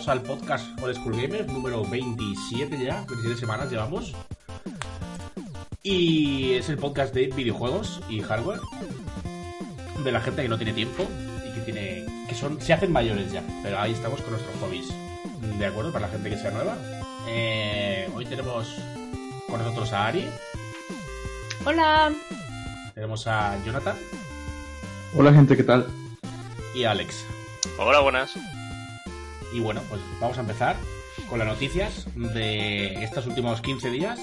Bienvenidos 0.00 0.30
al 0.30 0.38
podcast 0.38 0.82
Old 0.82 0.96
School 0.96 1.20
Gamer 1.20 1.46
número 1.46 1.84
27 1.84 2.82
ya, 2.82 3.04
27 3.06 3.36
semanas 3.38 3.70
llevamos. 3.70 4.14
Y 5.82 6.54
es 6.54 6.70
el 6.70 6.78
podcast 6.78 7.12
de 7.12 7.26
videojuegos 7.26 8.00
y 8.08 8.22
hardware 8.22 8.60
de 10.02 10.10
la 10.12 10.22
gente 10.22 10.40
que 10.40 10.48
no 10.48 10.56
tiene 10.56 10.72
tiempo 10.72 11.06
y 11.46 11.52
que 11.52 11.60
tiene 11.60 12.06
que 12.26 12.34
son 12.34 12.58
se 12.62 12.72
hacen 12.72 12.92
mayores 12.92 13.30
ya, 13.30 13.42
pero 13.62 13.78
ahí 13.78 13.92
estamos 13.92 14.22
con 14.22 14.30
nuestros 14.30 14.56
hobbies. 14.60 14.88
¿De 15.58 15.66
acuerdo? 15.66 15.92
Para 15.92 16.06
la 16.06 16.12
gente 16.12 16.30
que 16.30 16.38
sea 16.38 16.50
nueva. 16.50 16.78
Eh, 17.28 18.08
hoy 18.14 18.24
tenemos 18.24 18.74
con 19.50 19.58
nosotros 19.58 19.92
a 19.92 20.06
Ari, 20.06 20.26
Hola. 21.66 22.10
tenemos 22.94 23.26
a 23.26 23.62
Jonathan 23.66 23.96
Hola 25.14 25.32
gente, 25.34 25.58
¿qué 25.58 25.64
tal? 25.64 25.86
y 26.74 26.84
a 26.84 26.92
Alex. 26.92 27.26
Hola, 27.76 28.00
buenas. 28.00 28.32
Y 29.52 29.60
bueno, 29.60 29.80
pues 29.88 30.00
vamos 30.20 30.38
a 30.38 30.42
empezar 30.42 30.76
con 31.28 31.38
las 31.38 31.48
noticias 31.48 32.06
de 32.14 33.02
estos 33.02 33.26
últimos 33.26 33.60
15 33.60 33.90
días 33.90 34.20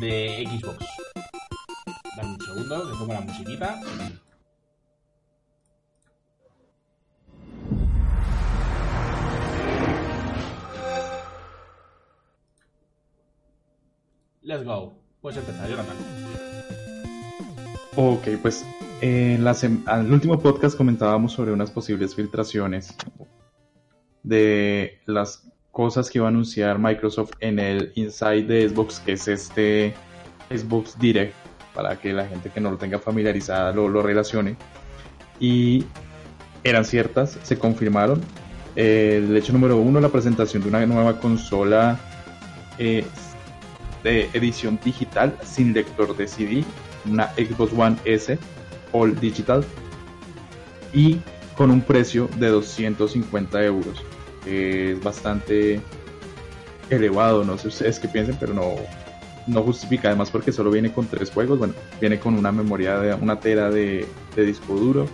de 0.00 0.46
Xbox. 0.48 0.86
Dame 2.16 2.34
un 2.34 2.40
segundo, 2.40 2.90
que 2.90 2.98
pongo 2.98 3.12
la 3.12 3.20
musiquita. 3.20 3.80
Let's 14.42 14.64
go. 14.64 14.92
Puedes 15.20 15.38
empezar, 15.38 15.68
Jonathan. 15.68 15.96
Ok, 17.96 18.28
pues 18.42 18.64
en 19.00 19.42
la 19.42 19.56
al 19.86 20.12
último 20.12 20.38
podcast 20.38 20.76
comentábamos 20.76 21.32
sobre 21.32 21.52
unas 21.52 21.70
posibles 21.70 22.14
filtraciones 22.14 22.94
de 24.24 24.98
las 25.06 25.44
cosas 25.70 26.10
que 26.10 26.18
iba 26.18 26.26
a 26.26 26.30
anunciar 26.30 26.78
Microsoft 26.78 27.32
en 27.40 27.58
el 27.58 27.92
Inside 27.94 28.42
de 28.44 28.68
Xbox, 28.68 29.00
que 29.00 29.12
es 29.12 29.28
este 29.28 29.94
Xbox 30.50 30.98
Direct, 30.98 31.34
para 31.74 31.96
que 32.00 32.12
la 32.12 32.26
gente 32.26 32.50
que 32.50 32.60
no 32.60 32.70
lo 32.70 32.76
tenga 32.76 32.98
familiarizada 32.98 33.72
lo, 33.72 34.02
relacione. 34.02 34.56
Y 35.38 35.84
eran 36.62 36.84
ciertas, 36.84 37.38
se 37.42 37.58
confirmaron. 37.58 38.20
El 38.76 39.36
hecho 39.36 39.52
número 39.52 39.76
uno, 39.76 40.00
la 40.00 40.08
presentación 40.08 40.62
de 40.62 40.68
una 40.68 40.84
nueva 40.86 41.20
consola 41.20 41.98
eh, 42.78 43.04
de 44.02 44.28
edición 44.32 44.78
digital 44.84 45.36
sin 45.42 45.72
lector 45.72 46.16
de 46.16 46.26
CD, 46.26 46.64
una 47.06 47.28
Xbox 47.34 47.72
One 47.76 47.96
S 48.04 48.38
All 48.92 49.18
Digital 49.20 49.64
y 50.92 51.18
con 51.56 51.70
un 51.70 51.80
precio 51.80 52.28
de 52.38 52.48
250 52.48 53.64
euros, 53.64 54.02
es 54.46 55.02
bastante 55.02 55.80
elevado, 56.90 57.44
no 57.44 57.56
sé 57.58 57.68
ustedes 57.68 57.98
qué 57.98 58.08
piensen, 58.08 58.36
pero 58.38 58.52
no, 58.54 58.74
no 59.46 59.62
justifica, 59.62 60.08
además 60.08 60.30
porque 60.30 60.52
solo 60.52 60.70
viene 60.70 60.92
con 60.92 61.06
tres 61.06 61.30
juegos, 61.30 61.58
bueno, 61.58 61.74
viene 62.00 62.18
con 62.18 62.34
una 62.34 62.52
memoria 62.52 62.98
de 62.98 63.14
una 63.14 63.40
tera 63.40 63.70
de, 63.70 64.06
de 64.36 64.44
disco 64.44 64.74
duro 64.74 65.06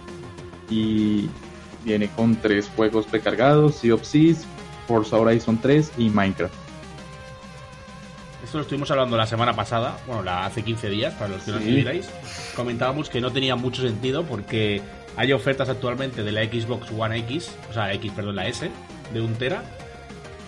y 0.69 1.29
viene 1.85 2.09
con 2.11 2.37
tres 2.37 2.71
juegos 2.75 3.07
precargados, 3.07 3.77
Sea 3.77 3.95
of 3.95 4.03
Thieves, 4.09 4.45
Forza 4.87 5.17
Horizon 5.17 5.59
3 5.61 5.93
y 5.99 6.11
Minecraft. 6.11 6.53
Esto 8.45 8.59
lo 8.59 8.63
estuvimos 8.63 8.91
hablando 8.91 9.17
la 9.17 9.27
semana 9.27 9.55
pasada, 9.55 9.99
bueno, 10.07 10.23
la, 10.25 10.47
hace 10.47 10.63
15 10.63 10.89
días, 10.89 11.15
para 11.15 11.29
los 11.31 11.43
que 11.43 11.53
no 11.53 11.59
Sí. 11.59 11.65
estuvierais. 11.65 12.09
Comentábamos 12.57 13.09
que 13.09 13.21
no 13.21 13.31
tenía 13.31 13.55
mucho 13.55 13.83
sentido 13.83 14.25
porque 14.25 14.81
hay 15.17 15.33
ofertas 15.33 15.69
actualmente 15.69 16.25
de 16.25 16.33
la 16.33 16.43
Xbox 16.45 16.91
One 16.97 17.19
X, 17.19 17.55
o 17.71 17.73
sea, 17.73 17.93
X, 17.95 18.11
perdón, 18.13 18.37
la 18.37 18.49
S, 18.49 18.71
de 19.13 19.21
un 19.21 19.35
tera, 19.35 19.63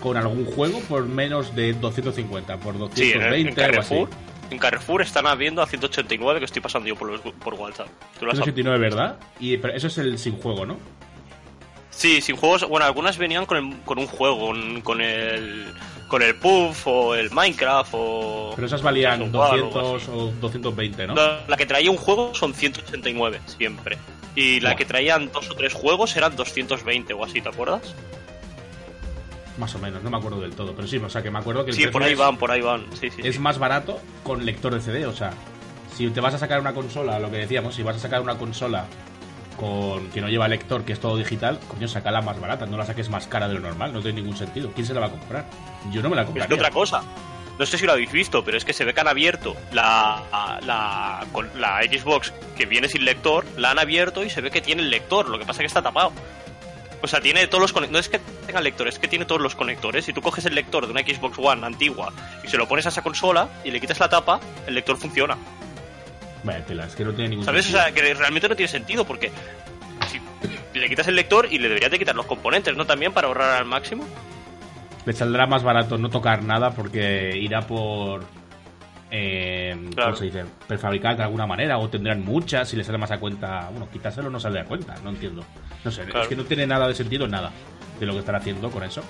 con 0.00 0.16
algún 0.16 0.44
juego 0.46 0.80
por 0.80 1.04
menos 1.06 1.54
de 1.54 1.72
250, 1.74 2.56
por 2.58 2.74
Sí, 2.94 3.12
en, 3.12 3.20
220 3.20 3.60
en 3.60 3.66
algo 3.66 3.80
así. 3.80 3.88
Carrefour. 3.94 4.08
En 4.50 4.58
Carrefour 4.58 5.02
están 5.02 5.26
habiendo 5.26 5.62
a 5.62 5.66
189 5.66 6.38
que 6.40 6.44
estoy 6.44 6.60
pasando 6.60 6.86
yo 6.88 6.94
por, 6.96 7.08
los- 7.08 7.20
por 7.20 7.54
WhatsApp. 7.54 7.86
Tú 8.18 8.26
lo 8.26 8.32
has- 8.32 8.38
189, 8.38 8.78
¿verdad? 8.78 9.16
Y, 9.40 9.56
pero 9.56 9.74
eso 9.74 9.86
es 9.86 9.96
el 9.98 10.18
sin 10.18 10.36
juego, 10.38 10.66
¿no? 10.66 10.76
Sí, 11.90 12.20
sin 12.20 12.36
juegos. 12.36 12.66
Bueno, 12.68 12.86
algunas 12.86 13.18
venían 13.18 13.46
con, 13.46 13.56
el- 13.58 13.80
con 13.84 13.98
un 13.98 14.06
juego, 14.06 14.46
con, 14.48 14.80
con 14.82 15.00
el 15.00 15.66
con 16.08 16.20
el 16.20 16.34
Puff 16.34 16.86
o 16.86 17.14
el 17.14 17.30
Minecraft 17.30 17.90
o. 17.94 18.52
Pero 18.54 18.66
esas 18.66 18.82
valían 18.82 19.18
Gears 19.20 19.34
of 19.34 19.40
War 19.40 19.50
o 19.50 19.52
algo 19.54 19.70
200 19.70 20.02
así. 20.02 20.10
o 20.12 20.32
220, 20.42 21.06
¿no? 21.06 21.14
No, 21.14 21.22
la 21.48 21.56
que 21.56 21.64
traía 21.64 21.90
un 21.90 21.96
juego 21.96 22.34
son 22.34 22.52
189 22.52 23.40
siempre. 23.46 23.96
Y 24.34 24.60
la 24.60 24.76
que 24.76 24.84
traían 24.84 25.30
dos 25.32 25.50
o 25.50 25.54
tres 25.54 25.72
juegos 25.74 26.14
eran 26.16 26.34
220 26.36 27.12
o 27.14 27.24
así, 27.24 27.40
¿te 27.40 27.48
acuerdas? 27.48 27.94
Más 29.58 29.74
o 29.74 29.78
menos, 29.78 30.02
no 30.02 30.10
me 30.10 30.16
acuerdo 30.16 30.40
del 30.40 30.54
todo. 30.54 30.74
Pero 30.74 30.88
sí, 30.88 30.96
o 30.96 31.08
sea, 31.10 31.22
que 31.22 31.30
me 31.30 31.38
acuerdo 31.38 31.64
que 31.64 31.70
el 31.72 31.76
Sí, 31.76 31.86
por 31.88 32.02
ahí 32.02 32.14
van, 32.14 32.36
por 32.38 32.50
ahí 32.50 32.60
van. 32.62 32.86
Sí, 32.98 33.10
sí. 33.10 33.20
es 33.22 33.34
sí. 33.34 33.40
más 33.40 33.58
barato 33.58 34.00
con 34.22 34.44
lector 34.46 34.72
de 34.74 34.80
CD. 34.80 35.06
O 35.06 35.12
sea, 35.12 35.30
si 35.94 36.08
te 36.10 36.20
vas 36.20 36.34
a 36.34 36.38
sacar 36.38 36.58
una 36.60 36.72
consola, 36.72 37.18
lo 37.18 37.30
que 37.30 37.36
decíamos, 37.38 37.74
si 37.74 37.82
vas 37.82 37.96
a 37.96 37.98
sacar 37.98 38.22
una 38.22 38.38
consola 38.38 38.86
con 39.56 40.08
que 40.10 40.20
no 40.22 40.28
lleva 40.28 40.48
lector, 40.48 40.84
que 40.84 40.94
es 40.94 41.00
todo 41.00 41.16
digital, 41.16 41.60
coño, 41.68 41.86
sacala 41.86 42.22
más 42.22 42.40
barata, 42.40 42.64
no 42.66 42.76
la 42.78 42.86
saques 42.86 43.10
más 43.10 43.26
cara 43.26 43.46
de 43.48 43.54
lo 43.54 43.60
normal, 43.60 43.92
no 43.92 44.00
tiene 44.00 44.20
ningún 44.22 44.36
sentido. 44.36 44.72
¿Quién 44.74 44.86
se 44.86 44.94
la 44.94 45.00
va 45.00 45.06
a 45.06 45.10
comprar? 45.10 45.44
Yo 45.90 46.02
no 46.02 46.08
me 46.08 46.16
la 46.16 46.22
Es 46.22 46.28
que 46.28 46.32
compraría. 46.32 46.56
otra 46.56 46.70
cosa. 46.70 47.02
No 47.58 47.66
sé 47.66 47.76
si 47.76 47.84
lo 47.84 47.92
habéis 47.92 48.10
visto, 48.10 48.42
pero 48.42 48.56
es 48.56 48.64
que 48.64 48.72
se 48.72 48.84
ve 48.86 48.94
que 48.94 49.00
han 49.02 49.08
abierto 49.08 49.54
la, 49.72 50.22
la, 50.64 51.24
con 51.32 51.50
la 51.60 51.82
Xbox 51.82 52.32
que 52.56 52.64
viene 52.64 52.88
sin 52.88 53.04
lector, 53.04 53.44
la 53.58 53.72
han 53.72 53.78
abierto 53.78 54.24
y 54.24 54.30
se 54.30 54.40
ve 54.40 54.50
que 54.50 54.62
tiene 54.62 54.80
el 54.82 54.88
lector, 54.90 55.28
lo 55.28 55.38
que 55.38 55.44
pasa 55.44 55.58
es 55.58 55.64
que 55.64 55.66
está 55.66 55.82
tapado. 55.82 56.12
O 57.02 57.08
sea, 57.08 57.20
tiene 57.20 57.46
todos 57.48 57.60
los 57.60 57.72
conectores. 57.72 57.92
No 57.92 57.98
es 57.98 58.08
que 58.08 58.20
tenga 58.46 58.60
lector, 58.60 58.86
es 58.86 58.98
que 58.98 59.08
tiene 59.08 59.24
todos 59.24 59.40
los 59.40 59.56
conectores. 59.56 60.04
Si 60.04 60.12
tú 60.12 60.22
coges 60.22 60.44
el 60.46 60.54
lector 60.54 60.86
de 60.86 60.92
una 60.92 61.00
Xbox 61.00 61.36
One 61.38 61.66
antigua 61.66 62.12
y 62.44 62.48
se 62.48 62.56
lo 62.56 62.68
pones 62.68 62.86
a 62.86 62.90
esa 62.90 63.02
consola 63.02 63.48
y 63.64 63.70
le 63.72 63.80
quitas 63.80 63.98
la 63.98 64.08
tapa, 64.08 64.40
el 64.66 64.74
lector 64.74 64.96
funciona. 64.96 65.36
Vaya 66.44 66.64
tela, 66.64 66.86
es 66.86 66.94
que 66.94 67.04
no 67.04 67.12
tiene 67.12 67.30
ningún 67.30 67.44
¿Sabes? 67.44 67.68
O 67.68 67.72
sea, 67.72 67.92
que 67.92 68.14
realmente 68.14 68.48
no 68.48 68.56
tiene 68.56 68.70
sentido 68.70 69.04
porque 69.04 69.30
si 70.08 70.20
le 70.78 70.88
quitas 70.88 71.08
el 71.08 71.16
lector 71.16 71.48
y 71.50 71.58
le 71.58 71.68
deberías 71.68 71.90
de 71.90 71.98
quitar 71.98 72.14
los 72.14 72.26
componentes, 72.26 72.76
¿no? 72.76 72.84
También 72.84 73.12
para 73.12 73.28
ahorrar 73.28 73.58
al 73.58 73.64
máximo. 73.64 74.04
Le 75.04 75.12
saldrá 75.12 75.46
más 75.46 75.64
barato 75.64 75.98
no 75.98 76.08
tocar 76.08 76.44
nada 76.44 76.70
porque 76.70 77.36
irá 77.36 77.62
por. 77.62 78.24
Eh, 79.14 79.76
Claro. 79.94 80.12
¿Cómo 80.12 80.16
se 80.16 80.24
dice? 80.24 80.44
Prefabricar 80.66 81.16
de 81.18 81.22
alguna 81.24 81.46
manera 81.46 81.76
o 81.78 81.88
tendrán 81.90 82.24
muchas 82.24 82.72
y 82.72 82.76
les 82.76 82.86
sale 82.86 82.96
más 82.98 83.10
a 83.10 83.18
cuenta. 83.20 83.68
Bueno, 83.70 83.86
quitárselo 83.92 84.30
no 84.30 84.40
sale 84.40 84.58
a 84.60 84.64
cuenta, 84.64 84.94
no 85.04 85.10
entiendo. 85.10 85.44
No 85.84 85.90
sé, 85.90 86.02
Claro. 86.04 86.22
es 86.22 86.28
que 86.28 86.36
no 86.36 86.44
tiene 86.44 86.66
nada 86.66 86.88
de 86.88 86.94
sentido 86.94 87.28
nada 87.28 87.50
de 88.00 88.06
lo 88.06 88.14
que 88.14 88.20
están 88.20 88.34
haciendo 88.36 88.70
con 88.70 88.82
eso. 88.84 89.02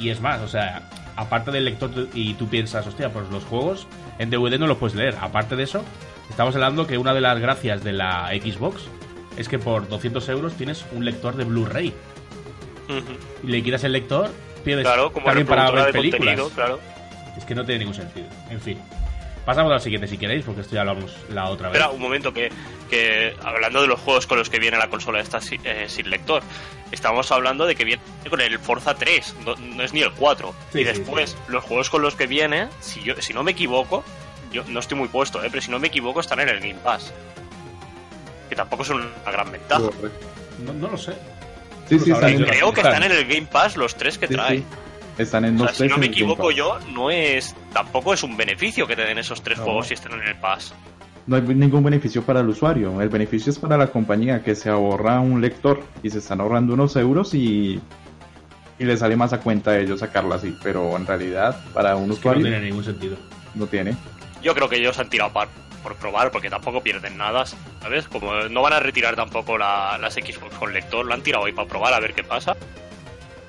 Y 0.00 0.10
es 0.10 0.20
más, 0.20 0.40
o 0.40 0.48
sea, 0.48 0.88
aparte 1.14 1.52
del 1.52 1.64
lector 1.64 1.90
y 2.14 2.34
tú 2.34 2.48
piensas, 2.48 2.84
hostia, 2.86 3.10
pues 3.12 3.28
los 3.30 3.44
juegos 3.44 3.86
en 4.18 4.28
DVD 4.30 4.58
no 4.58 4.66
los 4.66 4.78
puedes 4.78 4.96
leer. 4.96 5.14
Aparte 5.20 5.54
de 5.54 5.62
eso, 5.62 5.84
estamos 6.28 6.54
hablando 6.56 6.88
que 6.88 6.98
una 6.98 7.14
de 7.14 7.20
las 7.20 7.38
gracias 7.38 7.84
de 7.84 7.92
la 7.92 8.28
Xbox 8.30 8.82
es 9.36 9.48
que 9.48 9.60
por 9.60 9.88
200 9.88 10.28
euros 10.30 10.54
tienes 10.54 10.84
un 10.92 11.04
lector 11.04 11.36
de 11.36 11.44
Blu-ray. 11.44 11.94
Y 13.44 13.46
le 13.46 13.62
quitas 13.62 13.84
el 13.84 13.92
lector, 13.92 14.30
pierdes 14.64 14.84
Claro, 14.84 15.12
como 15.12 15.26
también 15.26 15.46
para 15.46 15.70
ver 15.70 15.92
películas. 15.92 16.40
claro. 16.54 16.80
Es 17.38 17.44
que 17.44 17.54
no 17.54 17.64
tiene 17.64 17.78
ningún 17.80 17.94
sentido. 17.94 18.26
En 18.50 18.60
fin. 18.60 18.78
Pasamos 19.44 19.72
al 19.72 19.80
siguiente 19.80 20.06
si 20.06 20.18
queréis, 20.18 20.44
porque 20.44 20.60
esto 20.60 20.74
ya 20.76 20.84
lo 20.84 20.92
hablamos 20.92 21.16
la 21.30 21.48
otra 21.48 21.68
vez. 21.68 21.76
Espera, 21.76 21.92
un 21.92 22.00
momento, 22.00 22.32
que, 22.32 22.48
que 22.88 23.34
hablando 23.42 23.82
de 23.82 23.88
los 23.88 23.98
juegos 24.00 24.26
con 24.28 24.38
los 24.38 24.48
que 24.48 24.60
viene 24.60 24.78
la 24.78 24.88
consola 24.88 25.20
esta 25.20 25.40
si- 25.40 25.58
eh, 25.64 25.86
sin 25.88 26.08
lector, 26.10 26.42
estamos 26.92 27.32
hablando 27.32 27.66
de 27.66 27.74
que 27.74 27.84
viene 27.84 28.02
con 28.30 28.40
el 28.40 28.58
Forza 28.60 28.94
3, 28.94 29.34
no, 29.44 29.56
no 29.56 29.82
es 29.82 29.92
ni 29.92 30.00
el 30.02 30.12
4. 30.12 30.54
Sí, 30.72 30.78
y 30.78 30.82
sí, 30.82 30.84
después, 30.84 31.36
los 31.48 31.64
juegos 31.64 31.90
con 31.90 32.02
los 32.02 32.14
que 32.14 32.28
viene, 32.28 32.68
si, 32.80 33.02
yo, 33.02 33.14
si 33.20 33.32
no 33.34 33.42
me 33.42 33.50
equivoco, 33.50 34.04
yo 34.52 34.62
no 34.68 34.78
estoy 34.78 34.96
muy 34.96 35.08
puesto, 35.08 35.42
eh, 35.42 35.48
pero 35.50 35.60
si 35.60 35.70
no 35.72 35.80
me 35.80 35.88
equivoco, 35.88 36.20
están 36.20 36.38
en 36.38 36.48
el 36.48 36.60
Game 36.60 36.76
Pass. 36.76 37.12
Que 38.48 38.54
tampoco 38.54 38.82
es 38.84 38.90
una 38.90 39.08
gran 39.26 39.50
ventaja. 39.50 39.82
No, 40.64 40.72
no 40.72 40.88
lo 40.88 40.96
sé. 40.98 41.14
Sí, 41.88 41.98
sí, 41.98 42.10
lo 42.10 42.18
Creo 42.20 42.72
que 42.72 42.80
Están. 42.82 43.02
en 43.02 43.10
el 43.12 43.26
Game 43.26 43.46
Pass 43.50 43.76
los 43.76 43.96
tres 43.96 44.18
que 44.18 44.28
sí, 44.28 44.34
trae. 44.34 44.62
Están 45.18 45.44
en 45.44 45.60
O 45.60 45.64
sea, 45.64 45.74
si 45.74 45.86
no 45.88 45.98
me 45.98 46.06
equivoco 46.06 46.50
yo, 46.50 46.78
no 46.94 47.10
es. 47.10 47.54
Tampoco 47.72 48.14
es 48.14 48.22
un 48.22 48.36
beneficio 48.36 48.86
que 48.86 48.96
te 48.96 49.02
den 49.04 49.18
esos 49.18 49.42
tres 49.42 49.58
No. 49.58 49.64
juegos 49.64 49.88
si 49.88 49.94
están 49.94 50.12
en 50.12 50.26
el 50.26 50.36
Pass. 50.36 50.74
No 51.26 51.36
hay 51.36 51.42
ningún 51.42 51.84
beneficio 51.84 52.22
para 52.22 52.40
el 52.40 52.48
usuario. 52.48 53.00
El 53.00 53.08
beneficio 53.08 53.50
es 53.52 53.58
para 53.58 53.76
la 53.76 53.86
compañía 53.88 54.42
que 54.42 54.54
se 54.54 54.70
ahorra 54.70 55.20
un 55.20 55.40
lector 55.40 55.82
y 56.02 56.10
se 56.10 56.18
están 56.18 56.40
ahorrando 56.40 56.74
unos 56.74 56.96
euros 56.96 57.34
y, 57.34 57.80
y 58.78 58.84
le 58.84 58.96
sale 58.96 59.14
más 59.16 59.32
a 59.32 59.38
cuenta 59.40 59.72
a 59.72 59.78
ellos 59.78 60.00
sacarla 60.00 60.36
así. 60.36 60.56
Pero 60.62 60.96
en 60.96 61.06
realidad, 61.06 61.60
para 61.74 61.94
un 61.94 62.10
Es 62.10 62.18
que 62.18 62.24
no 62.24 62.30
usuario, 62.32 62.42
tiene 62.42 62.60
ningún 62.60 62.82
sentido. 62.84 63.16
no 63.54 63.66
tiene. 63.66 63.94
Yo 64.42 64.54
creo 64.54 64.68
que 64.68 64.76
ellos 64.76 64.98
han 64.98 65.08
tirado 65.10 65.32
par- 65.32 65.48
por 65.82 65.94
probar, 65.96 66.30
porque 66.32 66.48
tampoco 66.50 66.80
pierden 66.82 67.16
nada, 67.18 67.44
¿sabes? 67.80 68.08
Como 68.08 68.32
no 68.48 68.62
van 68.62 68.72
a 68.72 68.80
retirar 68.80 69.14
tampoco 69.14 69.58
la- 69.58 69.98
las 69.98 70.14
Xbox 70.14 70.56
con 70.58 70.72
lector, 70.72 71.04
lo 71.04 71.12
han 71.14 71.22
tirado 71.22 71.44
ahí 71.44 71.52
para 71.52 71.68
probar 71.68 71.92
a 71.94 72.00
ver 72.00 72.14
qué 72.14 72.24
pasa. 72.24 72.56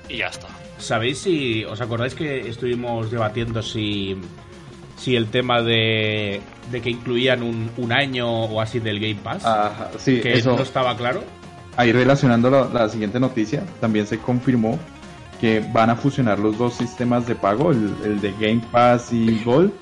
Y 0.08 0.18
ya 0.18 0.26
está. 0.28 0.46
¿Sabéis 0.84 1.18
si. 1.18 1.64
¿Os 1.64 1.80
acordáis 1.80 2.14
que 2.14 2.48
estuvimos 2.48 3.10
debatiendo 3.10 3.62
si. 3.62 4.16
Si 4.96 5.16
el 5.16 5.26
tema 5.26 5.60
de. 5.62 6.40
de 6.70 6.80
que 6.80 6.90
incluían 6.90 7.42
un, 7.42 7.70
un 7.76 7.92
año 7.92 8.28
o 8.44 8.60
así 8.60 8.78
del 8.80 9.00
Game 9.00 9.16
Pass? 9.22 9.44
Ajá, 9.44 9.90
sí, 9.98 10.20
que 10.20 10.34
eso. 10.34 10.56
no 10.56 10.62
estaba 10.62 10.96
claro. 10.96 11.22
ahí 11.76 11.92
relacionando 11.92 12.50
la, 12.50 12.68
la 12.72 12.88
siguiente 12.88 13.18
noticia, 13.18 13.64
también 13.80 14.06
se 14.06 14.18
confirmó 14.18 14.78
que 15.40 15.60
van 15.72 15.90
a 15.90 15.96
fusionar 15.96 16.38
los 16.38 16.56
dos 16.56 16.74
sistemas 16.74 17.26
de 17.26 17.34
pago, 17.34 17.72
el, 17.72 17.92
el 18.04 18.20
de 18.20 18.32
Game 18.40 18.62
Pass 18.70 19.12
y 19.12 19.42
Gold, 19.44 19.72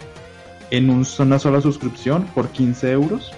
en 0.71 0.89
un- 0.89 1.07
una 1.19 1.39
sola 1.39 1.61
suscripción 1.61 2.25
por 2.35 2.49
15 2.49 2.91
euros. 2.93 3.31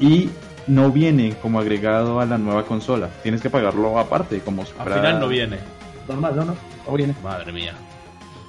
Y 0.00 0.30
no 0.66 0.90
viene 0.90 1.34
como 1.42 1.60
agregado 1.60 2.18
a 2.20 2.24
la 2.26 2.38
nueva 2.38 2.64
consola. 2.64 3.10
Tienes 3.22 3.40
que 3.42 3.50
pagarlo 3.50 3.98
aparte, 3.98 4.40
como 4.40 4.64
si 4.64 4.72
Al 4.78 4.92
final 4.94 5.20
no 5.20 5.28
viene. 5.28 5.58
Normal, 6.12 6.36
no, 6.36 6.44
no, 6.44 6.56
no 6.86 6.92
viene. 6.94 7.14
Madre 7.22 7.52
mía. 7.52 7.74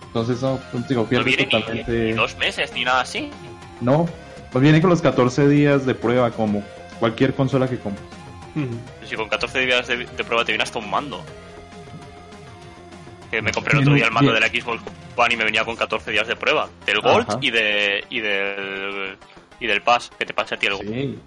Entonces, 0.07 0.41
no, 0.41 0.59
pues, 0.71 0.87
digo, 0.87 1.07
No 1.09 1.23
viene 1.23 1.43
ni, 1.45 1.49
totalmente. 1.49 1.91
ni 1.91 2.11
dos 2.13 2.37
meses 2.37 2.71
ni 2.73 2.83
nada 2.83 3.01
así. 3.01 3.29
No, 3.81 4.07
pues 4.51 4.61
viene 4.61 4.79
con 4.81 4.89
los 4.91 5.01
14 5.01 5.47
días 5.49 5.85
de 5.85 5.95
prueba, 5.95 6.29
como 6.31 6.63
cualquier 6.99 7.33
consola 7.33 7.67
que 7.67 7.79
compres. 7.79 8.05
Si 9.09 9.15
con 9.15 9.27
14 9.27 9.59
días 9.65 9.87
de, 9.87 9.97
de 10.05 10.23
prueba 10.23 10.45
te 10.45 10.51
viene 10.51 10.63
hasta 10.63 10.77
un 10.79 10.89
mando. 10.89 11.23
Que 13.31 13.41
me 13.41 13.51
compré 13.51 13.73
el 13.73 13.79
otro 13.79 13.95
día 13.95 14.05
el 14.05 14.11
mando 14.11 14.31
bien. 14.31 14.43
de 14.43 14.47
la 14.47 14.61
Xbox 14.61 14.81
One 15.15 15.33
y 15.33 15.37
me 15.37 15.43
venía 15.45 15.65
con 15.65 15.75
14 15.75 16.11
días 16.11 16.27
de 16.27 16.35
prueba. 16.35 16.69
Del 16.85 17.01
Gold 17.01 17.25
Ajá. 17.29 17.39
y 17.41 17.49
de 17.49 18.03
y 18.11 18.19
del 18.19 19.17
y 19.59 19.65
del 19.67 19.81
Pass, 19.81 20.11
que 20.17 20.25
te 20.25 20.33
pasa 20.35 20.53
a 20.55 20.59
ti 20.59 20.67
el. 20.67 20.77
Sí. 20.77 21.19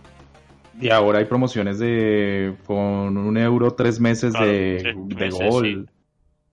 Y 0.81 0.91
ahora 0.91 1.19
hay 1.19 1.25
promociones 1.25 1.79
de 1.81 2.55
con 2.67 3.17
un 3.17 3.37
euro 3.39 3.73
tres 3.73 3.99
meses 3.99 4.33
Claro, 4.33 4.47
de, 4.47 4.79
sí, 4.81 5.15
de 5.15 5.15
meses, 5.17 5.41
Gold. 5.51 5.89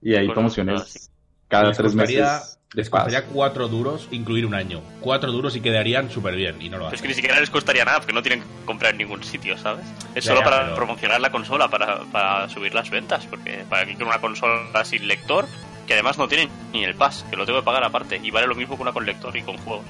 Y 0.04 0.12
hay 0.16 0.26
Bueno, 0.28 0.34
promociones 0.34 1.10
cada 1.48 1.70
Les 1.70 1.78
tres 1.78 1.92
costaría- 1.94 2.34
meses 2.34 2.60
Les 2.76 2.90
costaría 2.90 3.26
cuatro 3.28 3.68
duros 3.68 4.08
incluir 4.10 4.46
un 4.48 4.56
año. 4.56 4.82
Cuatro 5.00 5.32
duros 5.32 5.56
y 5.56 5.62
quedarían 5.62 6.10
súper 6.10 6.36
bien. 6.36 6.60
Y 6.60 6.70
no 6.70 6.78
lo 6.80 6.88
Es 6.88 6.94
hacen. 6.94 7.02
que 7.04 7.08
ni 7.10 7.14
siquiera 7.14 7.40
les 7.40 7.52
costaría 7.52 7.86
nada, 7.86 8.00
porque 8.00 8.14
no 8.14 8.24
tienen 8.24 8.42
que 8.42 8.48
comprar 8.66 8.94
en 8.94 8.98
ningún 8.98 9.24
sitio, 9.24 9.56
¿sabes? 9.60 9.86
Es 10.16 10.24
Ya, 10.26 10.30
solo 10.32 10.40
ya, 10.40 10.44
para 10.46 10.64
pero- 10.64 10.76
promocionar 10.76 11.22
la 11.22 11.32
consola, 11.32 11.68
para, 11.70 12.00
para 12.06 12.50
subir 12.50 12.74
las 12.74 12.90
ventas, 12.90 13.28
porque 13.28 13.64
para 13.70 13.86
que 13.86 14.04
una 14.04 14.20
consola 14.20 14.84
sin 14.86 15.08
lector, 15.08 15.46
que 15.86 15.94
además 15.94 16.18
no 16.18 16.28
tiene 16.28 16.50
ni 16.72 16.84
el 16.84 16.96
pass, 16.96 17.24
que 17.30 17.36
lo 17.36 17.46
tengo 17.46 17.60
que 17.60 17.66
pagar 17.66 17.84
aparte, 17.84 18.20
y 18.24 18.32
vale 18.32 18.48
lo 18.48 18.56
mismo 18.56 18.76
que 18.76 18.82
una 18.82 18.92
con 18.92 19.06
lector 19.06 19.38
y 19.38 19.44
con 19.44 19.56
juegos. 19.58 19.86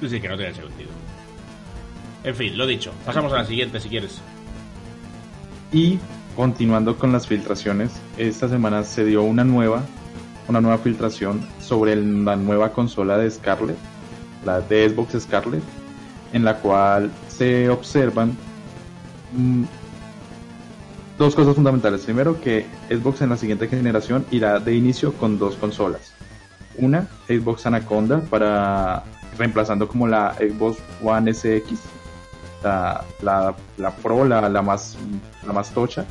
Sí, 0.00 0.08
sí, 0.08 0.20
que 0.20 0.28
no 0.28 0.36
tiene 0.36 0.54
sentido. 0.54 0.90
En 2.24 2.34
fin, 2.34 2.58
lo 2.58 2.66
dicho. 2.66 2.92
Pasamos 3.06 3.32
a 3.32 3.36
la 3.36 3.44
siguiente 3.44 3.78
si 3.78 3.88
quieres. 3.88 4.20
Y 5.72 6.00
continuando 6.36 6.96
con 6.96 7.12
las 7.12 7.26
filtraciones, 7.26 7.92
esta 8.16 8.48
semana 8.48 8.84
se 8.84 9.04
dio 9.04 9.22
una 9.22 9.44
nueva, 9.44 9.82
una 10.48 10.60
nueva 10.60 10.78
filtración 10.78 11.46
sobre 11.60 11.96
la 11.96 12.36
nueva 12.36 12.72
consola 12.72 13.18
de 13.18 13.30
Scarlett, 13.30 13.76
la 14.44 14.60
de 14.60 14.88
Xbox 14.88 15.20
Scarlett, 15.20 15.62
en 16.32 16.44
la 16.44 16.56
cual 16.56 17.10
se 17.28 17.68
observan 17.68 18.36
mm, 19.32 19.64
dos 21.18 21.34
cosas 21.34 21.54
fundamentales. 21.54 22.02
Primero, 22.02 22.40
que 22.40 22.66
Xbox 22.88 23.22
en 23.22 23.30
la 23.30 23.36
siguiente 23.36 23.68
generación 23.68 24.24
irá 24.30 24.58
de 24.58 24.74
inicio 24.74 25.12
con 25.14 25.38
dos 25.38 25.56
consolas. 25.56 26.12
Una, 26.78 27.06
Xbox 27.28 27.66
Anaconda, 27.66 28.20
para 28.20 29.04
reemplazando 29.36 29.88
como 29.88 30.08
la 30.08 30.34
Xbox 30.34 30.78
One 31.02 31.32
SX, 31.32 31.80
la, 32.64 33.04
la, 33.22 33.54
la 33.76 33.90
Pro, 33.90 34.24
la, 34.24 34.48
la 34.48 34.62
más 34.62 34.96
la 35.46 35.52
más 35.52 35.70
tocha. 35.70 36.04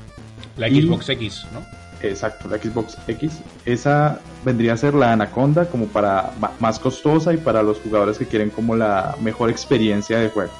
La 0.57 0.68
Y- 0.68 0.81
Xbox 0.83 1.09
X, 1.09 1.45
¿no? 1.53 1.62
Exacto, 2.01 2.48
la 2.50 2.57
Xbox 2.57 2.98
X. 3.07 3.39
Esa 3.65 4.19
vendría 4.44 4.74
a 4.74 4.77
ser 4.77 4.95
la 4.95 5.13
Anaconda 5.13 5.65
como 5.65 5.86
para 5.88 6.31
más 6.59 6.80
costosa 6.80 7.31
y 7.33 7.38
para 7.38 7.62
los 7.62 7.80
jugadores 7.80 8.18
que 8.18 8.25
quieren 8.25 8.50
como 8.50 8.75
la 8.75 9.15
mejor 9.21 9.50
experiencia 9.51 10.18
de 10.18 10.30
juego. 10.30 10.51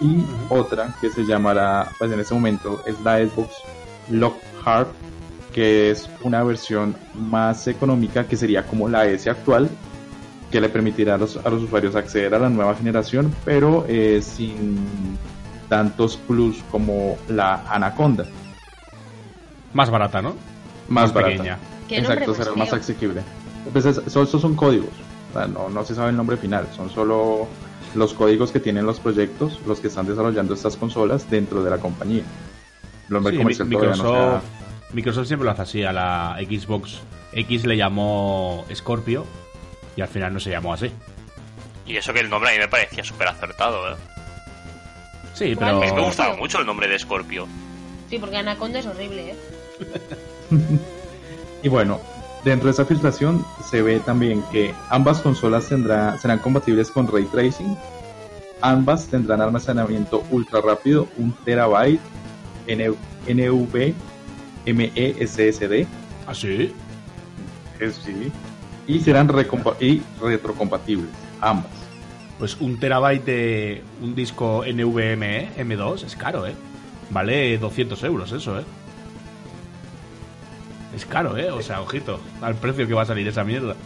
Y 0.00 0.22
otra 0.50 0.94
que 1.00 1.10
se 1.10 1.24
llamará, 1.24 1.88
pues 1.98 2.12
en 2.12 2.20
este 2.20 2.34
momento 2.34 2.82
es 2.86 3.00
la 3.00 3.18
Xbox 3.18 3.54
Lockhart, 4.10 4.88
que 5.52 5.90
es 5.90 6.08
una 6.22 6.42
versión 6.42 6.94
más 7.14 7.66
económica 7.66 8.24
que 8.26 8.36
sería 8.36 8.66
como 8.66 8.88
la 8.88 9.06
S 9.06 9.28
actual, 9.30 9.68
que 10.50 10.60
le 10.60 10.68
permitirá 10.68 11.14
a 11.14 11.18
los, 11.18 11.36
a 11.38 11.48
los 11.48 11.62
usuarios 11.62 11.94
acceder 11.96 12.34
a 12.34 12.38
la 12.38 12.48
nueva 12.48 12.74
generación, 12.74 13.34
pero 13.44 13.84
eh, 13.88 14.20
sin 14.22 14.78
tantos 15.68 16.16
plus 16.16 16.62
como 16.70 17.16
la 17.28 17.64
Anaconda. 17.70 18.26
Más 19.72 19.90
barata, 19.90 20.20
¿no? 20.22 20.34
Más, 20.88 21.12
barata. 21.12 21.32
pequeña. 21.32 21.58
¿Qué 21.88 21.98
Exacto, 21.98 22.34
será 22.34 22.50
más 22.50 22.70
más 22.70 22.72
asequible. 22.74 23.22
Pues 23.72 23.84
es- 23.84 24.00
son- 24.12 24.26
son 24.26 24.54
códigos, 24.56 24.90
o 25.30 25.32
sea, 25.38 25.46
no, 25.46 25.68
no 25.68 25.84
se 25.84 25.94
sabe 25.94 26.10
el 26.10 26.16
nombre 26.16 26.36
final, 26.36 26.66
son 26.74 26.88
solo 26.90 27.46
los 27.94 28.14
códigos 28.14 28.52
que 28.52 28.60
tienen 28.60 28.86
los 28.86 29.00
proyectos, 29.00 29.60
los 29.66 29.80
que 29.80 29.88
están 29.88 30.06
desarrollando 30.06 30.54
estas 30.54 30.76
consolas 30.76 31.28
dentro 31.30 31.62
de 31.62 31.70
la 31.70 31.78
compañía. 31.78 32.22
El 33.08 33.14
nombre 33.14 33.32
Sí, 33.32 33.38
comercial 33.38 33.68
Mi- 33.68 33.76
todavía 33.76 34.02
no 34.02 34.40
Microsoft, 34.92 35.26
siempre 35.26 35.44
lo 35.46 35.50
hace 35.52 35.62
así. 35.62 35.84
A 35.84 35.92
la 35.92 36.36
Xbox 36.40 37.00
X 37.32 37.64
le 37.66 37.76
llamó 37.76 38.64
Scorpio 38.74 39.24
y 39.96 40.00
al 40.00 40.08
final 40.08 40.32
no 40.32 40.40
se 40.40 40.50
llamó 40.50 40.72
así. 40.74 40.90
Y 41.86 41.96
eso 41.96 42.12
que 42.12 42.20
el 42.20 42.30
nombre 42.30 42.50
a 42.50 42.52
mí 42.54 42.58
me 42.58 42.68
parecía 42.68 43.02
súper 43.04 43.28
acertado, 43.28 43.90
¿eh? 43.92 43.96
Sí, 45.34 45.54
pero... 45.56 45.76
A 45.78 45.80
mí 45.80 45.92
me 45.92 46.00
gustaba 46.02 46.36
mucho 46.36 46.58
el 46.60 46.66
nombre 46.66 46.88
de 46.88 46.98
Scorpio. 46.98 47.46
Sí, 48.08 48.18
porque 48.18 48.36
Anaconda 48.36 48.78
es 48.80 48.86
horrible, 48.86 49.30
¿eh? 49.30 49.36
Y 51.62 51.68
bueno, 51.68 52.00
dentro 52.44 52.66
de 52.66 52.72
esa 52.72 52.86
filtración 52.86 53.44
se 53.62 53.82
ve 53.82 54.00
también 54.00 54.42
que 54.50 54.72
ambas 54.88 55.20
consolas 55.20 55.68
tendrá, 55.68 56.16
serán 56.18 56.38
compatibles 56.38 56.90
con 56.90 57.06
ray 57.06 57.24
tracing. 57.24 57.76
Ambas 58.62 59.06
tendrán 59.08 59.40
almacenamiento 59.40 60.24
ultra 60.30 60.60
rápido, 60.60 61.06
un 61.18 61.32
terabyte 61.44 62.00
NV 62.66 63.94
ME 64.66 65.26
SSD. 65.26 65.86
¿Ah, 66.26 66.34
sí? 66.34 66.72
Es 67.78 67.96
sí. 67.96 68.32
Y 68.86 69.00
serán 69.00 69.28
y 69.80 70.02
retrocompatibles, 70.20 71.10
ambas. 71.40 71.70
Pues 72.38 72.58
un 72.60 72.78
terabyte 72.80 73.24
de 73.24 73.82
un 74.02 74.14
disco 74.14 74.64
NVMe 74.64 75.50
M2 75.58 76.04
es 76.04 76.16
caro, 76.16 76.46
¿eh? 76.46 76.54
Vale 77.10 77.58
200 77.58 78.02
euros 78.04 78.32
eso, 78.32 78.58
¿eh? 78.58 78.64
Es 80.94 81.06
caro, 81.06 81.36
¿eh? 81.36 81.50
O 81.50 81.62
sea, 81.62 81.80
ojito 81.80 82.20
al 82.42 82.54
precio 82.56 82.86
que 82.86 82.94
va 82.94 83.02
a 83.02 83.06
salir 83.06 83.26
esa 83.28 83.44
mierda. 83.44 83.76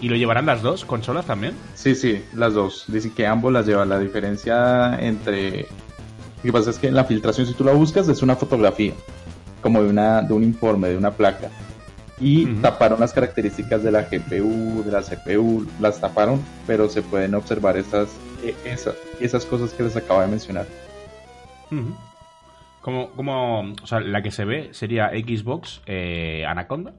¿Y 0.00 0.08
lo 0.08 0.16
llevarán 0.16 0.46
las 0.46 0.62
dos 0.62 0.84
consolas 0.84 1.26
también? 1.26 1.54
Sí, 1.74 1.94
sí, 1.94 2.24
las 2.34 2.54
dos. 2.54 2.84
Dicen 2.88 3.10
que 3.12 3.26
ambos 3.26 3.52
las 3.52 3.66
llevan. 3.66 3.88
La 3.90 3.98
diferencia 3.98 4.98
entre. 4.98 5.66
Lo 6.38 6.42
que 6.42 6.52
pasa 6.52 6.70
es 6.70 6.78
que 6.78 6.88
en 6.88 6.94
la 6.94 7.04
filtración, 7.04 7.46
si 7.46 7.52
tú 7.52 7.64
la 7.64 7.72
buscas, 7.72 8.08
es 8.08 8.22
una 8.22 8.34
fotografía, 8.34 8.94
como 9.60 9.82
de, 9.82 9.90
una, 9.90 10.22
de 10.22 10.32
un 10.32 10.42
informe, 10.42 10.88
de 10.88 10.96
una 10.96 11.10
placa. 11.10 11.50
Y 12.18 12.46
taparon 12.56 13.00
las 13.00 13.14
características 13.14 13.82
de 13.82 13.90
la 13.90 14.02
GPU, 14.02 14.82
de 14.84 14.92
la 14.92 15.02
CPU, 15.02 15.66
las 15.80 16.00
taparon, 16.00 16.40
pero 16.66 16.88
se 16.88 17.00
pueden 17.00 17.34
observar 17.34 17.78
esas, 17.78 18.08
eh, 18.42 18.54
esas, 18.64 18.94
esas 19.20 19.46
cosas 19.46 19.72
que 19.72 19.82
les 19.82 19.96
acabo 19.96 20.20
de 20.20 20.26
mencionar. 20.26 20.66
Ujú. 21.70 21.94
Como, 22.80 23.10
como, 23.10 23.74
o 23.82 23.86
sea, 23.86 24.00
la 24.00 24.22
que 24.22 24.30
se 24.30 24.44
ve 24.44 24.70
sería 24.72 25.10
Xbox 25.10 25.82
eh, 25.86 26.44
Anaconda. 26.46 26.94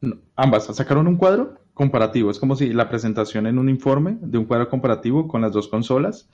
No, 0.00 0.16
ambas 0.34 0.64
sacaron 0.74 1.06
un 1.06 1.16
cuadro 1.16 1.60
comparativo. 1.74 2.30
Es 2.30 2.38
como 2.38 2.56
si 2.56 2.72
la 2.72 2.88
presentación 2.88 3.46
en 3.46 3.58
un 3.58 3.68
informe 3.68 4.18
de 4.20 4.38
un 4.38 4.46
cuadro 4.46 4.68
comparativo 4.68 5.28
con 5.28 5.42
las 5.42 5.52
dos 5.52 5.68
consolas. 5.68 6.28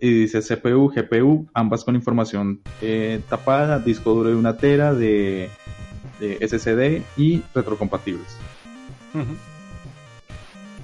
Y 0.00 0.22
dice 0.22 0.40
CPU, 0.40 0.88
GPU, 0.88 1.48
ambas 1.54 1.84
con 1.84 1.94
información 1.94 2.60
eh, 2.80 3.20
tapada, 3.28 3.78
disco 3.78 4.14
duro 4.14 4.30
de 4.30 4.34
una 4.34 4.56
tera 4.56 4.94
de, 4.94 5.48
de 6.18 6.46
SSD 6.46 7.02
y 7.16 7.42
retrocompatibles. 7.54 8.36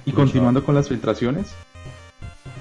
Y 0.05 0.11
continuando 0.11 0.63
con 0.63 0.75
las 0.75 0.87
filtraciones, 0.87 1.53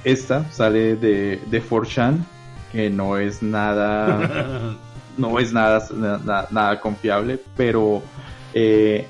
esta 0.04 0.50
sale 0.50 0.96
de, 0.96 1.40
de 1.50 1.62
4chan, 1.62 2.24
que 2.72 2.90
no 2.90 3.16
es 3.18 3.42
nada 3.42 4.76
no 5.16 5.38
es 5.38 5.52
nada, 5.52 5.84
nada, 5.94 6.46
nada 6.50 6.80
confiable, 6.80 7.40
pero 7.56 8.02
eh, 8.54 9.06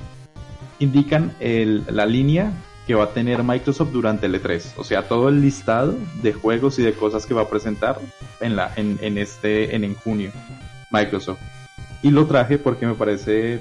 indican 0.78 1.32
el- 1.40 1.84
la 1.90 2.06
línea 2.06 2.52
que 2.86 2.94
va 2.94 3.04
a 3.04 3.08
tener 3.10 3.42
Microsoft 3.42 3.90
durante 3.92 4.24
el 4.24 4.42
E3. 4.42 4.72
O 4.78 4.84
sea, 4.84 5.02
todo 5.06 5.28
el 5.28 5.42
listado 5.42 5.94
de 6.22 6.32
juegos 6.32 6.78
y 6.78 6.82
de 6.82 6.94
cosas 6.94 7.26
que 7.26 7.34
va 7.34 7.42
a 7.42 7.48
presentar 7.50 7.98
en, 8.40 8.56
la, 8.56 8.72
en, 8.76 8.98
en 9.02 9.18
este, 9.18 9.76
en, 9.76 9.84
en 9.84 9.94
junio 9.94 10.32
Microsoft. 10.90 11.38
Y 12.02 12.10
lo 12.10 12.24
traje 12.26 12.56
porque 12.56 12.86
me 12.86 12.94
parece 12.94 13.60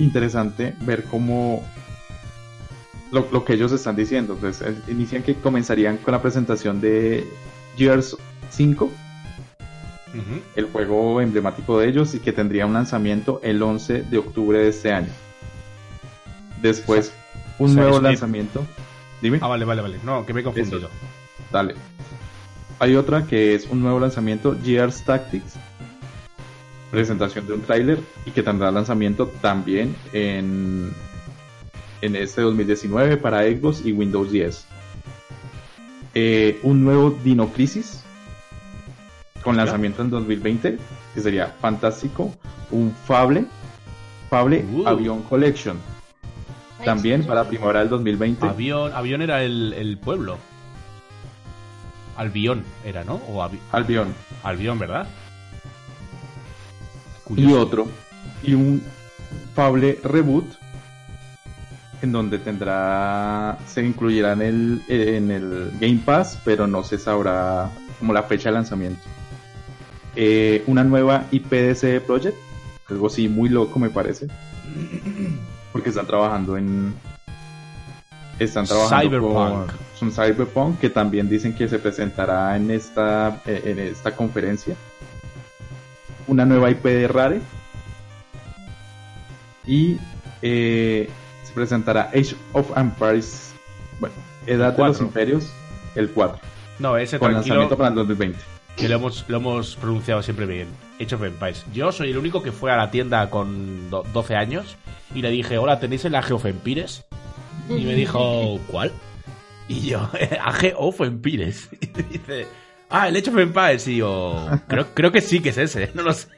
interesante 0.00 0.74
ver 0.80 1.04
cómo 1.04 1.64
lo, 3.12 3.28
lo 3.30 3.44
que 3.44 3.52
ellos 3.54 3.70
están 3.72 3.94
diciendo. 3.96 4.36
Pues, 4.40 4.60
eh, 4.62 4.74
inician 4.88 5.22
que 5.22 5.34
comenzarían 5.36 5.96
con 5.98 6.10
la 6.12 6.20
presentación 6.22 6.80
de 6.80 7.24
Gears 7.76 8.16
5 8.50 8.84
Ujú. 10.14 10.40
el 10.54 10.64
juego 10.66 11.20
emblemático 11.20 11.78
de 11.78 11.88
ellos 11.88 12.14
y 12.14 12.20
que 12.20 12.32
tendría 12.32 12.64
un 12.66 12.72
lanzamiento 12.72 13.40
el 13.42 13.62
11 13.62 14.02
de 14.04 14.18
octubre 14.18 14.58
de 14.58 14.68
este 14.68 14.92
año. 14.92 15.08
Después, 16.62 17.12
un 17.58 17.70
o 17.70 17.74
sea, 17.74 17.82
nuevo 17.82 18.00
lanzamiento. 18.00 18.64
Dime, 19.20 19.38
Ah, 19.42 19.48
vale, 19.48 19.64
vale, 19.64 19.82
vale. 19.82 19.98
No, 20.04 20.24
que 20.24 20.32
me 20.32 20.40
he 20.40 20.44
confundido. 20.44 20.88
dale. 21.52 21.74
hay 22.78 22.94
otra 22.96 23.26
que 23.26 23.54
es 23.54 23.66
un 23.66 23.80
nuevo 23.80 23.98
lanzamiento, 24.00 24.56
Gears 24.64 25.04
Tactics. 25.04 25.54
Presentación 26.90 27.46
de 27.46 27.54
un 27.54 27.60
tráiler 27.62 27.98
y 28.24 28.30
que 28.30 28.42
tendrá 28.42 28.70
lanzamiento 28.70 29.26
también 29.42 29.94
en, 30.12 30.92
en 32.00 32.16
este 32.16 32.40
2019 32.42 33.16
para 33.18 33.42
Xbox 33.42 33.84
y 33.84 33.92
Windows 33.92 34.30
10. 34.30 34.65
Eh, 36.18 36.60
un 36.62 36.82
nuevo 36.82 37.10
Dino 37.10 37.48
Crisis 37.52 38.02
con 39.42 39.54
lanzamiento 39.54 40.00
en 40.00 40.08
2020, 40.08 40.78
que 41.14 41.20
sería 41.20 41.48
fantástico. 41.60 42.34
Un 42.70 42.90
Fable, 43.06 43.44
Fable 44.30 44.64
Uh. 44.72 44.88
Avion 44.88 45.22
Collection, 45.24 45.76
también 46.86 47.26
para 47.26 47.46
primavera 47.46 47.80
del 47.80 47.90
2020. 47.90 48.46
Avión, 48.46 48.92
avión 48.94 49.20
era 49.20 49.42
el, 49.44 49.74
el 49.74 49.98
pueblo. 49.98 50.38
Albión 52.16 52.64
era, 52.82 53.04
¿no? 53.04 53.16
O 53.28 53.42
Avi- 53.42 53.60
Albion. 53.72 54.14
Albión, 54.42 54.78
¿verdad? 54.78 55.06
y 57.36 57.52
otro 57.52 57.88
y 58.42 58.54
un 58.54 58.82
Fable 59.54 59.98
Reboot 60.02 60.46
en 62.06 62.12
donde 62.12 62.38
tendrá 62.38 63.58
se 63.66 63.84
incluirá 63.84 64.32
en 64.32 64.42
el 64.42 64.82
en 64.88 65.30
el 65.30 65.72
Game 65.80 66.00
Pass 66.04 66.38
pero 66.44 66.66
no 66.66 66.82
se 66.84 66.98
sabrá 66.98 67.70
como 67.98 68.12
la 68.12 68.22
fecha 68.22 68.48
de 68.48 68.54
lanzamiento. 68.54 69.02
Eh, 70.14 70.62
una 70.66 70.84
nueva 70.84 71.26
IP 71.30 71.50
de 71.50 71.74
CD 71.74 72.00
Projekt 72.00 72.38
algo 72.88 73.08
así 73.08 73.28
muy 73.28 73.48
loco 73.48 73.78
me 73.78 73.90
parece 73.90 74.28
porque 75.72 75.90
están 75.90 76.06
trabajando 76.06 76.56
en 76.56 76.94
están 78.38 78.66
trabajando 78.66 79.02
Cyberpunk. 79.02 79.66
con 79.98 80.08
un 80.08 80.12
Cyberpunk 80.12 80.78
que 80.78 80.90
también 80.90 81.28
dicen 81.28 81.54
que 81.54 81.68
se 81.68 81.78
presentará 81.78 82.56
en 82.56 82.70
esta 82.70 83.42
eh, 83.46 83.62
en 83.64 83.78
esta 83.78 84.14
conferencia. 84.14 84.76
Una 86.28 86.44
nueva 86.44 86.70
IP 86.70 86.84
de 86.84 87.08
Rare. 87.08 87.40
Y 89.66 89.96
eh, 90.42 91.08
presentará 91.56 92.02
Age 92.14 92.36
of 92.52 92.70
Empires, 92.76 93.52
bueno, 93.98 94.14
Edad 94.46 94.74
de 94.74 94.78
los. 94.84 95.00
Imperios, 95.00 95.50
el 95.96 96.10
4, 96.10 96.38
No, 96.78 96.96
ese 96.96 97.18
con 97.18 97.32
lanzamiento 97.32 97.76
para 97.76 97.88
el 97.88 97.94
2020. 97.96 98.38
que 98.76 98.88
lo 98.88 98.94
hemos, 98.96 99.24
lo 99.28 99.38
hemos 99.38 99.74
pronunciado 99.76 100.22
siempre 100.22 100.46
bien. 100.46 100.68
Age 101.00 101.14
of 101.16 101.22
Empires. 101.24 101.64
Yo 101.72 101.90
soy 101.90 102.10
el 102.10 102.18
único 102.18 102.42
que 102.42 102.52
fue 102.52 102.70
a 102.70 102.76
la 102.76 102.90
tienda 102.90 103.28
con 103.30 103.90
do- 103.90 104.04
12 104.12 104.36
años 104.36 104.76
y 105.14 105.22
le 105.22 105.30
dije, 105.30 105.58
hola, 105.58 105.80
¿tenéis 105.80 106.04
el 106.04 106.14
Age 106.14 106.34
of 106.34 106.44
Empires? 106.46 107.04
Y 107.68 107.84
me 107.84 107.94
dijo, 107.94 108.60
¿cuál? 108.68 108.92
Y 109.68 109.80
yo, 109.88 110.08
Age 110.44 110.74
of 110.76 111.00
Empires. 111.00 111.68
Y 111.80 112.02
dice, 112.18 112.46
ah, 112.90 113.08
el 113.08 113.16
Age 113.16 113.30
of 113.30 113.38
Empires. 113.38 113.88
Y 113.88 113.96
yo, 113.96 114.48
creo, 114.68 114.86
creo 114.94 115.10
que 115.10 115.20
sí 115.20 115.40
que 115.40 115.48
es 115.48 115.58
ese, 115.58 115.90
no 115.94 116.02
lo 116.02 116.12
sé. 116.12 116.28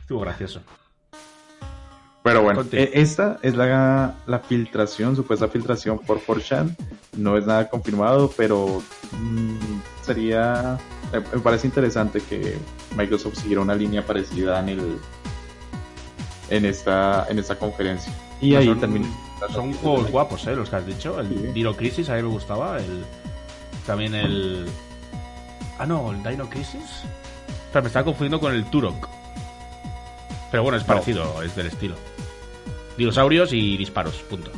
Estuvo 0.00 0.20
gracioso. 0.20 0.60
Pero 2.28 2.42
bueno, 2.42 2.64
eh, 2.72 2.90
esta 2.94 3.38
es 3.42 3.56
la, 3.56 4.16
la 4.26 4.38
filtración, 4.40 5.16
supuesta 5.16 5.48
filtración 5.48 5.98
por 5.98 6.20
4chan. 6.20 6.76
No 7.16 7.38
es 7.38 7.46
nada 7.46 7.68
confirmado, 7.70 8.30
pero 8.36 8.82
mm, 9.12 9.56
sería. 10.02 10.78
Me, 11.10 11.20
me 11.20 11.40
parece 11.40 11.66
interesante 11.66 12.20
que 12.20 12.56
Microsoft 12.96 13.36
siguiera 13.36 13.62
una 13.62 13.74
línea 13.74 14.04
parecida 14.04 14.60
en 14.60 14.68
el 14.68 14.98
en 16.50 16.64
esta 16.66 17.26
en 17.30 17.38
esta 17.38 17.58
conferencia. 17.58 18.12
Y 18.40 18.54
ahí 18.54 18.66
son, 18.66 18.80
termina. 18.80 19.08
son 19.52 19.72
juegos 19.72 20.10
guapos, 20.10 20.46
¿eh? 20.46 20.54
Los 20.54 20.68
que 20.68 20.76
has 20.76 20.86
dicho. 20.86 21.18
El 21.18 21.28
Sí. 21.28 21.34
Dino 21.54 21.74
Crisis, 21.74 22.10
a 22.10 22.16
mí 22.16 22.22
me 22.22 22.28
gustaba. 22.28 22.78
El, 22.78 23.04
también 23.86 24.14
el. 24.14 24.66
Ah, 25.78 25.86
no, 25.86 26.10
el 26.12 26.22
Dino 26.22 26.48
Crisis. 26.50 27.04
O 27.70 27.72
sea, 27.72 27.80
me 27.80 27.86
estaba 27.86 28.04
confundiendo 28.04 28.38
con 28.38 28.54
el 28.54 28.64
Turok. 28.66 29.08
Pero 30.50 30.62
bueno, 30.62 30.78
es 30.78 30.84
parecido, 30.84 31.42
es 31.42 31.54
del 31.56 31.66
estilo. 31.66 31.94
Dinosaurios 32.98 33.52
y 33.52 33.76
disparos, 33.78 34.16
punto. 34.28 34.50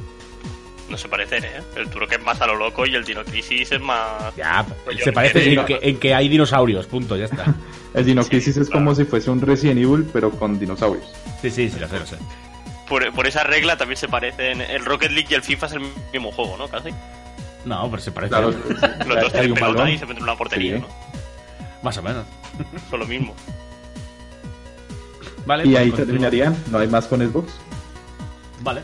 No 0.89 0.97
se 0.97 1.09
parecen, 1.09 1.45
¿eh? 1.45 1.61
El 1.77 1.89
Turok 1.89 2.11
es 2.11 2.23
más 2.25 2.41
a 2.41 2.49
lo 2.49 2.57
loco 2.57 2.85
y 2.85 2.95
el 2.97 3.05
Dino 3.05 3.23
Crisis 3.25 3.71
es 3.71 3.81
más... 3.81 4.35
Ya, 4.37 4.67
Pues 4.85 4.99
se 5.05 5.13
parece 5.13 5.53
en 5.53 5.65
que, 5.65 5.79
en 5.81 5.99
que 6.01 6.13
hay 6.13 6.29
dinosaurios, 6.29 6.87
punto, 6.87 7.17
ya 7.17 7.27
está. 7.27 7.45
El 7.95 8.05
Dino 8.05 8.23
Sí, 8.25 8.31
Crisis 8.31 8.57
es 8.57 8.69
claro. 8.69 8.85
como 8.87 8.95
si 8.97 9.05
fuese 9.05 9.31
un 9.31 9.41
Resident 9.41 9.79
Evil, 9.81 10.09
pero 10.13 10.31
con 10.33 10.59
dinosaurios. 10.59 11.05
Sí, 11.43 11.51
sí, 11.51 11.71
sí, 11.71 11.79
lo 11.79 11.87
sé, 11.89 11.99
lo 12.01 12.07
sé. 12.07 12.17
Por, 12.89 13.13
por 13.13 13.27
esa 13.29 13.45
regla 13.45 13.77
también 13.77 13.99
se 13.99 14.09
parecen... 14.09 14.61
El 14.63 14.85
Rocket 14.85 15.13
League 15.13 15.29
y 15.31 15.35
el 15.35 15.43
FIFA 15.43 15.67
es 15.67 15.73
el 15.75 15.81
mismo 16.13 16.33
juego, 16.33 16.57
¿no? 16.57 16.67
Casi. 16.67 16.89
No, 17.65 17.89
pero 17.89 18.03
se 18.03 18.11
parece. 18.11 18.31
Claro, 18.31 18.51
Los 19.07 19.21
dos 19.21 19.33
tienen 19.33 19.53
un 19.53 19.59
pelota 19.59 19.79
balón. 19.79 19.89
y 19.91 19.99
se 19.99 20.07
meten 20.07 20.17
en 20.17 20.23
una 20.25 20.37
portería, 20.37 20.77
Sí. 20.77 20.81
¿no? 20.83 20.89
Más 21.83 21.97
o 21.99 22.03
menos. 22.03 22.25
Son 22.91 22.99
lo 22.99 23.07
mismo. 23.07 23.33
Vale, 25.47 25.65
Y 25.65 25.71
pues 25.71 25.79
ahí 25.79 25.91
continúa. 25.91 26.07
terminarían, 26.07 26.57
no 26.71 26.79
hay 26.79 26.89
más 26.89 27.07
con 27.07 27.21
Xbox. 27.21 27.53
Vale, 28.63 28.83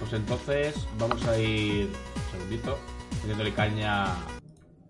pues 0.00 0.14
entonces 0.14 0.74
vamos 0.98 1.22
a 1.26 1.38
ir 1.38 1.86
un 1.86 2.30
segundito, 2.32 2.78
metiéndole 3.20 3.52
caña 3.52 4.06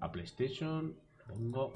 a 0.01 0.13
PlayStation. 0.13 0.95
Pongo. 1.27 1.73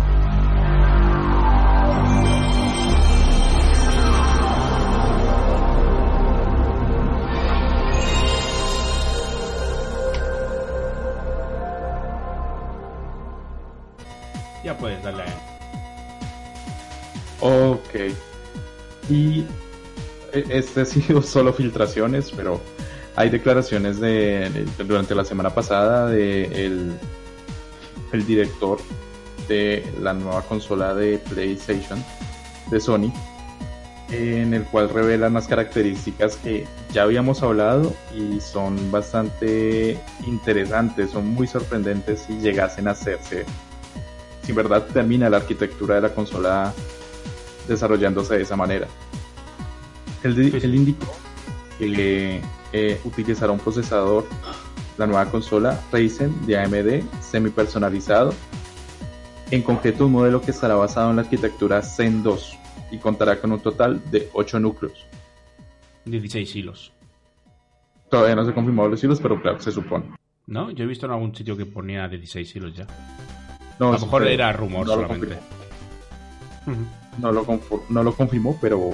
Ya 14.64 14.78
puedes 14.78 15.02
darle 15.02 15.24
a 15.24 15.52
Ok. 17.40 18.14
Y 19.10 19.44
este 20.32 20.82
ha 20.82 20.84
sido 20.84 21.22
solo 21.22 21.52
filtraciones, 21.52 22.30
pero 22.30 22.60
hay 23.16 23.30
declaraciones 23.30 24.00
de, 24.00 24.66
durante 24.86 25.14
la 25.14 25.24
semana 25.24 25.50
pasada 25.50 26.06
de 26.06 26.66
el, 26.66 28.26
director 28.26 28.78
de 29.48 29.84
la 30.00 30.12
nueva 30.12 30.42
consola 30.42 30.94
de 30.94 31.18
PlayStation 31.18 32.02
de 32.70 32.78
Sony, 32.78 33.12
en 34.10 34.52
el 34.52 34.64
cual 34.64 34.90
revelan 34.90 35.32
las 35.32 35.48
características 35.48 36.36
que 36.36 36.66
ya 36.92 37.04
habíamos 37.04 37.42
hablado 37.42 37.94
y 38.14 38.38
son 38.40 38.90
bastante 38.90 39.98
interesantes, 40.26 41.10
son 41.10 41.26
muy 41.28 41.46
sorprendentes 41.46 42.24
si 42.26 42.38
llegasen 42.38 42.86
a 42.88 42.90
hacerse. 42.90 43.46
Si 44.42 44.52
verdad 44.52 44.86
termina 44.92 45.30
la 45.30 45.38
arquitectura 45.38 45.94
de 45.94 46.02
la 46.02 46.14
consola 46.14 46.74
desarrollándose 47.66 48.36
de 48.36 48.42
esa 48.42 48.56
manera. 48.56 48.88
Él, 50.24 50.34
di- 50.36 50.50
Sí, 50.50 50.60
sí. 50.60 50.66
él 50.66 50.74
indicó 50.74 51.06
que 51.78 52.40
eh, 52.72 53.00
utilizará 53.04 53.52
un 53.52 53.58
procesador, 53.58 54.26
la 54.98 55.06
nueva 55.06 55.26
consola 55.30 55.80
Ryzen 55.90 56.46
de 56.46 56.58
AMD, 56.58 57.02
semi 57.20 57.50
personalizado, 57.50 58.32
en 59.50 59.62
concreto 59.62 60.06
un 60.06 60.12
modelo 60.12 60.40
que 60.40 60.50
estará 60.52 60.74
basado 60.74 61.10
en 61.10 61.16
la 61.16 61.22
arquitectura 61.22 61.82
Zen 61.82 62.22
2 62.22 62.58
y 62.92 62.98
contará 62.98 63.40
con 63.40 63.52
un 63.52 63.60
total 63.60 64.00
de 64.10 64.28
8 64.32 64.60
núcleos. 64.60 65.06
16 66.04 66.56
hilos. 66.56 66.92
Todavía 68.10 68.34
no 68.36 68.44
se 68.44 68.52
confirmó 68.52 68.86
los 68.88 69.02
hilos, 69.02 69.20
pero 69.20 69.40
claro, 69.40 69.60
se 69.60 69.72
supone. 69.72 70.04
¿No? 70.46 70.70
Yo 70.70 70.84
he 70.84 70.86
visto 70.86 71.06
en 71.06 71.12
algún 71.12 71.34
sitio 71.34 71.56
que 71.56 71.64
ponía 71.66 72.06
16 72.08 72.56
hilos 72.56 72.76
ya. 72.76 72.86
No, 73.78 73.88
a 73.88 73.92
lo 73.92 73.98
mejor 74.00 74.26
era 74.26 74.52
rumor 74.52 74.86
no 74.86 74.96
lo 74.96 75.02
solamente. 75.02 75.38
No 77.18 77.32
lo, 77.32 77.44
no 77.88 78.02
lo 78.02 78.14
confirmó, 78.14 78.56
pero 78.60 78.90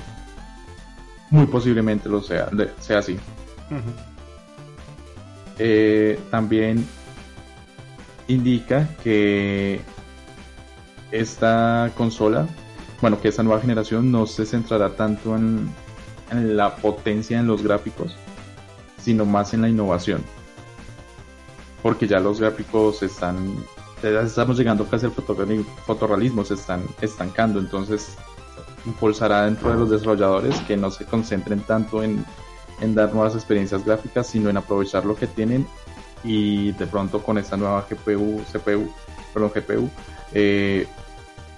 muy 1.30 1.46
posiblemente 1.46 2.08
lo 2.08 2.22
sea, 2.22 2.46
de- 2.46 2.72
sea 2.80 2.98
así. 2.98 3.18
Eh, 5.58 6.18
también 6.30 6.86
indica 8.28 8.88
que 9.02 9.80
esta 11.10 11.90
consola, 11.96 12.46
bueno, 13.00 13.20
que 13.20 13.28
esta 13.28 13.42
nueva 13.42 13.60
generación 13.60 14.12
no 14.12 14.26
se 14.26 14.44
centrará 14.46 14.90
tanto 14.96 15.34
en, 15.36 15.68
en 16.30 16.56
la 16.56 16.76
potencia 16.76 17.38
en 17.40 17.46
los 17.46 17.62
gráficos, 17.62 18.14
sino 19.02 19.24
más 19.24 19.54
en 19.54 19.62
la 19.62 19.68
innovación. 19.68 20.22
Porque 21.82 22.06
ya 22.06 22.20
los 22.20 22.40
gráficos 22.40 23.02
están, 23.02 23.56
ya 24.02 24.20
estamos 24.20 24.58
llegando 24.58 24.84
casi 24.86 25.06
al 25.06 25.12
fotorreali- 25.14 25.64
fotorrealismo, 25.86 26.44
se 26.44 26.54
están 26.54 26.82
estancando, 27.00 27.58
entonces 27.58 28.16
impulsará 28.88 29.44
dentro 29.44 29.70
de 29.70 29.76
los 29.76 29.90
desarrolladores 29.90 30.58
que 30.60 30.76
no 30.76 30.90
se 30.90 31.04
concentren 31.04 31.60
tanto 31.60 32.02
en, 32.02 32.24
en 32.80 32.94
dar 32.94 33.12
nuevas 33.12 33.34
experiencias 33.34 33.84
gráficas, 33.84 34.26
sino 34.26 34.50
en 34.50 34.56
aprovechar 34.56 35.04
lo 35.04 35.14
que 35.14 35.26
tienen 35.26 35.66
y 36.24 36.72
de 36.72 36.86
pronto 36.86 37.22
con 37.22 37.38
esta 37.38 37.56
nueva 37.56 37.86
GPU, 37.88 38.42
CPU, 38.52 38.92
perdón, 39.32 39.52
GPU, 39.54 39.90
eh, 40.32 40.86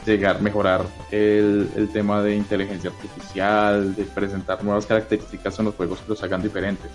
llegar, 0.05 0.43
mejorar 0.43 0.85
el, 1.11 1.71
el 1.77 1.89
tema 1.91 2.23
de 2.23 2.37
inteligencia 2.37 2.91
artificial, 2.91 3.95
de 3.95 4.05
presentar 4.05 4.63
nuevas 4.65 4.87
características 4.87 5.59
en 5.59 5.67
los 5.67 5.75
juegos 5.75 6.01
que 6.01 6.09
los 6.09 6.23
hagan 6.23 6.43
diferentes. 6.43 6.91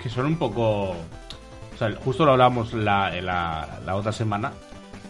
Que 0.00 0.08
son 0.08 0.26
un 0.26 0.36
poco. 0.36 0.90
O 0.90 1.78
sea, 1.78 1.92
justo 2.04 2.24
lo 2.24 2.32
hablábamos 2.32 2.72
la, 2.72 3.10
la, 3.20 3.80
la 3.84 3.96
otra 3.96 4.12
semana, 4.12 4.52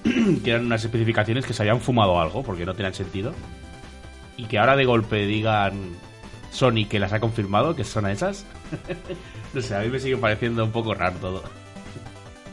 que 0.45 0.51
eran 0.51 0.67
unas 0.67 0.85
especificaciones 0.85 1.47
que 1.47 1.53
se 1.53 1.63
habían 1.63 1.81
fumado 1.81 2.21
algo, 2.21 2.43
porque 2.43 2.65
no 2.67 2.75
tenían 2.75 2.95
sentido. 2.95 3.33
Y 4.37 4.45
que 4.47 4.59
ahora 4.59 4.77
de 4.77 4.85
golpe 4.85 5.27
digan 5.27 5.75
Sony 6.51 6.87
que 6.89 6.99
las 6.99 7.13
ha 7.13 7.21
confirmado, 7.21 7.77
que 7.77 7.85
son 7.85 8.07
esas. 8.09 8.45
no 9.55 9.61
sé, 9.63 9.75
a 9.77 9.81
mí 9.81 9.89
me 9.89 9.99
sigue 10.01 10.17
pareciendo 10.17 10.65
un 10.65 10.73
poco 10.73 10.95
raro 10.95 11.17
todo. 11.21 11.43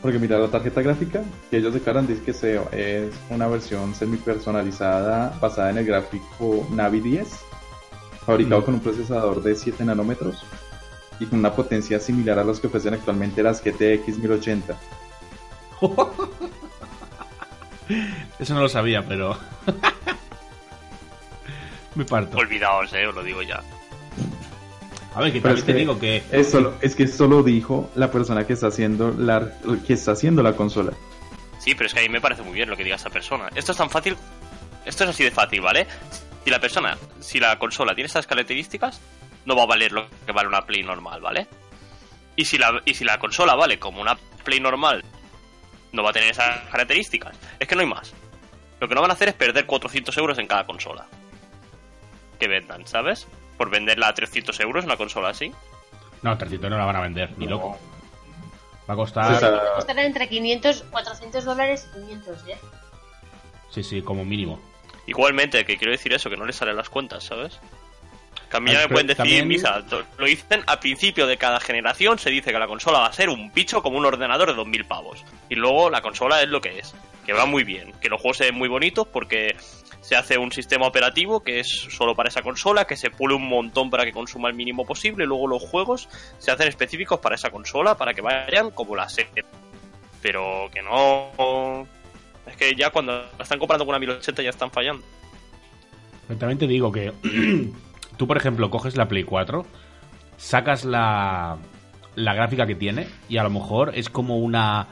Porque 0.02 0.18
mira, 0.18 0.38
la 0.38 0.48
tarjeta 0.48 0.80
gráfica 0.80 1.22
que 1.50 1.58
ellos 1.58 1.74
declaran 1.74 2.06
dice 2.06 2.22
que 2.22 2.32
se- 2.32 2.60
es 2.72 3.12
una 3.28 3.46
versión 3.48 3.94
semi 3.94 4.16
personalizada 4.16 5.36
basada 5.40 5.70
en 5.70 5.78
el 5.78 5.84
gráfico 5.84 6.66
Navi 6.70 7.00
10, 7.00 7.28
fabricado 8.24 8.62
Mm. 8.62 8.64
con 8.64 8.74
un 8.74 8.80
procesador 8.80 9.42
de 9.42 9.54
7 9.54 9.84
nanómetros 9.84 10.42
y 11.18 11.26
con 11.26 11.38
una 11.40 11.52
potencia 11.54 12.00
similar 12.00 12.38
a 12.38 12.44
los 12.44 12.60
que 12.60 12.68
ofrecen 12.68 12.94
actualmente 12.94 13.42
las 13.42 13.62
GTX 13.62 14.18
1080. 14.18 14.78
Eso 18.38 18.54
no 18.54 18.60
lo 18.60 18.68
sabía, 18.68 19.04
pero. 19.06 19.36
me 21.94 22.04
parto. 22.04 22.36
Olvidaos, 22.38 22.92
eh, 22.92 23.06
os 23.06 23.14
lo 23.14 23.22
digo 23.22 23.42
ya. 23.42 23.60
A 25.14 25.20
ver, 25.20 25.32
que 25.32 25.40
Pero 25.40 25.54
también 25.54 25.58
es 25.58 25.64
te 25.66 25.72
que- 25.72 25.78
digo 25.78 25.98
que. 25.98 26.22
Es 26.30 26.50
solo, 26.50 26.74
es 26.80 26.94
que 26.94 27.02
esto 27.04 27.26
lo 27.26 27.42
dijo 27.42 27.90
la 27.96 28.10
persona 28.10 28.46
que 28.46 28.52
está 28.52 28.68
haciendo 28.68 29.12
la, 29.16 29.52
que 29.86 29.94
está 29.94 30.12
haciendo 30.12 30.42
la 30.42 30.54
consola. 30.54 30.92
Sí, 31.58 31.74
pero 31.74 31.86
es 31.88 31.94
que 31.94 32.00
a 32.00 32.02
mí 32.02 32.08
me 32.08 32.20
parece 32.20 32.42
muy 32.42 32.54
bien 32.54 32.70
lo 32.70 32.76
que 32.76 32.84
diga 32.84 32.96
esta 32.96 33.10
persona. 33.10 33.48
Esto 33.54 33.72
es 33.72 33.78
tan 33.78 33.90
fácil. 33.90 34.16
Esto 34.86 35.04
es 35.04 35.10
así 35.10 35.24
de 35.24 35.30
fácil, 35.30 35.60
¿vale? 35.60 35.86
Si 36.44 36.50
la 36.50 36.58
persona, 36.60 36.96
si 37.20 37.38
la 37.38 37.58
consola 37.58 37.94
tiene 37.94 38.06
estas 38.06 38.26
características, 38.26 39.00
no 39.44 39.54
va 39.56 39.64
a 39.64 39.66
valer 39.66 39.92
lo 39.92 40.06
que 40.24 40.32
vale 40.32 40.48
una 40.48 40.62
Play 40.62 40.82
normal, 40.82 41.20
¿vale? 41.20 41.48
Y 42.36 42.44
si 42.46 42.56
la, 42.56 42.80
y 42.86 42.94
si 42.94 43.04
la 43.04 43.18
consola 43.18 43.54
vale 43.56 43.78
como 43.78 44.00
una 44.00 44.16
Play 44.44 44.58
normal, 44.60 45.04
no 45.92 46.02
va 46.02 46.10
a 46.10 46.12
tener 46.12 46.30
esas 46.30 46.60
características. 46.70 47.36
Es 47.58 47.66
que 47.68 47.74
no 47.74 47.80
hay 47.82 47.86
más. 47.86 48.12
Lo 48.80 48.88
que 48.88 48.94
no 48.94 49.00
van 49.02 49.10
a 49.10 49.14
hacer 49.14 49.28
es 49.28 49.34
perder 49.34 49.66
400 49.66 50.16
euros 50.18 50.38
en 50.38 50.46
cada 50.46 50.64
consola. 50.66 51.06
Que 52.38 52.48
vendan, 52.48 52.86
¿sabes? 52.86 53.26
Por 53.58 53.70
venderla 53.70 54.08
a 54.08 54.14
300 54.14 54.58
euros 54.60 54.84
una 54.84 54.96
consola 54.96 55.28
así. 55.28 55.52
No, 56.22 56.36
300 56.36 56.70
no 56.70 56.78
la 56.78 56.84
van 56.86 56.96
a 56.96 57.00
vender, 57.00 57.36
ni 57.38 57.44
No. 57.46 57.52
loco. 57.52 57.78
Va 58.88 58.94
a 58.94 58.96
costar. 58.96 59.38
sea, 59.38 59.74
Costará 59.76 60.04
entre 60.04 60.28
500, 60.28 60.84
400 60.90 61.44
dólares 61.44 61.88
y 61.94 62.00
500, 62.00 62.48
¿eh? 62.48 62.58
Sí, 63.70 63.82
sí, 63.82 64.02
como 64.02 64.24
mínimo. 64.24 64.60
Igualmente, 65.06 65.64
que 65.64 65.76
quiero 65.76 65.92
decir 65.92 66.12
eso, 66.12 66.28
que 66.30 66.36
no 66.36 66.44
les 66.46 66.56
salen 66.56 66.76
las 66.76 66.88
cuentas, 66.88 67.24
¿sabes? 67.24 67.60
A 68.52 68.56
Ah, 68.56 68.60
me 68.60 68.88
pueden 68.88 69.06
decir, 69.06 69.16
también- 69.18 69.48
misa, 69.48 69.82
lo 70.18 70.24
dicen 70.26 70.62
al 70.66 70.78
principio 70.80 71.26
de 71.26 71.36
cada 71.36 71.60
generación, 71.60 72.18
se 72.18 72.30
dice 72.30 72.52
que 72.52 72.58
la 72.58 72.66
consola 72.66 72.98
va 73.00 73.06
a 73.06 73.12
ser 73.12 73.28
un 73.28 73.52
bicho 73.52 73.82
como 73.82 73.96
un 73.98 74.04
ordenador 74.06 74.48
de 74.48 74.54
2000 74.54 74.84
pavos. 74.86 75.24
Y 75.48 75.54
luego 75.54 75.88
la 75.90 76.02
consola 76.02 76.42
es 76.42 76.48
lo 76.48 76.60
que 76.60 76.78
es, 76.80 76.94
que 77.24 77.32
va 77.32 77.46
muy 77.46 77.62
bien, 77.64 77.92
que 78.00 78.08
los 78.08 78.20
juegos 78.20 78.38
se 78.38 78.44
ven 78.44 78.56
muy 78.56 78.68
bonitos 78.68 79.06
porque 79.06 79.54
se 80.00 80.16
hace 80.16 80.36
un 80.38 80.50
sistema 80.50 80.86
operativo 80.86 81.40
que 81.44 81.60
es 81.60 81.68
solo 81.68 82.16
para 82.16 82.28
esa 82.28 82.42
consola, 82.42 82.86
que 82.86 82.96
se 82.96 83.10
pule 83.10 83.34
un 83.34 83.46
montón 83.48 83.88
para 83.90 84.04
que 84.04 84.12
consuma 84.12 84.48
el 84.48 84.54
mínimo 84.54 84.84
posible, 84.84 85.26
luego 85.26 85.46
los 85.46 85.62
juegos 85.62 86.08
se 86.38 86.50
hacen 86.50 86.66
específicos 86.68 87.20
para 87.20 87.36
esa 87.36 87.50
consola, 87.50 87.96
para 87.96 88.14
que 88.14 88.20
vayan 88.22 88.70
como 88.72 88.96
la 88.96 89.08
serie. 89.08 89.44
Pero 90.22 90.68
que 90.72 90.82
no... 90.82 91.86
Es 92.46 92.56
que 92.56 92.74
ya 92.74 92.90
cuando 92.90 93.12
la 93.12 93.42
están 93.42 93.58
comprando 93.58 93.84
con 93.84 93.94
una 93.94 93.98
1080 94.00 94.42
ya 94.42 94.50
están 94.50 94.70
fallando. 94.72 95.04
También 96.38 96.58
te 96.58 96.66
digo 96.66 96.90
que 96.90 97.12
tú, 98.20 98.26
por 98.26 98.36
ejemplo, 98.36 98.68
coges 98.68 98.98
la 98.98 99.08
Play 99.08 99.24
4, 99.24 99.64
sacas 100.36 100.84
la, 100.84 101.56
la 102.16 102.34
gráfica 102.34 102.66
que 102.66 102.74
tiene 102.74 103.08
y 103.30 103.38
a 103.38 103.42
lo 103.42 103.48
mejor 103.48 103.92
es 103.94 104.10
como 104.10 104.36
una 104.36 104.88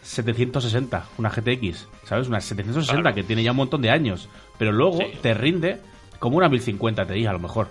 760, 0.00 1.04
una 1.18 1.28
GTX, 1.28 1.86
¿sabes? 2.04 2.28
Una 2.28 2.40
760 2.40 3.02
Claro. 3.02 3.14
que 3.14 3.22
tiene 3.22 3.42
ya 3.42 3.50
un 3.50 3.58
montón 3.58 3.82
de 3.82 3.90
años, 3.90 4.30
pero 4.58 4.72
luego 4.72 4.96
Sí. 4.96 5.04
te 5.20 5.34
rinde 5.34 5.78
como 6.20 6.38
una 6.38 6.48
1050 6.48 7.04
Ti 7.06 7.26
a 7.26 7.32
lo 7.32 7.38
mejor. 7.38 7.68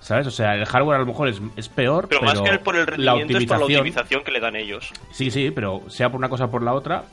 ¿Sabes? 0.00 0.26
O 0.26 0.30
sea, 0.30 0.54
el 0.54 0.66
hardware 0.66 0.96
a 0.96 1.00
lo 1.00 1.06
mejor 1.06 1.28
es, 1.28 1.40
es 1.56 1.70
peor, 1.70 2.06
Pero, 2.08 2.20
pero, 2.20 2.40
más 2.42 2.50
que 2.50 2.58
por 2.58 2.76
el 2.76 2.84
la 3.04 3.14
rendimiento 3.14 3.38
es 3.38 3.46
por 3.46 3.58
la 3.58 3.64
optimización, 3.64 3.80
optimización 3.80 4.24
que 4.24 4.30
le 4.30 4.40
dan 4.40 4.56
ellos. 4.56 4.92
sí, 5.10 5.30
sí, 5.30 5.50
pero 5.50 5.82
sea 5.88 6.10
por 6.10 6.18
una 6.18 6.28
cosa 6.28 6.44
o 6.44 6.50
por 6.50 6.62
la 6.62 6.74
otra, 6.74 7.04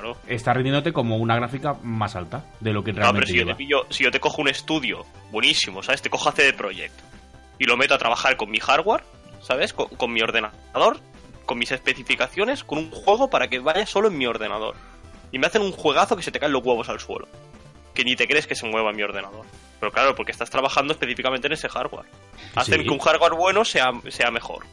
Claro. 0.00 0.16
está 0.26 0.52
rindiéndote 0.54 0.92
como 0.92 1.16
una 1.16 1.36
gráfica 1.36 1.74
más 1.82 2.16
alta 2.16 2.44
de 2.60 2.72
lo 2.72 2.82
que 2.82 2.92
No, 2.92 2.96
pero 2.96 3.04
realmente 3.12 3.32
si 3.32 3.38
yo, 3.38 3.46
te 3.46 3.54
pillo, 3.54 3.86
si 3.90 4.04
yo 4.04 4.10
te 4.10 4.20
cojo 4.20 4.42
un 4.42 4.48
estudio 4.48 5.04
buenísimo, 5.30 5.82
¿sabes? 5.82 6.02
Te 6.02 6.10
cojo 6.10 6.30
CD 6.32 6.52
Projekt 6.52 6.98
y 7.58 7.64
lo 7.64 7.76
meto 7.76 7.94
a 7.94 7.98
trabajar 7.98 8.36
con 8.36 8.50
mi 8.50 8.58
hardware, 8.60 9.02
¿sabes? 9.42 9.72
Con, 9.72 9.88
con 9.88 10.12
mi 10.12 10.20
ordenador, 10.22 10.98
con 11.46 11.58
mis 11.58 11.70
especificaciones, 11.72 12.64
con 12.64 12.78
un 12.78 12.90
juego 12.90 13.28
para 13.30 13.48
que 13.48 13.58
vaya 13.58 13.84
solo 13.86 14.08
en 14.08 14.16
mi 14.18 14.26
ordenador. 14.26 14.74
Y 15.32 15.38
me 15.38 15.46
hacen 15.46 15.62
un 15.62 15.72
juegazo 15.72 16.16
que 16.16 16.22
se 16.22 16.32
te 16.32 16.40
caen 16.40 16.52
los 16.52 16.64
huevos 16.64 16.88
al 16.88 16.98
suelo. 17.00 17.28
Que 17.94 18.04
ni 18.04 18.16
te 18.16 18.26
crees 18.26 18.46
que 18.46 18.54
se 18.54 18.66
mueva 18.66 18.92
mi 18.92 19.02
ordenador. 19.02 19.44
Pero 19.78 19.92
claro, 19.92 20.14
porque 20.14 20.32
estás 20.32 20.50
trabajando 20.50 20.92
específicamente 20.92 21.46
en 21.46 21.52
ese 21.54 21.68
hardware. 21.68 22.06
Hacen 22.54 22.80
Sí. 22.80 22.84
que 22.84 22.90
un 22.90 22.98
hardware 22.98 23.34
bueno 23.34 23.64
sea, 23.64 23.90
sea 24.08 24.30
mejor. 24.30 24.64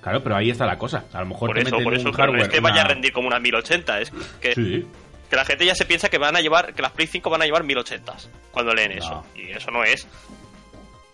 Claro, 0.00 0.22
pero 0.22 0.36
ahí 0.36 0.50
está 0.50 0.66
la 0.66 0.78
cosa. 0.78 1.04
A 1.12 1.20
lo 1.20 1.26
mejor 1.26 1.48
Por 1.50 1.56
te 1.56 1.62
eso, 1.62 1.70
meten 1.70 1.84
por 1.84 1.94
eso, 1.94 2.08
un 2.08 2.36
no 2.36 2.42
es 2.42 2.48
que 2.48 2.60
vaya 2.60 2.82
a 2.82 2.88
rendir 2.88 3.12
como 3.12 3.28
una 3.28 3.38
1080, 3.38 4.00
es 4.00 4.12
que 4.40 4.54
Sí. 4.54 4.86
que 5.28 5.36
la 5.36 5.44
gente 5.44 5.66
ya 5.66 5.74
se 5.74 5.84
piensa 5.84 6.08
que 6.08 6.18
van 6.18 6.36
a 6.36 6.40
llevar, 6.40 6.74
que 6.74 6.82
las 6.82 6.92
Play 6.92 7.06
5 7.06 7.28
van 7.28 7.42
a 7.42 7.44
llevar 7.44 7.64
1080 7.64 8.14
cuando 8.50 8.74
leen 8.74 8.92
eso. 8.92 9.24
Y 9.34 9.50
eso 9.50 9.70
no 9.70 9.84
es. 9.84 10.08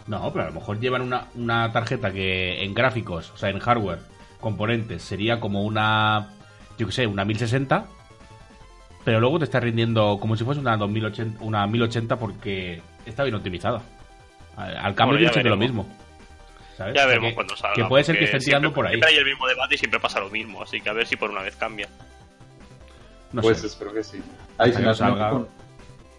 No, 0.06 0.32
pero 0.32 0.44
a 0.44 0.48
lo 0.48 0.54
mejor 0.54 0.78
llevan 0.78 1.02
una, 1.02 1.26
una 1.34 1.72
tarjeta 1.72 2.12
que 2.12 2.62
en 2.62 2.74
gráficos, 2.74 3.30
o 3.32 3.36
sea, 3.36 3.50
en 3.50 3.58
hardware, 3.58 3.98
componentes, 4.40 5.02
sería 5.02 5.40
como 5.40 5.64
una, 5.64 6.28
yo 6.78 6.86
qué 6.86 6.92
sé, 6.92 7.06
una 7.08 7.24
1060, 7.24 7.86
pero 9.04 9.20
luego 9.20 9.38
te 9.38 9.44
está 9.44 9.58
rindiendo 9.58 10.18
como 10.20 10.36
si 10.36 10.44
fuese 10.44 10.60
una 10.60 10.76
2080, 10.76 11.42
una 11.42 11.66
1080 11.66 12.16
porque 12.18 12.80
está 13.04 13.24
bien 13.24 13.34
optimizada. 13.34 13.82
Al, 14.56 14.94
cambio 14.94 15.18
Bueno, 15.18 15.20
yo 15.20 15.26
he 15.26 15.40
hecho 15.40 15.48
lo 15.48 15.56
mismo. 15.56 15.86
¿Sabes? 16.76 16.94
Ya 16.94 17.06
veremos 17.06 17.32
cuando 17.34 17.56
salga. 17.56 17.74
Que 17.74 17.84
puede 17.84 18.04
ser 18.04 18.18
que 18.18 18.24
estén 18.24 18.40
tirando 18.40 18.68
siempre- 18.68 18.74
por 18.74 18.86
ahí. 18.86 18.92
Siempre 18.92 19.10
hay 19.10 19.16
el 19.16 19.24
mismo 19.24 19.46
debate 19.46 19.74
y 19.74 19.78
siempre 19.78 20.00
pasa 20.00 20.20
lo 20.20 20.30
mismo. 20.30 20.62
Así 20.62 20.80
que 20.80 20.88
a 20.88 20.92
ver 20.92 21.06
si 21.06 21.16
por 21.16 21.30
una 21.30 21.42
vez 21.42 21.56
cambia. 21.56 21.88
No 23.32 23.42
pues 23.42 23.58
sé. 23.58 23.66
espero 23.66 23.92
que 23.92 24.02
sí. 24.04 24.18
Que 24.18 24.22
Adicionalmente, 24.58 24.98
salga. 24.98 25.30
con, 25.30 25.48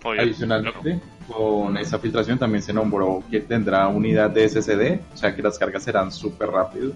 Oye, 0.04 0.22
adicionalmente, 0.22 1.00
con 1.28 1.78
esa 1.78 2.00
filtración 2.00 2.38
también 2.38 2.62
se 2.62 2.74
nombró 2.74 3.24
que 3.32 3.40
tendrá 3.42 3.88
unidad 3.88 4.30
de 4.30 4.48
SSD, 4.48 5.00
o 5.14 5.18
sea 5.18 5.36
que 5.36 5.42
las 5.42 5.58
cargas 5.58 5.84
serán 5.84 6.12
súper 6.12 6.50
rápido. 6.50 6.94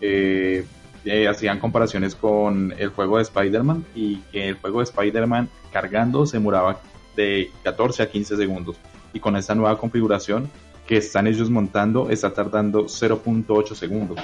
Eh, 0.00 0.64
eh, 1.04 1.28
hacían 1.28 1.58
comparaciones 1.60 2.14
con 2.14 2.74
el 2.76 2.88
juego 2.90 3.16
de 3.18 3.22
Spider-Man 3.22 3.86
y 3.94 4.18
que 4.32 4.48
el 4.48 4.54
juego 4.56 4.78
de 4.80 4.84
Spider-Man 4.84 5.48
cargando 5.72 6.26
se 6.26 6.36
demoraba 6.38 6.80
de 7.16 7.50
14 7.62 8.02
a 8.02 8.10
15 8.10 8.36
segundos. 8.36 8.76
Y 9.12 9.20
con 9.20 9.36
esta 9.36 9.54
nueva 9.54 9.78
configuración 9.78 10.50
que 10.90 10.96
están 10.96 11.28
ellos 11.28 11.48
montando, 11.50 12.10
está 12.10 12.34
tardando 12.34 12.86
0.8 12.88 13.74
segundos. 13.76 14.18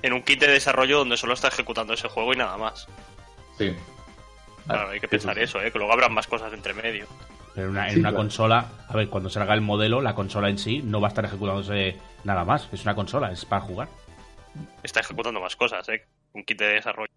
en 0.00 0.12
un 0.12 0.22
kit 0.22 0.38
de 0.38 0.46
desarrollo 0.48 0.98
donde 0.98 1.16
solo 1.16 1.32
está 1.34 1.48
ejecutando 1.48 1.92
ese 1.94 2.08
juego 2.08 2.32
y 2.32 2.36
nada 2.36 2.56
más. 2.56 2.86
Sí. 3.58 3.74
Claro, 4.66 4.90
hay 4.90 5.00
que 5.00 5.08
pensar 5.08 5.36
eso, 5.38 5.60
¿eh? 5.60 5.72
que 5.72 5.78
luego 5.78 5.92
habrán 5.94 6.12
más 6.14 6.26
cosas 6.28 6.52
entre 6.52 6.72
medio. 6.74 7.06
Pero 7.54 7.70
una- 7.70 7.86
en 7.88 7.94
Sí, 7.94 7.98
una 8.00 8.10
claro. 8.10 8.16
consola, 8.18 8.66
a 8.88 8.92
ver, 8.96 9.08
cuando 9.08 9.28
salga 9.30 9.54
el 9.54 9.60
modelo, 9.62 10.00
la 10.02 10.14
consola 10.14 10.50
en 10.50 10.58
sí 10.58 10.82
no 10.84 11.00
va 11.00 11.08
a 11.08 11.10
estar 11.10 11.24
ejecutándose 11.24 11.96
nada 12.22 12.44
más. 12.44 12.68
Es 12.70 12.82
una 12.82 12.94
consola, 12.94 13.32
es 13.32 13.44
para 13.46 13.62
jugar. 13.62 13.88
Está 14.82 15.00
ejecutando 15.00 15.40
más 15.40 15.56
cosas, 15.56 15.88
¿eh? 15.88 16.04
Un 16.34 16.44
kit 16.44 16.58
de 16.60 16.66
desarrollo. 16.74 17.10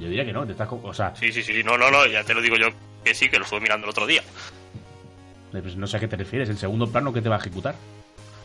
Yo 0.00 0.08
diría 0.08 0.24
que 0.24 0.32
no, 0.32 0.46
te 0.46 0.52
estás 0.52 0.68
co- 0.68 0.80
o 0.84 0.94
sea, 0.94 1.14
Sí, 1.16 1.30
sí, 1.32 1.42
sí. 1.42 1.62
No, 1.64 1.76
no, 1.76 1.90
no. 1.90 2.06
Ya 2.06 2.24
te 2.24 2.32
lo 2.32 2.40
digo 2.40 2.56
yo 2.56 2.68
que 3.04 3.12
sí, 3.14 3.28
que 3.28 3.38
lo 3.38 3.44
estuve 3.44 3.60
mirando 3.60 3.86
el 3.86 3.90
otro 3.90 4.06
día. 4.06 4.22
Pues 5.60 5.76
no 5.76 5.86
sé 5.86 5.96
a 5.96 6.00
qué 6.00 6.08
te 6.08 6.16
refieres, 6.16 6.48
el 6.48 6.56
segundo 6.58 6.90
plano 6.90 7.12
que 7.12 7.20
te 7.20 7.28
va 7.28 7.36
a 7.36 7.38
ejecutar. 7.38 7.74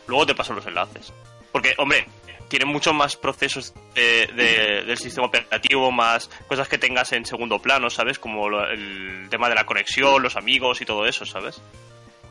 Luego 0.06 0.26
te 0.26 0.34
paso 0.34 0.52
los 0.52 0.66
enlaces. 0.66 1.12
Porque, 1.52 1.74
hombre, 1.78 2.06
tiene 2.48 2.64
muchos 2.66 2.92
más 2.94 3.16
procesos 3.16 3.72
de- 3.94 4.26
de- 4.34 4.84
del 4.84 4.98
sistema 4.98 5.26
operativo, 5.26 5.90
más 5.92 6.28
cosas 6.48 6.68
que 6.68 6.78
tengas 6.78 7.12
en 7.12 7.24
segundo 7.24 7.58
plano, 7.60 7.88
¿sabes? 7.90 8.18
Como 8.18 8.48
lo- 8.48 8.68
el 8.68 9.28
tema 9.30 9.48
de 9.48 9.54
la 9.54 9.64
conexión, 9.64 10.22
los 10.22 10.36
amigos 10.36 10.80
y 10.80 10.84
todo 10.84 11.06
eso, 11.06 11.24
¿sabes? 11.24 11.60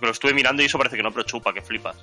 Lo 0.01 0.09
estuve 0.11 0.33
mirando 0.33 0.61
y 0.61 0.65
eso 0.65 0.77
parece 0.77 0.97
que 0.97 1.03
no, 1.03 1.11
pero 1.11 1.23
chupa, 1.23 1.53
que 1.53 1.61
flipas. 1.61 1.95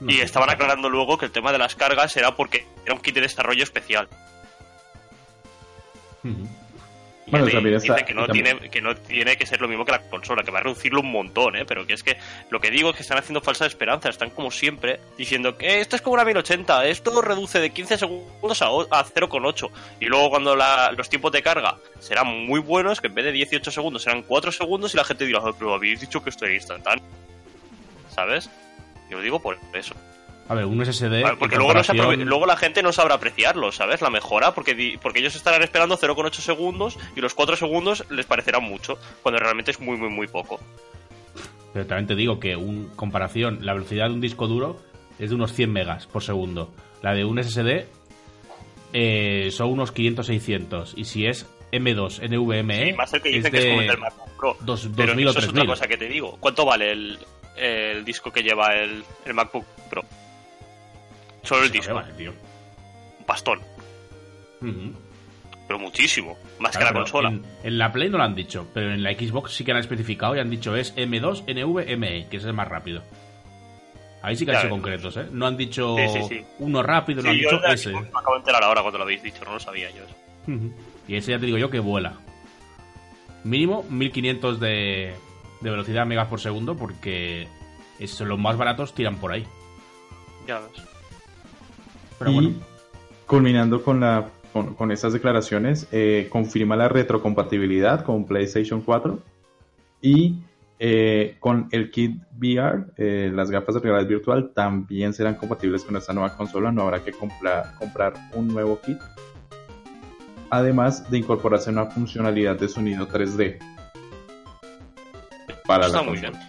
No 0.00 0.10
y 0.10 0.20
estaban 0.20 0.50
aclarando 0.50 0.88
luego 0.88 1.16
que 1.18 1.26
el 1.26 1.30
tema 1.32 1.52
de 1.52 1.58
las 1.58 1.74
cargas 1.74 2.16
era 2.16 2.34
porque 2.34 2.66
era 2.84 2.94
un 2.94 3.00
kit 3.00 3.14
de 3.14 3.20
desarrollo 3.22 3.62
especial. 3.62 4.08
Y 6.24 6.32
Bueno, 7.26 7.46
dice 7.96 8.04
que, 8.04 8.14
no 8.14 8.26
también- 8.26 8.44
tiene, 8.58 8.70
que 8.70 8.80
no 8.82 8.94
tiene 8.94 9.36
que 9.36 9.46
ser 9.46 9.60
lo 9.60 9.66
mismo 9.68 9.84
que 9.84 9.92
la 9.92 10.00
consola, 10.02 10.42
que 10.42 10.50
va 10.50 10.58
a 10.58 10.62
reducirlo 10.62 11.00
un 11.00 11.10
montón, 11.10 11.56
¿eh? 11.56 11.64
Pero 11.64 11.86
que 11.86 11.94
es 11.94 12.02
que 12.02 12.18
lo 12.50 12.60
que 12.60 12.70
digo 12.70 12.90
es 12.90 12.96
que 12.96 13.02
están 13.02 13.16
haciendo 13.18 13.40
falsa 13.40 13.64
esperanza, 13.66 14.08
están 14.10 14.30
como 14.30 14.50
siempre 14.50 15.00
diciendo 15.16 15.56
que 15.56 15.80
esto 15.80 15.96
es 15.96 16.02
como 16.02 16.14
una 16.14 16.24
1080, 16.24 16.86
esto 16.86 17.22
reduce 17.22 17.60
de 17.60 17.70
15 17.70 17.96
segundos 17.98 18.60
a, 18.60 18.66
a 18.66 19.04
0,8. 19.04 19.70
Y 20.00 20.04
luego 20.06 20.28
cuando 20.30 20.54
la- 20.54 20.92
los 20.92 21.08
tiempos 21.08 21.32
de 21.32 21.42
carga 21.42 21.76
serán 21.98 22.26
muy 22.46 22.60
buenos, 22.60 23.00
que 23.00 23.06
en 23.06 23.14
vez 23.14 23.24
de 23.24 23.32
18 23.32 23.70
segundos 23.70 24.02
serán 24.02 24.22
4 24.22 24.52
segundos 24.52 24.92
y 24.92 24.96
la 24.98 25.04
gente 25.04 25.24
dirá, 25.24 25.40
"Ah, 25.42 25.52
pero 25.58 25.72
habéis 25.74 26.00
dicho 26.00 26.22
que 26.22 26.28
esto 26.30 26.44
era 26.44 26.54
instantáneo. 26.54 27.04
¿Sabes? 28.14 28.48
Yo 29.10 29.16
lo 29.18 29.22
digo 29.22 29.40
por 29.40 29.58
eso. 29.72 29.94
A 30.48 30.54
ver, 30.54 30.66
un 30.66 30.80
SSD. 30.84 31.22
Porque 31.38 31.56
luego, 31.56 31.72
comparación- 31.72 32.46
la 32.46 32.56
gente 32.56 32.82
no 32.82 32.92
sabrá 32.92 33.14
apreciarlo, 33.14 33.72
¿sabes? 33.72 34.02
La 34.02 34.10
mejora, 34.10 34.52
porque, 34.54 34.98
porque 35.00 35.20
ellos 35.20 35.34
estarán 35.34 35.62
esperando 35.62 35.96
0,8 35.96 36.40
segundos 36.42 36.98
y 37.16 37.20
los 37.20 37.32
4 37.34 37.56
segundos 37.56 38.04
les 38.10 38.26
parecerá 38.26 38.60
mucho, 38.60 38.98
cuando 39.22 39.38
realmente 39.38 39.70
es 39.70 39.80
muy, 39.80 39.96
muy, 39.96 40.10
muy 40.10 40.26
poco. 40.26 40.60
Pero 41.72 41.86
también 41.86 42.06
te 42.06 42.14
digo 42.14 42.38
que 42.38 42.56
un 42.56 42.90
comparación, 42.94 43.60
la 43.64 43.72
velocidad 43.72 44.08
de 44.08 44.14
un 44.14 44.20
disco 44.20 44.46
duro 44.46 44.80
es 45.18 45.30
de 45.30 45.34
unos 45.34 45.52
100 45.54 45.72
megas 45.72 46.06
por 46.06 46.22
segundo. 46.22 46.70
La 47.02 47.14
de 47.14 47.24
un 47.24 47.42
SSD 47.42 47.86
eh, 48.92 49.48
son 49.50 49.70
unos 49.70 49.94
500-600. 49.94 50.92
Y 50.96 51.04
si 51.04 51.26
es 51.26 51.46
M2 51.72 52.20
NVMe, 52.28 52.90
Y 52.90 52.92
más 52.92 53.12
el 53.14 53.22
que 53.22 53.30
es 53.30 53.36
dicen 53.36 53.50
que 53.52 53.58
es 53.58 53.66
como 53.66 53.80
el 53.80 53.98
MacBook 53.98 54.30
Pro. 54.38 54.56
dos- 54.60 54.88
Pero 54.94 55.08
2000 55.08 55.26
o 55.26 55.30
eso 55.30 55.38
es 55.38 55.44
otra 55.46 55.52
3000. 55.54 55.70
cosa 55.70 55.86
que 55.88 55.96
te 55.96 56.08
digo. 56.08 56.36
¿Cuánto 56.38 56.64
vale 56.64 56.92
el, 56.92 57.18
el 57.56 58.04
disco 58.04 58.30
que 58.30 58.42
lleva 58.42 58.74
el, 58.74 59.02
el 59.24 59.34
MacBook 59.34 59.64
Pro? 59.90 60.02
Solo 61.44 61.64
el 61.64 61.70
disco. 61.70 61.94
vale, 61.94 62.12
tío. 62.14 62.32
Un 63.20 63.24
pastón. 63.26 63.60
Pero 65.66 65.78
muchísimo. 65.78 66.36
Más 66.58 66.72
Claro, 66.76 66.88
que 66.88 66.92
la 66.94 67.00
consola. 67.00 67.28
En, 67.30 67.44
en 67.62 67.78
la 67.78 67.92
Play 67.92 68.08
no 68.10 68.18
lo 68.18 68.24
han 68.24 68.34
dicho, 68.34 68.66
pero 68.74 68.92
en 68.92 69.02
la 69.02 69.12
Xbox 69.12 69.52
sí 69.52 69.64
que 69.64 69.72
han 69.72 69.78
especificado 69.78 70.36
y 70.36 70.38
han 70.40 70.50
dicho 70.50 70.74
es 70.76 70.94
M2 70.96 71.44
NVMe, 71.46 72.28
que 72.28 72.36
es 72.36 72.44
el 72.44 72.52
más 72.52 72.68
rápido. 72.68 73.02
Ahí 74.22 74.36
sí 74.36 74.44
que 74.46 74.52
han 74.52 74.58
sido 74.62 74.70
concretos, 74.70 75.16
¿eh? 75.18 75.26
No 75.32 75.46
han 75.46 75.56
dicho 75.56 75.96
Sí, 75.98 76.08
sí, 76.08 76.22
sí. 76.28 76.44
uno 76.58 76.82
rápido, 76.82 77.22
no 77.22 77.28
han 77.30 77.36
yo 77.36 77.50
dicho 77.50 77.60
la 77.60 77.72
ese. 77.74 77.90
Xbox 77.90 78.02
me 78.04 78.18
acabo 78.18 78.32
de 78.34 78.38
enterar 78.38 78.64
ahora 78.64 78.80
cuando 78.80 78.98
lo 78.98 79.04
habéis 79.04 79.22
dicho, 79.22 79.44
no 79.44 79.52
lo 79.52 79.60
sabía 79.60 79.90
yo. 79.90 80.02
eso. 80.04 80.74
Y 81.06 81.16
ese 81.16 81.32
ya 81.32 81.38
te 81.38 81.44
digo 81.46 81.58
yo 81.58 81.68
que 81.70 81.78
vuela. 81.80 82.14
Mínimo 83.44 83.82
1500 83.90 84.60
de, 84.60 85.14
de 85.60 85.70
velocidad 85.70 86.06
megas 86.06 86.28
por 86.28 86.40
segundo 86.40 86.74
porque 86.76 87.46
es, 87.98 88.18
los 88.20 88.38
más 88.38 88.56
baratos 88.56 88.94
tiran 88.94 89.16
por 89.16 89.32
ahí. 89.32 89.46
Ya 90.46 90.60
ves. 90.60 90.70
Pero 92.18 92.30
y 92.30 92.34
bueno, 92.34 92.50
culminando 93.26 93.82
con, 93.82 94.00
la, 94.00 94.28
con, 94.52 94.74
con 94.74 94.92
estas 94.92 95.12
declaraciones, 95.12 95.88
eh, 95.92 96.28
confirma 96.30 96.76
la 96.76 96.88
retrocompatibilidad 96.88 98.04
con 98.04 98.24
PlayStation 98.26 98.80
4 98.82 99.18
y 100.02 100.36
eh, 100.78 101.36
con 101.40 101.68
el 101.70 101.90
kit 101.90 102.20
VR, 102.38 102.86
eh, 102.96 103.30
las 103.32 103.50
gafas 103.50 103.76
de 103.76 103.80
realidad 103.80 104.08
virtual 104.08 104.50
también 104.54 105.12
serán 105.14 105.36
compatibles 105.36 105.84
con 105.84 105.96
esta 105.96 106.12
nueva 106.12 106.36
consola, 106.36 106.72
no 106.72 106.82
habrá 106.82 107.02
que 107.02 107.12
comprar, 107.12 107.74
comprar 107.78 108.14
un 108.34 108.48
nuevo 108.48 108.80
kit. 108.80 108.98
Además 110.50 111.10
de 111.10 111.18
incorporarse 111.18 111.70
una 111.70 111.86
funcionalidad 111.86 112.56
de 112.58 112.68
sonido 112.68 113.08
3D 113.08 113.58
para 115.66 115.86
Está 115.86 115.98
la 115.98 116.02
muy 116.04 116.18
consola. 116.20 116.38
bien. 116.38 116.42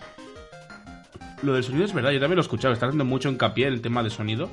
lo 1.44 1.54
del 1.54 1.64
sonido 1.64 1.86
es 1.86 1.94
verdad, 1.94 2.12
yo 2.12 2.20
también 2.20 2.36
lo 2.36 2.42
he 2.42 2.44
escuchado, 2.46 2.74
está 2.74 2.88
haciendo 2.88 3.06
mucho 3.06 3.30
hincapié 3.30 3.68
en 3.68 3.74
el 3.74 3.82
tema 3.82 4.04
de 4.04 4.10
sonido. 4.10 4.50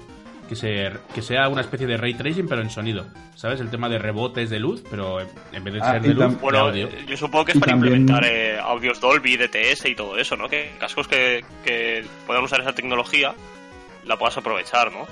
Que, 0.52 0.56
se, 0.56 0.92
que 1.14 1.22
sea 1.22 1.48
una 1.48 1.62
especie 1.62 1.86
de 1.86 1.96
ray 1.96 2.12
tracing, 2.12 2.46
pero 2.46 2.60
en 2.60 2.68
sonido. 2.68 3.06
¿Sabes? 3.34 3.60
El 3.60 3.70
tema 3.70 3.88
de 3.88 3.98
rebotes 3.98 4.50
de 4.50 4.58
luz, 4.58 4.84
pero 4.90 5.18
en 5.20 5.64
vez 5.64 5.74
de 5.74 5.80
Ah, 5.80 5.92
ser 5.92 6.02
de 6.02 6.08
luz, 6.14 6.24
tam- 6.24 6.30
de 6.30 6.36
Bueno, 6.36 6.58
audio. 6.58 6.88
yo 7.06 7.16
supongo 7.16 7.44
que 7.46 7.52
es 7.52 7.56
Y 7.56 7.60
para 7.60 7.72
también- 7.72 7.94
implementar 8.02 8.30
eh, 8.30 8.58
audios 8.58 9.00
Dolby, 9.00 9.36
DTS 9.38 9.88
y 9.88 9.94
todo 9.94 10.18
eso, 10.18 10.36
¿no? 10.36 10.48
Que 10.48 10.72
cascos 10.78 11.08
que, 11.08 11.42
que 11.64 12.04
puedan 12.26 12.44
usar 12.44 12.60
esa 12.60 12.74
tecnología 12.74 13.34
la 14.04 14.16
puedas 14.18 14.36
aprovechar, 14.36 14.92
¿no? 14.92 15.06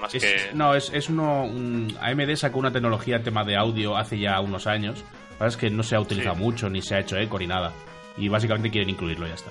Más 0.00 0.14
Es- 0.14 0.22
que... 0.22 0.50
No, 0.54 0.74
es, 0.74 0.90
es 0.94 1.10
uno. 1.10 1.44
un- 1.44 1.94
AMD 2.00 2.34
sacó 2.36 2.58
una 2.58 2.72
tecnología 2.72 3.16
en 3.16 3.22
tema 3.22 3.44
de 3.44 3.56
audio 3.56 3.96
hace 3.98 4.18
ya 4.18 4.40
unos 4.40 4.66
años. 4.66 5.00
La 5.32 5.32
verdad 5.44 5.48
es 5.48 5.56
que 5.58 5.68
no 5.68 5.82
se 5.82 5.94
ha 5.96 6.00
utilizado 6.00 6.36
Sí. 6.36 6.40
mucho, 6.42 6.70
ni 6.70 6.80
se 6.80 6.94
ha 6.94 7.00
hecho 7.00 7.18
eco, 7.18 7.38
ni 7.38 7.46
nada. 7.46 7.72
Y 8.16 8.28
básicamente 8.28 8.70
quieren 8.70 8.88
incluirlo 8.88 9.26
y 9.26 9.28
ya 9.28 9.34
está. 9.34 9.50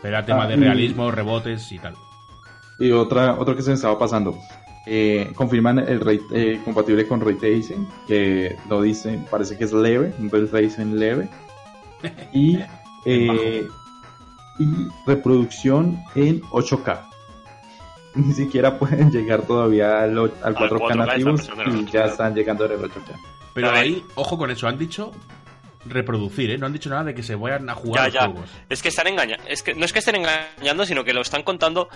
Pero 0.00 0.16
era 0.16 0.24
tema 0.24 0.44
Ah, 0.44 0.46
de 0.46 0.54
y- 0.54 0.60
realismo, 0.60 1.10
rebotes 1.10 1.70
y 1.72 1.78
tal. 1.78 1.94
Y 2.78 2.92
otra, 2.92 3.34
otro 3.38 3.56
que 3.56 3.62
se 3.62 3.70
me 3.70 3.74
estaba 3.74 3.98
pasando. 3.98 4.38
Eh, 4.86 5.32
confirman 5.34 5.78
el 5.80 6.00
ray, 6.00 6.20
eh, 6.32 6.60
compatible 6.64 7.06
con 7.06 7.20
Ray 7.20 7.34
Tracing, 7.34 7.86
que 8.06 8.56
lo 8.70 8.80
dicen, 8.80 9.26
parece 9.30 9.58
que 9.58 9.64
es 9.64 9.72
leve, 9.72 10.14
un 10.18 10.30
Ray 10.30 10.46
Tracing 10.46 10.98
leve. 10.98 11.28
Y, 12.32 12.58
eh, 13.04 13.66
y 14.58 14.66
reproducción 15.06 15.98
en 16.14 16.40
8K. 16.42 17.00
Ni 18.14 18.32
siquiera 18.32 18.78
pueden 18.78 19.10
llegar 19.12 19.42
todavía 19.42 20.02
al, 20.02 20.16
al 20.18 20.54
4K, 20.56 20.68
4K, 20.70 20.96
nativo 20.96 21.30
están 21.34 21.56
pensando 21.56 21.62
en 21.62 21.68
el 21.70 21.88
y 21.88 21.90
ya 21.90 22.04
8K. 22.06 22.10
están 22.10 22.34
llegando 22.34 22.64
en 22.64 22.72
el 22.72 22.78
8K. 22.80 23.12
Pero 23.54 23.70
ahí, 23.70 24.04
ojo 24.14 24.38
con 24.38 24.50
eso, 24.50 24.68
han 24.68 24.78
dicho 24.78 25.10
reproducir, 25.84 26.50
¿eh? 26.50 26.58
No 26.58 26.66
han 26.66 26.72
dicho 26.72 26.90
nada 26.90 27.04
de 27.04 27.14
que 27.14 27.22
se 27.22 27.34
vayan 27.34 27.68
a 27.68 27.74
jugar 27.74 28.02
Ya, 28.02 28.04
los 28.06 28.14
ya. 28.14 28.32
juegos. 28.32 28.50
Es 28.68 28.82
que 28.82 28.88
están 28.88 29.06
engañando. 29.08 29.44
Es 29.48 29.62
que 29.62 29.74
no 29.74 29.84
es 29.84 29.92
que 29.92 29.98
estén 30.00 30.16
engañando, 30.16 30.84
sino 30.86 31.04
que 31.04 31.12
lo 31.12 31.20
están 31.22 31.42
contando 31.42 31.88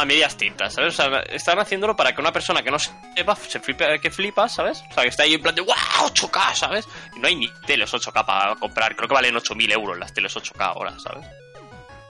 a 0.00 0.04
medias 0.04 0.36
tintas, 0.36 0.74
¿sabes? 0.74 0.98
O 0.98 1.02
sea, 1.02 1.20
están 1.30 1.58
haciéndolo 1.58 1.94
para 1.96 2.14
que 2.14 2.20
una 2.20 2.32
persona 2.32 2.62
que 2.62 2.70
no 2.70 2.78
sepa 2.78 3.34
se 3.36 3.60
flipe, 3.60 4.00
que 4.00 4.10
flipa, 4.10 4.48
¿sabes? 4.48 4.82
O 4.90 4.94
sea, 4.94 5.02
que 5.02 5.08
está 5.10 5.22
ahí 5.24 5.34
en 5.34 5.42
plan 5.42 5.54
de 5.54 5.62
¡Wow! 5.62 5.74
8K, 6.08 6.54
¿sabes? 6.54 6.88
Y 7.16 7.20
no 7.20 7.28
hay 7.28 7.34
ni 7.36 7.48
teles 7.66 7.92
8K 7.92 8.24
para 8.24 8.54
comprar. 8.56 8.94
Creo 8.96 9.08
que 9.08 9.14
valen 9.14 9.34
8.000 9.34 9.72
euros 9.72 9.98
las 9.98 10.12
teles 10.12 10.34
8K 10.36 10.60
ahora, 10.60 10.98
¿sabes? 10.98 11.26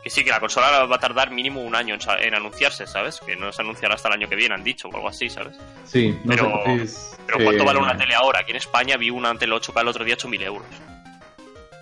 Que 0.02 0.10
sí, 0.10 0.22
que 0.22 0.30
la 0.30 0.38
consola 0.38 0.84
va 0.84 0.96
a 0.96 1.00
tardar 1.00 1.30
mínimo 1.32 1.60
un 1.60 1.74
año 1.74 1.96
en, 2.20 2.34
anunciarse, 2.34 2.86
¿sabes? 2.86 3.20
Que 3.26 3.34
no 3.34 3.52
se 3.52 3.62
anunciará 3.62 3.96
hasta 3.96 4.08
el 4.08 4.14
año 4.14 4.28
que 4.28 4.36
viene, 4.36 4.54
han 4.54 4.62
dicho, 4.62 4.88
o 4.88 4.94
algo 4.94 5.08
así, 5.08 5.28
¿sabes? 5.28 5.56
Sí, 5.84 6.16
no 6.24 6.34
Pero- 6.36 6.62
sé. 6.64 6.82
Es, 6.82 7.18
Pero 7.26 7.44
¿cuánto 7.44 7.62
eh, 7.62 7.66
vale 7.66 7.78
una 7.80 7.96
tele 7.96 8.14
ahora? 8.14 8.40
Aquí 8.40 8.52
en 8.52 8.58
España 8.58 8.96
vi 8.96 9.10
una 9.10 9.34
tele 9.34 9.54
8K 9.56 9.80
el 9.80 9.88
otro 9.88 10.04
día 10.04 10.16
8.000 10.16 10.42
euros. 10.44 10.66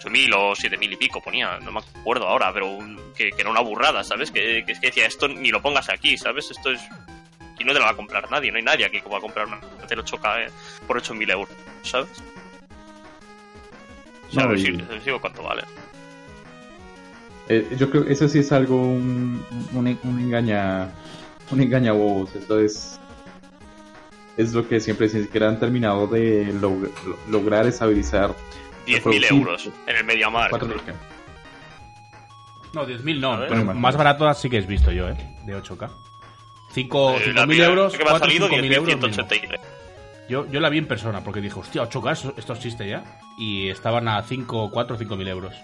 8.000 0.04 0.34
o 0.34 0.52
7.000 0.54 0.92
y 0.92 0.96
pico 0.96 1.20
ponía, 1.22 1.58
no 1.60 1.72
me 1.72 1.80
acuerdo 1.80 2.26
ahora, 2.28 2.52
pero 2.52 2.66
un- 2.70 3.00
que, 3.16 3.30
que 3.30 3.40
era 3.40 3.50
una 3.50 3.60
burrada, 3.60 4.04
¿sabes? 4.04 4.30
Que, 4.30 4.64
que 4.66 4.74
que 4.74 4.86
decía, 4.88 5.06
esto 5.06 5.26
ni 5.28 5.50
lo 5.50 5.62
pongas 5.62 5.88
aquí, 5.88 6.16
¿sabes? 6.18 6.50
Esto 6.50 6.70
es... 6.70 6.80
Y 7.58 7.64
no 7.64 7.72
te 7.72 7.78
lo 7.78 7.86
va 7.86 7.92
a 7.92 7.96
comprar 7.96 8.30
nadie, 8.30 8.50
no 8.52 8.58
hay 8.58 8.62
nadie 8.64 8.84
aquí 8.84 9.00
que 9.00 9.08
va 9.08 9.16
a 9.18 9.20
comprar 9.22 9.46
una 9.46 9.58
tele 9.88 10.02
8K 10.02 10.46
eh, 10.46 10.50
por 10.86 11.00
8.000 11.00 11.30
euros, 11.32 11.48
¿sabes? 11.82 12.08
O 14.28 14.32
sea, 14.32 14.44
No, 14.46 14.54
y- 14.54 15.18
cuánto 15.20 15.42
vale. 15.42 15.62
Eh, 17.48 17.66
yo 17.78 17.88
creo 17.90 18.04
que 18.04 18.12
eso 18.12 18.28
sí 18.28 18.40
es 18.40 18.50
algo, 18.52 18.76
un, 18.82 19.42
un, 19.72 19.98
un 20.02 20.20
engaña, 20.20 20.90
un 21.50 21.60
engañabobos. 21.60 22.34
Esto 22.34 22.58
es, 22.60 22.98
es 24.36 24.52
lo 24.52 24.68
que 24.68 24.80
siempre 24.80 25.06
dicen, 25.06 25.28
que 25.28 25.42
han 25.44 25.58
terminado 25.60 26.06
de 26.08 26.52
log- 26.52 26.90
lo- 27.06 27.18
lograr 27.30 27.66
estabilizar 27.66 28.34
10.000 28.86 28.94
Reproducir. 28.96 29.32
euros 29.32 29.68
en 29.86 29.96
el 29.96 30.04
MediaMarkt. 30.04 30.54
4K. 30.54 30.94
No, 32.72 32.86
10.000 32.86 33.20
no, 33.20 33.32
A 33.34 33.46
pero 33.48 33.64
más 33.64 33.96
barato 33.96 34.32
sí 34.34 34.50
que 34.50 34.58
he 34.58 34.60
visto 34.62 34.90
yo, 34.92 35.08
¿eh? 35.08 35.16
De 35.44 35.56
8K. 35.56 35.90
5, 36.72 37.10
Eh, 37.16 37.32
la 37.32 37.42
5.000 37.44 37.46
primera 37.46 37.68
euros, 37.70 37.92
que 37.92 37.98
me 37.98 38.04
ha 38.04 38.10
4 38.10 38.28
salido 38.28 38.48
5.000 38.48 38.72
euros. 38.74 38.86
mínimo. 38.96 39.06
10.183. 39.08 39.60
Yo, 40.28 40.46
yo 40.50 40.60
la 40.60 40.68
vi 40.68 40.78
en 40.78 40.86
persona 40.86 41.22
porque 41.22 41.40
dije, 41.40 41.58
hostia, 41.58 41.82
8K, 41.82 42.12
¿esto- 42.12 42.34
esto 42.36 42.52
existe 42.52 42.88
ya. 42.88 43.04
Y 43.38 43.68
estaban 43.70 44.08
a 44.08 44.22
5, 44.22 44.70
4, 44.70 44.98
5.000 44.98 45.28
euros. 45.28 45.54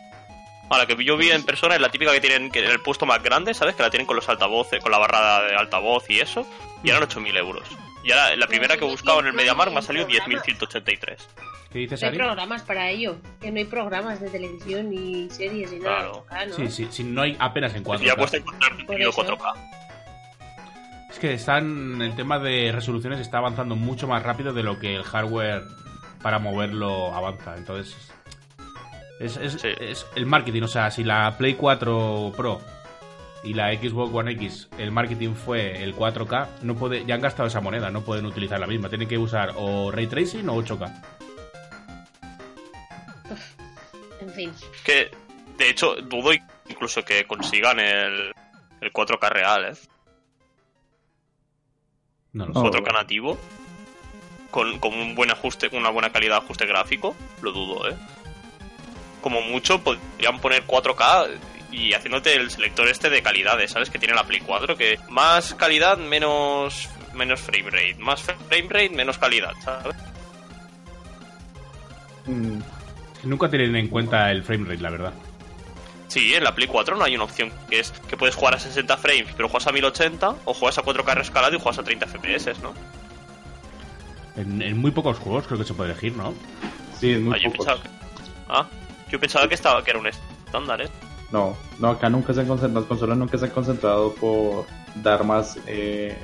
Ahora, 0.70 0.86
que 0.86 1.04
yo 1.04 1.16
vi 1.18 1.30
en 1.30 1.44
persona 1.44 1.74
es 1.74 1.80
la 1.82 1.90
típica 1.90 2.12
que 2.12 2.20
tienen 2.20 2.50
que 2.50 2.60
en 2.64 2.70
el 2.70 2.80
puesto 2.80 3.04
más 3.04 3.22
grande, 3.22 3.52
¿sabes? 3.52 3.74
Que 3.74 3.82
la 3.82 3.90
tienen 3.90 4.06
con 4.06 4.16
los 4.16 4.26
altavoces, 4.28 4.80
con 4.82 4.90
la 4.92 4.98
barra 4.98 5.42
de 5.42 5.54
altavoz 5.56 6.08
y 6.08 6.20
eso. 6.20 6.46
Y 6.82 6.88
eran 6.90 7.02
8.000 7.02 7.36
euros. 7.36 7.64
Y 8.04 8.10
ahora, 8.12 8.34
la 8.36 8.46
primera 8.46 8.76
que 8.76 8.84
he 8.84 8.88
buscado 8.88 9.20
en 9.20 9.26
el 9.28 9.32
MediaMarkt 9.32 9.72
me 9.72 9.78
ha 9.78 9.82
salido 9.82 10.06
10.183. 10.08 11.16
¿Qué 11.72 11.78
dices, 11.78 12.00
No 12.02 12.06
hay 12.08 12.10
Ari? 12.10 12.18
programas 12.18 12.62
para 12.62 12.88
ello. 12.90 13.16
Que 13.40 13.50
no 13.50 13.58
hay 13.58 13.64
programas 13.64 14.20
de 14.20 14.28
televisión 14.28 14.90
ni 14.90 15.30
series 15.30 15.72
ni 15.72 15.78
nada. 15.78 15.96
Claro. 15.98 16.26
Ah, 16.30 16.44
¿no? 16.46 16.54
Sí, 16.56 16.68
sí, 16.70 16.88
sí, 16.90 17.04
no 17.04 17.22
hay 17.22 17.36
apenas 17.38 17.74
en 17.74 17.84
4K. 17.84 18.04
Ya 18.06 18.16
cuesta 18.16 18.36
encontrar 18.36 18.76
contenido 18.76 19.12
Por 19.12 19.24
eso. 19.26 19.36
4K. 19.36 19.54
Es 21.10 21.18
que 21.18 21.34
están, 21.34 22.00
el 22.02 22.14
tema 22.16 22.38
de 22.38 22.72
resoluciones 22.72 23.20
está 23.20 23.38
avanzando 23.38 23.76
mucho 23.76 24.08
más 24.08 24.22
rápido 24.22 24.52
de 24.52 24.62
lo 24.62 24.78
que 24.78 24.94
el 24.96 25.02
hardware 25.04 25.62
para 26.22 26.38
moverlo 26.38 27.14
avanza. 27.14 27.56
Entonces, 27.56 27.96
es, 29.20 29.36
es- 29.36 29.60
Sí. 29.60 29.68
es 29.78 30.06
el 30.16 30.26
marketing. 30.26 30.62
O 30.62 30.68
sea, 30.68 30.90
si 30.90 31.04
la 31.04 31.36
Play 31.38 31.54
4 31.54 32.32
Pro 32.36 32.60
y 33.44 33.54
la 33.54 33.72
Xbox 33.74 34.14
One 34.14 34.32
X, 34.32 34.68
el 34.78 34.90
marketing 34.92 35.34
fue 35.34 35.82
el 35.82 35.96
4K, 35.96 36.48
no 36.62 36.74
puede, 36.76 37.04
ya 37.04 37.14
han 37.16 37.20
gastado 37.20 37.48
esa 37.48 37.60
moneda, 37.60 37.90
no 37.90 38.02
pueden 38.02 38.26
utilizar 38.26 38.60
la 38.60 38.66
misma. 38.66 38.88
Tienen 38.88 39.08
que 39.08 39.18
usar 39.18 39.52
o 39.56 39.90
Ray 39.90 40.06
Tracing 40.06 40.48
o 40.48 40.62
8K. 40.62 41.02
En 44.20 44.30
fin. 44.30 44.52
Que, 44.84 45.10
de 45.58 45.70
hecho, 45.70 45.96
dudo 45.96 46.30
incluso 46.68 47.04
que 47.04 47.24
consigan 47.26 47.80
el, 47.80 48.32
el 48.80 48.92
4K 48.92 49.28
real, 49.30 49.64
¿eh? 49.66 49.74
No 52.32 52.46
lo 52.46 52.52
No. 52.54 52.62
sé. 52.72 52.78
4K 52.78 52.92
nativo. 52.92 53.38
Con, 54.50 54.78
con 54.80 54.92
un 54.94 55.14
buen 55.14 55.30
ajuste, 55.30 55.70
una 55.72 55.88
buena 55.88 56.12
calidad 56.12 56.38
de 56.40 56.44
ajuste 56.44 56.66
gráfico, 56.66 57.16
lo 57.40 57.52
dudo, 57.52 57.88
¿eh? 57.88 57.96
Como 59.22 59.40
mucho 59.40 59.82
podrían 59.82 60.40
poner 60.40 60.66
4K 60.66 61.28
y 61.72 61.92
haciéndote 61.94 62.34
el 62.36 62.50
selector 62.50 62.86
este 62.88 63.10
de 63.10 63.22
calidades, 63.22 63.72
¿sabes? 63.72 63.90
Que 63.90 63.98
tiene 63.98 64.14
la 64.14 64.24
Play 64.24 64.40
4, 64.40 64.76
que 64.76 65.00
más 65.08 65.54
calidad, 65.54 65.96
menos 65.98 66.88
menos 67.14 67.40
frame 67.40 67.70
rate, 67.70 67.96
más 67.98 68.22
frame 68.22 68.68
rate, 68.68 68.90
menos 68.90 69.18
calidad, 69.18 69.52
¿sabes? 69.64 69.96
Mm, 72.26 72.58
Nunca 73.24 73.48
tienen 73.48 73.76
en 73.76 73.88
cuenta 73.88 74.30
el 74.30 74.42
frame 74.42 74.64
rate, 74.68 74.82
la 74.82 74.90
verdad. 74.90 75.12
Sí, 76.08 76.34
en 76.34 76.44
la 76.44 76.54
Play 76.54 76.66
4 76.68 76.96
no 76.96 77.04
hay 77.04 77.14
una 77.14 77.24
opción 77.24 77.50
que 77.70 77.78
es 77.80 77.90
que 78.08 78.16
puedes 78.16 78.34
jugar 78.34 78.54
a 78.54 78.58
60 78.58 78.96
frames, 78.98 79.28
pero 79.36 79.48
juegas 79.48 79.66
a 79.68 79.72
1080 79.72 80.36
o 80.44 80.52
juegas 80.54 80.76
a 80.78 80.82
4K 80.82 81.14
rescalado 81.14 81.56
y 81.56 81.58
juegas 81.60 81.78
a 81.78 81.84
30 81.84 82.06
FPS, 82.06 82.58
¿no? 82.62 82.74
En, 84.36 84.60
en 84.60 84.78
muy 84.78 84.90
pocos 84.90 85.18
juegos 85.18 85.46
creo 85.46 85.58
que 85.58 85.64
se 85.64 85.74
puede 85.74 85.92
elegir, 85.92 86.14
¿no? 86.16 86.34
Sí, 86.98 87.12
es 87.12 87.20
muy 87.20 87.34
Ah, 87.34 87.38
yo 87.42 87.50
pocos. 87.52 87.66
pensaba 87.66 87.82
que, 87.82 87.88
ah, 88.48 88.66
yo 89.10 89.20
pensaba 89.20 89.48
que 89.48 89.54
estaba 89.54 89.84
que 89.84 89.90
era 89.90 90.00
un 90.00 90.06
estándar, 90.08 90.82
¿eh? 90.82 90.88
No, 91.32 91.56
no, 91.78 91.88
acá 91.88 92.08
nunca 92.10 92.34
se 92.34 92.40
han 92.40 92.46
concentrado, 92.46 92.80
las 92.80 92.88
consolas 92.88 93.16
nunca 93.18 93.38
se 93.38 93.46
han 93.46 93.50
concentrado 93.52 94.12
por 94.14 94.66
dar 95.02 95.24
más 95.24 95.58
eh, 95.66 96.16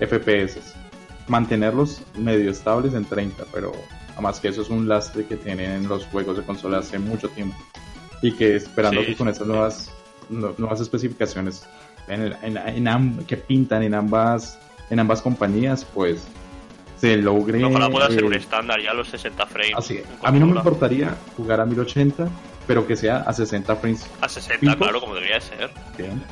FPS. 0.00 0.58
Mantenerlos 1.28 2.02
medio 2.16 2.50
estables 2.50 2.94
en 2.94 3.04
30, 3.04 3.44
pero 3.52 3.72
además 4.14 4.40
que 4.40 4.48
eso 4.48 4.62
es 4.62 4.70
un 4.70 4.88
lastre 4.88 5.26
que 5.26 5.36
tienen 5.36 5.88
los 5.88 6.06
juegos 6.06 6.36
de 6.38 6.42
consola 6.44 6.78
hace 6.78 6.98
mucho 6.98 7.28
tiempo. 7.28 7.56
Y 8.22 8.32
que 8.32 8.56
esperando 8.56 9.00
Sí, 9.02 9.08
que 9.08 9.16
con 9.16 9.28
estas 9.28 9.46
nuevas, 9.46 9.90
nu- 10.30 10.54
nuevas 10.56 10.80
especificaciones 10.80 11.64
en 12.08 12.22
el- 12.22 12.36
en- 12.42 12.56
en 12.56 12.84
amb- 12.86 13.26
que 13.26 13.36
pintan 13.36 13.82
en 13.82 13.94
ambas, 13.94 14.58
en 14.88 15.00
ambas 15.00 15.20
compañías, 15.20 15.84
pues 15.84 16.26
se 16.96 17.16
logre... 17.18 17.62
Ojalá 17.62 17.90
pueda 17.90 18.08
ser 18.08 18.24
un 18.24 18.32
eh, 18.32 18.38
estándar 18.38 18.80
ya 18.80 18.94
los 18.94 19.08
60 19.08 19.44
frames. 19.46 19.72
Así, 19.76 20.00
a 20.22 20.30
mí 20.32 20.38
no 20.38 20.46
me 20.46 20.52
importaría 20.56 21.14
jugar 21.36 21.60
a 21.60 21.66
1080, 21.66 22.28
pero 22.66 22.86
que 22.86 22.96
sea 22.96 23.18
a 23.18 23.32
60 23.32 23.76
frames 23.76 24.06
A 24.20 24.28
60, 24.28 24.60
¿Picos? 24.60 24.76
claro, 24.76 25.00
como 25.00 25.14
debería 25.14 25.40
ser. 25.40 25.70
bien. 25.96 26.22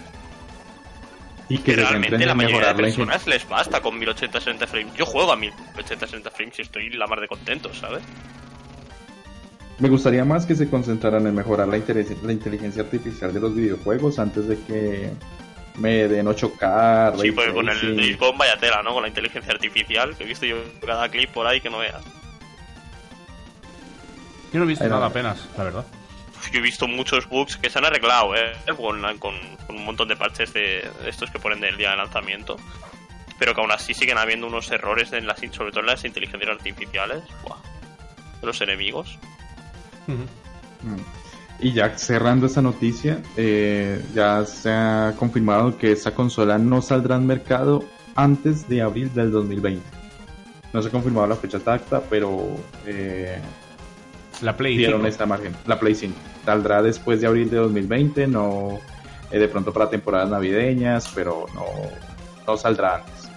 Y 1.49 1.59
que 1.59 1.75
se 1.75 1.81
realmente 1.83 2.25
la 2.25 2.35
mayoría 2.35 2.57
de 2.59 2.75
mejorar 2.75 2.81
la 2.81 2.89
ingen- 2.89 2.97
personas 2.97 3.27
les 3.27 3.47
basta 3.49 3.81
con 3.83 3.99
1080 3.99 4.41
60 4.41 4.67
frames. 4.67 4.95
Yo 4.95 5.05
juego 5.05 5.31
a 5.33 5.37
1080 5.37 6.07
60 6.07 6.31
frames 6.31 6.59
y 6.59 6.63
estoy 6.63 6.91
la 6.91 7.07
mar 7.07 7.21
de 7.21 7.29
contento, 7.29 7.73
¿sabes? 7.75 8.03
Me 9.79 9.89
gustaría 9.89 10.25
más 10.25 10.47
que 10.47 10.55
se 10.55 10.71
concentraran 10.71 11.27
en 11.27 11.35
mejorar 11.35 11.69
la, 11.69 11.77
inteligencia- 11.77 12.25
la 12.27 12.33
inteligencia 12.33 12.83
artificial 12.83 13.35
de 13.35 13.41
los 13.41 13.55
videojuegos 13.55 14.19
antes 14.19 14.47
de 14.49 14.59
que 14.63 15.11
me 15.77 16.09
den 16.09 16.27
8K. 16.29 17.19
Sí, 17.21 17.33
porque 17.33 17.53
con 17.53 17.69
el 17.69 18.17
Gone 18.17 18.39
vaya 18.39 18.57
tela, 18.57 18.83
¿no? 18.83 18.95
Con 18.95 19.03
la 19.03 19.09
inteligencia 19.09 19.53
artificial, 19.53 20.17
que 20.17 20.25
he 20.25 20.27
visto 20.27 20.47
yo 20.47 20.57
cada 20.87 21.09
clip 21.11 21.29
por 21.31 21.47
ahí 21.47 21.61
que 21.61 21.69
no 21.69 21.79
veas. 21.79 22.03
Yo 24.53 24.61
no 24.61 24.65
he 24.65 24.69
visto 24.69 24.89
nada 24.89 25.07
apenas, 25.07 25.47
la 25.59 25.65
verdad. 25.65 25.85
Yo 26.53 26.59
he 26.61 26.63
visto 26.63 26.87
muchos 26.87 27.29
bugs 27.29 27.57
que 27.57 27.71
se 27.71 27.79
han 27.79 27.85
arreglado, 27.85 28.35
¿eh? 28.37 28.53
Con, 28.77 29.01
con- 29.19 29.57
con 29.67 29.77
un 29.77 29.85
montón 29.85 30.09
de 30.09 30.17
parches 30.17 30.53
de, 30.53 30.89
de 31.03 31.09
estos 31.11 31.31
que 31.31 31.39
ponen 31.39 31.61
del 31.61 31.77
día 31.77 31.91
de 31.91 31.97
lanzamiento. 31.97 32.57
Pero 33.39 33.55
que 33.55 33.61
aún 33.61 33.73
así 33.73 33.95
siguen 33.95 34.19
habiendo 34.19 34.47
unos 34.47 34.71
errores, 34.71 35.13
en 35.13 35.27
las, 35.27 35.41
sobre 35.51 35.71
todo 35.71 35.81
en 35.81 35.87
las 35.87 36.05
inteligencias 36.05 36.51
artificiales. 36.51 37.23
Buah. 37.43 37.57
De 38.41 38.47
los 38.47 38.61
enemigos. 38.61 39.19
Mm. 40.07 40.97
Y 41.61 41.73
ya 41.73 41.97
cerrando 41.97 42.47
esta 42.47 42.61
noticia, 42.61 43.23
eh, 43.37 44.05
ya 44.15 44.45
se 44.45 44.71
ha 44.71 45.15
confirmado 45.19 45.79
que 45.79 45.93
esta 45.93 46.13
consola 46.15 46.59
no 46.59 46.83
saldrá 46.83 47.15
al 47.17 47.23
mercado 47.23 47.85
antes 48.17 48.69
de 48.69 48.83
abril 48.83 49.13
del 49.15 49.31
2020. 49.31 49.83
No 50.73 50.83
se 50.83 50.89
ha 50.89 50.91
confirmado 50.91 51.27
la 51.29 51.37
fecha 51.37 51.59
exacta, 51.59 52.03
pero 52.11 52.57
eh, 52.87 53.39
La 54.43 54.57
Play 54.57 54.77
dieron 54.77 55.01
5. 55.01 55.09
esta 55.09 55.27
margen. 55.27 55.55
La 55.67 55.79
Play 55.79 55.95
5 55.95 56.15
saldrá 56.45 56.83
después 56.83 57.21
de 57.21 57.27
abril 57.27 57.51
de 57.51 57.57
2020, 57.57 58.27
no 58.27 58.79
eh, 59.31 59.39
de 59.39 59.49
pronto 59.49 59.73
para 59.73 59.89
temporadas 59.91 60.29
navideñas, 60.31 61.11
pero 61.15 61.47
no, 61.55 61.65
no 62.47 62.57
saldrá 62.57 62.97
antes. 62.97 63.29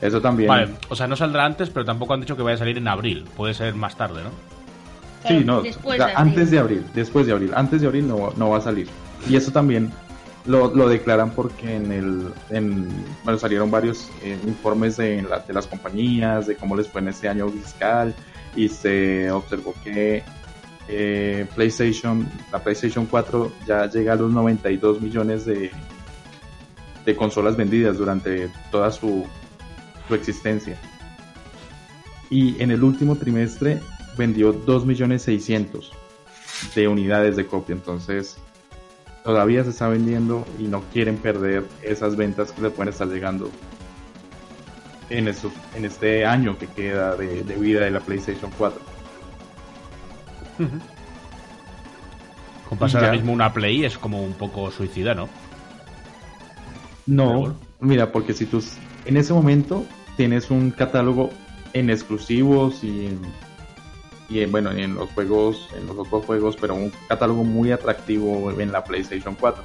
Eso 0.00 0.20
también. 0.20 0.48
Vale, 0.48 0.68
o 0.88 0.94
sea, 0.96 1.06
no 1.08 1.16
saldrá 1.16 1.44
antes, 1.44 1.70
pero 1.70 1.84
tampoco 1.84 2.14
han 2.14 2.20
dicho 2.20 2.36
que 2.36 2.42
vaya 2.42 2.54
a 2.54 2.58
salir 2.58 2.78
en 2.78 2.86
abril. 2.88 3.24
Puede 3.36 3.54
ser 3.54 3.74
más 3.74 3.96
tarde, 3.96 4.22
¿no? 4.22 4.30
Sí, 5.26 5.42
no, 5.44 5.62
de 5.62 5.74
antes 6.14 6.50
de 6.52 6.58
abril, 6.60 6.84
después 6.94 7.26
de 7.26 7.32
abril, 7.32 7.50
antes 7.54 7.80
de 7.80 7.88
abril 7.88 8.06
no, 8.06 8.32
no 8.36 8.50
va 8.50 8.58
a 8.58 8.60
salir. 8.60 8.86
Y 9.28 9.34
eso 9.34 9.50
también 9.50 9.90
lo, 10.46 10.72
lo 10.72 10.88
declaran 10.88 11.30
porque 11.30 11.74
en 11.74 11.90
el, 11.90 12.28
en, 12.50 12.88
bueno, 13.24 13.36
salieron 13.38 13.68
varios 13.68 14.08
eh, 14.22 14.38
informes 14.46 14.96
de, 14.96 15.22
la- 15.22 15.40
de 15.40 15.52
las 15.52 15.66
compañías, 15.66 16.46
de 16.46 16.54
cómo 16.54 16.76
les 16.76 16.86
fue 16.88 17.00
en 17.00 17.08
este 17.08 17.28
año 17.28 17.48
fiscal, 17.48 18.14
y 18.58 18.68
se 18.68 19.30
observó 19.30 19.72
que 19.84 20.24
eh, 20.88 21.46
PlayStation, 21.54 22.28
la 22.50 22.58
PlayStation 22.58 23.06
4 23.06 23.52
ya 23.68 23.88
llega 23.88 24.14
a 24.14 24.16
los 24.16 24.32
92 24.32 25.00
millones 25.00 25.44
de, 25.44 25.70
de 27.06 27.16
consolas 27.16 27.56
vendidas 27.56 27.98
durante 27.98 28.50
toda 28.72 28.90
su, 28.90 29.24
su 30.08 30.14
existencia. 30.14 30.76
Y 32.30 32.60
en 32.60 32.72
el 32.72 32.82
último 32.82 33.14
trimestre 33.14 33.80
vendió 34.16 34.52
2.600.000 34.66 35.92
de 36.74 36.88
unidades 36.88 37.36
de 37.36 37.46
copia. 37.46 37.74
Entonces, 37.74 38.38
todavía 39.22 39.62
se 39.62 39.70
está 39.70 39.88
vendiendo 39.88 40.44
y 40.58 40.64
no 40.64 40.82
quieren 40.92 41.16
perder 41.16 41.64
esas 41.82 42.16
ventas 42.16 42.50
que 42.50 42.62
le 42.62 42.70
pueden 42.70 42.92
estar 42.92 43.06
llegando 43.06 43.52
en, 45.10 45.28
estos- 45.28 45.52
en 45.74 45.84
este 45.84 46.24
año 46.26 46.58
que 46.58 46.66
queda 46.66 47.16
de, 47.16 47.42
de 47.42 47.54
vida 47.56 47.80
de 47.80 47.90
la 47.90 48.00
PlayStation 48.00 48.50
4. 48.58 48.80
Con 52.68 52.78
pasar 52.78 53.00
Y 53.00 53.02
ya. 53.02 53.08
ahora 53.08 53.16
mismo 53.18 53.32
una 53.32 53.52
Play 53.52 53.84
es 53.84 53.96
como 53.98 54.22
un 54.22 54.32
poco 54.34 54.70
suicida, 54.70 55.14
¿no? 55.14 55.28
No, 57.06 57.38
bueno. 57.40 57.54
mira, 57.80 58.12
porque 58.12 58.34
si 58.34 58.44
tú 58.44 58.62
en 59.06 59.16
ese 59.16 59.32
momento 59.32 59.84
tienes 60.16 60.50
un 60.50 60.70
catálogo 60.70 61.30
en 61.72 61.88
exclusivos 61.90 62.84
y 62.84 63.06
en, 63.06 63.20
y 64.28 64.40
en, 64.40 64.50
bueno, 64.52 64.70
en 64.72 64.94
los 64.94 65.08
juegos, 65.10 65.68
en 65.78 65.86
los 65.86 65.96
otros 65.96 66.26
juegos, 66.26 66.56
pero 66.60 66.74
un 66.74 66.92
catálogo 67.08 67.44
muy 67.44 67.72
atractivo 67.72 68.50
en 68.60 68.72
la 68.72 68.84
PlayStation 68.84 69.34
4. 69.38 69.64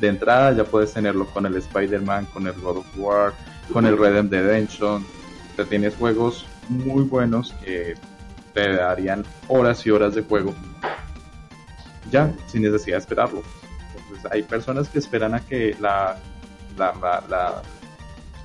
De 0.00 0.08
entrada 0.08 0.52
ya 0.52 0.64
puedes 0.64 0.92
tenerlo 0.92 1.26
con 1.26 1.46
el 1.46 1.56
Spider-Man, 1.56 2.26
con 2.32 2.46
el 2.46 2.52
God 2.54 2.78
of 2.78 2.86
War, 2.96 3.32
con 3.72 3.86
el 3.86 3.98
Red 3.98 4.24
Dead 4.24 4.42
Redemption. 4.42 5.04
Te 5.56 5.64
tienes 5.64 5.94
juegos 5.96 6.46
muy 6.68 7.04
buenos 7.04 7.52
que 7.64 7.94
te 8.52 8.74
darían 8.74 9.24
horas 9.48 9.86
y 9.86 9.90
horas 9.90 10.14
de 10.14 10.22
juego 10.22 10.54
ya 12.10 12.32
sin 12.46 12.62
necesidad 12.62 12.96
de 12.96 13.00
esperarlo. 13.00 13.42
Entonces, 13.96 14.30
hay 14.30 14.42
personas 14.42 14.88
que 14.88 14.98
esperan 14.98 15.34
a 15.34 15.40
que 15.40 15.76
la 15.80 16.16
la, 16.76 16.92
la, 17.00 17.24
la, 17.28 17.62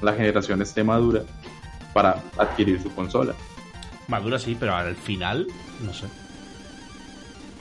la 0.02 0.14
generación 0.14 0.62
esté 0.62 0.84
madura 0.84 1.24
para 1.94 2.22
adquirir 2.38 2.82
su 2.82 2.94
consola. 2.94 3.34
Madura 4.08 4.40
sí, 4.40 4.56
pero 4.60 4.76
al 4.76 4.96
final, 4.96 5.48
no 5.82 5.94
sé. 5.94 6.08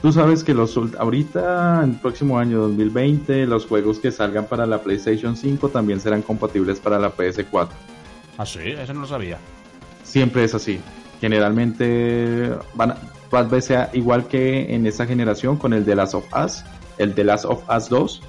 Tú 0.00 0.12
sabes 0.12 0.44
que 0.44 0.54
los 0.54 0.78
ahorita, 0.98 1.82
en 1.82 1.90
el 1.90 1.96
próximo 1.96 2.38
año 2.38 2.61
2020, 2.61 3.46
los 3.46 3.66
juegos 3.66 3.98
que 3.98 4.12
salgan 4.12 4.46
para 4.46 4.64
la 4.64 4.80
PlayStation 4.80 5.37
5 5.37 5.70
también 5.70 6.00
serán 6.00 6.22
compatibles 6.22 6.78
para 6.78 7.00
la 7.00 7.14
PS4. 7.14 7.68
Ah, 8.37 8.46
sí, 8.46 8.61
eso 8.61 8.94
no 8.94 9.00
lo 9.00 9.06
sabía. 9.08 9.38
Siempre 10.04 10.44
es 10.44 10.54
así. 10.54 10.78
Generalmente 11.20 12.52
van 12.74 12.92
a, 12.92 12.96
tal 13.28 13.48
vez 13.48 13.64
sea 13.64 13.90
igual 13.92 14.28
que 14.28 14.72
en 14.72 14.87
esta 14.87 15.04
generación 15.04 15.56
con 15.56 15.72
el 15.72 15.84
The 15.84 15.96
Last 15.96 16.14
of 16.14 16.24
Us, 16.32 16.62
el 16.98 17.14
The 17.14 17.24
Last 17.24 17.44
of 17.44 17.64
Us 17.68 17.88
2 17.88 18.22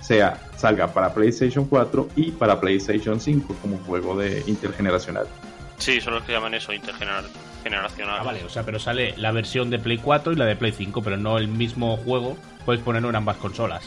sea 0.00 0.40
salga 0.56 0.92
para 0.92 1.14
PlayStation 1.14 1.66
4 1.66 2.08
y 2.16 2.32
para 2.32 2.60
PlayStation 2.60 3.20
5 3.20 3.54
como 3.62 3.78
juego 3.78 4.16
de 4.16 4.42
intergeneracional. 4.48 5.26
Sí, 5.78 6.00
son 6.00 6.14
los 6.14 6.22
que 6.24 6.32
llaman 6.32 6.54
eso, 6.54 6.72
intergeneracional. 6.72 8.18
Ah, 8.18 8.22
vale, 8.22 8.44
o 8.44 8.48
sea, 8.48 8.62
pero 8.64 8.78
sale 8.78 9.14
la 9.16 9.32
versión 9.32 9.70
de 9.70 9.78
Play 9.78 9.98
4 9.98 10.32
y 10.32 10.36
la 10.36 10.44
de 10.46 10.56
Play 10.56 10.72
5, 10.72 11.02
pero 11.02 11.16
no 11.16 11.36
el 11.38 11.48
mismo 11.48 11.96
juego. 11.96 12.36
Puedes 12.64 12.82
ponerlo 12.82 13.08
en 13.10 13.16
ambas 13.16 13.36
consolas. 13.36 13.84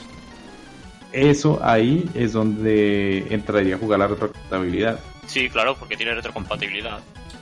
Eso 1.12 1.60
ahí 1.64 2.08
es 2.14 2.34
donde 2.34 3.34
entraría 3.34 3.76
a 3.76 3.78
jugar 3.80 4.00
la 4.00 4.08
retrocompatibilidad. 4.08 5.00
Sí, 5.26 5.50
claro, 5.50 5.76
porque 5.76 5.98
tiene 5.98 6.14
retrocompatibilidad 6.14 7.00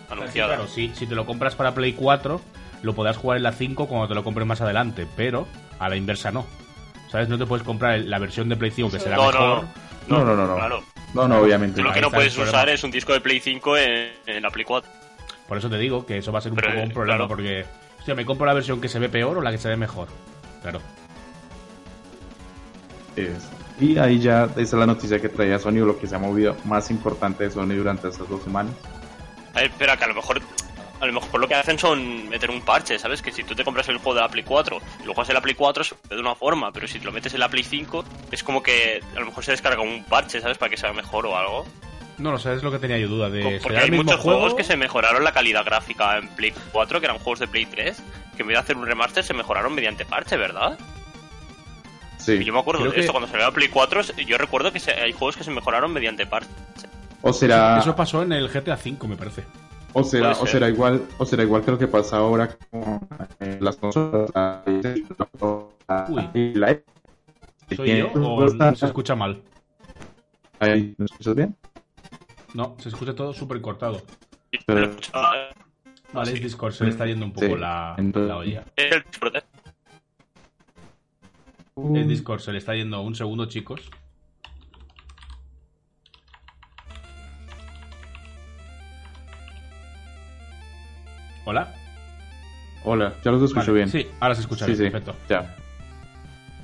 anunciada. 0.09 0.55
Claro, 0.55 0.69
si, 0.69 0.89
si 0.95 1.05
te 1.05 1.15
lo 1.15 1.25
compras 1.25 1.55
para 1.55 1.73
Play 1.73 1.93
4, 1.93 2.41
lo 2.83 2.93
podrás 2.95 3.17
jugar 3.17 3.37
en 3.37 3.43
la 3.43 3.51
5 3.51 3.87
cuando 3.87 4.07
te 4.07 4.15
lo 4.15 4.23
compres 4.23 4.47
más 4.47 4.61
adelante, 4.61 5.05
pero 5.15 5.47
a 5.79 5.89
la 5.89 5.95
inversa 5.95 6.31
no. 6.31 6.45
¿Sabes? 7.11 7.29
No 7.29 7.37
te 7.37 7.45
puedes 7.45 7.65
comprar 7.65 7.99
la 7.99 8.19
versión 8.19 8.47
de 8.49 8.55
Play 8.55 8.71
5 8.71 8.91
que 8.91 8.99
será 8.99 9.17
no, 9.17 9.25
mejor. 9.27 9.63
no, 10.07 10.17
No, 10.19 10.25
no, 10.25 10.35
no, 10.35 10.47
no. 10.47 10.55
Claro. 10.55 10.83
No, 11.17 11.27
no, 11.27 11.39
obviamente. 11.41 11.81
Lo 11.81 11.91
que 11.91 12.01
no 12.01 12.11
puedes 12.11 12.37
usar 12.37 12.69
es 12.69 12.83
un 12.83 12.91
disco 12.91 13.11
de 13.13 13.21
Play 13.21 13.39
5 13.39 13.77
en, 13.77 14.11
en 14.27 14.41
la 14.43 14.49
Play 14.51 14.63
4. 14.65 14.89
Por 15.47 15.57
eso 15.57 15.69
te 15.69 15.77
digo 15.77 16.05
que 16.05 16.17
eso 16.17 16.31
va 16.31 16.39
a 16.39 16.41
ser 16.41 16.51
un 16.51 16.57
Pero, 16.57 16.69
poco 16.69 16.83
un 16.83 16.91
eh, 16.91 16.93
problema, 16.93 17.17
claro. 17.17 17.27
porque, 17.29 17.65
hostia, 17.99 18.15
¿me 18.15 18.25
compro 18.25 18.45
la 18.45 18.53
versión 18.53 18.79
que 18.81 18.87
se 18.89 18.99
ve 18.99 19.09
peor 19.09 19.37
o 19.37 19.41
la 19.41 19.51
que 19.51 19.57
se 19.57 19.69
ve 19.69 19.77
mejor? 19.77 20.07
Claro. 20.61 20.79
Es- 23.15 23.49
Y 23.79 23.97
ahí 23.97 24.19
ya, 24.19 24.45
esa 24.45 24.59
es 24.61 24.73
la 24.73 24.85
noticia 24.87 25.19
que 25.21 25.29
traía 25.29 25.59
Sony, 25.59 25.81
o 25.81 25.85
lo 25.85 25.99
que 25.99 26.07
se 26.07 26.15
ha 26.15 26.19
movido 26.19 26.55
más 26.65 26.89
importante 26.91 27.43
de 27.45 27.51
Sony 27.51 27.75
durante 27.75 28.07
estas 28.09 28.27
dos 28.27 28.41
semanas. 28.43 28.73
A 29.53 29.59
ver, 29.61 29.69
espera, 29.71 29.95
que 29.97 30.03
a 30.03 30.07
lo 30.07 30.15
mejor 30.15 30.41
a 30.99 31.05
lo 31.05 31.13
mejor 31.13 31.39
lo 31.39 31.47
que 31.47 31.55
hacen 31.55 31.77
son 31.79 32.29
meter 32.29 32.49
un 32.49 32.61
parche, 32.61 32.97
¿sabes? 32.99 33.21
Que 33.21 33.31
si 33.31 33.43
tú 33.43 33.53
te 33.55 33.63
compras 33.63 33.87
el 33.89 33.97
juego 33.97 34.15
de 34.15 34.21
la 34.21 34.29
Play 34.29 34.43
4 34.43 34.79
y 35.01 35.05
lo 35.05 35.13
juegas 35.13 35.29
en 35.29 35.35
la 35.35 35.41
Play 35.41 35.55
4 35.55 35.83
se 35.83 35.95
ve 36.09 36.15
de 36.15 36.21
una 36.21 36.35
forma, 36.35 36.71
pero 36.71 36.87
si 36.87 36.99
te 36.99 37.05
lo 37.05 37.11
metes 37.11 37.33
en 37.33 37.39
la 37.39 37.49
Play 37.49 37.63
5 37.63 38.03
es 38.31 38.43
como 38.43 38.61
que 38.63 39.01
a 39.15 39.19
lo 39.19 39.27
mejor 39.27 39.43
se 39.43 39.51
descarga 39.51 39.81
un 39.81 40.03
parche, 40.05 40.41
¿sabes? 40.41 40.57
Para 40.57 40.69
que 40.69 40.77
sea 40.77 40.93
mejor 40.93 41.25
o 41.27 41.37
algo. 41.37 41.65
No 42.17 42.31
lo 42.31 42.39
sé, 42.39 42.53
es 42.55 42.63
lo 42.63 42.71
que 42.71 42.79
tenía 42.79 42.97
yo 42.97 43.07
duda 43.09 43.29
de. 43.29 43.43
Porque 43.43 43.59
¿será 43.59 43.79
hay 43.81 43.85
el 43.85 43.91
mismo 43.91 44.05
muchos 44.05 44.21
juego? 44.21 44.39
juegos 44.39 44.57
que 44.57 44.63
se 44.63 44.75
mejoraron 44.75 45.23
la 45.23 45.33
calidad 45.33 45.63
gráfica 45.63 46.17
en 46.17 46.27
Play 46.29 46.51
4, 46.71 46.99
que 46.99 47.05
eran 47.05 47.19
juegos 47.19 47.39
de 47.39 47.47
Play 47.47 47.67
3, 47.67 47.95
que 48.35 48.41
en 48.41 48.47
vez 48.47 48.55
de 48.55 48.59
hacer 48.59 48.75
un 48.77 48.87
remaster 48.87 49.23
se 49.23 49.35
mejoraron 49.35 49.75
mediante 49.75 50.03
parche, 50.03 50.35
¿verdad? 50.35 50.79
Sí. 52.17 52.43
Yo 52.43 52.51
me 52.53 52.59
acuerdo 52.59 52.81
Creo 52.81 52.91
de 52.93 52.99
esto 53.01 53.11
que- 53.11 53.13
cuando 53.19 53.29
salió 53.29 53.45
la 53.45 53.53
Play 53.53 53.67
4. 53.69 54.01
Yo 54.25 54.37
recuerdo 54.37 54.71
que 54.73 54.79
se- 54.79 54.91
hay 54.93 55.11
juegos 55.13 55.37
que 55.37 55.43
se 55.43 55.51
mejoraron 55.51 55.93
mediante 55.93 56.25
parches. 56.25 56.49
O 57.21 57.31
será, 57.33 57.79
Eso 57.79 57.95
pasó 57.95 58.21
en 58.23 58.31
el 58.33 58.49
GTA 58.49 58.75
V, 58.75 59.07
me 59.07 59.15
parece. 59.15 59.43
O 59.99 60.03
será, 60.03 60.31
o 60.31 60.35
ser. 60.35 60.47
será 60.49 60.69
igual, 60.69 61.01
o 61.17 61.25
será 61.25 61.43
igual 61.43 61.63
que 61.63 61.71
lo 61.71 61.77
que 61.77 61.87
pasa 61.87 62.17
ahora 62.17 62.55
con 62.71 63.07
eh, 63.39 63.57
las 63.61 63.75
consolas. 63.77 64.31
la- 64.33 64.63
y 66.33 66.53
la- 66.53 66.79
¿Soy 67.75 67.97
yo 67.97 68.11
o 68.13 68.45
Está- 68.45 68.75
se 68.75 68.85
escucha 68.85 69.15
mal? 69.15 69.41
Ahí, 70.59 70.95
¿Me 70.97 71.05
escuchas 71.05 71.35
bien? 71.35 71.55
No, 72.53 72.75
se 72.79 72.89
escucha 72.89 73.13
todo 73.13 73.33
súper 73.33 73.61
cortado. 73.61 74.01
Pero- 74.65 74.91
Vale, 76.13 76.31
es 76.33 76.41
Discord, 76.41 76.71
se 76.73 76.85
le 76.85 76.91
está 76.91 77.05
yendo 77.05 77.25
un 77.25 77.33
poco 77.33 77.47
Sí, 77.47 77.55
la, 77.57 77.95
entonces- 77.97 78.29
la 78.29 78.37
olla. 78.37 78.63
El 81.75 82.07
Discord 82.07 82.39
se 82.39 82.51
le 82.53 82.57
está 82.59 82.73
yendo 82.75 83.01
un 83.01 83.13
segundo, 83.15 83.45
chicos. 83.47 83.81
Hola. 91.49 91.73
Hola, 92.83 93.13
ya 93.23 93.31
los 93.31 93.41
escucho 93.41 93.71
Vale, 93.71 93.85
bien. 93.85 93.89
Sí, 93.89 94.05
ahora 94.19 94.35
se 94.35 94.41
escucha 94.41 94.65
Sí, 94.65 94.73
bien, 94.73 94.77
sí, 94.87 94.89
perfecto. 94.91 95.15
ya. 95.29 95.55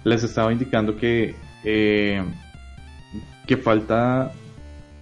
Les 0.04 0.22
estaba 0.26 0.52
indicando 0.52 0.98
que 0.98 1.36
eh, 1.64 2.22
que 3.48 3.56
falta 3.56 4.34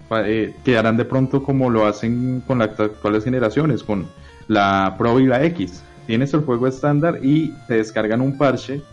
fa- 0.07 0.27
eh, 0.29 0.55
que 0.63 0.77
harán 0.77 0.97
de 0.97 1.05
pronto 1.05 1.41
como 1.41 1.71
lo 1.71 1.87
hacen 1.87 2.41
con 2.45 2.59
las 2.59 2.79
actuales 2.79 3.23
generaciones, 3.23 3.81
con 3.83 4.07
la 4.47 4.93
Pro 4.99 5.19
y 5.19 5.25
la 5.25 5.43
X. 5.45 5.83
Tienes 6.05 6.31
el 6.35 6.41
juego 6.41 6.67
estándar 6.67 7.17
y 7.23 7.49
te 7.67 7.77
descargan 7.77 8.21
un 8.21 8.37
parche, 8.37 8.83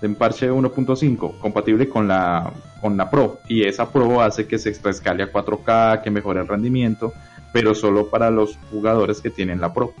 un 0.00 0.14
parche 0.14 0.50
1.5 0.50 1.38
compatible 1.38 1.86
con 1.86 2.08
la 2.08 2.50
con 2.80 2.96
la 2.96 3.10
Pro 3.10 3.40
y 3.46 3.64
esa 3.64 3.90
Pro 3.92 4.22
hace 4.22 4.46
que 4.46 4.58
se 4.58 4.70
escale 4.70 5.22
a 5.22 5.30
4K, 5.30 6.00
que 6.00 6.10
mejore 6.10 6.40
el 6.40 6.48
rendimiento, 6.48 7.12
pero 7.52 7.74
solo 7.74 8.08
para 8.08 8.30
los 8.30 8.58
jugadores 8.70 9.20
que 9.20 9.28
tienen 9.28 9.60
la 9.60 9.74
Pro. 9.74 9.92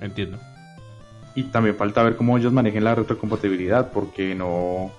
Entiendo. 0.00 0.38
Y 1.34 1.44
también 1.44 1.76
falta 1.76 2.02
ver 2.02 2.16
cómo 2.16 2.36
ellos 2.36 2.52
manejen 2.52 2.84
la 2.84 2.94
retrocompatibilidad, 2.94 3.92
porque 3.92 4.34
no. 4.34 4.90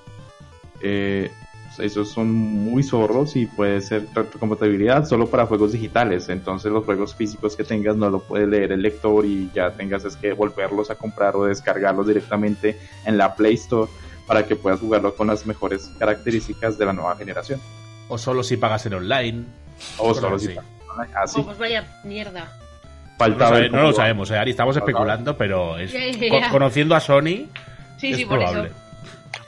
eh, 0.82 1.32
esos 1.80 2.12
son 2.12 2.32
muy 2.32 2.84
zorros 2.84 3.36
y 3.36 3.46
puede 3.46 3.80
ser 3.82 4.08
retrocompatibilidad 4.14 5.06
solo 5.06 5.28
para 5.28 5.46
juegos 5.46 5.72
digitales. 5.72 6.30
Entonces, 6.30 6.72
los 6.72 6.84
juegos 6.84 7.16
físicos 7.16 7.56
que 7.56 7.64
tengas 7.64 7.96
no 7.96 8.10
lo 8.10 8.20
puede 8.20 8.48
leer 8.48 8.74
el 8.74 8.82
lector 8.82 9.26
y 9.26 9.50
ya 9.54 9.72
tengas 9.72 10.04
es 10.06 10.16
que 10.16 10.34
volverlos 10.34 10.90
a 10.90 10.96
comprar 10.96 11.36
o 11.36 11.46
descargarlos 11.46 12.08
directamente 12.08 12.78
en 13.06 13.18
la 13.18 13.36
Play 13.36 13.56
Store 13.56 13.90
para 14.28 14.46
que 14.46 14.56
puedas 14.56 14.80
jugarlo 14.80 15.16
con 15.16 15.28
las 15.28 15.46
mejores 15.46 15.90
características 15.98 16.78
de 16.78 16.86
la 16.86 16.94
nueva 16.94 17.16
generación. 17.16 17.60
O 18.10 18.18
solo 18.18 18.44
si 18.44 18.58
pagas 18.58 18.86
en 18.86 18.94
online. 18.96 19.46
O 19.98 20.14
solo 20.14 20.36
así. 20.36 20.48
si 20.48 20.58
así. 21.16 21.40
Oh, 21.40 21.46
pues 21.46 21.58
vaya 21.58 22.02
mierda. 22.04 22.61
No 23.30 23.36
Falta 23.38 23.46
lo, 23.50 23.52
ver 23.56 23.64
sabe- 23.66 23.70
no 23.70 23.82
lo 23.84 23.88
va. 23.90 23.94
sabemos, 23.94 24.32
eh, 24.32 24.38
Ari. 24.38 24.52
Estamos 24.52 24.76
especulando, 24.78 25.38
pero 25.38 25.78
es, 25.78 25.94
conociendo 26.52 26.96
a 26.96 27.00
Sony, 27.00 27.48
Sí, 27.98 28.12
es 28.12 28.18
sí, 28.18 28.26
por 28.26 28.40
probable. 28.40 28.70
eso. 28.70 28.76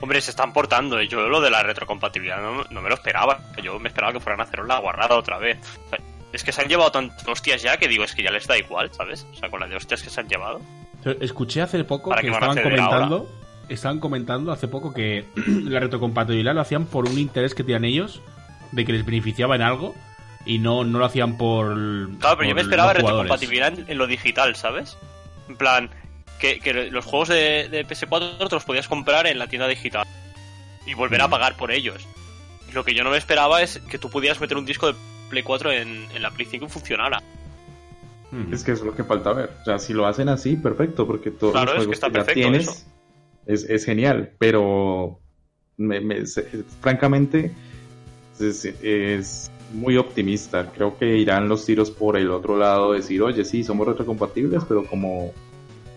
Hombre, 0.00 0.20
se 0.20 0.30
están 0.30 0.52
portando. 0.52 0.98
¿eh? 1.00 1.08
Yo 1.08 1.28
lo 1.28 1.40
de 1.40 1.50
la 1.50 1.62
retrocompatibilidad 1.62 2.40
no, 2.42 2.64
no 2.70 2.82
me 2.82 2.88
lo 2.88 2.94
esperaba. 2.94 3.38
Yo 3.62 3.78
me 3.78 3.88
esperaba 3.88 4.12
que 4.12 4.20
fueran 4.20 4.40
a 4.40 4.44
hacer 4.44 4.60
la 4.64 4.78
guarrada 4.78 5.16
otra 5.16 5.38
vez. 5.38 5.58
O 5.86 5.90
sea, 5.90 5.98
es 6.32 6.42
que 6.44 6.52
se 6.52 6.60
han 6.62 6.68
llevado 6.68 6.90
tantas 6.92 7.26
hostias 7.28 7.62
ya 7.62 7.76
que 7.76 7.88
digo, 7.88 8.04
es 8.04 8.14
que 8.14 8.22
ya 8.22 8.30
les 8.30 8.46
da 8.46 8.56
igual, 8.58 8.90
¿sabes? 8.92 9.26
O 9.32 9.36
sea, 9.36 9.48
con 9.50 9.60
la 9.60 9.66
de 9.68 9.76
hostias 9.76 10.02
que 10.02 10.10
se 10.10 10.20
han 10.20 10.28
llevado. 10.28 10.60
Pero 11.02 11.20
Escuché 11.20 11.62
hace 11.62 11.82
poco 11.84 12.10
¿Para 12.10 12.22
que 12.22 12.28
estaban 12.28 12.60
comentando, 12.62 13.28
estaban 13.68 14.00
comentando 14.00 14.52
hace 14.52 14.68
poco 14.68 14.92
que 14.92 15.24
la 15.46 15.80
retrocompatibilidad 15.80 16.54
lo 16.54 16.60
hacían 16.60 16.86
por 16.86 17.08
un 17.08 17.18
interés 17.18 17.54
que 17.54 17.62
tenían 17.62 17.84
ellos 17.84 18.20
de 18.72 18.84
que 18.84 18.92
les 18.92 19.04
beneficiaba 19.06 19.54
en 19.56 19.62
algo 19.62 19.94
y 20.46 20.58
no, 20.58 20.84
no 20.84 20.98
lo 20.98 21.04
hacían 21.04 21.36
por 21.38 21.66
Claro, 22.18 22.18
pero 22.20 22.36
por 22.36 22.46
yo 22.46 22.54
me 22.54 22.60
esperaba 22.62 22.92
retrocompatibilidad 22.92 23.78
en, 23.78 23.84
en 23.88 23.98
lo 23.98 24.06
digital, 24.06 24.56
¿sabes? 24.56 24.96
En 25.48 25.56
plan, 25.56 25.90
que, 26.38 26.60
que 26.60 26.72
los 26.90 27.04
juegos 27.04 27.28
de, 27.28 27.68
de 27.68 27.86
PS4 27.86 28.48
te 28.48 28.54
los 28.54 28.64
podías 28.64 28.88
comprar 28.88 29.26
en 29.26 29.38
la 29.38 29.46
tienda 29.48 29.66
digital 29.68 30.06
y 30.86 30.94
volver 30.94 31.20
a 31.22 31.28
Mm. 31.28 31.30
pagar 31.30 31.56
por 31.56 31.70
ellos. 31.72 32.06
Lo 32.72 32.84
que 32.84 32.94
yo 32.94 33.04
no 33.04 33.10
me 33.10 33.16
esperaba 33.18 33.62
es 33.62 33.78
que 33.78 33.98
tú 33.98 34.10
pudieras 34.10 34.40
meter 34.40 34.56
un 34.56 34.66
disco 34.66 34.88
de 34.88 34.94
Play 35.30 35.42
4 35.42 35.72
en, 35.72 36.06
en 36.14 36.22
la 36.22 36.30
Play 36.30 36.46
5 36.50 36.66
y 36.66 36.68
funcionara. 36.68 37.22
Ujú. 38.32 38.52
Es 38.54 38.64
que 38.64 38.72
es 38.72 38.80
lo 38.82 38.94
que 38.94 39.04
falta 39.04 39.32
ver. 39.32 39.50
O 39.60 39.64
sea, 39.64 39.78
si 39.78 39.92
lo 39.92 40.06
hacen 40.06 40.28
así, 40.28 40.56
perfecto, 40.56 41.06
porque 41.06 41.30
todos 41.30 41.52
Claro, 41.52 41.72
es 41.72 41.86
los 41.86 41.86
que 41.86 41.86
juegos 41.86 41.94
está 41.96 42.06
que, 42.08 42.12
ya 42.12 42.18
perfecto 42.24 42.40
tienes 42.40 42.68
eso. 42.68 42.86
es, 43.46 43.64
es 43.70 43.84
genial, 43.84 44.32
pero 44.38 45.20
me- 45.76 46.00
me- 46.00 46.26
se- 46.26 46.64
francamente 46.80 47.52
es, 48.40 48.64
es 48.64 49.50
muy 49.72 49.96
optimista. 49.96 50.70
Creo 50.72 50.96
que 50.98 51.16
irán 51.16 51.48
los 51.48 51.64
tiros 51.66 51.90
por 51.90 52.16
el 52.16 52.30
otro 52.30 52.56
lado, 52.56 52.92
decir, 52.92 53.22
oye, 53.22 53.44
sí, 53.44 53.64
somos 53.64 53.86
retrocompatibles, 53.86 54.64
pero 54.68 54.84
como 54.86 55.32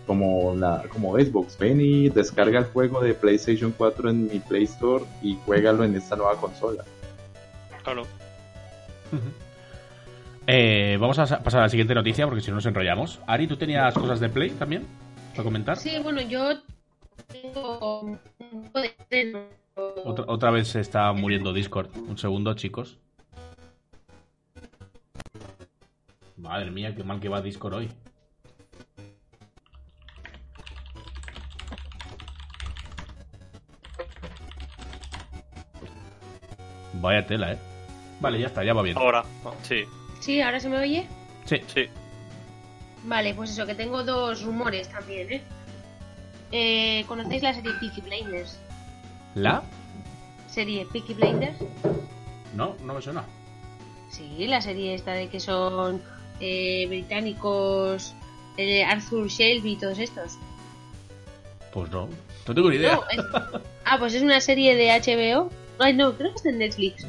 como 0.06 0.56
la 0.56 0.84
como 0.88 1.20
Xbox, 1.20 1.58
ven 1.58 1.82
y 1.82 2.08
descarga 2.10 2.60
el 2.60 2.66
juego 2.66 3.02
de 3.02 3.14
PlayStation 3.14 3.74
4 3.78 4.10
en 4.10 4.28
mi 4.32 4.40
Play 4.40 4.64
Store 4.64 5.04
y 5.22 5.36
juégalo 5.46 5.84
en 5.84 5.96
esta 5.96 6.16
nueva 6.16 6.38
consola. 6.38 6.86
Claro. 7.84 8.04
Eh, 10.48 10.98
vamos 11.00 11.20
a 11.20 11.28
sa- 11.28 11.44
pasar 11.44 11.60
a 11.60 11.64
la 11.64 11.70
siguiente 11.70 11.94
noticia 11.94 12.26
porque 12.26 12.42
si 12.42 12.50
no 12.50 12.56
nos 12.56 12.66
enrollamos. 12.66 13.20
Ari, 13.28 13.48
¿tú 13.48 13.58
tenías 13.58 13.94
cosas 13.94 14.20
de 14.22 14.30
Play 14.30 14.52
también? 14.52 14.86
¿Para 15.32 15.44
comentar? 15.44 15.78
Sí, 15.78 15.92
bueno, 16.02 16.22
yo 16.22 16.58
tengo 17.28 18.02
un 18.02 18.20
poco 18.64 18.80
de 18.80 18.88
estreno. 18.88 19.40
Otra, 20.06 20.26
otra 20.28 20.52
vez 20.52 20.70
se 20.70 20.80
está 20.80 21.12
muriendo 21.12 21.52
Discord. 21.52 21.90
Un 22.08 22.18
segundo, 22.18 22.54
chicos. 22.54 22.98
Madre 26.38 26.70
mía, 26.70 26.94
qué 26.96 27.04
mal 27.04 27.20
que 27.20 27.30
va 27.30 27.42
Discord 27.42 27.74
hoy. 27.74 27.90
Vaya 36.94 37.26
tela, 37.26 37.54
eh. 37.54 37.58
Vale, 38.20 38.40
ya 38.40 38.48
está, 38.48 38.64
ya 38.64 38.74
va 38.74 38.82
bien. 38.82 38.98
Ahora, 38.98 39.24
sí, 39.64 39.84
Sí, 40.20 40.42
ahora 40.42 40.60
se 40.60 40.70
me 40.70 40.78
oye. 40.80 41.08
Sí. 41.46 41.62
sí. 41.68 41.86
Vale, 43.04 43.34
pues 43.34 43.52
eso, 43.52 43.66
que 43.66 43.76
tengo 43.76 44.04
dos 44.04 44.44
rumores 44.44 44.90
también, 44.90 45.32
¿eh? 45.32 45.42
Eh, 46.52 47.06
¿Conocéis 47.08 47.44
la 47.44 47.54
serie 47.54 47.74
Peaky 47.80 48.02
Blinders? 48.02 48.60
¿La? 49.36 49.64
Serie 50.48 50.86
Peaky 50.92 51.14
Blinders. 51.14 51.58
No, 52.56 52.76
no 52.84 52.94
me 52.94 53.02
suena. 53.02 53.24
Sí, 54.10 54.48
la 54.48 54.62
serie 54.62 54.96
esta 54.96 55.14
de 55.14 55.30
que 55.30 55.40
son 55.40 56.02
eh, 56.40 56.86
británicos, 56.88 58.14
eh, 58.58 58.84
Arthur 58.84 59.28
Shelby 59.28 59.74
y 59.74 59.76
todos 59.78 60.00
estos. 60.00 60.38
Pues 61.74 61.92
no. 61.92 62.08
No 62.48 62.56
tengo 62.56 62.70
ni 62.70 62.78
idea. 62.78 62.96
No, 62.96 63.04
es- 63.10 63.62
Ah, 63.86 63.98
pues 64.00 64.14
es 64.14 64.22
una 64.22 64.40
serie 64.42 64.76
de 64.76 64.90
HBO. 64.92 65.50
Ay, 65.80 65.94
no, 65.94 66.14
creo 66.16 66.32
que 66.32 66.38
está 66.38 66.50
en 66.50 66.58
Netflix. 66.60 67.06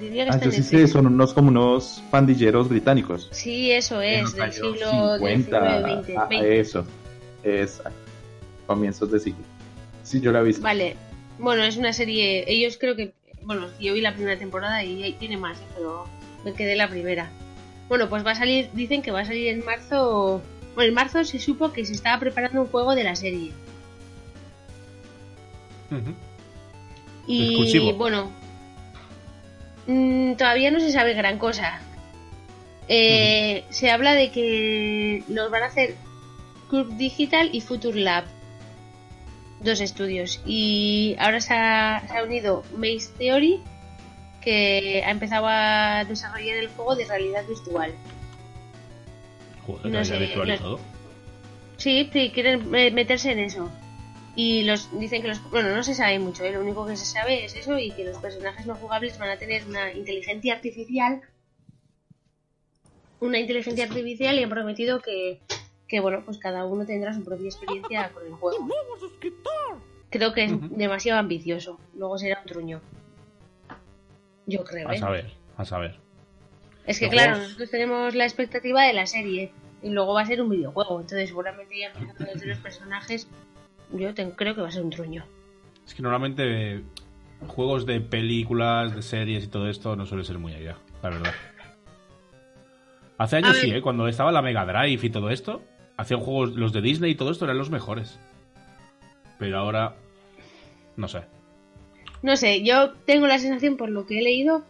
Diría 0.00 0.24
que 0.24 0.30
Ah, 0.30 0.34
está 0.34 0.44
en 0.46 0.50
Netflix. 0.52 0.90
son 0.92 1.06
unos 1.06 1.34
como 1.34 1.48
unos 1.48 2.02
pandilleros 2.10 2.68
británicos. 2.68 3.28
Sí, 3.32 3.72
eso 3.72 4.00
es, 4.00 4.34
del 4.34 4.52
siglo 4.52 5.16
50, 5.18 5.18
19, 5.20 5.82
20, 5.82 6.16
ah, 6.16 6.26
20. 6.28 6.60
eso. 6.60 6.86
Exacto. 7.42 7.98
Comienzos 8.66 9.10
de 9.10 9.18
siglo. 9.20 9.44
Sí, 10.04 10.20
yo 10.20 10.30
la 10.32 10.40
he 10.40 10.44
visto. 10.44 10.62
Vale, 10.62 10.96
bueno, 11.38 11.64
es 11.64 11.76
una 11.76 11.92
serie. 11.92 12.44
Ellos 12.46 12.76
creo 12.78 12.94
que. 12.96 13.12
Bueno, 13.42 13.66
yo 13.80 13.94
vi 13.94 14.00
la 14.00 14.14
primera 14.14 14.38
temporada 14.38 14.84
y 14.84 15.12
tiene 15.18 15.36
más, 15.36 15.58
pero 15.74 16.06
me 16.44 16.52
quedé 16.52 16.72
en 16.72 16.78
la 16.78 16.88
primera. 16.88 17.30
Bueno, 17.88 18.08
pues 18.08 18.24
va 18.26 18.32
a 18.32 18.34
salir. 18.34 18.70
Dicen 18.74 19.02
que 19.02 19.10
va 19.10 19.20
a 19.20 19.24
salir 19.24 19.48
en 19.48 19.64
marzo. 19.64 20.42
Bueno, 20.74 20.88
en 20.88 20.94
marzo 20.94 21.24
se 21.24 21.38
supo 21.38 21.72
que 21.72 21.84
se 21.84 21.92
estaba 21.92 22.18
preparando 22.20 22.60
un 22.62 22.68
juego 22.68 22.94
de 22.94 23.04
la 23.04 23.16
serie. 23.16 23.52
Y 27.26 27.48
Exclusivo. 27.48 27.94
bueno, 27.94 28.30
mm, 29.86 30.34
todavía 30.34 30.70
no 30.70 30.80
se 30.80 30.92
sabe 30.92 31.14
gran 31.14 31.38
cosa. 31.38 31.80
Eh, 32.88 33.64
Se 33.70 33.90
habla 33.90 34.14
de 34.14 34.30
que 34.30 35.22
los 35.28 35.50
van 35.50 35.62
a 35.62 35.66
hacer 35.66 35.94
Curve 36.70 36.94
Digital 36.96 37.50
y 37.52 37.60
Future 37.60 38.00
Lab. 38.00 38.24
Dos 39.60 39.80
estudios. 39.80 40.40
Y 40.46 41.16
ahora 41.18 41.40
se 41.40 41.52
ha, 41.54 42.02
se 42.08 42.16
ha 42.16 42.22
unido 42.22 42.62
Maze 42.76 43.10
Theory, 43.18 43.60
que 44.42 45.02
ha 45.04 45.10
empezado 45.10 45.46
a 45.48 46.04
desarrollar 46.08 46.56
el 46.56 46.68
juego 46.68 46.94
de 46.96 47.04
realidad 47.04 47.44
virtual. 47.46 47.92
Joder, 49.66 49.84
No 49.86 49.90
realidad 49.92 50.04
sé, 50.04 50.18
virtual 50.18 50.48
y 50.48 50.52
no- 50.52 50.58
todo. 50.58 50.80
Sí, 51.76 52.08
sí, 52.12 52.30
quieren 52.34 52.74
eh, 52.74 52.90
meterse 52.90 53.32
en 53.32 53.38
eso. 53.40 53.70
Y 54.34 54.62
los 54.62 54.88
dicen 54.98 55.22
que 55.22 55.28
los. 55.28 55.42
Bueno, 55.50 55.74
no 55.74 55.82
se 55.82 55.94
sabe 55.94 56.18
mucho, 56.18 56.44
¿eh? 56.44 56.52
lo 56.52 56.60
único 56.60 56.86
que 56.86 56.96
se 56.96 57.04
sabe 57.04 57.44
es 57.44 57.54
eso 57.56 57.78
y 57.78 57.90
que 57.92 58.04
los 58.04 58.18
personajes 58.18 58.66
no 58.66 58.74
jugables 58.76 59.18
van 59.18 59.30
a 59.30 59.36
tener 59.36 59.64
una 59.66 59.92
inteligencia 59.92 60.54
artificial. 60.54 61.20
Una 63.20 63.38
inteligencia 63.38 63.84
artificial 63.84 64.38
y 64.38 64.44
han 64.44 64.50
prometido 64.50 65.00
que 65.00 65.40
que 65.88 66.00
bueno, 66.00 66.22
pues 66.24 66.36
cada 66.38 66.66
uno 66.66 66.84
tendrá 66.84 67.14
su 67.14 67.24
propia 67.24 67.46
experiencia 67.46 68.10
con 68.10 68.26
el 68.26 68.32
juego. 68.34 68.68
Creo 70.10 70.34
que 70.34 70.44
es 70.44 70.52
demasiado 70.76 71.18
ambicioso. 71.18 71.80
Luego 71.94 72.18
será 72.18 72.40
un 72.40 72.46
truño. 72.46 72.80
Yo 74.48 74.64
creo, 74.64 74.88
A 74.88 74.94
¿eh? 74.94 74.98
saber, 74.98 75.30
a 75.56 75.64
saber. 75.64 75.96
Es 76.86 76.98
que 76.98 77.08
claro, 77.08 77.32
juegos- 77.32 77.42
nosotros 77.48 77.70
tenemos 77.70 78.14
la 78.14 78.24
expectativa 78.24 78.82
de 78.82 78.94
la 78.94 79.06
serie 79.06 79.52
y 79.82 79.90
luego 79.90 80.14
va 80.14 80.22
a 80.22 80.26
ser 80.26 80.40
un 80.42 80.48
videojuego. 80.48 81.00
Entonces 81.00 81.28
seguramente 81.28 81.78
ya 81.78 81.88
empezando 81.88 82.24
desde 82.32 82.46
los 82.46 82.58
personajes, 82.58 83.28
yo 83.92 84.14
te- 84.14 84.30
creo 84.32 84.54
que 84.54 84.62
va 84.62 84.68
a 84.68 84.72
ser 84.72 84.82
un 84.82 84.90
truño. 84.90 85.24
Es 85.86 85.94
que 85.94 86.02
normalmente 86.02 86.82
juegos 87.46 87.84
de 87.86 88.00
películas, 88.00 88.96
de 88.96 89.02
series 89.02 89.44
y 89.44 89.48
todo 89.48 89.68
esto 89.68 89.94
no 89.96 90.06
suele 90.06 90.24
ser 90.24 90.38
muy 90.38 90.54
allá, 90.54 90.76
la 91.02 91.10
verdad. 91.10 91.32
Hace 93.18 93.36
años 93.36 93.56
sí, 93.56 93.70
¿eh? 93.70 93.82
cuando 93.82 94.08
estaba 94.08 94.32
la 94.32 94.42
Mega 94.42 94.64
Drive 94.64 95.04
y 95.06 95.10
todo 95.10 95.30
esto, 95.30 95.62
hacían 95.96 96.20
juegos, 96.20 96.52
los 96.56 96.72
de 96.72 96.80
Disney 96.80 97.10
y 97.12 97.14
todo 97.16 97.30
esto 97.32 97.44
eran 97.44 97.58
los 97.58 97.68
mejores. 97.70 98.18
Pero 99.38 99.58
ahora, 99.58 99.94
no 100.96 101.06
sé. 101.08 101.22
No 102.22 102.36
sé, 102.36 102.62
yo 102.62 102.92
tengo 103.06 103.26
la 103.26 103.38
sensación 103.38 103.76
por 103.76 103.90
lo 103.90 104.06
que 104.06 104.18
he 104.18 104.22
leído 104.22 104.64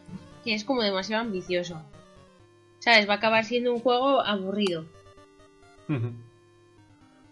que 0.45 0.55
es 0.55 0.65
como 0.65 0.83
demasiado 0.83 1.23
ambicioso. 1.23 1.83
¿Sabes? 2.79 3.09
Va 3.09 3.15
a 3.15 3.17
acabar 3.17 3.45
siendo 3.45 3.73
un 3.73 3.81
juego 3.81 4.21
aburrido. 4.21 4.85
Ujú. 5.89 6.13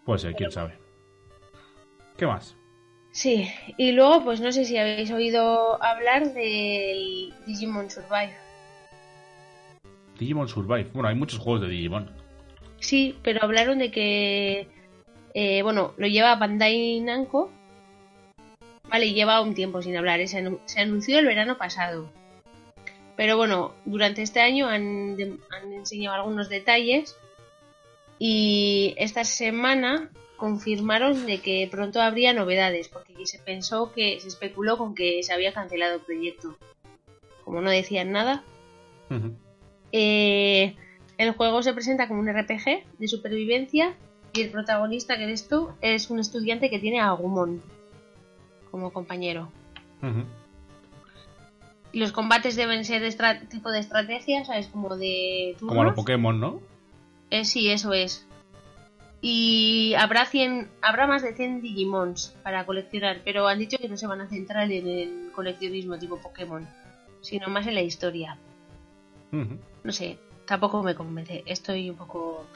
Puede 0.04 0.18
ser, 0.18 0.34
quién 0.34 0.50
sabe. 0.50 0.74
¿Qué 2.16 2.26
más? 2.26 2.56
Sí, 3.12 3.48
y 3.78 3.92
luego 3.92 4.24
pues 4.24 4.40
no 4.40 4.52
sé 4.52 4.64
si 4.64 4.76
habéis 4.76 5.10
oído 5.10 5.82
hablar 5.82 6.32
del 6.34 7.32
Digimon 7.46 7.90
Survive. 7.90 8.36
Digimon 10.18 10.48
Survive. 10.48 10.90
Bueno, 10.92 11.08
hay 11.08 11.14
muchos 11.14 11.38
juegos 11.38 11.62
de 11.62 11.68
Digimon. 11.68 12.10
Sí, 12.78 13.16
pero 13.22 13.42
hablaron 13.42 13.78
de 13.78 13.90
que, 13.90 14.68
eh, 15.34 15.62
bueno, 15.62 15.94
lo 15.96 16.06
lleva 16.06 16.36
Bandai 16.36 17.00
Namco. 17.00 17.50
Vale, 18.88 19.12
lleva 19.12 19.40
un 19.40 19.54
tiempo 19.54 19.82
sin 19.82 19.96
hablar. 19.96 20.20
¿eh? 20.20 20.28
Se, 20.28 20.44
se 20.66 20.80
anunció 20.80 21.18
el 21.18 21.26
verano 21.26 21.58
pasado. 21.58 22.10
Pero 23.16 23.36
bueno, 23.36 23.74
durante 23.84 24.22
este 24.22 24.40
año 24.40 24.68
han, 24.68 25.16
han 25.50 25.72
enseñado 25.72 26.16
algunos 26.16 26.48
detalles. 26.48 27.16
Y 28.18 28.94
esta 28.98 29.24
semana 29.24 30.10
confirmaron 30.36 31.26
de 31.26 31.40
que 31.40 31.66
pronto 31.70 32.00
habría 32.00 32.32
novedades, 32.32 32.88
porque 32.88 33.26
se 33.26 33.38
pensó 33.38 33.92
que 33.92 34.20
se 34.20 34.28
especuló 34.28 34.76
con 34.76 34.94
que 34.94 35.22
se 35.22 35.32
había 35.32 35.52
cancelado 35.52 35.96
el 35.96 36.00
proyecto. 36.00 36.56
Como 37.44 37.60
no 37.60 37.70
decían 37.70 38.12
nada, 38.12 38.42
eh, 39.92 40.74
el 41.16 41.30
juego 41.32 41.62
se 41.62 41.72
presenta 41.72 42.08
como 42.08 42.20
un 42.20 42.28
RPG 42.28 42.98
de 42.98 43.08
supervivencia 43.08 43.94
y 44.34 44.42
el 44.42 44.50
protagonista 44.50 45.16
que 45.16 45.24
eres 45.24 45.48
tú 45.48 45.70
es 45.80 46.10
un 46.10 46.18
estudiante 46.18 46.68
que 46.68 46.78
tiene 46.78 47.00
a 47.00 47.08
Agumon 47.08 47.62
como 48.76 48.92
compañero. 48.92 49.50
Los 51.94 52.12
combates 52.12 52.56
deben 52.56 52.84
ser 52.84 53.00
de 53.00 53.46
tipo 53.48 53.70
de 53.70 53.78
estrategia, 53.80 54.44
¿sabes? 54.44 54.66
Como 54.66 54.96
de 54.96 55.56
turnos. 55.58 55.74
Como 55.74 55.84
los 55.84 55.94
Pokémon, 55.94 56.38
¿no? 56.38 56.60
Eh, 57.30 57.46
sí, 57.46 57.70
eso 57.70 57.94
es. 57.94 58.26
Y 59.22 59.94
habrá 59.94 60.26
100, 60.26 60.68
habrá 60.82 61.06
más 61.06 61.22
de 61.22 61.32
100 61.32 61.62
Digimons 61.62 62.36
para 62.42 62.66
coleccionar, 62.66 63.22
pero 63.24 63.48
han 63.48 63.58
dicho 63.58 63.78
que 63.78 63.88
no 63.88 63.96
se 63.96 64.06
van 64.06 64.20
a 64.20 64.28
centrar 64.28 64.70
en 64.70 64.86
el 64.86 65.30
coleccionismo 65.34 65.98
tipo 65.98 66.18
Pokémon, 66.18 66.68
sino 67.22 67.48
más 67.48 67.66
en 67.66 67.76
la 67.76 67.82
historia. 67.82 68.36
No 69.32 69.92
sé, 69.92 70.18
tampoco 70.44 70.82
me 70.82 70.94
convence. 70.94 71.42
Estoy 71.46 71.88
un 71.88 71.96
poco 71.96 72.46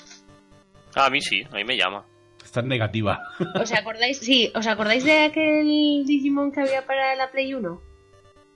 Ah, 0.95 1.07
a 1.07 1.11
mí 1.11 1.21
sí, 1.23 1.43
a 1.51 1.55
mí 1.55 1.65
me 1.65 1.77
llama. 1.77 2.05
Estás 2.45 2.65
negativa. 2.65 3.23
¿Os 3.61 3.73
acordáis? 3.73 4.19
Sí, 4.19 4.51
¿os 4.55 4.67
acordáis 4.67 5.05
de 5.05 5.23
aquel 5.25 6.05
Digimon 6.07 6.53
que 6.53 6.61
había 6.61 6.85
para 6.87 7.15
la 7.15 7.31
Play 7.31 7.55
1? 7.55 7.81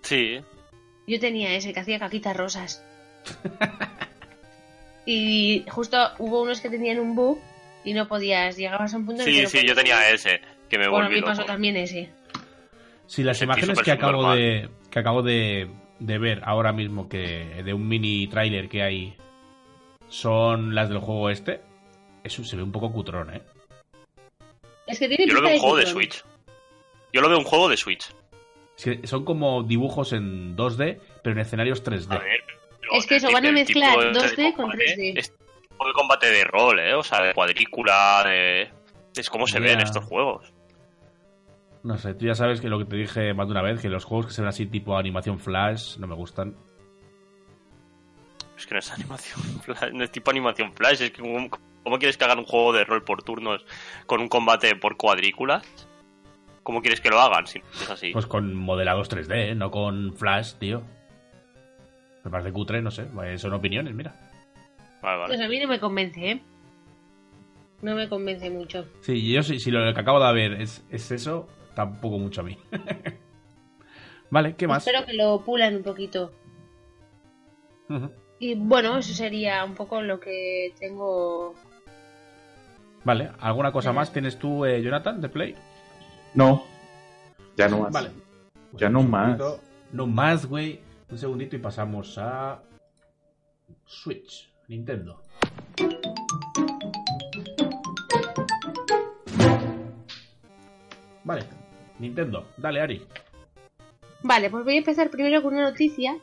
Sí. 0.02 0.40
Yo 1.06 1.20
tenía 1.20 1.54
ese 1.54 1.72
que 1.72 1.80
hacía 1.80 1.98
caquitas 1.98 2.36
rosas. 2.36 2.84
y 5.06 5.64
justo 5.68 5.98
hubo 6.18 6.42
unos 6.42 6.60
que 6.60 6.70
tenían 6.70 6.98
un 6.98 7.14
bug 7.14 7.38
y 7.84 7.92
no 7.92 8.08
podías, 8.08 8.56
llegabas 8.56 8.94
a 8.94 8.96
un 8.96 9.06
punto 9.06 9.22
en 9.22 9.28
el 9.28 9.34
que 9.34 9.46
Sí, 9.46 9.58
sí, 9.60 9.66
yo 9.66 9.74
tenía 9.74 10.10
ese, 10.10 10.40
que 10.68 10.78
me 10.78 10.88
Bueno, 10.88 11.06
a 11.06 11.10
mí 11.10 11.20
pasó 11.20 11.42
loco. 11.42 11.52
también 11.52 11.76
ese. 11.76 12.10
Si 13.06 13.22
las 13.22 13.36
Sentí 13.36 13.52
imágenes 13.52 13.82
que 13.82 13.92
acabo 13.92 14.32
de 14.34 14.70
que 14.90 14.98
acabo 14.98 15.22
de, 15.22 15.68
de 15.98 16.18
ver 16.18 16.40
ahora 16.44 16.72
mismo 16.72 17.08
que 17.08 17.62
de 17.62 17.74
un 17.74 17.86
mini 17.86 18.26
tráiler 18.28 18.68
que 18.68 18.82
hay 18.82 19.16
son 20.08 20.74
las 20.74 20.88
del 20.88 20.98
juego 20.98 21.28
este, 21.28 21.60
eso 22.22 22.44
se 22.44 22.56
ve 22.56 22.62
un 22.62 22.72
poco 22.72 22.90
cutrón, 22.92 23.34
¿eh? 23.34 23.42
Es 24.86 24.98
que 24.98 25.08
tiene 25.08 25.26
Yo 25.26 25.34
lo 25.34 25.42
veo 25.42 25.54
un 25.54 25.60
juego 25.60 25.76
de. 25.76 25.86
Switch. 25.86 26.24
Yo 27.12 27.20
lo 27.20 27.28
veo 27.28 27.38
un 27.38 27.44
juego 27.44 27.68
de 27.68 27.76
Switch. 27.76 28.06
Es 28.76 28.84
que 28.84 29.06
son 29.06 29.24
como 29.24 29.62
dibujos 29.62 30.12
en 30.12 30.56
2D, 30.56 30.98
pero 31.22 31.34
en 31.34 31.38
escenarios 31.40 31.84
3D. 31.84 32.12
A 32.12 32.18
ver, 32.18 32.40
pero 32.80 32.92
Es 32.98 33.06
que 33.06 33.16
eso, 33.16 33.30
van 33.30 33.46
a 33.46 33.52
mezclar 33.52 33.90
tipo 33.92 34.02
de 34.02 34.12
2D 34.12 34.56
con 34.56 34.66
combate 34.70 34.84
3D. 34.96 35.18
Es 35.18 35.32
tipo 35.32 35.86
de 35.86 35.92
combate 35.92 36.30
de 36.30 36.44
rol, 36.44 36.80
¿eh? 36.80 36.94
O 36.94 37.02
sea, 37.02 37.22
de 37.22 37.34
cuadrícula, 37.34 38.22
de... 38.26 38.70
Es 39.16 39.30
como 39.30 39.46
se 39.46 39.60
Ya. 39.60 39.66
ven 39.66 39.80
estos 39.80 40.04
juegos. 40.04 40.52
No 41.84 41.98
sé, 41.98 42.14
tú 42.14 42.24
ya 42.26 42.34
sabes 42.34 42.60
que 42.60 42.68
lo 42.68 42.78
que 42.78 42.86
te 42.86 42.96
dije 42.96 43.32
más 43.34 43.46
de 43.46 43.52
una 43.52 43.62
vez, 43.62 43.80
que 43.80 43.88
los 43.88 44.04
juegos 44.04 44.26
que 44.26 44.32
se 44.32 44.40
ven 44.42 44.48
así 44.48 44.66
tipo 44.66 44.96
animación 44.96 45.38
flash 45.38 45.98
no 45.98 46.06
me 46.06 46.14
gustan. 46.14 46.56
Es 48.56 48.66
que 48.66 48.74
no 48.74 48.80
es 48.80 48.90
animación 48.92 49.40
flash, 49.62 49.92
no 49.92 50.02
es 50.04 50.10
tipo 50.10 50.30
animación 50.30 50.72
flash. 50.74 51.02
Es 51.02 51.10
que 51.10 51.20
¿cómo, 51.22 51.48
cómo 51.84 51.98
quieres 51.98 52.16
que 52.16 52.24
hagan 52.24 52.40
un 52.40 52.44
juego 52.46 52.72
de 52.72 52.84
rol 52.84 53.04
por 53.04 53.22
turnos 53.22 53.64
con 54.06 54.20
un 54.20 54.28
combate 54.28 54.74
por 54.74 54.96
cuadrículas? 54.96 55.64
¿Cómo 56.64 56.80
quieres 56.80 57.00
que 57.00 57.10
lo 57.10 57.20
hagan 57.20 57.46
si 57.46 57.58
es 57.82 57.90
así? 57.90 58.10
Pues 58.12 58.26
con 58.26 58.54
modelados 58.54 59.10
3D, 59.10 59.50
¿eh? 59.50 59.54
no 59.54 59.70
con 59.70 60.14
flash, 60.16 60.54
tío. 60.54 60.82
Me 62.24 62.30
parece 62.30 62.52
cutre, 62.52 62.80
no 62.80 62.90
sé. 62.90 63.06
eh, 63.24 63.36
Son 63.38 63.52
opiniones, 63.52 63.94
mira. 63.94 64.14
Vale, 65.02 65.18
vale. 65.18 65.28
Pues 65.34 65.40
a 65.42 65.48
mí 65.48 65.60
no 65.60 65.68
me 65.68 65.78
convence, 65.78 66.30
¿eh? 66.30 66.40
No 67.82 67.94
me 67.94 68.08
convence 68.08 68.48
mucho. 68.48 68.86
Sí, 69.02 69.30
yo 69.30 69.42
si, 69.42 69.60
si 69.60 69.70
lo 69.70 69.92
que 69.92 70.00
acabo 70.00 70.24
de 70.26 70.32
ver 70.32 70.62
es, 70.62 70.82
es 70.90 71.10
eso, 71.10 71.46
tampoco 71.74 72.18
mucho 72.18 72.40
a 72.40 72.44
mí. 72.44 72.56
vale, 74.30 74.56
¿qué 74.56 74.66
más? 74.66 74.86
Espero 74.86 75.04
que 75.04 75.12
lo 75.12 75.42
pulan 75.44 75.76
un 75.76 75.82
poquito. 75.82 76.32
Y 78.38 78.54
bueno, 78.54 78.96
eso 78.96 79.12
sería 79.12 79.62
un 79.64 79.74
poco 79.74 80.00
lo 80.00 80.18
que 80.18 80.72
tengo. 80.80 81.54
Vale, 83.04 83.30
¿alguna 83.40 83.70
cosa 83.72 83.90
Eh. 83.90 83.92
más 83.92 84.12
tienes 84.12 84.38
tú, 84.38 84.64
eh, 84.64 84.82
Jonathan, 84.82 85.20
de 85.20 85.28
Play? 85.28 85.54
No, 86.34 86.64
ya 87.56 87.68
no 87.68 87.80
más. 87.80 87.92
Vale. 87.92 88.10
Ya 88.72 88.88
no 88.88 89.02
más. 89.02 89.36
segundito. 89.38 89.60
No 89.92 90.06
más, 90.06 90.46
güey. 90.46 90.80
Un 91.10 91.18
segundito 91.18 91.54
y 91.54 91.60
pasamos 91.60 92.16
a 92.18 92.60
Switch, 93.86 94.48
Nintendo. 94.68 95.20
Vale, 101.24 101.44
Nintendo, 101.98 102.46
dale, 102.56 102.80
Ari. 102.80 103.02
Vale, 104.22 104.50
pues 104.50 104.64
voy 104.64 104.74
a 104.74 104.78
empezar 104.78 105.10
primero 105.10 105.42
con 105.42 105.54
una 105.54 105.70
noticia 105.70 106.16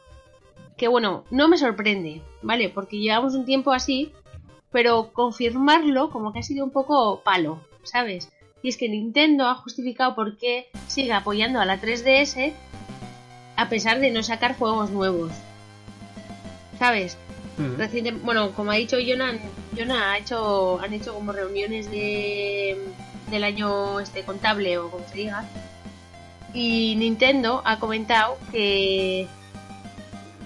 que, 0.77 0.87
bueno, 0.87 1.23
no 1.31 1.47
me 1.47 1.57
sorprende, 1.57 2.21
¿vale? 2.41 2.69
Porque 2.69 2.99
llevamos 2.99 3.33
un 3.35 3.45
tiempo 3.45 3.71
así, 3.71 4.11
pero 4.71 5.11
confirmarlo 5.11 6.09
como 6.09 6.31
que 6.31 6.39
ha 6.39 6.43
sido 6.43 6.63
un 6.63 6.71
poco 6.71 7.21
palo, 7.21 7.59
¿sabes? 7.83 8.31
Y 8.63 8.69
es 8.69 8.77
que 8.77 8.89
Nintendo 8.89 9.47
ha 9.47 9.55
justificado 9.55 10.15
por 10.15 10.37
qué 10.37 10.69
sigue 10.87 11.13
apoyando 11.13 11.59
a 11.59 11.65
la 11.65 11.81
3DS 11.81 12.53
a 13.55 13.69
pesar 13.69 13.99
de 13.99 14.11
no 14.11 14.23
sacar 14.23 14.57
juegos 14.57 14.91
nuevos. 14.91 15.31
¿Sabes? 16.79 17.17
Reciente, 17.77 18.11
bueno, 18.11 18.53
como 18.53 18.71
ha 18.71 18.75
dicho 18.75 18.97
Jonah, 19.05 19.33
Jonah 19.77 20.13
ha 20.13 20.17
hecho, 20.17 20.79
han 20.79 20.93
hecho 20.93 21.13
como 21.13 21.31
reuniones 21.31 21.91
de, 21.91 22.75
del 23.29 23.43
año 23.43 23.99
este 23.99 24.23
contable 24.23 24.77
o 24.77 24.89
como 24.89 25.07
se 25.07 25.17
diga. 25.17 25.45
Y 26.53 26.95
Nintendo 26.97 27.61
ha 27.65 27.79
comentado 27.79 28.37
que 28.51 29.27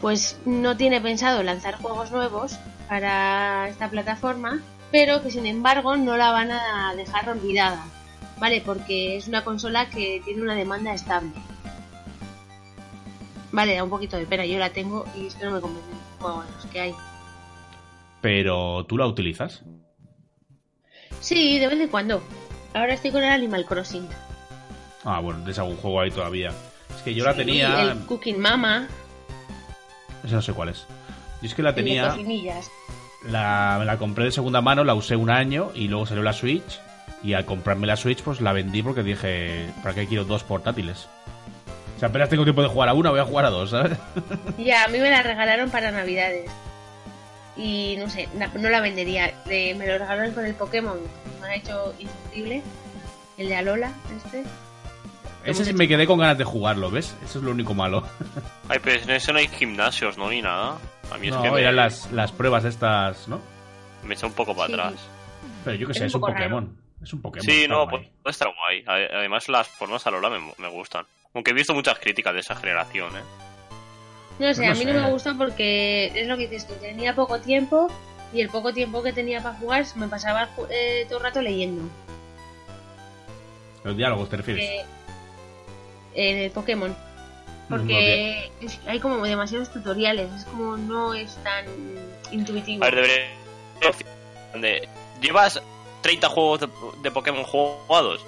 pues 0.01 0.38
no 0.45 0.76
tiene 0.76 0.99
pensado 0.99 1.41
lanzar 1.41 1.76
juegos 1.82 2.11
nuevos 2.11 2.59
para 2.88 3.67
esta 3.69 3.89
plataforma, 3.89 4.61
pero 4.91 5.21
que 5.21 5.31
sin 5.31 5.45
embargo 5.45 5.97
no 5.97 6.17
la 6.17 6.31
van 6.31 6.51
a 6.51 6.93
dejar 6.95 7.29
olvidada, 7.29 7.83
¿vale? 8.39 8.61
Porque 8.65 9.17
es 9.17 9.27
una 9.27 9.43
consola 9.43 9.89
que 9.89 10.21
tiene 10.23 10.41
una 10.41 10.55
demanda 10.55 10.93
estable. 10.93 11.31
Vale, 13.51 13.75
da 13.75 13.83
un 13.83 13.89
poquito 13.89 14.17
de 14.17 14.25
pena, 14.25 14.45
yo 14.45 14.59
la 14.59 14.71
tengo 14.71 15.05
y 15.15 15.27
esto 15.27 15.45
no 15.45 15.51
me 15.51 15.61
convence. 15.61 15.89
Bueno, 16.19 16.43
los 16.55 16.65
que 16.65 16.79
hay. 16.79 16.95
Pero 18.21 18.86
tú 18.86 18.97
la 18.97 19.07
utilizas. 19.07 19.63
Sí, 21.21 21.57
de 21.59 21.67
vez 21.67 21.79
en 21.79 21.89
cuando. 21.89 22.21
Ahora 22.73 22.93
estoy 22.93 23.11
con 23.11 23.23
el 23.23 23.31
Animal 23.31 23.65
Crossing. 23.65 24.07
Ah, 25.05 25.19
bueno, 25.19 25.39
tienes 25.39 25.59
algún 25.59 25.77
juego 25.77 26.01
ahí 26.01 26.11
todavía. 26.11 26.51
Es 26.95 27.01
que 27.03 27.13
yo 27.13 27.23
la 27.23 27.33
tenía. 27.33 27.91
El 27.91 27.99
Cooking 28.05 28.39
Mama. 28.39 28.88
Ese 30.23 30.36
no 30.36 30.41
sé 30.41 30.53
cuál 30.53 30.69
es. 30.69 30.86
Yo 31.41 31.47
es 31.47 31.53
que 31.53 31.63
la 31.63 31.75
tenía. 31.75 32.15
la, 33.23 33.77
me 33.79 33.86
la 33.86 33.97
compré 33.97 34.25
de 34.25 34.31
segunda 34.31 34.61
mano, 34.61 34.83
la 34.83 34.93
usé 34.95 35.15
un 35.15 35.29
año 35.29 35.71
y 35.73 35.88
luego 35.88 36.05
salió 36.05 36.23
la 36.23 36.33
Switch. 36.33 36.79
Y 37.23 37.33
al 37.33 37.45
comprarme 37.45 37.88
la 37.88 37.95
Switch, 37.95 38.21
pues 38.21 38.39
la 38.41 38.53
vendí 38.53 38.83
porque 38.83 39.01
dije, 39.01 39.69
¿para 39.81 39.95
qué 39.95 40.05
quiero 40.05 40.25
dos 40.25 40.43
portátiles? 40.43 41.07
O 41.95 41.99
sea, 41.99 42.09
apenas 42.09 42.29
tengo 42.29 42.43
tiempo 42.43 42.61
de 42.61 42.67
jugar 42.67 42.89
a 42.89 42.93
una, 42.93 43.09
voy 43.09 43.19
a 43.19 43.25
jugar 43.25 43.45
a 43.45 43.49
dos, 43.49 43.71
¿sabes? 43.71 43.97
Ya, 44.57 44.83
a 44.83 44.88
mí 44.89 44.99
me 44.99 45.09
la 45.09 45.23
regalaron 45.23 45.69
para 45.71 45.91
Navidades. 45.91 46.51
Y 47.57 47.95
no 47.97 48.09
sé, 48.09 48.27
no 48.59 48.69
la 48.69 48.81
vendería. 48.81 49.33
Eh, 49.49 49.73
me 49.75 49.88
lo 49.88 49.97
regalaron 49.97 50.33
con 50.33 50.45
el 50.45 50.55
Pokémon. 50.55 50.99
Me 51.41 51.47
ha 51.47 51.55
hecho 51.55 51.93
insufrible. 51.97 52.61
El 53.38 53.47
de 53.47 53.55
Alola, 53.55 53.91
este. 54.15 54.43
Ese 55.45 55.63
sí 55.65 55.73
me 55.73 55.87
quedé 55.87 56.07
con 56.07 56.17
ganas 56.19 56.37
de 56.37 56.43
jugarlo, 56.43 56.89
¿ves? 56.89 57.15
Eso 57.23 57.39
es 57.39 57.45
lo 57.45 57.51
único 57.51 57.73
malo. 57.73 58.03
Ay, 58.69 58.79
pero 58.83 59.01
en 59.01 59.09
ese 59.11 59.31
no 59.31 59.39
hay 59.39 59.47
gimnasios, 59.47 60.17
¿no? 60.17 60.29
Ni 60.29 60.41
nada. 60.41 60.77
A 61.11 61.17
mí 61.17 61.27
es 61.27 61.35
que 61.35 61.51
me, 61.51 61.61
eran 61.61 61.75
las, 61.75 62.11
las 62.11 62.31
pruebas 62.31 62.65
estas, 62.65 63.27
¿no? 63.27 63.39
me 64.03 64.13
echa 64.13 64.27
un 64.27 64.33
poco 64.33 64.55
para 64.55 64.67
Sí. 64.67 64.73
atrás. 64.73 64.93
Pero 65.63 65.77
yo 65.77 65.87
qué 65.87 65.91
Es 65.93 65.97
sé, 65.97 66.03
un 66.03 66.07
es 66.09 66.15
un 66.15 66.21
Pokémon. 66.21 66.77
Es 67.01 67.13
un 67.13 67.21
Pokémon. 67.21 67.43
Sí, 67.45 67.65
no, 67.67 67.87
guay. 67.87 68.03
pu- 68.03 68.09
puede 68.23 68.31
estar 68.31 68.47
guay. 68.55 68.83
Además, 68.87 69.49
las 69.49 69.67
formas 69.67 70.05
a 70.05 70.11
Lola 70.11 70.29
me, 70.29 70.39
me 70.59 70.67
gustan. 70.69 71.05
Aunque 71.33 71.51
he 71.51 71.53
visto 71.55 71.73
muchas 71.73 71.97
críticas 71.99 72.33
de 72.33 72.39
esa 72.41 72.55
generación, 72.55 73.15
¿eh? 73.17 73.21
No 74.39 74.53
sé, 74.53 74.65
No 74.65 74.71
a 74.71 74.75
mí 74.75 74.85
no 74.85 74.93
me 74.93 75.09
gusta 75.11 75.33
porque 75.37 76.11
es 76.13 76.27
lo 76.27 76.37
que 76.37 76.47
dices 76.47 76.67
tú. 76.67 76.73
Tenía 76.81 77.15
poco 77.15 77.39
tiempo 77.39 77.87
y 78.33 78.41
el 78.41 78.49
poco 78.49 78.73
tiempo 78.73 79.01
que 79.01 79.11
tenía 79.13 79.41
para 79.41 79.55
jugar 79.55 79.85
me 79.95 80.07
pasaba 80.07 80.49
eh, 80.69 81.05
todo 81.07 81.17
el 81.19 81.23
rato 81.23 81.41
leyendo. 81.41 81.83
Los 83.83 83.95
diálogos, 83.97 84.29
¿te 84.29 84.37
refieres? 84.37 84.63
Eh, 84.63 84.85
eh, 86.16 86.51
Pokémon. 86.53 86.91
Mm, 86.91 87.70
Porque 87.70 88.51
es- 88.61 88.80
hay 88.88 88.99
como 88.99 89.24
demasiados 89.24 89.72
tutoriales. 89.72 90.32
Es 90.34 90.45
como 90.45 90.78
no 90.78 91.13
es 91.13 91.36
tan 91.43 91.66
intuitivo. 92.32 92.84
A 92.84 92.89
ver, 92.89 92.95
debería... 92.95 93.26
de- 94.55 94.89
¿Llevas 95.22 95.61
30 96.01 96.30
juegos 96.30 96.59
de, 96.61 96.70
de 97.01 97.11
Pokémon 97.11 97.43
jugados? 97.43 98.24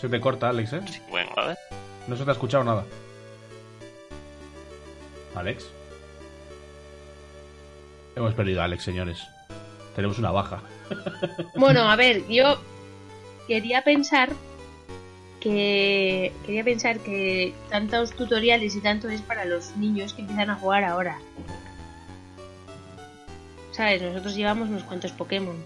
Se 0.00 0.08
te 0.08 0.20
corta, 0.20 0.48
Alex, 0.48 0.72
¿eh? 0.72 0.80
Sí, 0.90 1.00
bueno, 1.10 1.30
a 1.36 1.46
ver. 1.46 1.58
No 2.08 2.16
se 2.16 2.24
te 2.24 2.30
ha 2.30 2.32
escuchado 2.32 2.64
nada. 2.64 2.84
Alex. 5.36 5.66
Hemos 8.16 8.34
perdido 8.34 8.60
a 8.62 8.64
Alex, 8.64 8.82
señores. 8.82 9.22
Tenemos 9.94 10.18
una 10.18 10.30
baja. 10.32 10.60
Bueno, 11.54 11.88
a 11.88 11.94
ver, 11.96 12.26
yo 12.28 12.60
quería 13.46 13.82
pensar 13.82 14.30
que 15.40 16.32
quería 16.46 16.62
pensar 16.64 17.00
que 17.00 17.52
tantos 17.68 18.12
tutoriales 18.12 18.76
y 18.76 18.80
tanto 18.80 19.08
es 19.08 19.20
para 19.22 19.44
los 19.44 19.76
niños 19.76 20.14
que 20.14 20.20
empiezan 20.22 20.50
a 20.50 20.54
jugar 20.56 20.84
ahora. 20.84 21.18
¿Sabes? 23.72 24.02
Nosotros 24.02 24.34
llevamos 24.36 24.68
unos 24.68 24.84
cuantos 24.84 25.12
Pokémon. 25.12 25.56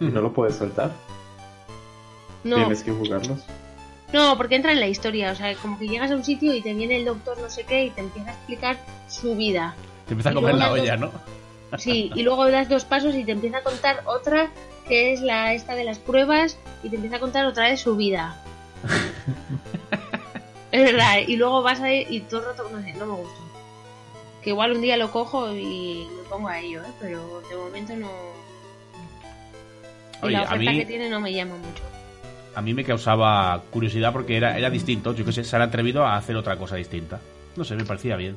¿Y 0.00 0.06
no 0.06 0.20
lo 0.20 0.32
puedes 0.32 0.56
saltar? 0.56 0.92
No, 2.42 2.56
Tienes 2.56 2.82
que 2.82 2.90
jugarlos. 2.90 3.38
no, 4.12 4.36
porque 4.36 4.56
entra 4.56 4.72
en 4.72 4.80
la 4.80 4.88
historia. 4.88 5.30
O 5.32 5.34
sea, 5.34 5.54
como 5.56 5.78
que 5.78 5.86
llegas 5.88 6.10
a 6.10 6.16
un 6.16 6.24
sitio 6.24 6.52
y 6.54 6.60
te 6.60 6.74
viene 6.74 6.96
el 6.96 7.04
doctor 7.04 7.38
no 7.40 7.48
sé 7.48 7.64
qué 7.64 7.84
y 7.86 7.90
te 7.90 8.00
empieza 8.00 8.30
a 8.30 8.34
explicar 8.34 8.76
su 9.08 9.34
vida. 9.34 9.74
Te 10.06 10.12
empieza 10.12 10.30
a 10.30 10.34
comer 10.34 10.56
la 10.56 10.72
olla, 10.72 10.96
dos- 10.96 11.12
¿no? 11.12 11.78
Sí, 11.78 12.10
y 12.14 12.22
luego 12.22 12.48
das 12.50 12.68
dos 12.68 12.84
pasos 12.84 13.14
y 13.14 13.24
te 13.24 13.32
empieza 13.32 13.58
a 13.58 13.62
contar 13.62 14.02
otra 14.04 14.50
que 14.88 15.12
es 15.12 15.20
la 15.20 15.54
esta 15.54 15.74
de 15.74 15.84
las 15.84 15.98
pruebas 15.98 16.58
y 16.82 16.88
te 16.90 16.96
empieza 16.96 17.16
a 17.16 17.20
contar 17.20 17.46
otra 17.46 17.68
vez 17.68 17.80
su 17.80 17.96
vida. 17.96 18.36
es 20.72 20.82
verdad, 20.92 21.18
y 21.26 21.36
luego 21.36 21.62
vas 21.62 21.80
a 21.80 21.92
ir 21.92 22.06
y 22.10 22.20
todo 22.20 22.40
el 22.40 22.46
rato, 22.46 22.68
no 22.70 22.82
sé, 22.82 22.92
no 22.94 23.06
me 23.06 23.14
gusta. 23.14 23.40
Que 24.42 24.50
igual 24.50 24.72
un 24.72 24.82
día 24.82 24.96
lo 24.96 25.10
cojo 25.10 25.54
y 25.54 26.06
me 26.16 26.22
pongo 26.28 26.48
a 26.48 26.60
ello, 26.60 26.82
¿eh? 26.82 26.90
pero 27.00 27.40
de 27.48 27.56
momento 27.56 27.96
no. 27.96 28.10
Y 30.22 30.26
Oye, 30.26 30.32
la 30.32 30.40
a 30.40 30.44
oferta 30.44 30.70
mí- 30.70 30.78
que 30.78 30.86
tiene 30.86 31.08
no 31.08 31.20
me 31.20 31.32
llama 31.32 31.56
mucho. 31.56 31.82
A 32.54 32.62
mí 32.62 32.72
me 32.72 32.84
causaba 32.84 33.62
curiosidad 33.70 34.12
porque 34.12 34.36
era, 34.36 34.56
era 34.56 34.70
distinto. 34.70 35.12
Yo 35.12 35.24
que 35.24 35.32
sé, 35.32 35.42
se 35.44 35.56
han 35.56 35.62
atrevido 35.62 36.04
a 36.04 36.16
hacer 36.16 36.36
otra 36.36 36.56
cosa 36.56 36.76
distinta. 36.76 37.18
No 37.56 37.64
sé, 37.64 37.74
me 37.74 37.84
parecía 37.84 38.16
bien. 38.16 38.36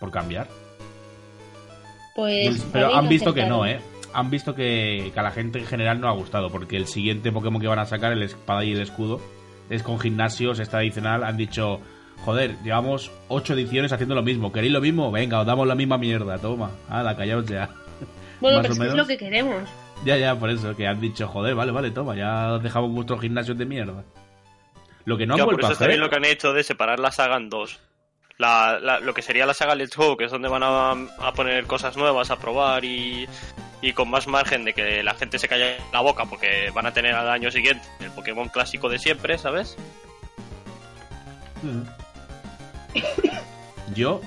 Por 0.00 0.10
cambiar. 0.10 0.48
Pues. 2.14 2.62
Pero 2.72 2.94
han 2.94 3.08
visto 3.08 3.32
que 3.32 3.46
no. 3.46 3.64
¿eh? 3.64 3.80
Han 4.14 4.30
visto 4.30 4.54
que, 4.54 5.10
que 5.12 5.20
a 5.20 5.22
la 5.22 5.30
gente 5.30 5.58
en 5.58 5.66
general 5.66 6.00
no 6.00 6.08
ha 6.08 6.12
gustado. 6.12 6.50
Porque 6.50 6.76
el 6.76 6.86
siguiente 6.86 7.32
Pokémon 7.32 7.60
que 7.60 7.68
van 7.68 7.78
a 7.78 7.86
sacar, 7.86 8.12
el 8.12 8.22
espada 8.22 8.64
y 8.64 8.72
el 8.72 8.80
escudo, 8.80 9.20
es 9.70 9.82
con 9.82 9.98
gimnasios, 9.98 10.58
esta 10.58 10.78
adicional. 10.78 11.24
Han 11.24 11.36
dicho, 11.36 11.80
joder, 12.24 12.56
llevamos 12.62 13.10
ocho 13.28 13.54
ediciones 13.54 13.92
haciendo 13.92 14.14
lo 14.14 14.22
mismo. 14.22 14.52
¿Queréis 14.52 14.72
lo 14.72 14.80
mismo? 14.80 15.10
Venga, 15.10 15.40
os 15.40 15.46
damos 15.46 15.66
la 15.66 15.74
misma 15.74 15.98
mierda. 15.98 16.38
Toma. 16.38 16.70
Ah, 16.88 17.14
callaos 17.16 17.46
ya. 17.46 17.68
Bueno, 18.40 18.56
más 18.58 18.66
pero 18.66 18.80
o 18.80 18.84
es 18.84 18.90
es 18.90 18.96
lo 18.96 19.06
que 19.06 19.16
queremos. 19.16 19.68
Ya, 20.04 20.16
ya, 20.16 20.34
por 20.34 20.50
eso, 20.50 20.74
que 20.74 20.84
han 20.88 21.00
dicho, 21.00 21.28
joder, 21.28 21.54
vale, 21.54 21.70
vale, 21.70 21.92
toma, 21.92 22.16
ya 22.16 22.54
os 22.54 22.62
dejamos 22.64 22.90
vuestros 22.90 23.20
gimnasios 23.20 23.56
de 23.56 23.64
mierda. 23.64 24.02
Lo 25.04 25.16
que 25.16 25.26
no 25.28 25.34
han 25.34 25.38
Ya, 25.38 25.44
por 25.44 25.54
vuelto 25.54 25.66
a 25.66 25.68
eso 25.68 25.72
está 25.74 25.84
hacer. 25.84 25.90
bien 25.90 26.00
lo 26.00 26.10
que 26.10 26.16
han 26.16 26.24
hecho 26.24 26.52
de 26.52 26.64
separar 26.64 26.98
la 26.98 27.12
saga 27.12 27.36
en 27.36 27.48
dos. 27.48 27.78
La, 28.38 28.80
la- 28.82 28.98
lo 28.98 29.14
que 29.14 29.22
sería 29.22 29.46
la 29.46 29.54
saga 29.54 29.76
Let's 29.76 29.96
Go, 29.96 30.16
que 30.16 30.24
es 30.24 30.32
donde 30.32 30.48
van 30.48 30.64
a, 30.64 30.90
a 31.20 31.32
poner 31.34 31.66
cosas 31.66 31.96
nuevas 31.96 32.32
a 32.32 32.36
probar 32.40 32.84
y, 32.84 33.28
y 33.82 33.92
con 33.92 34.08
más 34.08 34.28
margen 34.28 34.64
de 34.64 34.72
que 34.72 35.02
la 35.02 35.14
gente 35.14 35.38
se 35.38 35.48
calle 35.48 35.76
la 35.92 36.00
boca 36.00 36.24
porque 36.24 36.70
van 36.70 36.86
a 36.86 36.92
tener 36.92 37.14
al 37.14 37.28
año 37.28 37.50
siguiente 37.50 37.86
el 38.00 38.10
Pokémon 38.12 38.48
clásico 38.48 38.88
de 38.88 38.98
siempre, 38.98 39.36
¿sabes? 39.36 39.76
Yo, 43.94 44.20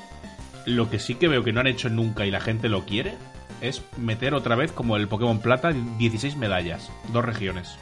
lo 0.66 0.90
que 0.90 1.00
sí 1.00 1.16
que 1.16 1.30
veo 1.30 1.44
que 1.44 1.54
no 1.54 1.62
han 1.62 1.68
hecho 1.68 1.90
nunca 1.90 2.26
y 2.26 2.32
la 2.32 2.42
gente 2.42 2.70
lo 2.70 2.86
quiere, 2.86 3.16
es 3.62 3.82
meter 3.98 4.34
otra 4.34 4.56
vez, 4.56 4.72
como 4.72 4.98
el 4.98 5.08
Pokémon 5.08 5.40
Plata, 5.40 5.72
16 5.72 6.36
medallas, 6.36 6.92
dos 7.14 7.24
regiones. 7.24 7.78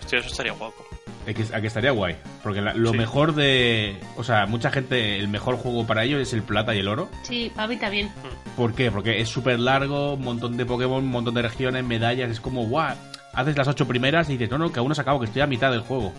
Hostia, 0.00 0.18
eso 0.18 0.28
estaría 0.28 0.52
guapo. 0.52 0.91
Eh, 1.26 1.34
que- 1.34 1.54
A 1.54 1.60
que 1.60 1.66
estaría 1.68 1.90
guay. 1.92 2.16
Porque 2.42 2.60
la- 2.60 2.74
lo 2.74 2.90
Sí. 2.90 2.96
mejor 2.98 3.34
de. 3.34 3.96
O 4.16 4.24
sea, 4.24 4.46
mucha 4.46 4.70
gente, 4.70 5.18
el 5.18 5.28
mejor 5.28 5.56
juego 5.56 5.86
para 5.86 6.02
ellos 6.04 6.20
es 6.20 6.32
el 6.32 6.42
plata 6.42 6.74
y 6.74 6.78
el 6.80 6.88
oro. 6.88 7.08
Sí, 7.22 7.52
para 7.54 7.68
mí 7.68 7.76
también. 7.76 8.10
¿Por 8.56 8.74
qué? 8.74 8.90
Porque 8.90 9.20
es 9.20 9.28
súper 9.28 9.58
largo, 9.60 10.14
un 10.14 10.22
montón 10.22 10.56
de 10.56 10.66
Pokémon, 10.66 11.04
un 11.04 11.10
montón 11.10 11.34
de 11.34 11.42
regiones, 11.42 11.84
medallas. 11.84 12.30
Es 12.30 12.40
como, 12.40 12.64
guau. 12.66 12.96
Haces 13.34 13.56
las 13.56 13.68
ocho 13.68 13.86
primeras 13.86 14.28
y 14.28 14.32
dices, 14.32 14.50
no, 14.50 14.58
no, 14.58 14.72
que 14.72 14.78
aún 14.80 14.88
no 14.88 14.94
se 14.94 15.00
acabó, 15.00 15.18
que 15.20 15.26
estoy 15.26 15.42
a 15.42 15.46
mitad 15.46 15.70
del 15.70 15.80
juego. 15.80 16.12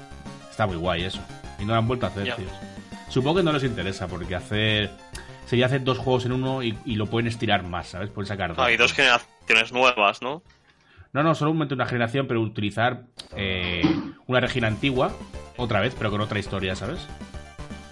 Está 0.49 0.65
muy 0.65 0.77
guay 0.77 1.03
eso. 1.03 1.19
Y 1.59 1.65
no 1.65 1.73
lo 1.73 1.79
han 1.79 1.87
vuelto 1.87 2.05
a 2.05 2.09
hacer, 2.09 2.23
tíos. 2.35 2.51
Supongo 3.09 3.37
que 3.37 3.43
no 3.43 3.51
les 3.51 3.63
interesa, 3.63 4.07
porque 4.07 4.35
hacer. 4.35 4.89
Sería 5.45 5.65
hacer 5.67 5.83
dos 5.83 5.97
juegos 5.99 6.25
en 6.25 6.31
uno 6.31 6.63
y, 6.63 6.77
y 6.85 6.95
lo 6.95 7.05
pueden 7.07 7.27
estirar 7.27 7.63
más, 7.63 7.87
¿sabes? 7.89 8.09
Pueden 8.09 8.27
sacar 8.27 8.55
dos. 8.55 8.65
Hay 8.65 8.77
dos 8.77 8.93
generaciones 8.93 9.71
nuevas, 9.73 10.21
¿no? 10.21 10.41
No, 11.13 11.21
no, 11.23 11.35
solamente 11.35 11.73
una 11.75 11.85
generación, 11.85 12.27
pero 12.27 12.41
utilizar 12.41 13.03
eh, 13.35 13.81
una 14.27 14.39
región 14.39 14.65
antigua, 14.65 15.11
otra 15.57 15.79
vez, 15.79 15.93
pero 15.97 16.09
con 16.11 16.21
otra 16.21 16.39
historia, 16.39 16.75
¿sabes? 16.75 16.99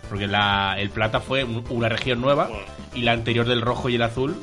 Porque 0.09 0.27
la, 0.27 0.75
el 0.79 0.89
plata 0.89 1.19
fue 1.21 1.43
un- 1.43 1.63
una 1.69 1.87
región 1.87 2.19
nueva 2.19 2.47
Bueno, 2.47 2.63
y 2.95 3.01
la 3.03 3.11
anterior 3.11 3.45
del 3.47 3.61
rojo 3.61 3.89
y 3.89 3.95
el 3.95 4.01
azul, 4.01 4.35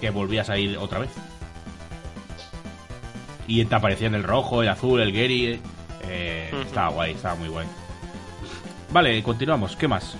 que 0.00 0.10
volvías 0.10 0.50
a 0.50 0.58
ir 0.58 0.76
otra 0.78 0.98
vez. 0.98 1.10
Y 3.46 3.64
te 3.64 3.74
aparecían 3.74 4.14
el 4.14 4.22
rojo, 4.24 4.62
el 4.62 4.68
azul, 4.68 5.00
el 5.00 5.12
Gary. 5.12 5.60
eh, 6.08 6.50
Ujú. 6.52 6.62
Estaba 6.62 6.88
guay, 6.88 7.12
estaba 7.12 7.34
muy 7.36 7.48
guay. 7.48 7.66
Vale, 8.92 9.22
continuamos. 9.22 9.76
¿Qué 9.76 9.86
más 9.86 10.16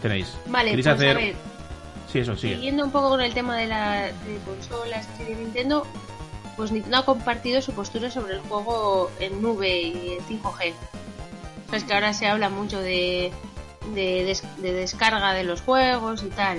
tenéis? 0.00 0.36
Vale, 0.46 0.70
¿Queréis 0.70 0.86
pues 0.86 0.96
hacer.? 0.96 1.16
a 1.16 1.20
ver, 1.20 1.34
Sí, 2.12 2.18
eso, 2.18 2.36
sigue. 2.36 2.56
Siguiendo 2.56 2.84
un 2.84 2.90
poco 2.92 3.08
con 3.10 3.20
el 3.22 3.32
tema 3.32 3.56
de 3.56 3.66
la 3.66 4.02
de 4.02 4.38
consolas 4.44 5.08
y 5.20 5.24
de 5.24 5.34
Nintendo, 5.36 5.86
pues 6.56 6.70
Nintendo 6.72 6.98
ha 6.98 7.04
compartido 7.04 7.60
su 7.62 7.72
postura 7.72 8.10
sobre 8.10 8.34
el 8.34 8.40
juego 8.40 9.10
en 9.20 9.40
nube 9.42 9.80
y 9.80 10.12
en 10.18 10.40
5G. 10.42 10.72
Sabes 11.66 11.84
que 11.84 11.94
ahora 11.94 12.12
se 12.12 12.26
habla 12.26 12.48
mucho 12.50 12.78
de, 12.80 13.32
de, 13.94 14.24
des- 14.24 14.44
de 14.58 14.72
descarga 14.72 15.32
de 15.32 15.44
los 15.44 15.60
juegos 15.62 16.22
y 16.22 16.28
tal. 16.28 16.58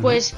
Pues 0.00 0.34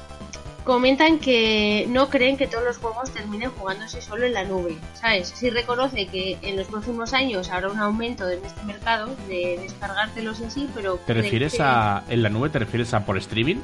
comentan 0.63 1.19
que 1.19 1.85
no 1.89 2.09
creen 2.09 2.37
que 2.37 2.47
todos 2.47 2.63
los 2.63 2.77
juegos 2.77 3.09
terminen 3.11 3.49
jugándose 3.51 4.01
solo 4.01 4.25
en 4.25 4.33
la 4.33 4.43
nube, 4.43 4.77
¿sabes? 4.93 5.33
Sí 5.35 5.49
reconoce 5.49 6.07
que 6.07 6.37
en 6.41 6.57
los 6.57 6.67
próximos 6.67 7.13
años 7.13 7.49
habrá 7.49 7.69
un 7.69 7.79
aumento 7.79 8.29
en 8.29 8.43
este 8.45 8.61
mercado 8.63 9.15
de 9.27 9.57
descargártelos 9.61 10.39
en 10.41 10.51
sí, 10.51 10.69
pero... 10.75 10.95
¿Te 11.05 11.13
refieres 11.13 11.53
que- 11.53 11.63
a. 11.63 12.03
En 12.09 12.21
la 12.23 12.29
nube 12.29 12.49
te 12.49 12.59
refieres 12.59 12.93
a 12.93 13.05
por 13.05 13.17
streaming? 13.17 13.57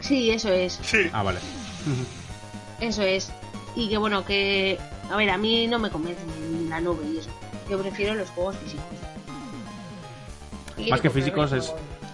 Sí, 0.00 0.30
eso 0.30 0.50
es. 0.52 0.78
sí. 0.82 1.08
Ah, 1.12 1.22
vale. 1.22 1.38
Eso 2.80 3.02
es. 3.02 3.32
Y 3.74 3.88
que 3.88 3.98
bueno, 3.98 4.24
que. 4.24 4.78
A 5.10 5.16
ver, 5.16 5.30
a 5.30 5.38
mí 5.38 5.66
no 5.66 5.78
me 5.78 5.90
convence 5.90 6.20
ni 6.52 6.68
la 6.68 6.80
nube 6.80 7.04
y 7.12 7.18
eso. 7.18 7.30
Yo 7.70 7.78
prefiero 7.80 8.14
los 8.14 8.28
juegos 8.30 8.56
físicos. 8.56 8.84
Y 10.78 10.90
Más 10.90 11.00
que 11.00 11.10
físicos 11.10 11.52
es 11.52 11.72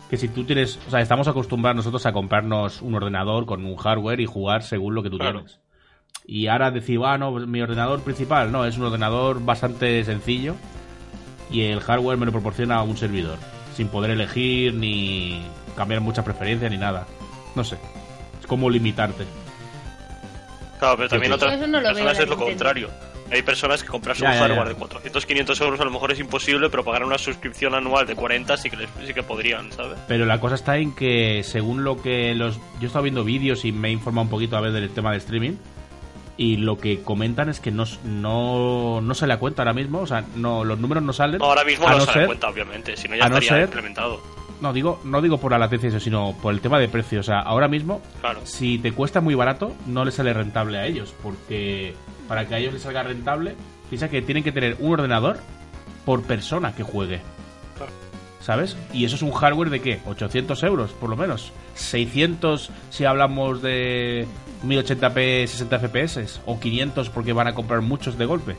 que 0.08 0.16
si 0.16 0.28
tú 0.28 0.44
tienes, 0.44 0.78
o 0.86 0.90
sea, 0.90 1.00
estamos 1.00 1.26
acostumbrados 1.26 1.76
nosotros 1.76 2.04
a 2.06 2.12
comprarnos 2.12 2.82
un 2.82 2.94
ordenador 2.94 3.46
con 3.46 3.64
un 3.64 3.76
hardware 3.76 4.20
y 4.20 4.26
jugar 4.26 4.62
según 4.62 4.94
lo 4.94 5.02
que 5.02 5.10
tú 5.10 5.18
Claro. 5.18 5.40
tienes. 5.40 5.58
Y 6.26 6.46
ahora 6.46 6.70
decir, 6.70 7.00
ah, 7.04 7.18
no, 7.18 7.32
mi 7.32 7.60
ordenador 7.60 8.00
principal, 8.02 8.52
no, 8.52 8.64
es 8.64 8.76
un 8.76 8.84
ordenador 8.84 9.44
bastante 9.44 10.04
sencillo 10.04 10.54
y 11.50 11.62
el 11.62 11.80
hardware 11.80 12.16
me 12.18 12.26
lo 12.26 12.32
proporciona 12.32 12.82
un 12.82 12.96
servidor. 12.96 13.38
sin 13.74 13.88
poder 13.88 14.10
elegir 14.10 14.74
ni 14.74 15.42
cambiar 15.74 16.02
muchas 16.02 16.26
preferencias 16.26 16.70
ni 16.70 16.76
nada. 16.76 17.06
No 17.54 17.64
sé. 17.64 17.78
Es 18.38 18.46
como 18.46 18.68
limitarte. 18.68 19.24
Claro, 20.82 20.96
pero 20.96 21.08
también 21.08 21.32
otras 21.32 21.58
no 21.60 21.66
lo 21.68 21.82
personas 21.82 22.18
es 22.18 22.28
lo 22.28 22.36
contrario. 22.36 22.90
Hay 23.30 23.40
personas 23.42 23.82
que 23.82 23.88
comprarse 23.88 24.22
Ya, 24.22 24.28
un 24.30 24.34
ya, 24.34 24.40
hardware 24.40 24.64
ya. 24.64 24.68
de 24.70 24.74
400, 24.74 25.26
500 25.26 25.60
euros 25.60 25.80
a 25.80 25.84
lo 25.84 25.90
mejor 25.92 26.10
es 26.12 26.18
imposible, 26.18 26.68
pero 26.70 26.84
pagar 26.84 27.04
una 27.04 27.16
suscripción 27.18 27.74
anual 27.74 28.04
de 28.06 28.14
40 28.16 28.56
sí 28.56 28.68
que, 28.68 28.76
les- 28.76 28.90
sí 29.06 29.14
que 29.14 29.22
podrían, 29.22 29.70
¿sabes? 29.72 29.96
Pero 30.08 30.26
la 30.26 30.38
cosa 30.40 30.56
está 30.56 30.76
en 30.76 30.92
que 30.94 31.42
según 31.44 31.84
lo 31.84 32.02
que 32.02 32.34
los... 32.34 32.56
Yo 32.56 32.82
he 32.82 32.86
estado 32.86 33.04
viendo 33.04 33.22
vídeos 33.24 33.64
y 33.64 33.70
me 33.72 33.88
he 33.88 33.92
informado 33.92 34.24
un 34.24 34.30
poquito 34.30 34.56
a 34.56 34.60
ver 34.60 34.72
del 34.72 34.90
tema 34.90 35.12
de 35.12 35.18
streaming. 35.18 35.52
Y 36.36 36.56
lo 36.56 36.76
que 36.78 37.02
comentan 37.02 37.48
es 37.48 37.60
que 37.60 37.70
no, 37.70 37.84
no, 38.04 39.00
no 39.00 39.14
se 39.14 39.26
le 39.26 39.36
cuenta 39.38 39.62
ahora 39.62 39.72
mismo. 39.74 40.00
O 40.00 40.06
sea, 40.06 40.24
no, 40.34 40.64
los 40.64 40.78
números 40.78 41.02
no 41.04 41.12
salen. 41.12 41.38
No, 41.38 41.44
ahora 41.46 41.64
mismo 41.64 41.86
a 41.86 41.92
no, 41.92 41.98
no 41.98 42.06
ser- 42.12 42.26
cuenta, 42.26 42.48
obviamente, 42.48 42.96
si 42.96 43.06
no 43.08 43.16
ya 43.16 43.26
a 43.26 43.28
no 43.28 43.36
estaría 43.38 43.60
ser- 43.64 43.68
implementado. 43.68 44.20
No 44.62 44.72
digo, 44.72 45.00
no 45.04 45.20
digo 45.20 45.38
por 45.38 45.50
la 45.52 45.58
latencia, 45.58 45.98
sino 46.00 46.34
por 46.40 46.54
el 46.54 46.60
tema 46.60 46.78
de 46.78 46.88
precio. 46.88 47.20
O 47.20 47.22
sea, 47.22 47.40
ahora 47.40 47.68
mismo 47.68 48.00
Claro. 48.20 48.40
si 48.44 48.78
te 48.78 48.92
cuesta 48.92 49.20
muy 49.20 49.34
barato, 49.34 49.74
no 49.86 50.04
les 50.04 50.14
sale 50.14 50.32
rentable 50.32 50.78
a 50.78 50.86
ellos, 50.86 51.12
porque 51.22 51.94
para 52.28 52.46
que 52.46 52.54
a 52.54 52.58
ellos 52.58 52.72
les 52.72 52.82
salga 52.82 53.02
rentable, 53.02 53.56
piensa 53.90 54.08
que 54.08 54.22
tienen 54.22 54.44
que 54.44 54.52
tener 54.52 54.76
un 54.78 54.92
ordenador 54.92 55.38
por 56.06 56.22
persona 56.22 56.74
que 56.74 56.82
juegue. 56.84 57.20
Claro. 57.76 57.92
¿Sabes? 58.40 58.76
Y 58.92 59.04
eso 59.04 59.16
es 59.16 59.22
un 59.22 59.32
hardware 59.32 59.68
de 59.70 59.80
qué? 59.80 60.00
800 60.06 60.62
euros, 60.62 60.92
por 60.92 61.10
lo 61.10 61.16
menos. 61.16 61.52
600 61.74 62.70
si 62.90 63.04
hablamos 63.04 63.62
de 63.62 64.26
1080p 64.64 65.46
60 65.46 65.78
fps, 65.80 66.40
o 66.46 66.58
500 66.58 67.10
porque 67.10 67.32
van 67.32 67.48
a 67.48 67.54
comprar 67.54 67.80
muchos 67.80 68.16
de 68.16 68.26
golpe. 68.26 68.56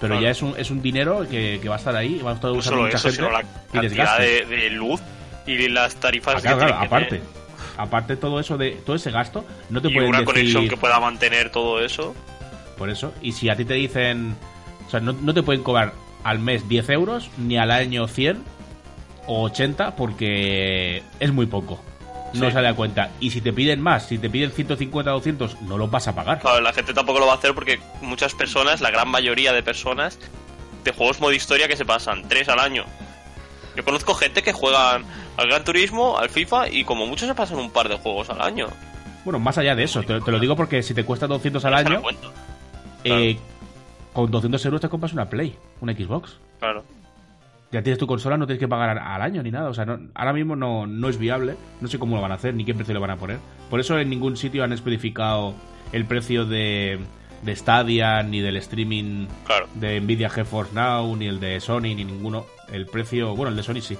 Pero 0.00 0.12
Claro. 0.14 0.22
ya 0.22 0.30
es 0.30 0.42
un, 0.42 0.54
es 0.56 0.70
un 0.70 0.80
dinero 0.80 1.26
que, 1.30 1.58
que 1.60 1.68
va 1.68 1.74
a 1.74 1.78
estar 1.78 1.94
ahí, 1.94 2.20
va 2.24 2.30
a 2.30 2.34
estar 2.34 2.50
No 2.50 2.56
usando 2.58 2.76
solo 2.76 2.82
mucha 2.86 2.96
eso, 2.96 3.08
gente 3.08 3.22
sino 3.22 3.30
la 3.30 3.42
cantidad 3.72 4.18
de 4.18 4.70
luz 4.70 5.00
y 5.46 5.68
las 5.68 5.96
tarifas 5.96 6.36
Ah, 6.36 6.40
claro, 6.40 6.58
que 6.58 6.64
claro, 6.64 6.78
tienen 6.80 6.88
que 6.90 6.94
aparte. 6.96 7.22
Aparte 7.76 8.16
todo 8.16 8.40
eso 8.40 8.58
de 8.58 8.72
todo 8.84 8.96
ese 8.96 9.10
gasto, 9.10 9.44
no 9.70 9.80
te 9.80 9.88
Y 9.88 9.94
pueden 9.94 10.08
una 10.10 10.18
decir 10.20 10.34
conexión 10.34 10.68
que 10.68 10.76
pueda 10.76 11.00
mantener 11.00 11.50
todo 11.50 11.82
eso. 11.84 12.14
Por 12.76 12.90
eso. 12.90 13.12
Y 13.22 13.32
si 13.32 13.48
a 13.48 13.56
ti 13.56 13.64
te 13.64 13.74
dicen. 13.74 14.36
O 14.86 14.90
sea, 14.90 15.00
no, 15.00 15.12
no 15.12 15.32
te 15.34 15.42
pueden 15.42 15.62
cobrar 15.62 15.92
al 16.24 16.38
mes 16.40 16.68
10 16.68 16.88
euros, 16.90 17.30
ni 17.38 17.56
al 17.58 17.70
año 17.70 18.06
100 18.08 18.42
o 19.26 19.42
80, 19.44 19.94
porque 19.96 21.02
es 21.20 21.32
muy 21.32 21.46
poco. 21.46 21.80
No 22.34 22.46
Sí. 22.46 22.52
sale 22.52 22.68
a 22.68 22.74
cuenta. 22.74 23.10
Y 23.20 23.30
si 23.30 23.40
te 23.40 23.52
piden 23.52 23.80
más, 23.80 24.06
si 24.06 24.18
te 24.18 24.28
piden 24.30 24.50
150 24.52 25.10
o 25.12 25.14
200, 25.16 25.62
no 25.62 25.78
los 25.78 25.90
vas 25.90 26.06
a 26.08 26.14
pagar. 26.14 26.40
Claro, 26.40 26.60
la 26.60 26.72
gente 26.72 26.92
tampoco 26.94 27.18
lo 27.18 27.26
va 27.26 27.32
a 27.32 27.36
hacer 27.36 27.54
porque 27.54 27.80
muchas 28.02 28.34
personas, 28.34 28.80
la 28.80 28.90
gran 28.90 29.08
mayoría 29.08 29.52
de 29.52 29.62
personas, 29.62 30.18
de 30.84 30.92
juegos 30.92 31.20
modo 31.20 31.32
historia 31.32 31.66
que 31.68 31.76
se 31.76 31.84
pasan 31.84 32.28
tres 32.28 32.48
al 32.48 32.58
año. 32.60 32.84
Yo 33.80 33.84
conozco 33.86 34.12
gente 34.12 34.42
que 34.42 34.52
juegan 34.52 35.04
al 35.38 35.48
Gran 35.48 35.64
Turismo, 35.64 36.18
al 36.18 36.28
FIFA 36.28 36.68
y 36.68 36.84
como 36.84 37.06
muchos 37.06 37.26
se 37.26 37.34
pasan 37.34 37.58
un 37.58 37.70
par 37.70 37.88
de 37.88 37.96
juegos 37.96 38.28
al 38.28 38.42
año. 38.42 38.66
Bueno, 39.24 39.38
más 39.38 39.56
allá 39.56 39.74
de 39.74 39.84
eso, 39.84 40.02
te, 40.02 40.20
te 40.20 40.30
lo 40.30 40.38
digo 40.38 40.54
porque 40.54 40.82
si 40.82 40.92
te 40.92 41.02
cuesta 41.02 41.26
200 41.26 41.64
al 41.64 41.72
año, 41.74 42.02
eh, 43.04 43.38
con 44.12 44.30
200 44.30 44.62
euros 44.66 44.82
te 44.82 44.90
compras 44.90 45.14
una 45.14 45.30
Play, 45.30 45.56
una 45.80 45.94
Xbox. 45.94 46.36
Claro. 46.58 46.84
Ya 47.72 47.82
tienes 47.82 47.98
tu 47.98 48.06
consola, 48.06 48.36
no 48.36 48.46
tienes 48.46 48.60
que 48.60 48.68
pagar 48.68 48.90
al- 48.90 48.98
al 48.98 49.22
año 49.22 49.42
ni 49.42 49.50
nada. 49.50 49.70
O 49.70 49.74
sea, 49.74 49.86
no- 49.86 49.98
ahora 50.14 50.34
mismo 50.34 50.56
no, 50.56 50.86
no 50.86 51.08
es 51.08 51.16
viable. 51.16 51.56
No 51.80 51.88
sé 51.88 51.98
cómo 51.98 52.16
lo 52.16 52.20
van 52.22 52.32
a 52.32 52.34
hacer 52.34 52.52
ni 52.52 52.66
qué 52.66 52.74
precio 52.74 52.92
le 52.92 53.00
van 53.00 53.12
a 53.12 53.16
poner. 53.16 53.38
Por 53.70 53.80
eso 53.80 53.98
en 53.98 54.10
ningún 54.10 54.36
sitio 54.36 54.62
han 54.62 54.74
especificado 54.74 55.54
el 55.92 56.04
precio 56.04 56.44
de, 56.44 56.98
de 57.40 57.56
Stadia, 57.56 58.22
ni 58.24 58.40
del 58.40 58.56
streaming 58.58 59.26
Claro. 59.46 59.68
de 59.74 60.00
Nvidia 60.02 60.28
GeForce 60.28 60.74
Now, 60.74 61.16
ni 61.16 61.26
el 61.28 61.40
de 61.40 61.60
Sony, 61.60 61.80
ni 61.94 62.04
ninguno. 62.04 62.44
El 62.72 62.86
precio, 62.86 63.34
bueno, 63.34 63.50
el 63.50 63.56
de 63.56 63.62
Sony 63.62 63.80
sí. 63.80 63.98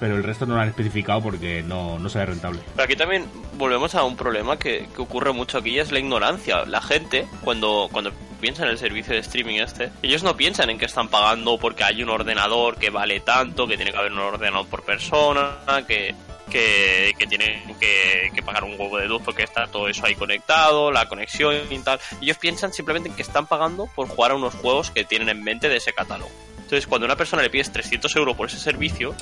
Pero 0.00 0.16
el 0.16 0.24
resto 0.24 0.44
no 0.44 0.54
lo 0.54 0.60
han 0.60 0.68
especificado 0.68 1.22
porque 1.22 1.62
no, 1.62 1.98
no 1.98 2.08
sale 2.08 2.26
rentable. 2.26 2.60
Pero 2.74 2.84
aquí 2.84 2.96
también 2.96 3.26
volvemos 3.56 3.94
a 3.94 4.02
un 4.04 4.16
problema 4.16 4.58
que, 4.58 4.88
que 4.94 5.02
ocurre 5.02 5.32
mucho 5.32 5.58
aquí, 5.58 5.78
es 5.78 5.92
la 5.92 6.00
ignorancia. 6.00 6.64
La 6.66 6.82
gente, 6.82 7.26
cuando, 7.42 7.88
cuando 7.90 8.12
piensa 8.44 8.64
en 8.64 8.68
el 8.68 8.78
servicio 8.78 9.14
de 9.14 9.20
streaming 9.20 9.60
este, 9.60 9.90
ellos 10.02 10.22
no 10.22 10.36
piensan 10.36 10.68
en 10.68 10.76
que 10.76 10.84
están 10.84 11.08
pagando 11.08 11.56
porque 11.56 11.82
hay 11.82 12.02
un 12.02 12.10
ordenador 12.10 12.76
que 12.76 12.90
vale 12.90 13.20
tanto, 13.20 13.66
que 13.66 13.76
tiene 13.76 13.90
que 13.90 13.96
haber 13.96 14.12
un 14.12 14.18
ordenador 14.18 14.66
por 14.66 14.82
persona, 14.82 15.56
que, 15.88 16.14
que, 16.50 17.14
que 17.18 17.26
tienen 17.26 17.74
que, 17.80 18.30
que 18.34 18.42
pagar 18.42 18.64
un 18.64 18.78
huevo 18.78 18.98
de 18.98 19.06
luz 19.06 19.22
porque 19.24 19.44
está 19.44 19.66
todo 19.68 19.88
eso 19.88 20.04
ahí 20.04 20.14
conectado, 20.14 20.92
la 20.92 21.08
conexión 21.08 21.56
y 21.70 21.78
tal. 21.78 21.98
Ellos 22.20 22.36
piensan 22.36 22.72
simplemente 22.74 23.08
en 23.08 23.16
que 23.16 23.22
están 23.22 23.46
pagando 23.46 23.88
por 23.94 24.08
jugar 24.08 24.32
a 24.32 24.34
unos 24.34 24.52
juegos 24.52 24.90
que 24.90 25.04
tienen 25.04 25.30
en 25.30 25.42
mente 25.42 25.70
de 25.70 25.78
ese 25.78 25.94
catálogo. 25.94 26.30
Entonces, 26.64 26.86
cuando 26.86 27.06
a 27.06 27.08
una 27.08 27.16
persona 27.16 27.42
le 27.42 27.50
pides 27.50 27.70
300 27.72 28.14
euros 28.16 28.36
por 28.36 28.48
ese 28.48 28.58
servicio, 28.58 29.14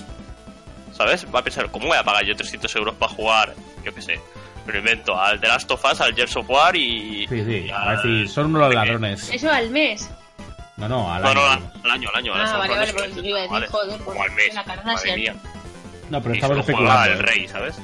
¿sabes? 0.93 1.26
Va 1.34 1.40
a 1.40 1.45
pensar, 1.45 1.70
¿cómo 1.70 1.88
voy 1.88 1.97
a 1.99 2.05
pagar 2.05 2.24
yo 2.24 2.34
300 2.34 2.74
euros 2.76 2.95
para 2.95 3.12
jugar, 3.12 3.55
yo 3.84 3.93
qué 3.95 4.01
sé, 4.03 4.20
me 4.66 4.72
lo 4.72 4.78
invento, 4.78 5.18
al 5.20 5.40
The 5.40 5.49
Last 5.49 5.70
of 5.70 5.84
Us, 5.84 6.01
al 6.01 6.14
Gears 6.14 6.36
of 6.36 6.49
War 6.49 6.74
y... 6.76 7.26
Sí, 7.28 7.45
sí. 7.45 7.64
y 7.66 7.70
A 7.70 7.93
decir, 7.97 8.28
son 8.28 8.55
unos 8.55 8.72
ladrones. 8.72 9.28
Eso 9.32 9.51
al 9.51 9.70
mes. 9.70 10.09
No, 10.76 10.88
no, 10.88 11.12
al 11.12 11.22
No, 11.22 11.28
año. 11.30 11.40
no, 11.40 11.84
al 11.84 11.90
año, 11.90 12.09
al 12.11 12.16
año. 12.16 12.34
al 12.34 12.40
Ah, 12.47 12.57
vale, 12.59 12.74
al 12.74 12.78
vale, 12.80 12.93
pues 12.95 13.14
yo 13.16 13.22
iba 13.22 13.38
a 13.38 13.43
decir, 13.43 13.53
vale. 13.53 13.66
joder, 13.68 14.01
pues, 14.03 14.18
O 14.18 14.22
al 14.22 14.30
mes, 14.32 14.55
la 14.55 14.62
madre 14.64 14.82
Kardashian. 14.82 15.16
mía. 15.20 15.34
No, 16.11 16.22
pero 16.22 16.34
estamos 16.34 16.59
especulando. 16.59 17.12
el 17.12 17.18
¿eh? 17.18 17.22
rey, 17.22 17.49
¿sabes? 17.49 17.74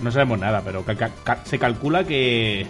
No 0.00 0.10
sabemos 0.12 0.38
nada, 0.38 0.62
pero 0.64 0.84
ca- 0.84 0.94
ca- 0.94 1.10
ca- 1.24 1.44
se 1.44 1.58
calcula 1.58 2.04
que. 2.04 2.66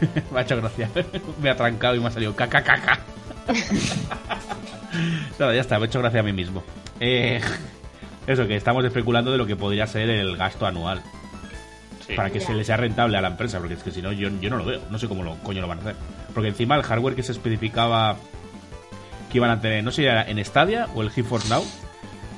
me 0.32 0.38
ha 0.40 0.42
hecho 0.42 0.56
gracia. 0.56 0.90
me 1.42 1.50
ha 1.50 1.56
trancado 1.56 1.94
y 1.94 2.00
me 2.00 2.06
ha 2.08 2.10
salido 2.10 2.34
caca 2.34 2.62
caca. 2.64 3.00
Nada, 5.38 5.54
ya 5.54 5.60
está, 5.60 5.78
me 5.78 5.84
ha 5.84 5.88
hecho 5.88 6.00
gracia 6.00 6.20
a 6.20 6.22
mí 6.22 6.32
mismo. 6.32 6.62
Eh, 7.00 7.40
eso, 8.26 8.46
que 8.46 8.56
estamos 8.56 8.84
especulando 8.84 9.32
de 9.32 9.38
lo 9.38 9.46
que 9.46 9.56
podría 9.56 9.86
ser 9.86 10.08
el 10.10 10.36
gasto 10.36 10.66
anual. 10.66 11.02
Sí. 12.06 12.14
Para 12.14 12.30
que 12.30 12.40
se 12.40 12.52
le 12.54 12.64
sea 12.64 12.76
rentable 12.76 13.16
a 13.16 13.20
la 13.22 13.28
empresa, 13.28 13.58
porque 13.58 13.74
es 13.74 13.82
que 13.82 13.90
si 13.90 14.02
no, 14.02 14.12
yo, 14.12 14.28
yo 14.40 14.50
no 14.50 14.58
lo 14.58 14.64
veo. 14.64 14.80
No 14.90 14.98
sé 14.98 15.08
cómo 15.08 15.22
lo 15.22 15.36
coño 15.36 15.60
lo 15.62 15.68
van 15.68 15.78
a 15.78 15.80
hacer. 15.82 15.96
Porque 16.34 16.48
encima 16.48 16.76
el 16.76 16.82
hardware 16.82 17.14
que 17.14 17.22
se 17.22 17.32
especificaba 17.32 18.16
que 19.30 19.38
iban 19.38 19.50
a 19.50 19.60
tener, 19.60 19.82
no 19.82 19.90
sé 19.90 20.02
si 20.02 20.06
era 20.06 20.22
en 20.28 20.42
Stadia 20.44 20.86
o 20.94 21.02
el 21.02 21.10
GeForce 21.10 21.48
Now, 21.48 21.64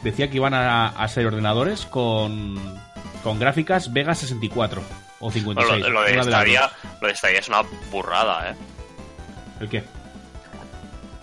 decía 0.03 0.31
que 0.31 0.37
iban 0.37 0.55
a, 0.55 0.87
a 0.89 1.09
ser 1.09 1.27
ordenadores 1.27 1.85
con, 1.85 2.57
con 3.23 3.39
gráficas 3.39 3.93
Vega 3.93 4.15
64 4.15 4.83
o 5.21 5.27
No, 5.27 5.31
56. 5.33 5.83
lo, 5.83 5.91
lo 5.91 6.03
de 6.03 6.23
Stadia, 6.23 6.71
lo 7.01 7.09
de 7.09 7.15
Stadia 7.17 7.39
es 7.41 7.49
una 7.49 7.63
burrada, 7.91 8.51
¿eh? 8.51 8.55
¿El 9.61 9.69
qué? 9.69 9.83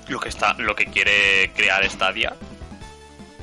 Lo 0.08 0.20
que 0.20 0.30
está, 0.30 0.54
lo 0.58 0.76
que 0.76 0.86
quiere 0.86 1.52
crear 1.56 1.88
Stadia, 1.90 2.34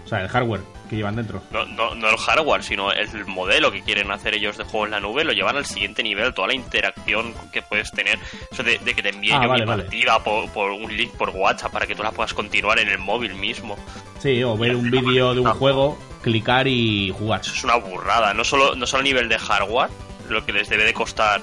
O 0.05 0.09
sea, 0.09 0.21
el 0.23 0.29
hardware 0.29 0.61
que 0.89 0.97
llevan 0.97 1.15
dentro. 1.17 1.41
no, 1.53 1.65
no, 1.67 1.95
no 1.95 2.09
el 2.11 2.17
hardware, 2.17 2.65
sino 2.65 2.91
el 2.91 3.25
modelo 3.27 3.71
que 3.71 3.81
quieren 3.83 4.11
hacer 4.11 4.35
ellos 4.35 4.57
de 4.59 4.65
juego 4.65 4.87
en 4.87 4.91
la 4.91 4.99
nube, 5.01 5.23
lo 5.23 5.33
llevan 5.33 5.57
al 5.57 5.65
siguiente 5.65 6.03
nivel, 6.03 6.35
toda 6.35 6.49
la 6.49 6.55
interacción 6.55 7.33
que 7.53 7.63
puedes 7.63 7.93
tener, 7.93 8.19
eso 8.51 8.63
de, 8.65 8.79
de 8.79 8.95
que 8.95 9.03
te 9.03 9.11
envíe 9.11 9.31
Ah, 9.33 9.47
vale, 9.47 9.65
vale. 9.65 9.85
partida 9.85 10.19
por, 10.23 10.51
por 10.51 10.73
un 10.73 10.95
link 10.97 11.13
por 11.13 11.31
WhatsApp 11.31 11.71
para 11.73 11.87
que 11.87 11.95
tú 11.95 12.03
la 12.03 12.11
puedas 12.11 12.35
continuar 12.35 12.81
en 12.81 12.89
el 12.89 12.99
móvil 12.99 13.35
mismo. 13.37 13.77
Sí, 14.19 14.43
o 14.43 14.57
ver 14.57 14.75
un 14.75 14.91
vídeo 14.91 15.33
de 15.33 15.41
un 15.41 15.53
juego, 15.53 15.97
clicar 16.23 16.67
y 16.67 17.15
jugar. 17.17 17.41
Eso 17.43 17.55
es 17.55 17.63
una 17.65 17.77
burrada, 17.77 18.35
no 18.35 18.43
solo, 18.45 18.75
no 18.75 18.85
solo 18.87 19.03
a 19.03 19.05
nivel 19.05 19.29
de 19.29 19.39
hardware, 19.39 19.91
lo 20.29 20.45
que 20.45 20.53
les 20.53 20.69
debe 20.69 20.85
de 20.85 20.93
costar 20.93 21.41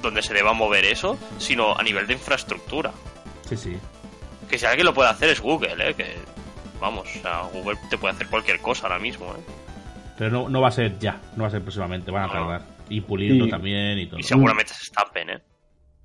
donde 0.00 0.22
se 0.22 0.32
deba 0.32 0.54
mover 0.54 0.86
eso, 0.86 1.18
sino 1.38 1.76
a 1.78 1.82
nivel 1.82 2.06
de 2.06 2.14
infraestructura. 2.14 2.90
Sí, 3.48 3.56
sí. 3.56 3.76
Que 4.52 4.58
si 4.58 4.66
alguien 4.66 4.84
lo 4.84 4.92
puede 4.92 5.08
hacer 5.08 5.30
es 5.30 5.40
Google, 5.40 5.76
¿eh? 5.78 5.94
Que, 5.94 6.14
vamos, 6.78 7.08
o 7.08 7.22
sea, 7.22 7.40
Google 7.54 7.78
te 7.88 7.96
puede 7.96 8.12
hacer 8.12 8.26
cualquier 8.26 8.60
cosa 8.60 8.82
ahora 8.86 8.98
mismo, 8.98 9.24
¿eh? 9.32 9.40
Pero 10.18 10.30
no, 10.30 10.48
no 10.50 10.60
va 10.60 10.68
a 10.68 10.72
ser 10.72 10.98
ya, 10.98 11.18
no 11.36 11.44
va 11.44 11.48
a 11.48 11.50
ser 11.52 11.62
próximamente, 11.62 12.10
van 12.10 12.24
a 12.24 12.26
No. 12.26 12.32
tardar. 12.34 12.62
Y 12.90 13.00
pulirlo 13.00 13.46
Y- 13.46 13.48
también 13.48 13.98
y 13.98 14.06
todo. 14.08 14.20
Y 14.20 14.22
seguramente 14.22 14.74
se 14.74 14.82
estampen, 14.82 15.30
¿eh? 15.30 15.42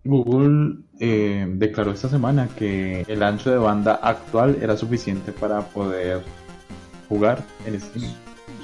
Google 0.05 0.77
eh, 1.01 1.45
declaró 1.49 1.91
esta 1.91 2.07
semana 2.07 2.47
que 2.57 3.01
el 3.05 3.21
ancho 3.21 3.51
de 3.51 3.57
banda 3.57 3.99
actual 4.01 4.57
era 4.61 4.77
suficiente 4.77 5.33
para 5.33 5.59
poder 5.59 6.23
jugar 7.09 7.43
en 7.65 7.81
Steam. 7.81 8.09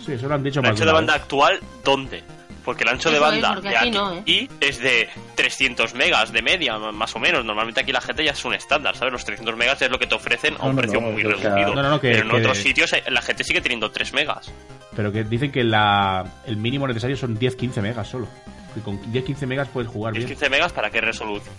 Sí, 0.06 0.14
eso 0.14 0.30
lo 0.30 0.36
han 0.36 0.44
dicho 0.44 0.62
El 0.62 0.64
más 0.64 0.70
ancho 0.72 0.86
de 0.86 0.94
banda 0.94 1.14
vez. 1.16 1.22
actual, 1.24 1.60
¿dónde? 1.84 2.24
Porque 2.64 2.84
el 2.84 2.90
ancho 2.92 3.10
de 3.10 3.18
Eso 3.18 3.26
banda 3.26 3.56
de 3.60 3.68
aquí 3.70 3.76
aquí 3.78 3.92
no, 3.92 4.14
¿eh? 4.26 4.48
es 4.62 4.80
de 4.80 5.10
300 5.36 5.94
megas 5.96 6.32
de 6.32 6.42
media, 6.42 6.78
más 6.78 7.14
o 7.16 7.20
menos. 7.20 7.44
Normalmente 7.44 7.82
aquí 7.82 7.92
la 7.92 8.00
gente 8.02 8.24
ya 8.24 8.32
es 8.32 8.46
un 8.46 8.54
estándar, 8.54 8.96
¿sabes? 8.96 9.12
Los 9.12 9.26
300 9.26 9.56
megas 9.58 9.82
es 9.82 9.90
lo 9.92 10.00
que 10.00 10.08
te 10.08 10.16
ofrecen 10.16 10.56
a 10.60 10.66
un 10.66 10.76
no, 10.76 10.82
precio 10.82 11.02
no, 11.02 11.12
muy 11.12 11.22
sea- 11.22 11.32
reducido. 11.32 11.76
No, 11.76 11.84
no, 11.84 11.90
no, 11.90 12.00
que- 12.00 12.12
Pero 12.12 12.24
en 12.24 12.30
que- 12.32 12.38
otros 12.38 12.58
sitios 12.58 12.94
eh, 12.94 13.04
la 13.10 13.22
gente 13.22 13.44
sigue 13.44 13.60
teniendo 13.62 13.92
3 13.92 14.14
megas. 14.14 14.52
Pero 14.96 15.12
que 15.12 15.24
dicen 15.24 15.52
que 15.52 15.64
la, 15.64 16.24
el 16.46 16.56
mínimo 16.58 16.88
necesario 16.88 17.18
son 17.18 17.38
10-15 17.38 17.82
megas 17.82 18.08
solo. 18.08 18.28
Que 18.74 18.80
con 18.82 19.00
10-15 19.12 19.46
megas 19.46 19.68
puedes 19.68 19.90
jugar 19.92 20.14
¿Es 20.14 20.20
bien. 20.20 20.30
15 20.30 20.50
megas 20.50 20.72
para 20.72 20.90
qué 20.90 21.02
resolución? 21.02 21.54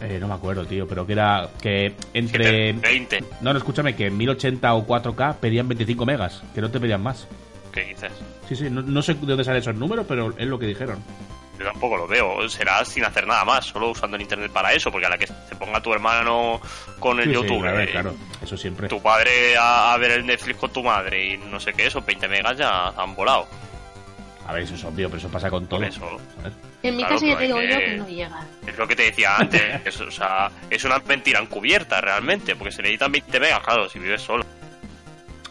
Eh, 0.00 0.18
no 0.20 0.26
me 0.28 0.34
acuerdo, 0.34 0.66
tío, 0.66 0.86
pero 0.88 1.06
que 1.06 1.12
era 1.12 1.48
que 1.62 1.94
entre... 2.12 2.72
20. 2.72 3.24
No, 3.40 3.52
no, 3.52 3.58
escúchame, 3.58 3.94
que 3.94 4.06
en 4.06 4.16
1080 4.18 4.74
o 4.74 4.86
4K 4.86 5.36
pedían 5.36 5.68
25 5.68 6.04
megas, 6.04 6.42
que 6.54 6.60
no 6.60 6.70
te 6.70 6.80
pedían 6.80 7.02
más. 7.02 7.26
¿Qué 7.74 7.84
dices? 7.84 8.12
Sí, 8.48 8.54
sí, 8.56 8.70
no, 8.70 8.80
no 8.82 9.02
sé 9.02 9.14
de 9.14 9.26
dónde 9.26 9.44
salen 9.44 9.60
esos 9.60 9.74
números, 9.74 10.06
pero 10.08 10.32
es 10.38 10.46
lo 10.46 10.58
que 10.58 10.66
dijeron. 10.66 11.02
Yo 11.58 11.64
tampoco 11.66 11.96
lo 11.96 12.06
veo. 12.08 12.48
Será 12.48 12.84
sin 12.84 13.04
hacer 13.04 13.26
nada 13.26 13.44
más, 13.44 13.66
solo 13.66 13.90
usando 13.90 14.16
el 14.16 14.22
internet 14.22 14.50
para 14.52 14.72
eso, 14.72 14.90
porque 14.90 15.06
a 15.06 15.10
la 15.10 15.18
que 15.18 15.26
se 15.26 15.56
ponga 15.58 15.80
tu 15.80 15.92
hermano 15.92 16.60
con 16.98 17.18
el 17.18 17.24
Sí, 17.26 17.30
sí, 17.30 17.34
YouTube. 17.36 17.60
claro, 17.62 17.80
eh, 17.80 17.88
claro. 17.90 18.14
Eso 18.42 18.56
siempre. 18.56 18.88
Tu 18.88 19.00
padre 19.02 19.56
a, 19.56 19.92
a 19.92 19.98
ver 19.98 20.12
el 20.12 20.26
Netflix 20.26 20.58
con 20.58 20.72
tu 20.72 20.82
madre 20.82 21.34
y 21.34 21.36
no 21.36 21.58
sé 21.60 21.72
qué, 21.72 21.86
esos 21.86 22.04
20 22.06 22.26
megas 22.28 22.56
ya 22.56 22.88
han 22.88 23.14
volado. 23.14 23.46
A 24.46 24.52
ver, 24.52 24.62
eso 24.64 24.74
es 24.74 24.84
obvio, 24.84 25.08
pero 25.08 25.18
eso 25.18 25.28
pasa 25.30 25.48
con 25.48 25.66
todo. 25.66 25.82
Eso. 25.82 26.06
En 26.82 26.96
mi 26.96 27.02
Claro, 27.02 27.14
caso 27.14 27.26
ya 27.26 27.38
te 27.38 27.44
digo 27.44 27.60
yo 27.62 27.78
que- 27.78 27.84
que 27.84 27.96
no 27.96 28.08
llega. 28.08 28.46
Es 28.66 28.76
lo 28.76 28.86
que 28.86 28.94
te 28.96 29.02
decía 29.04 29.36
antes. 29.36 29.62
es, 29.86 30.00
o 30.00 30.10
sea, 30.10 30.50
es 30.68 30.84
una 30.84 30.98
mentira 30.98 31.40
encubierta 31.40 32.00
realmente, 32.00 32.54
porque 32.56 32.72
se 32.72 32.82
necesitan 32.82 33.10
20 33.10 33.40
megas, 33.40 33.60
claro, 33.64 33.88
si 33.88 33.98
vives 33.98 34.20
solo. 34.22 34.44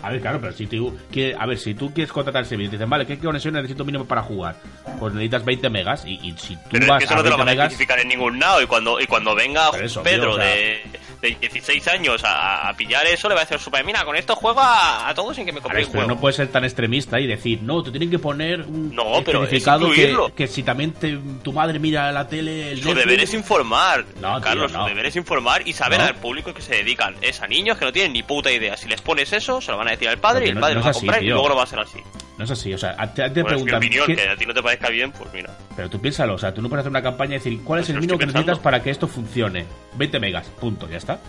A 0.03 0.11
ver, 0.11 0.21
claro, 0.21 0.39
pero 0.41 0.53
si 0.53 0.67
tú 0.67 0.97
quieres, 1.11 1.35
a 1.39 1.45
ver, 1.45 1.57
si 1.57 1.73
tú 1.73 1.93
quieres 1.93 2.11
contratar 2.11 2.41
el 2.43 2.47
servicio 2.47 2.67
y 2.67 2.71
te 2.71 2.75
dicen, 2.77 2.89
vale, 2.89 3.05
¿qué 3.07 3.17
conexión 3.17 3.53
necesito 3.53 3.85
mínimo 3.85 4.05
para 4.05 4.21
jugar? 4.21 4.55
Pues 4.99 5.13
necesitas 5.13 5.45
20 5.45 5.69
megas 5.69 6.03
y, 6.05 6.19
y 6.27 6.35
si 6.37 6.55
tú 6.55 6.61
Pero 6.71 6.83
es 6.83 6.89
vas 6.89 6.99
que 6.99 7.05
eso 7.05 7.13
a 7.13 7.17
no 7.17 7.23
te 7.23 7.29
lo 7.29 7.37
20 7.37 7.39
van 7.39 7.47
a 7.47 7.51
megas, 7.51 7.65
especificar 7.71 7.99
en 7.99 8.07
ningún 8.09 8.39
lado. 8.39 8.61
Y 8.61 8.67
cuando, 8.67 8.99
y 8.99 9.05
cuando 9.07 9.33
venga 9.33 9.69
eso, 9.81 10.03
Pedro 10.03 10.21
tío, 10.23 10.31
o 10.31 10.35
sea- 10.37 10.45
de, 10.45 10.81
de 11.21 11.35
16 11.39 11.87
años 11.87 12.21
a, 12.25 12.67
a 12.67 12.73
pillar 12.75 13.05
eso, 13.07 13.29
le 13.29 13.35
va 13.35 13.41
a 13.41 13.45
decir 13.45 13.57
super, 13.57 13.83
mira, 13.85 14.03
con 14.03 14.15
esto 14.17 14.35
juego 14.35 14.59
a, 14.59 15.07
a 15.07 15.13
todos 15.13 15.35
sin 15.37 15.45
que 15.45 15.53
me 15.53 15.59
a 15.59 15.61
compre 15.61 15.77
ver, 15.79 15.85
un 15.87 15.91
pero 15.93 16.03
juego. 16.03 16.15
no 16.15 16.19
puedes 16.21 16.35
ser 16.35 16.49
tan 16.49 16.65
extremista 16.65 17.17
y 17.21 17.27
decir, 17.27 17.61
no, 17.61 17.81
te 17.81 17.91
tienen 17.91 18.11
que 18.11 18.19
poner 18.19 18.59
un 18.63 18.93
No, 18.93 19.21
pero 19.23 19.39
es 19.45 19.53
especificado 19.53 19.89
que, 19.89 20.13
que 20.35 20.47
si 20.47 20.63
también 20.63 20.91
te- 20.91 21.17
tu 21.41 21.53
madre 21.53 21.79
mira 21.79 22.11
la 22.11 22.27
tele, 22.27 22.71
el 22.73 22.81
Su 22.81 22.89
Netflix- 22.89 23.05
deber 23.05 23.19
es 23.21 23.33
informar, 23.33 24.03
No, 24.19 24.33
tío, 24.35 24.41
Carlos, 24.41 24.73
no. 24.73 24.81
su 24.83 24.89
deber 24.89 25.05
es 25.05 25.15
informar 25.15 25.65
y 25.65 25.71
saber 25.71 26.01
al 26.01 26.15
público 26.15 26.53
que 26.53 26.61
se 26.61 26.75
dedican. 26.75 27.15
Es 27.21 27.41
a 27.41 27.47
niños 27.47 27.77
que 27.77 27.85
no 27.85 27.93
tienen 27.93 28.11
ni 28.11 28.23
puta 28.23 28.51
idea. 28.51 28.75
Si 28.75 28.89
les 28.89 28.99
pones 29.01 29.31
eso, 29.31 29.61
se 29.61 29.71
lo 29.71 29.77
van 29.77 29.87
a 29.87 29.91
decir 29.93 30.09
al 30.09 30.17
padre 30.19 30.45
y 30.45 30.49
el 30.49 30.59
padre 30.59 30.75
no 30.75 30.79
lo 30.79 30.83
va 30.85 30.89
a 30.89 30.91
es 30.91 30.97
comprar 30.97 31.23
y 31.23 31.27
luego 31.29 31.49
no 31.49 31.55
va 31.55 31.63
a 31.63 31.67
ser 31.67 31.79
así. 31.79 31.99
No 32.37 32.45
es 32.45 32.51
así, 32.51 32.73
o 32.73 32.77
sea, 32.77 32.95
a- 32.97 33.13
te, 33.13 33.29
te 33.29 33.41
Bueno, 33.41 33.57
es 33.57 33.63
mi 33.63 33.69
preguntan, 33.69 33.77
opinión, 33.77 34.05
¿qué- 34.07 34.15
que 34.15 34.27
a 34.29 34.35
ti 34.35 34.45
no 34.45 34.53
te 34.53 34.63
parezca 34.63 34.89
bien, 34.89 35.11
pues 35.11 35.31
mira. 35.33 35.55
pero 35.75 35.89
tú 35.89 36.01
piénsalo, 36.01 36.33
o 36.33 36.37
sea, 36.37 36.53
tú 36.53 36.61
no 36.61 36.69
puedes 36.69 36.81
hacer 36.81 36.89
una 36.89 37.01
campaña 37.03 37.31
y 37.35 37.37
decir, 37.37 37.61
¿cuál 37.63 37.79
es 37.81 37.83
Pues 37.85 37.89
el 37.91 37.95
lo 37.97 38.01
mínimo 38.01 38.17
que 38.19 38.25
necesitas 38.25 38.59
para 38.59 38.81
que 38.81 38.89
esto 38.89 39.07
funcione? 39.07 39.65
20 39.95 40.19
megas, 40.19 40.47
punto, 40.59 40.89
ya 40.89 40.97
está. 40.97 41.19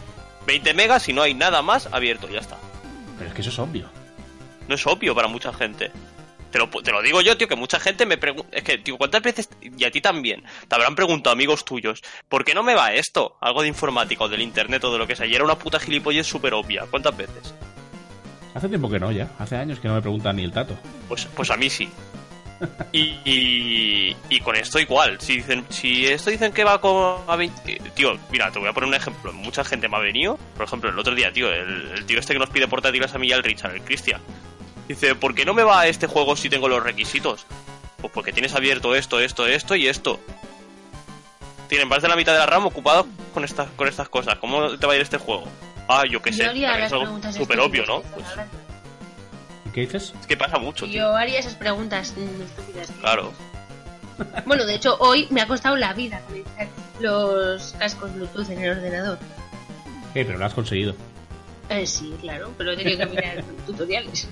20 0.47 0.73
megas 0.75 1.09
y 1.09 1.13
no 1.13 1.23
hay 1.23 1.35
nada 1.35 1.61
más 1.63 1.89
abierto, 1.93 2.29
ya 2.29 2.41
está. 2.41 2.57
Pero 3.19 3.29
es 3.29 3.35
que 3.35 3.41
eso 3.43 3.51
es 3.51 3.59
obvio. 3.59 3.89
No 4.67 4.75
es 4.75 4.87
obvio 4.87 5.15
para 5.15 5.29
mucha 5.29 5.53
gente. 5.53 5.91
Te 6.51 6.59
lo, 6.59 6.69
te 6.69 6.93
lo 6.93 7.03
digo 7.03 7.21
yo, 7.21 7.37
tío, 7.37 7.49
que 7.49 7.57
mucha 7.57 7.81
gente 7.81 8.07
me 8.07 8.17
pregunta... 8.17 8.49
Es 8.57 8.63
que, 8.63 8.79
tío, 8.79 8.97
¿cuántas 8.97 9.21
veces, 9.23 9.49
y 9.61 9.85
a 9.85 9.91
ti 9.91 10.01
también, 10.01 10.45
te 10.69 10.75
habrán 10.77 10.95
preguntado 10.95 11.33
amigos 11.35 11.65
tuyos, 11.65 12.01
¿por 12.29 12.45
qué 12.45 12.55
no 12.55 12.63
me 12.63 12.75
va 12.77 12.93
esto? 12.95 13.37
Algo 13.41 13.63
de 13.63 13.69
informática 13.69 14.23
o 14.25 14.29
del 14.29 14.41
internet 14.41 14.83
o 14.85 14.93
de 14.93 14.99
lo 14.99 15.07
que 15.07 15.17
sea. 15.17 15.27
Y 15.27 15.35
era 15.35 15.43
una 15.45 15.59
puta 15.59 15.81
gilipollez 15.81 16.27
súper 16.27 16.55
obvia. 16.55 16.85
¿Cuántas 16.89 17.17
veces? 17.17 17.55
Hace 18.55 18.69
tiempo 18.69 18.89
que 18.89 19.01
no, 19.01 19.11
ya. 19.11 19.31
Hace 19.39 19.57
años 19.57 19.81
que 19.81 19.89
no 19.89 19.95
me 19.95 20.01
preguntan 20.01 20.37
ni 20.37 20.45
el 20.45 20.53
tato. 20.53 20.77
Pues, 21.09 21.27
pues 21.27 21.51
a 21.51 21.57
mí 21.57 21.69
sí. 21.69 21.91
Y, 22.93 23.19
y, 23.25 24.17
y 24.29 24.41
con 24.41 24.57
esto 24.57 24.79
igual. 24.79 25.21
Si 25.21 25.37
dicen, 25.37 25.67
si 25.69 26.07
esto 26.07 26.31
dicen 26.31 26.53
que 26.53 26.65
va 26.65 26.81
con 26.81 27.23
a 27.27 27.37
20... 27.37 27.81
Tío, 27.95 28.17
mira, 28.31 28.51
te 28.51 28.59
voy 28.59 28.69
a 28.69 28.73
poner 28.73 28.89
un 28.89 28.95
ejemplo. 28.95 29.33
Mucha 29.33 29.65
gente 29.65 29.89
me 29.89 29.97
ha 29.97 30.01
venido. 30.01 30.39
Por 30.57 30.67
ejemplo, 30.67 30.91
el 30.91 30.99
otro 30.99 31.15
día, 31.15 31.33
tío, 31.33 31.53
el, 31.53 32.05
tío 32.07 32.19
este 32.19 32.33
que 32.33 32.39
nos 32.39 32.51
pide 32.51 32.69
portátiles 32.69 33.15
a 33.15 33.19
mí 33.19 33.29
y 33.29 33.33
al 33.33 33.43
Richard, 33.43 33.75
el 33.75 33.83
Cristian. 33.83 34.21
Dice, 34.89 35.15
¿por 35.15 35.35
qué 35.35 35.45
no 35.45 35.55
me 35.55 35.65
va 35.65 35.87
este 35.87 36.07
juego 36.07 36.37
si 36.37 36.49
tengo 36.49 36.69
los 36.69 36.83
requisitos? 36.83 37.47
Pues 38.01 38.13
porque 38.13 38.33
tienes 38.33 38.55
abierto 38.55 38.95
esto, 38.95 39.19
esto, 39.21 39.47
esto 39.47 39.75
y 39.75 39.89
esto. 39.89 40.21
Tienen 41.69 41.89
más 41.89 42.03
de 42.03 42.09
la 42.09 42.17
mitad 42.17 42.33
de 42.33 42.39
la 42.39 42.47
RAM 42.47 42.67
ocupados 42.67 43.07
con 43.33 43.45
estas, 43.45 43.69
con 43.71 43.89
estas 43.89 44.09
cosas. 44.09 44.39
¿Cómo 44.39 44.77
te 44.77 44.87
va 44.87 44.93
a 44.93 44.97
ir 44.97 45.03
este 45.03 45.19
juego? 45.19 45.45
Ah, 45.89 46.05
yo 46.11 46.21
qué 46.23 46.33
sé. 46.33 46.45
Yo 46.45 46.51
haría 46.51 46.87
es 46.87 47.35
súper 47.37 47.61
obvio, 47.61 47.85
¿no? 47.87 48.01
Pues 48.03 48.27
son 48.27 48.35
gracias. 48.37 48.63
¿Y 49.67 49.71
qué 49.71 49.81
dices? 49.83 50.15
es 50.21 50.27
que 50.27 50.37
pasa 50.37 50.59
mucho, 50.59 50.87
tío. 50.87 50.95
Yo 50.95 51.17
haría 51.17 51.39
esas 51.39 51.55
preguntas 51.55 52.15
mm, 52.17 52.43
estúpidas. 52.43 52.91
Claro. 53.01 53.33
Bueno, 54.47 54.65
de 54.65 54.77
hecho, 54.77 54.97
hoy 55.01 55.27
me 55.31 55.41
ha 55.41 55.49
costado 55.49 55.75
la 55.77 55.93
vida 55.93 56.21
conectar 56.29 56.69
los 57.01 57.73
cascos 57.73 58.15
Bluetooth 58.15 58.49
en 58.49 58.63
el 58.63 58.71
ordenador. 58.79 59.19
Eh, 60.15 60.25
pero 60.25 60.39
lo 60.39 60.45
has 60.47 60.55
conseguido. 60.55 60.95
Eh, 61.69 61.85
sí, 61.85 62.15
claro, 62.21 62.53
pero 62.57 62.71
he 62.71 62.77
tenido 62.77 62.99
que 63.01 63.07
mirar 63.07 63.43
tutoriales. 63.67 64.29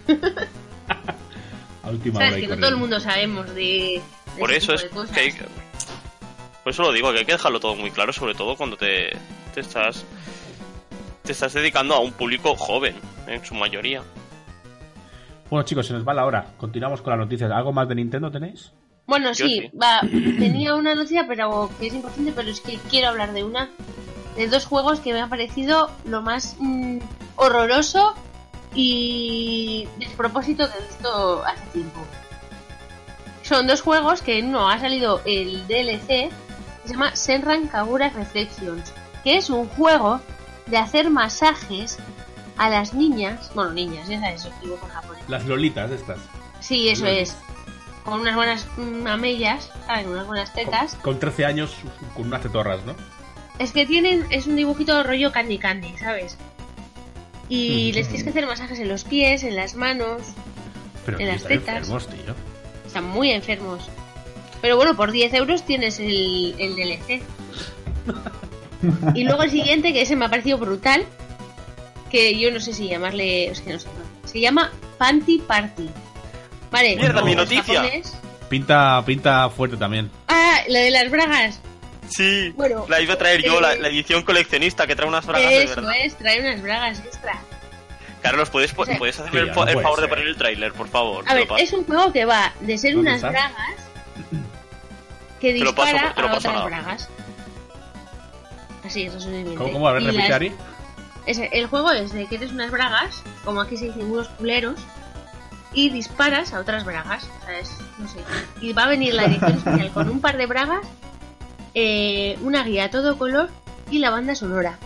A 1.82 1.90
última 1.90 2.18
hora 2.18 2.28
Sabes 2.28 2.42
que 2.42 2.48
no 2.48 2.57
todo 2.59 2.68
el 2.70 2.76
mundo 2.76 3.00
sabemos 3.00 3.48
de. 3.55 4.00
de 4.34 4.38
Por 4.38 4.53
ese 4.53 4.59
eso 4.59 4.74
es 4.74 4.82
tipo 4.82 5.00
de 5.03 5.09
cosas. 5.09 5.14
que 5.16 5.20
hay 5.20 5.32
que- 5.32 5.44
Por 6.62 6.72
eso 6.72 6.82
lo 6.82 6.92
digo, 6.92 7.12
que 7.12 7.18
hay 7.18 7.24
que 7.24 7.32
dejarlo 7.32 7.59
todo 7.59 7.74
muy 7.74 7.90
claro, 7.90 8.12
sobre 8.12 8.34
todo 8.36 8.57
cuando 8.57 8.76
te, 8.76 9.11
te 9.53 9.61
estás 9.61 10.05
te 11.23 11.33
estás 11.33 11.53
dedicando 11.53 11.95
a 11.95 12.01
un 12.01 12.12
público 12.12 12.57
joven, 12.57 12.97
en 13.27 13.45
su 13.45 13.55
mayoría. 13.55 14.03
Bueno, 15.51 15.64
chicos, 15.64 15.87
se 15.87 15.93
nos 15.93 16.07
va 16.07 16.14
la 16.14 16.25
hora. 16.25 16.47
Continuamos 16.57 17.03
con 17.03 17.11
las 17.11 17.20
noticias. 17.20 17.51
¿Algo 17.51 17.73
más 17.73 17.89
de 17.89 17.95
Nintendo 17.95 18.31
tenéis? 18.31 18.73
Bueno, 19.07 19.35
sí, 19.35 19.61
sí. 19.61 19.77
va. 19.77 20.01
Tenía 20.01 20.75
una 20.75 20.95
noticia, 20.95 21.27
pero 21.29 21.70
que 21.79 21.89
es 21.89 21.95
importante, 21.95 22.33
pero 22.35 22.49
es 22.49 22.61
que 22.61 22.79
quiero 22.91 23.09
hablar 23.09 23.33
de 23.33 23.45
una. 23.45 23.68
De 24.37 24.49
dos 24.49 24.64
juegos 24.64 25.01
que 25.01 25.12
me 25.12 25.20
han 25.20 25.29
parecido 25.29 25.91
lo 26.07 26.23
más 26.23 26.57
mm, 26.59 26.99
horroroso 27.37 28.14
y 28.75 29.87
despropósito 29.99 30.66
que 30.70 30.79
he 30.79 30.87
visto 30.87 31.45
hace 31.45 31.66
tiempo. 31.73 32.01
Son 33.43 33.66
dos 33.66 33.83
juegos 33.83 34.23
que 34.23 34.39
en 34.39 34.49
uno 34.49 34.70
ha 34.70 34.79
salido 34.79 35.20
el 35.27 35.66
DLC, 35.66 36.07
que 36.07 36.31
se 36.87 36.93
llama 36.95 37.14
Senran 37.14 37.68
Kagura 37.68 38.09
Reflections, 38.09 38.95
que 39.23 39.37
es 39.37 39.51
un 39.51 39.68
juego 39.68 40.20
de 40.67 40.77
hacer 40.79 41.11
masajes 41.11 41.99
a 42.57 42.69
las 42.71 42.95
niñas, 42.95 43.51
bueno, 43.55 43.73
niñas, 43.73 44.09
ya 44.09 44.21
sabes, 44.21 44.49
digo 44.63 44.77
con 44.77 44.89
japonés. 44.91 45.23
Las 45.29 45.45
lolitas 45.47 45.91
estas. 45.91 46.19
Sí, 46.61 46.89
eso 46.89 47.07
es. 47.07 47.37
Con 48.05 48.21
unas 48.21 48.35
buenas 48.37 48.67
mm, 48.77 49.03
mamellas, 49.03 49.71
¿saben? 49.87 50.09
Unas 50.09 50.27
buenas 50.27 50.53
tetas. 50.53 50.95
Con, 50.97 51.13
con 51.15 51.21
13 51.21 51.47
años, 51.47 51.75
con 52.15 52.27
unas 52.27 52.43
tetorras, 52.43 52.85
¿no? 52.85 52.95
Es 53.59 53.73
que 53.73 53.87
tienen, 53.87 54.27
es 54.31 54.47
un 54.47 54.57
dibujito 54.57 55.03
rollo 55.03 55.31
candy 55.33 55.59
candy, 55.59 55.97
¿sabes? 55.99 56.37
Y 57.49 57.93
les 57.93 58.07
tienes 58.09 58.25
que 58.25 58.31
hacer 58.31 58.47
masajes 58.47 58.79
en 58.79 58.89
los 58.89 59.05
pies, 59.05 59.43
en 59.45 59.57
las 59.57 59.75
manos. 59.75 60.23
Pero 61.05 61.19
En 61.21 61.27
las 61.27 61.37
están 61.43 61.59
tetas. 61.59 61.77
enfermos, 61.89 62.09
tío. 62.09 62.35
Están 62.87 63.05
muy 63.05 63.31
enfermos. 63.31 63.89
Pero 64.63 64.77
bueno, 64.77 64.97
por 64.97 65.11
10 65.13 65.35
euros 65.35 65.65
tienes 65.65 65.99
el, 66.01 66.55
el 66.59 66.75
DLC. 66.77 67.23
Y 69.14 69.24
luego 69.24 69.43
el 69.43 69.51
siguiente, 69.51 69.93
que 69.93 70.03
ese 70.03 70.16
me 70.16 70.24
ha 70.24 70.28
parecido 70.28 70.59
brutal. 70.59 71.05
Que 72.11 72.39
yo 72.39 72.51
no 72.51 72.61
sé 72.61 72.72
si 72.74 72.89
llamarle. 72.89 73.47
Es 73.49 73.61
que 73.61 73.72
no 73.72 73.78
sé. 73.78 73.89
Se 74.24 74.41
llama 74.41 74.70
Panty 74.99 75.39
Party. 75.39 75.89
Vale. 76.70 76.97
Mierda, 76.97 77.22
mi 77.22 77.35
noticia. 77.35 77.83
japones- 77.83 78.12
Pinta, 78.49 79.03
pinta 79.07 79.49
fuerte 79.49 79.76
también. 79.78 80.11
Ah, 80.28 80.59
la 80.68 80.80
de 80.80 80.91
las 80.91 81.11
bragas. 81.11 81.61
Sí, 82.11 82.53
Bueno, 82.57 82.85
la 82.89 83.01
iba 83.01 83.14
a 83.14 83.16
traer 83.18 83.43
yo, 83.43 83.59
la, 83.61 83.72
eh, 83.74 83.78
la 83.80 83.89
edición 83.89 84.22
coleccionista 84.24 84.87
que 84.87 84.95
trae 84.95 85.09
unas 85.09 85.24
bragas 85.24 85.49
de 85.49 85.62
Eso 85.62 85.76
verdad. 85.76 85.93
es, 86.05 86.14
trae 86.18 86.41
unas 86.41 86.61
bragas 86.61 86.99
extra. 86.99 87.41
Carlos, 88.20 88.51
¿puedes, 88.51 88.74
po- 88.74 88.83
O 88.83 88.85
sea, 88.87 88.99
¿puedes 88.99 89.18
hacerme 89.18 89.41
el, 89.41 89.47
no 89.49 89.55
favor 89.55 90.01
de 90.03 90.09
poner 90.09 90.26
el 90.26 90.37
tráiler, 90.37 90.72
por 90.74 90.89
favor? 90.89 91.24
A 91.26 91.35
ver, 91.35 91.47
paso. 91.49 91.62
es 91.62 91.72
un 91.72 91.85
juego 91.85 92.12
que 92.12 92.24
va 92.26 92.53
de 92.61 92.76
ser 92.76 92.95
¿Dónde 92.95 93.11
unas 93.12 93.22
está? 93.22 93.30
bragas 93.30 93.76
que 95.41 95.53
Te 95.55 95.59
lo 95.61 95.74
paso, 95.74 95.93
dispara 95.93 96.14
te 96.14 96.20
lo 96.20 96.28
a 96.28 96.33
paso 96.33 96.49
otras 96.49 96.55
nada. 96.55 96.66
bragas. 96.66 97.09
Así, 98.93 99.09
resumidamente. 99.09 99.57
¿Cómo, 99.57 99.72
cómo? 99.72 99.88
A 99.88 99.93
ver, 99.93 100.03
repite, 100.05 100.32
Ari. 100.34 100.53
el 101.26 101.66
juego 101.66 101.90
es 101.93 102.12
de 102.12 102.26
que 102.26 102.34
eres 102.34 102.53
unas 102.53 102.70
bragas, 102.70 103.22
como 103.45 103.62
aquí 103.62 103.76
se 103.78 103.86
dicen 103.86 104.11
unos 104.11 104.28
culeros, 104.28 104.78
y 105.72 105.88
disparas 105.88 106.53
a 106.53 106.61
otras 106.61 106.84
bragas. 106.84 107.24
O 107.24 107.47
sea, 107.47 107.59
es- 107.59 107.78
no 107.99 108.07
sé. 108.07 108.18
Y 108.61 108.74
va 108.74 108.84
a 108.84 108.88
venir 108.88 109.14
la 109.14 109.24
edición 109.24 109.53
especial 109.53 109.90
con 109.93 110.11
un 110.11 110.20
par 110.20 110.36
de 110.36 110.45
bragas, 110.45 110.86
eh, 111.74 112.36
una 112.43 112.62
guía 112.64 112.84
a 112.84 112.90
todo 112.90 113.16
color 113.16 113.49
y 113.90 113.99
la 113.99 114.11
banda 114.11 114.34
sonora. 114.34 114.78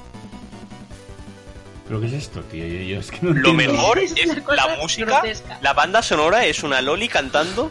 ¿Pero 1.88 2.00
qué 2.00 2.06
es 2.06 2.12
esto, 2.12 2.42
tío? 2.42 2.64
Yo, 2.66 2.80
yo 2.82 3.00
es 3.00 3.10
que 3.10 3.18
no 3.22 3.32
Lo 3.32 3.50
entiendo. 3.50 3.72
mejor 3.74 3.98
Es 3.98 4.14
la 4.56 4.76
música, 4.80 5.06
grotesca. 5.06 5.58
la 5.62 5.72
banda 5.72 6.02
sonora 6.02 6.44
es 6.46 6.62
una 6.62 6.80
loli 6.80 7.08
cantando 7.08 7.70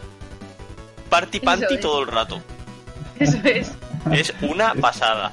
Party 1.08 1.40
Panty 1.40 1.74
es. 1.76 1.80
todo 1.80 2.00
el 2.02 2.08
rato. 2.08 2.42
Eso 3.18 3.38
es. 3.44 3.72
Es 4.12 4.34
una 4.42 4.74
pasada. 4.74 5.32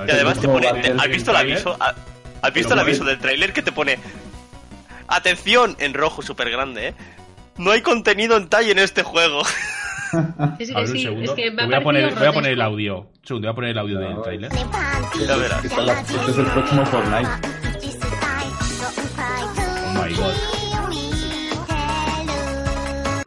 A 0.00 0.04
ver, 0.04 0.10
Y 0.10 0.12
además 0.12 0.40
te 0.40 0.48
pone. 0.48 0.66
¿Cómo 0.66 0.76
va 0.76 0.82
te- 0.82 0.88
el 0.92 1.00
¿Has 1.00 1.08
visto 1.08 1.30
el 1.30 1.36
tráiler? 1.36 1.56
aviso? 1.56 1.76
¿Has 1.80 1.94
has 2.42 2.52
visto 2.54 2.68
el 2.74 2.78
¿Cómo 2.78 2.88
aviso 2.88 3.04
del 3.04 3.18
tráiler 3.18 3.52
que 3.52 3.62
te 3.62 3.72
pone. 3.72 3.98
Atención 5.08 5.76
en 5.78 5.94
rojo 5.94 6.22
súper 6.22 6.50
grande, 6.50 6.88
¿eh? 6.88 6.94
No 7.58 7.70
hay 7.72 7.82
contenido 7.82 8.36
en 8.36 8.48
talle 8.48 8.72
en 8.72 8.78
este 8.78 9.02
juego. 9.02 9.42
Sí, 10.58 10.66
sí, 10.66 10.72
A 10.74 10.80
ver, 10.80 10.88
un 10.88 10.96
sí. 10.96 11.02
segundo. 11.04 11.30
Es 11.30 11.36
que 11.36 11.50
me 11.52 11.62
ha 11.62 11.66
voy, 11.66 11.74
a 11.76 11.82
poner, 11.84 12.02
parecido 12.02 12.18
voy 12.20 12.28
a 12.28 12.32
poner 12.32 12.52
el 12.54 12.60
audio. 12.62 12.98
Un 12.98 13.08
segundo, 13.24 13.46
voy 13.46 13.52
a 13.52 13.54
poner 13.54 13.70
el 13.70 13.78
audio 13.78 13.98
del 14.00 14.14
No, 14.16 14.22
trailer. 14.22 14.50
Ya 14.52 15.36
verás. 15.36 15.64
Esta 15.64 15.80
es 15.80 15.86
la- 15.86 16.00
este 16.00 16.30
es 16.32 16.38
el 16.38 16.46
próximo 16.46 16.86
Fortnite. 16.86 17.28
Oh 19.86 20.02
my 20.04 20.14
god. 20.14 20.34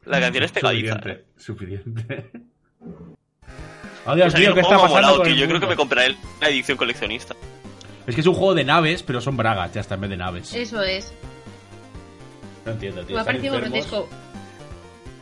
La 0.06 0.20
canción 0.20 0.44
es 0.44 0.52
pegadiza. 0.52 0.96
¿eh? 1.06 1.24
Suficiente. 1.38 1.94
Suficiente. 2.02 2.32
Dios 4.06 4.28
O 4.28 4.32
sea, 4.32 4.40
mío, 4.40 4.50
el 4.50 4.56
¿qué 4.56 4.62
está 4.62 4.76
me 4.76 4.76
ha 4.76 4.82
pasando 4.82 4.90
molado, 4.96 5.18
con 5.18 5.26
tío. 5.26 5.34
el 5.34 5.40
Yo 5.40 5.48
creo 5.48 5.60
que 5.60 5.68
me 5.68 5.76
compraré 5.76 6.16
la 6.42 6.50
edición 6.50 6.78
coleccionista. 6.78 7.36
Es 8.06 8.16
que 8.16 8.22
es 8.22 8.28
un 8.28 8.34
juego 8.34 8.54
de 8.54 8.66
naves, 8.66 9.02
pero 9.02 9.22
son 9.22 9.38
bragas, 9.38 9.74
ya 9.74 9.82
está, 9.82 9.96
en 9.96 10.02
vez 10.02 10.10
de 10.10 10.18
naves. 10.18 10.54
Eso 10.54 10.82
es. 10.82 11.14
No 12.66 12.74
entiendo, 12.74 13.06
tío. 13.06 13.16
Me 13.16 13.22
ha 13.22 13.26
parecido 13.26 13.56
grotesco. 13.56 14.10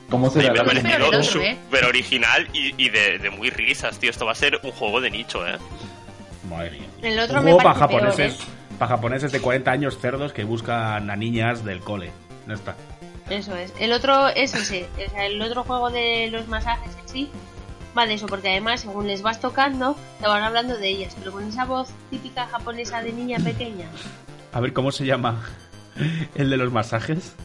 ¿Cómo 0.10 0.30
me 0.30 0.48
ha 0.48 0.54
la 0.54 0.64
del 0.64 1.02
otro, 1.04 1.20
¿eh? 1.20 1.24
súper 1.24 1.86
original 1.86 2.48
y, 2.54 2.74
y 2.84 2.90
de, 2.90 3.18
de 3.20 3.30
muy 3.30 3.50
risas, 3.50 3.98
tío. 3.98 4.10
Esto 4.10 4.26
va 4.26 4.34
a 4.34 4.36
ser 4.36 4.60
un 4.64 4.72
juego 4.72 5.00
de 5.00 5.10
nicho, 5.10 5.48
¿eh? 5.48 5.56
Madre 6.50 6.72
mía. 6.72 6.88
El 7.02 7.20
otro 7.20 7.40
un 7.40 7.46
me 7.46 7.52
juego 7.52 7.64
para 7.64 7.88
peor, 7.88 8.02
japoneses 8.02 8.40
para 8.78 8.90
japoneses 8.96 9.32
de 9.32 9.40
40 9.40 9.72
años 9.72 10.00
cerdos 10.00 10.34
que 10.34 10.44
buscan 10.44 11.10
a 11.10 11.16
niñas 11.16 11.64
del 11.64 11.82
cole. 11.82 12.12
No 12.48 12.56
está. 12.56 12.76
Eso 13.30 13.56
es. 13.56 13.74
El 13.80 13.94
otro 13.94 14.28
es 14.30 14.54
ese. 14.56 14.90
O 15.08 15.10
sea, 15.12 15.28
el 15.28 15.42
otro 15.42 15.64
juego 15.64 15.92
de 15.92 16.30
los 16.32 16.48
masajes 16.48 16.92
en 17.00 17.08
sí 17.08 17.32
va 17.98 18.06
de 18.06 18.14
eso, 18.16 18.28
porque 18.28 18.50
además, 18.50 18.82
según 18.82 19.08
les 19.08 19.22
vas 19.22 19.40
tocando, 19.40 19.96
te 20.20 20.28
van 20.28 20.44
hablando 20.44 20.78
de 20.78 20.88
ellas, 20.88 21.16
pero 21.20 21.32
con 21.32 21.44
esa 21.48 21.66
voz 21.66 21.90
típica 22.10 22.48
japonesa 22.48 23.02
de 23.02 23.14
niña 23.14 23.38
pequeña. 23.40 23.88
A 24.54 24.60
ver, 24.60 24.74
¿cómo 24.74 24.92
se 24.92 25.06
llama 25.06 25.42
el 26.36 26.50
de 26.50 26.58
los 26.58 26.72
masajes? 26.72 27.36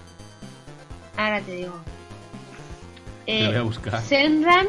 Ahora 1.17 1.41
te 1.41 1.53
digo. 1.53 1.75
Te 3.25 3.41
lo 3.41 3.49
voy 3.49 3.57
a 3.57 3.63
buscar. 3.63 4.01
Senran, 4.03 4.67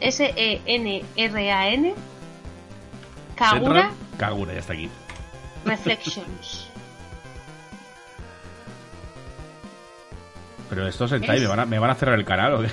S-E-N-R-A-N. 0.00 1.94
Kagura 3.36 3.82
Senran 3.82 3.94
Kagura, 4.18 4.52
ya 4.52 4.58
está 4.60 4.72
aquí. 4.72 4.90
Reflections. 5.64 6.66
Pero 10.70 10.86
esto 10.86 11.04
Es- 11.06 11.20
¿me 11.20 11.46
van, 11.46 11.60
a, 11.60 11.66
¿me 11.66 11.78
van 11.78 11.90
a 11.90 11.94
cerrar 11.94 12.18
el 12.18 12.24
canal 12.24 12.54
o 12.54 12.62
qué? 12.62 12.68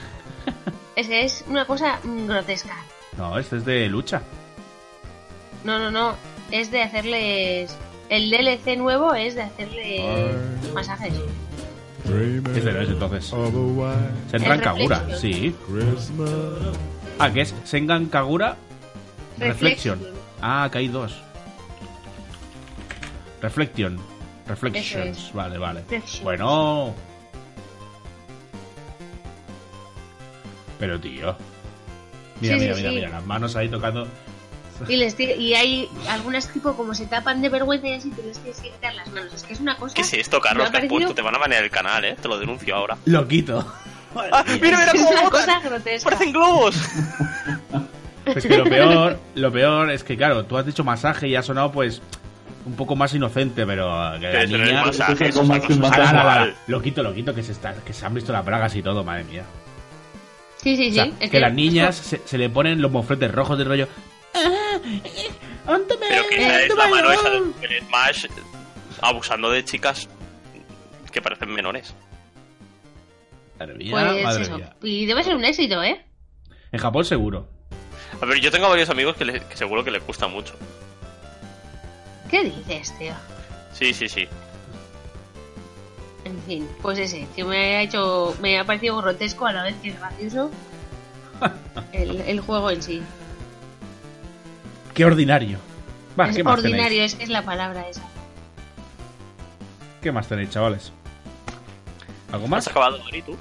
Es 0.97 1.07
que 1.07 1.23
es 1.23 1.45
una 1.47 1.65
cosa 1.65 1.99
grotesca. 2.03 2.75
No, 3.17 3.37
este 3.37 3.57
es 3.57 3.65
de 3.65 3.87
lucha. 3.87 4.23
No, 5.63 5.77
no, 5.77 5.91
no. 5.91 6.15
Es 6.49 6.71
de 6.71 6.81
hacerles. 6.81 7.77
El 8.09 8.31
DLC 8.31 8.77
nuevo 8.77 9.13
es 9.13 9.35
de 9.35 9.43
hacerles 9.43 10.73
masajes. 10.73 11.13
¿Qué 12.03 12.61
será 12.61 12.81
ese 12.81 12.93
entonces? 12.93 13.31
Senran 14.31 14.59
Kagura, 14.59 14.99
Reflection. 14.99 15.19
sí. 15.19 15.55
Christmas. 15.67 16.29
Ah, 17.19 17.31
que 17.31 17.41
es 17.41 17.53
Sengan 17.63 18.07
Kagura 18.07 18.57
Reflection. 19.37 19.99
Reflection. 19.99 20.21
Ah, 20.41 20.67
que 20.71 20.79
hay 20.79 20.87
dos. 20.87 21.15
Reflection. 23.41 23.99
Reflections. 24.47 25.17
Es. 25.27 25.33
Vale, 25.33 25.59
vale. 25.59 25.81
Reflections. 25.81 26.23
Bueno. 26.23 26.95
Pero 30.79 30.99
tío. 30.99 31.35
Mira, 32.41 32.55
Sí, 32.55 32.59
mira, 32.61 32.75
sí, 32.75 32.79
mira, 32.81 32.89
sí. 32.91 32.95
mira, 32.95 33.09
las 33.09 33.25
manos 33.25 33.55
ahí 33.55 33.67
tocando. 33.69 34.07
Y, 34.87 34.95
les 34.95 35.19
y 35.19 35.55
hay 35.55 35.89
algunas 36.07 36.47
tipo 36.53 36.73
como 36.75 36.93
se 36.93 37.07
tapan 37.07 37.41
de 37.41 37.49
vergüenza 37.49 37.87
y 37.87 37.93
así 37.93 38.11
tienes 38.11 38.37
que 38.37 38.51
quitar 38.69 38.93
las 38.93 39.09
manos. 39.09 39.33
Es 39.33 39.41
que 39.43 39.53
es 39.53 39.59
una 39.59 39.75
cosa. 39.75 39.95
¿Qué 39.95 40.01
es 40.01 40.13
esto, 40.13 40.39
Carlos? 40.39 40.69
Que 40.69 40.77
has 40.77 40.85
puesto? 40.85 41.15
Te 41.15 41.23
van 41.23 41.33
a 41.35 41.39
banear 41.39 41.63
el 41.63 41.71
canal, 41.71 42.05
¿eh? 42.05 42.15
Te 42.21 42.27
lo 42.27 42.37
denuncio 42.37 42.75
ahora. 42.75 42.95
Lo 43.05 43.27
quito. 43.27 43.65
¡Ah, 44.31 44.43
mira, 44.61 44.77
mira 44.79 44.91
Es 44.91 44.91
cómo 44.93 45.09
una 45.09 45.23
botan! 45.23 45.41
cosa 45.45 45.59
grotesca. 45.61 46.09
¡Parecen 46.09 46.31
globos! 46.33 46.75
Es 48.25 48.45
que 48.45 48.57
lo 48.57 48.65
peor, 48.65 49.19
lo 49.35 49.51
peor 49.51 49.89
es 49.89 50.03
que, 50.03 50.17
claro, 50.17 50.45
tú 50.45 50.57
has 50.57 50.65
dicho 50.65 50.83
masaje 50.83 51.27
y 51.27 51.35
ha 51.35 51.41
sonado, 51.43 51.71
pues, 51.71 52.01
un 52.65 52.75
poco 52.75 52.95
más 52.95 53.13
inocente, 53.13 53.65
pero 53.65 53.89
que 54.19 54.25
la 54.27 54.31
Que 54.31 54.43
es 54.43 54.49
niña... 54.51 54.85
masaje, 54.85 55.13
es 55.13 55.29
eso 55.29 55.41
es 55.43 55.47
masaje. 55.79 56.13
la, 56.13 56.13
la, 56.13 56.45
la. 56.45 56.53
Lo 56.67 56.81
quito, 56.81 57.01
lo 57.03 57.13
quito, 57.13 57.33
que 57.33 57.41
se, 57.41 57.51
está, 57.53 57.73
que 57.73 57.93
se 57.93 58.05
han 58.05 58.13
visto 58.13 58.33
las 58.33 58.43
bragas 58.45 58.75
y 58.75 58.83
todo, 58.83 59.03
madre 59.03 59.23
mía. 59.23 59.43
Sí, 60.67 60.75
sí, 60.75 60.87
O 60.87 60.89
sí. 60.89 60.93
sea, 60.95 61.11
es 61.21 61.31
que 61.31 61.39
las 61.39 61.53
niñas 61.53 61.95
se, 61.95 62.19
se 62.25 62.37
le 62.37 62.49
ponen 62.49 62.81
los 62.81 62.91
mofletes 62.91 63.31
rojos 63.31 63.57
del 63.57 63.67
rollo. 63.69 63.87
Pero 65.65 65.85
que 66.29 66.37
esa 66.37 66.61
es 66.63 66.75
la 66.75 66.87
mano 66.87 67.11
esa 67.11 67.29
del 67.29 67.53
Smash 67.87 68.25
abusando 69.01 69.49
de 69.51 69.63
chicas 69.65 70.07
que 71.11 71.21
parecen 71.21 71.53
menores. 71.53 71.93
Madre 73.59 73.75
mía, 73.75 73.91
Pues 73.91 74.23
madre 74.23 74.41
eso. 74.43 74.57
mía. 74.57 74.75
Y 74.83 75.05
debe 75.05 75.23
ser 75.23 75.35
un 75.35 75.45
éxito, 75.45 75.81
¿eh? 75.83 76.05
En 76.71 76.79
Japón 76.79 77.05
seguro. 77.05 77.47
A 78.21 78.25
ver, 78.25 78.39
yo 78.39 78.51
tengo 78.51 78.69
varios 78.69 78.89
amigos 78.89 79.15
que, 79.15 79.25
le- 79.25 79.39
que 79.41 79.55
seguro 79.57 79.83
que 79.83 79.91
les 79.91 80.05
gusta 80.05 80.27
mucho. 80.27 80.53
¿Qué 82.29 82.43
dices, 82.43 82.93
tío? 82.99 83.13
Sí, 83.73 83.93
sí, 83.93 84.07
sí. 84.09 84.27
En 86.27 86.41
fin, 86.43 86.67
pues 86.81 86.99
ese, 86.99 87.25
que 87.35 87.45
me 87.45 87.77
ha 87.77 87.81
hecho. 87.81 88.35
Me 88.41 88.59
ha 88.59 88.65
parecido 88.65 88.97
grotesco 88.97 89.45
a 89.45 89.53
la 89.53 89.63
vez 89.63 89.75
que 89.81 89.89
es 89.89 89.99
gracioso. 89.99 90.51
El, 91.93 92.19
el 92.21 92.39
juego 92.41 92.69
en 92.69 92.81
sí. 92.81 93.01
Qué 94.93 95.05
ordinario. 95.05 95.57
Va, 96.19 96.27
es 96.29 96.35
¿qué 96.35 96.43
más 96.43 96.57
ordinario, 96.57 96.89
tenéis? 96.89 97.13
es 97.13 97.17
que 97.17 97.23
es 97.23 97.29
la 97.29 97.43
palabra 97.43 97.87
esa. 97.87 98.01
¿Qué 100.01 100.11
más 100.11 100.27
tenéis, 100.27 100.49
chavales? 100.49 100.91
¿Algo 102.31 102.45
¿Has 102.45 102.49
más? 102.49 102.67
acabado, 102.67 103.01
Mari, 103.03 103.21
tú? 103.21 103.37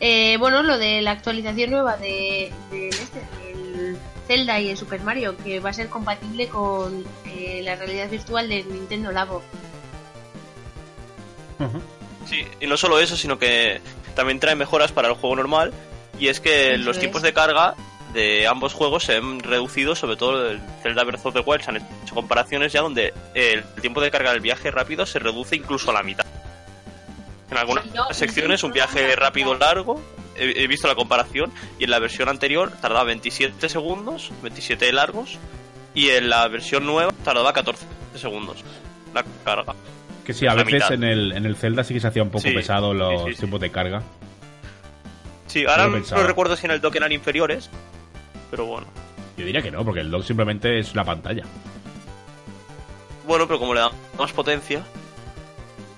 Eh, 0.00 0.36
bueno, 0.38 0.62
lo 0.62 0.76
de 0.78 1.00
la 1.00 1.12
actualización 1.12 1.70
nueva 1.70 1.96
de, 1.96 2.52
de 2.72 2.88
este, 2.88 3.20
del 3.44 3.96
Zelda 4.26 4.60
y 4.60 4.70
el 4.70 4.76
Super 4.76 5.00
Mario, 5.02 5.36
que 5.38 5.60
va 5.60 5.70
a 5.70 5.72
ser 5.72 5.88
compatible 5.88 6.48
con 6.48 7.04
eh, 7.24 7.60
la 7.64 7.76
realidad 7.76 8.10
virtual 8.10 8.48
de 8.48 8.64
Nintendo 8.64 9.12
Labo. 9.12 9.42
Sí, 12.28 12.46
y 12.60 12.66
no 12.66 12.76
solo 12.76 12.98
eso, 13.00 13.16
sino 13.16 13.38
que 13.38 13.80
también 14.14 14.38
trae 14.40 14.54
mejoras 14.54 14.92
para 14.92 15.08
el 15.08 15.14
juego 15.14 15.36
normal. 15.36 15.72
Y 16.18 16.28
es 16.28 16.40
que 16.40 16.74
Eso 16.74 16.84
los 16.84 16.96
es. 16.96 17.00
tiempos 17.00 17.22
de 17.22 17.32
carga 17.32 17.74
de 18.14 18.46
ambos 18.46 18.74
juegos 18.74 19.04
se 19.04 19.16
han 19.16 19.40
reducido, 19.40 19.94
sobre 19.96 20.16
todo 20.16 20.50
el 20.50 20.60
Zelda 20.82 21.02
Breath 21.04 21.24
of 21.26 21.34
the 21.34 21.40
Wild. 21.40 21.62
Se 21.64 21.70
han 21.70 21.76
hecho 21.78 22.14
comparaciones 22.14 22.72
ya 22.72 22.82
donde 22.82 23.12
el 23.34 23.64
tiempo 23.80 24.00
de 24.00 24.10
carga 24.10 24.32
del 24.32 24.40
viaje 24.40 24.70
rápido 24.70 25.06
se 25.06 25.18
reduce 25.18 25.56
incluso 25.56 25.90
a 25.90 25.94
la 25.94 26.02
mitad. 26.02 26.26
En 27.50 27.56
algunas 27.58 27.84
Sí, 27.84 27.90
yo- 27.94 28.06
secciones 28.12 28.62
un 28.62 28.72
viaje 28.72 29.14
rápido 29.16 29.54
largo, 29.54 30.00
he, 30.36 30.62
he 30.62 30.66
visto 30.66 30.88
la 30.88 30.94
comparación, 30.94 31.52
y 31.78 31.84
en 31.84 31.90
la 31.90 31.98
versión 31.98 32.28
anterior 32.28 32.70
tardaba 32.80 33.04
27 33.04 33.68
segundos, 33.68 34.30
27 34.42 34.92
largos, 34.92 35.38
y 35.94 36.08
en 36.10 36.30
la 36.30 36.46
versión 36.48 36.86
nueva 36.86 37.12
tardaba 37.24 37.52
14 37.52 37.84
segundos 38.16 38.58
la 39.14 39.24
carga. 39.44 39.74
Que 40.24 40.32
sí, 40.34 40.46
a 40.46 40.54
La 40.54 40.62
veces 40.64 40.74
mitad. 40.74 40.92
en 40.92 41.04
el, 41.04 41.32
en 41.32 41.46
el 41.46 41.56
Zelda 41.56 41.82
sí 41.84 41.94
que 41.94 42.00
se 42.00 42.06
hacía 42.06 42.22
un 42.22 42.30
poco 42.30 42.42
Sí, 42.48 42.54
pesado 42.54 42.94
los 42.94 43.22
sí, 43.22 43.26
sí, 43.28 43.32
sí. 43.32 43.38
tiempos 43.40 43.60
de 43.60 43.70
carga. 43.70 44.02
Sí, 45.46 45.64
ahora 45.66 45.88
no 45.88 46.22
recuerdo 46.22 46.56
si 46.56 46.64
en 46.66 46.72
el 46.72 46.80
dock 46.80 46.94
eran 46.96 47.12
inferiores, 47.12 47.68
pero 48.50 48.64
bueno. 48.66 48.86
Yo 49.36 49.44
diría 49.44 49.60
que 49.62 49.70
no, 49.70 49.84
porque 49.84 50.00
el 50.00 50.10
dock 50.10 50.24
simplemente 50.24 50.78
es 50.78 50.94
la 50.94 51.04
pantalla. 51.04 51.42
Bueno, 53.26 53.46
pero 53.46 53.58
como 53.58 53.74
le 53.74 53.80
da 53.80 53.90
más 54.18 54.32
potencia, 54.32 54.82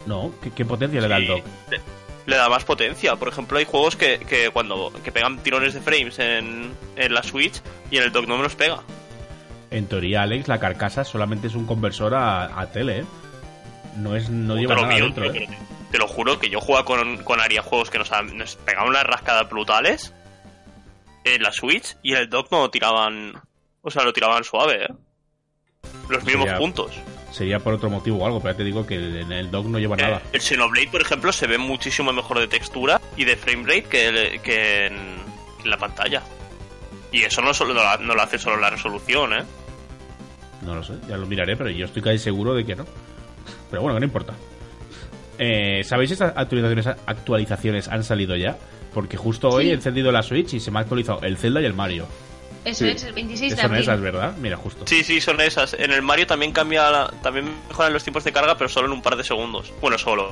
No, 0.07 0.33
¿qué, 0.43 0.51
qué 0.51 0.64
potencia 0.64 1.01
le 1.01 1.09
da 1.09 1.16
el 1.18 1.27
dock? 1.27 1.45
le, 1.70 1.81
le 2.27 2.37
da 2.37 2.49
más 2.49 2.64
potencia. 2.64 3.16
Por 3.16 3.29
ejemplo, 3.29 3.59
hay 3.59 3.64
juegos 3.64 3.97
que, 3.97 4.18
que 4.20 4.51
cuando 4.51 4.93
que 5.03 5.12
pegan 5.12 5.39
tirones 5.39 5.75
de 5.75 5.81
frames 5.81 6.18
en, 6.18 6.72
en 6.97 7.14
la 7.14 7.22
Switch 7.22 7.61
y 7.91 7.97
en 7.99 8.05
el 8.05 8.12
dock 8.12 8.27
no 8.27 8.37
me 8.37 8.43
los 8.43 8.55
pega. 8.57 8.81
En 9.70 9.87
teoría, 9.87 10.22
Alex, 10.22 10.49
la 10.49 10.61
carcasa 10.61 11.05
solamente 11.05 11.47
es 11.49 11.55
un 11.55 11.66
conversor 11.66 12.14
a, 12.14 12.61
a 12.61 12.66
tele, 12.70 13.01
¿eh? 13.01 13.05
No, 13.97 14.16
es, 14.16 14.28
no 14.30 14.57
lleva 14.57 14.74
lo 14.74 14.82
nada 14.82 14.95
mío, 14.95 15.05
dentro, 15.05 15.30
tío, 15.30 15.42
¿eh? 15.42 15.49
te, 15.90 15.99
lo 15.99 16.09
juro 16.09 16.38
que 16.38 16.51
yo 16.51 16.61
jugaba 16.61 16.84
con, 16.84 17.18
con 17.24 17.40
Aria 17.40 17.62
juegos 17.62 17.90
que 17.90 17.99
nos, 17.99 18.11
nos 18.34 18.57
pegaban 18.57 18.88
unas 18.88 19.05
rascadas 19.05 19.49
brutales 19.49 20.12
en 21.24 21.42
la 21.42 21.53
Switch 21.53 21.97
y 22.03 22.12
en 22.12 22.18
el 22.18 22.28
dock 22.28 22.51
no 22.51 22.68
tiraban. 22.70 23.40
O 23.82 23.90
sea, 23.90 24.03
lo 24.03 24.12
tiraban 24.12 24.45
suave, 24.45 24.84
¿eh? 24.84 24.88
Los 26.09 26.24
mismos 26.24 26.45
Sería- 26.45 26.59
puntos. 26.59 26.92
Sería 27.30 27.59
por 27.59 27.74
otro 27.74 27.90
motivo 27.90 28.18
o 28.18 28.26
algo, 28.26 28.40
pero 28.40 28.53
ya 28.55 28.59
te 28.59 28.64
digo 28.64 28.86
que 28.86 28.95
en 28.95 29.32
el 29.32 29.51
dock 29.51 29.66
no 29.66 29.78
lleva 29.80 29.97
nada. 29.97 30.18
Eh, 30.18 30.28
el 30.34 30.40
Xenoblade, 30.40 30.86
por 30.88 31.01
ejemplo, 31.01 31.32
se 31.32 31.49
ve 31.49 31.59
muchísimo 31.59 32.12
mejor 32.12 32.38
de 32.38 32.47
textura 32.47 33.01
y 33.16 33.24
de 33.24 33.36
frame 33.36 33.62
rate 33.66 33.82
que, 33.84 34.07
el- 34.07 34.40
que 34.40 34.86
en, 34.86 34.97
que 35.57 35.62
en 35.64 35.70
la 35.70 35.76
pantalla. 35.76 36.22
Y 37.11 37.22
eso 37.24 37.42
no, 37.42 37.53
solo, 37.53 37.74
no, 37.74 37.82
lo- 37.82 37.99
no 37.99 38.14
lo 38.14 38.22
hace 38.22 38.38
solo 38.38 38.57
la 38.59 38.70
resolución, 38.70 39.32
¿eh? 39.34 39.42
No 40.62 40.76
lo 40.76 40.84
sé, 40.84 40.95
ya 41.09 41.16
lo 41.16 41.26
miraré, 41.26 41.57
pero 41.57 41.70
yo 41.70 41.86
estoy 41.86 42.03
casi 42.03 42.18
seguro 42.18 42.55
de 42.55 42.64
que 42.64 42.76
no. 42.76 42.86
Pero 43.75 43.83
bueno, 43.83 43.97
que 43.97 44.01
no 44.03 44.07
importa. 44.07 44.35
Eh, 45.37 45.83
¿Sabéis 45.83 46.11
si 46.11 46.12
estas 46.12 46.33
actualizaciones, 46.37 46.87
actualizaciones 47.07 47.89
han 47.89 48.05
salido 48.05 48.37
ya? 48.37 48.57
Porque 48.93 49.16
justo 49.16 49.49
hoy 49.49 49.64
Sí. 49.64 49.70
he 49.70 49.75
encendido 49.75 50.12
la 50.12 50.22
Switch 50.22 50.55
y 50.55 50.61
se 50.61 50.70
me 50.70 50.79
ha 50.79 50.83
actualizado 50.83 51.22
el 51.22 51.37
Zelda 51.37 51.61
y 51.61 51.64
el 51.64 51.75
Mario. 51.75 52.07
Eso 52.64 52.85
Sí. 52.85 52.91
es 52.93 53.03
el 53.03 53.14
26 53.14 53.51
Que 53.53 53.57
de 53.57 53.62
son 53.62 53.70
abril. 53.72 53.83
esas, 53.83 54.01
¿verdad? 54.01 54.35
Mira, 54.41 54.57
justo. 54.57 54.85
Sí, 54.87 55.03
sí, 55.03 55.20
son 55.20 55.41
esas. 55.41 55.75
En 55.75 55.91
el 55.91 56.03
Mario 56.03 56.29
también 56.29 56.53
cambia, 56.53 56.89
la- 56.89 57.11
también 57.20 57.53
mejoran 57.68 57.93
los 57.93 58.05
tiempos 58.05 58.22
de 58.22 58.31
carga, 58.31 58.57
pero 58.57 58.68
solo 58.70 58.87
en 58.87 58.93
un 58.93 59.03
par 59.03 59.16
de 59.16 59.25
segundos. 59.25 59.72
Bueno, 59.81 59.99
solo. 59.99 60.31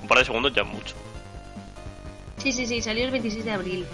Un 0.00 0.06
par 0.06 0.18
de 0.18 0.24
segundos 0.24 0.52
ya 0.54 0.62
es 0.62 0.68
mucho. 0.68 0.94
Sí, 2.36 2.52
sí, 2.52 2.64
sí, 2.64 2.80
salió 2.80 3.04
el 3.06 3.10
26 3.10 3.44
de 3.44 3.50
abril. 3.50 3.86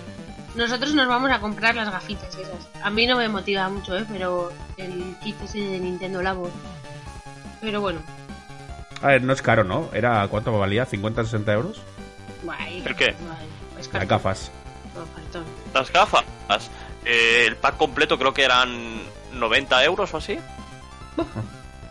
Nosotros 0.56 0.92
nos 0.94 1.08
vamos 1.08 1.30
a 1.30 1.40
comprar 1.40 1.74
las 1.74 1.90
gafitas 1.90 2.34
esas. 2.36 2.68
A 2.82 2.90
mí 2.90 3.06
no 3.06 3.16
me 3.16 3.30
motiva 3.30 3.66
mucho, 3.70 3.96
¿eh? 3.96 4.04
Pero 4.12 4.52
el 4.76 5.16
kit 5.24 5.36
ese 5.42 5.60
de 5.60 5.78
Nintendo 5.78 6.20
Labo. 6.20 6.50
Pero 7.62 7.80
bueno. 7.80 8.00
A 9.02 9.08
ver, 9.08 9.22
no 9.22 9.32
es 9.32 9.40
caro, 9.42 9.64
¿no? 9.64 9.88
¿Era 9.92 10.26
cuánto 10.28 10.52
valía? 10.58 10.86
¿50, 10.86 11.24
60 11.24 11.52
euros? 11.52 11.80
Guay. 12.42 12.82
¿El 12.84 12.94
qué? 12.96 13.14
Guay. 13.18 13.48
Es 13.78 13.92
Las 13.92 14.06
gafas. 14.08 14.50
Las 15.72 15.92
gafas. 15.92 16.24
eh, 17.04 17.44
el 17.46 17.56
pack 17.56 17.76
completo 17.76 18.18
creo 18.18 18.34
que 18.34 18.42
eran 18.44 19.00
90 19.32 19.84
euros 19.84 20.12
o 20.12 20.18
así. 20.18 20.38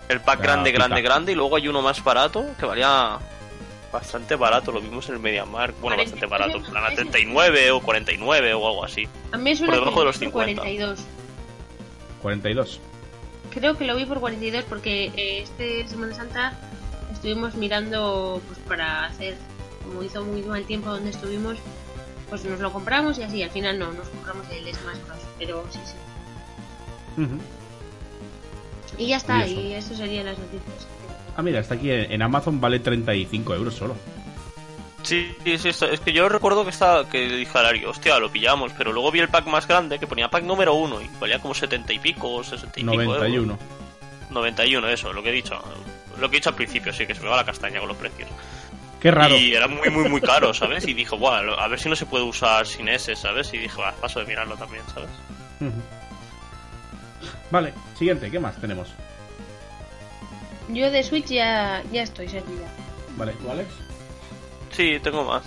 El 0.07 0.21
pack 0.21 0.41
grande, 0.41 0.71
pica. 0.71 0.83
grande, 0.83 1.01
grande. 1.01 1.31
Y 1.31 1.35
luego 1.35 1.55
hay 1.55 1.67
uno 1.67 1.81
más 1.81 2.03
barato 2.03 2.45
que 2.59 2.65
valía 2.65 3.17
bastante 3.91 4.35
barato. 4.35 4.71
Lo 4.71 4.81
vimos 4.81 5.07
en 5.09 5.15
el 5.15 5.21
MediaMarkt. 5.21 5.79
Bueno, 5.79 5.95
40. 5.97 6.03
bastante 6.03 6.25
barato. 6.27 6.57
En 6.57 6.63
plan 6.71 6.85
a 6.85 6.95
39 6.95 7.71
o 7.71 7.79
49 7.81 8.53
o 8.53 8.67
algo 8.67 8.85
así. 8.85 9.07
A 9.31 9.37
mí 9.37 9.51
es 9.51 9.59
Por 9.61 9.71
debajo 9.71 9.99
de 9.99 10.05
los 10.05 10.19
50. 10.19 10.61
42. 10.61 10.99
42. 12.21 12.79
creo 13.51 13.77
que 13.77 13.85
lo 13.85 13.95
vi 13.95 14.05
por 14.05 14.19
42 14.19 14.65
porque 14.65 15.05
eh, 15.15 15.41
este 15.43 15.87
Semana 15.87 16.13
Santa 16.13 16.53
estuvimos 17.11 17.55
mirando 17.55 18.41
pues 18.47 18.59
para 18.59 19.05
hacer, 19.05 19.35
como 19.83 20.03
hizo 20.03 20.23
muy 20.23 20.41
mal 20.43 20.63
tiempo 20.65 20.89
donde 20.89 21.09
estuvimos, 21.09 21.57
pues 22.29 22.45
nos 22.45 22.59
lo 22.59 22.71
compramos 22.71 23.17
y 23.17 23.23
así, 23.23 23.43
al 23.43 23.49
final 23.51 23.79
no, 23.79 23.91
nos 23.91 24.07
compramos 24.09 24.45
el 24.51 24.63
Smash 24.73 24.97
Bros. 25.05 25.19
Pero 25.37 25.65
sí, 25.69 25.79
sí. 25.85 25.93
Y 28.97 29.07
ya 29.07 29.17
está, 29.17 29.41
Curioso. 29.41 29.61
y 29.61 29.73
eso 29.73 29.95
serían 29.95 30.25
las 30.25 30.37
noticias. 30.37 30.87
Ah, 31.35 31.41
mira, 31.41 31.59
está 31.59 31.75
aquí 31.75 31.89
en 31.91 32.21
Amazon, 32.21 32.59
vale 32.59 32.79
35 32.79 33.55
euros 33.55 33.73
solo. 33.73 33.95
Sí, 35.03 35.33
sí, 35.57 35.69
es 35.69 35.99
que 36.01 36.11
yo 36.11 36.27
recuerdo 36.27 36.65
que 36.65 36.71
estaba 36.71 37.07
que 37.07 37.27
dije 37.29 37.57
a 37.57 37.63
Lario, 37.63 37.91
hostia, 37.91 38.19
lo 38.19 38.29
pillamos, 38.29 38.73
pero 38.77 38.91
luego 38.91 39.11
vi 39.11 39.19
el 39.19 39.29
pack 39.29 39.47
más 39.47 39.65
grande 39.65 39.97
que 39.97 40.07
ponía 40.07 40.29
pack 40.29 40.43
número 40.43 40.73
uno 40.73 41.01
y 41.01 41.09
valía 41.19 41.39
como 41.39 41.53
70 41.53 41.93
y 41.93 41.99
pico, 41.99 42.33
o 42.33 42.43
60 42.43 42.79
y 42.79 42.83
pico. 42.83 42.93
euros. 42.93 43.17
91. 43.17 43.57
91, 44.29 44.89
eso, 44.89 45.13
lo 45.13 45.23
que 45.23 45.29
he 45.29 45.33
dicho. 45.33 45.55
Lo 46.19 46.29
que 46.29 46.37
he 46.37 46.39
dicho 46.39 46.49
al 46.49 46.55
principio, 46.55 46.91
sí, 46.93 47.05
que 47.07 47.15
se 47.15 47.21
me 47.21 47.29
va 47.29 47.37
la 47.37 47.45
castaña 47.45 47.79
con 47.79 47.87
los 47.87 47.97
precios. 47.97 48.29
Qué 49.01 49.11
raro. 49.11 49.35
Y 49.37 49.53
era 49.53 49.67
muy, 49.67 49.89
muy, 49.89 50.09
muy 50.09 50.19
caro, 50.21 50.53
¿sabes? 50.53 50.85
Y 50.87 50.93
dije, 50.93 51.15
bueno, 51.15 51.53
a 51.53 51.67
ver 51.69 51.79
si 51.79 51.87
no 51.89 51.95
se 51.95 52.05
puede 52.05 52.23
usar 52.25 52.67
sin 52.67 52.89
ese, 52.89 53.15
¿sabes? 53.15 53.53
Y 53.53 53.57
dije, 53.57 53.81
paso 54.01 54.19
de 54.19 54.25
mirarlo 54.25 54.57
también, 54.57 54.83
¿sabes? 54.93 55.09
Vale, 57.51 57.73
siguiente, 57.97 58.29
¿qué 58.29 58.39
más 58.39 58.59
tenemos? 58.59 58.89
Yo 60.69 60.91
de 60.91 61.01
Switch 61.03 61.25
ya, 61.27 61.81
ya 61.91 62.03
estoy 62.03 62.27
servida. 62.29 62.67
Vale, 63.17 63.33
¿tú, 63.33 63.49
Alex? 63.49 63.69
Sí, 64.71 64.99
tengo 65.01 65.23
más. 65.23 65.43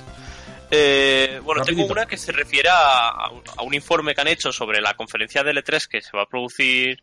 Eh, 0.71 1.39
bueno, 1.45 1.61
Rapidito. 1.61 1.83
tengo 1.83 1.93
una 1.93 2.07
que 2.07 2.17
se 2.17 2.33
refiere 2.33 2.69
a, 2.71 3.09
a 3.11 3.31
un- 3.31 3.43
a 3.59 3.63
un 3.63 3.75
informe 3.75 4.15
que 4.15 4.21
han 4.23 4.29
hecho 4.29 4.51
sobre 4.53 4.81
la 4.81 4.95
conferencia 4.95 5.43
de 5.45 5.53
L3 5.53 5.87
que 5.87 6.01
se 6.03 6.17
va 6.17 6.23
a 6.23 6.27
producir 6.27 7.03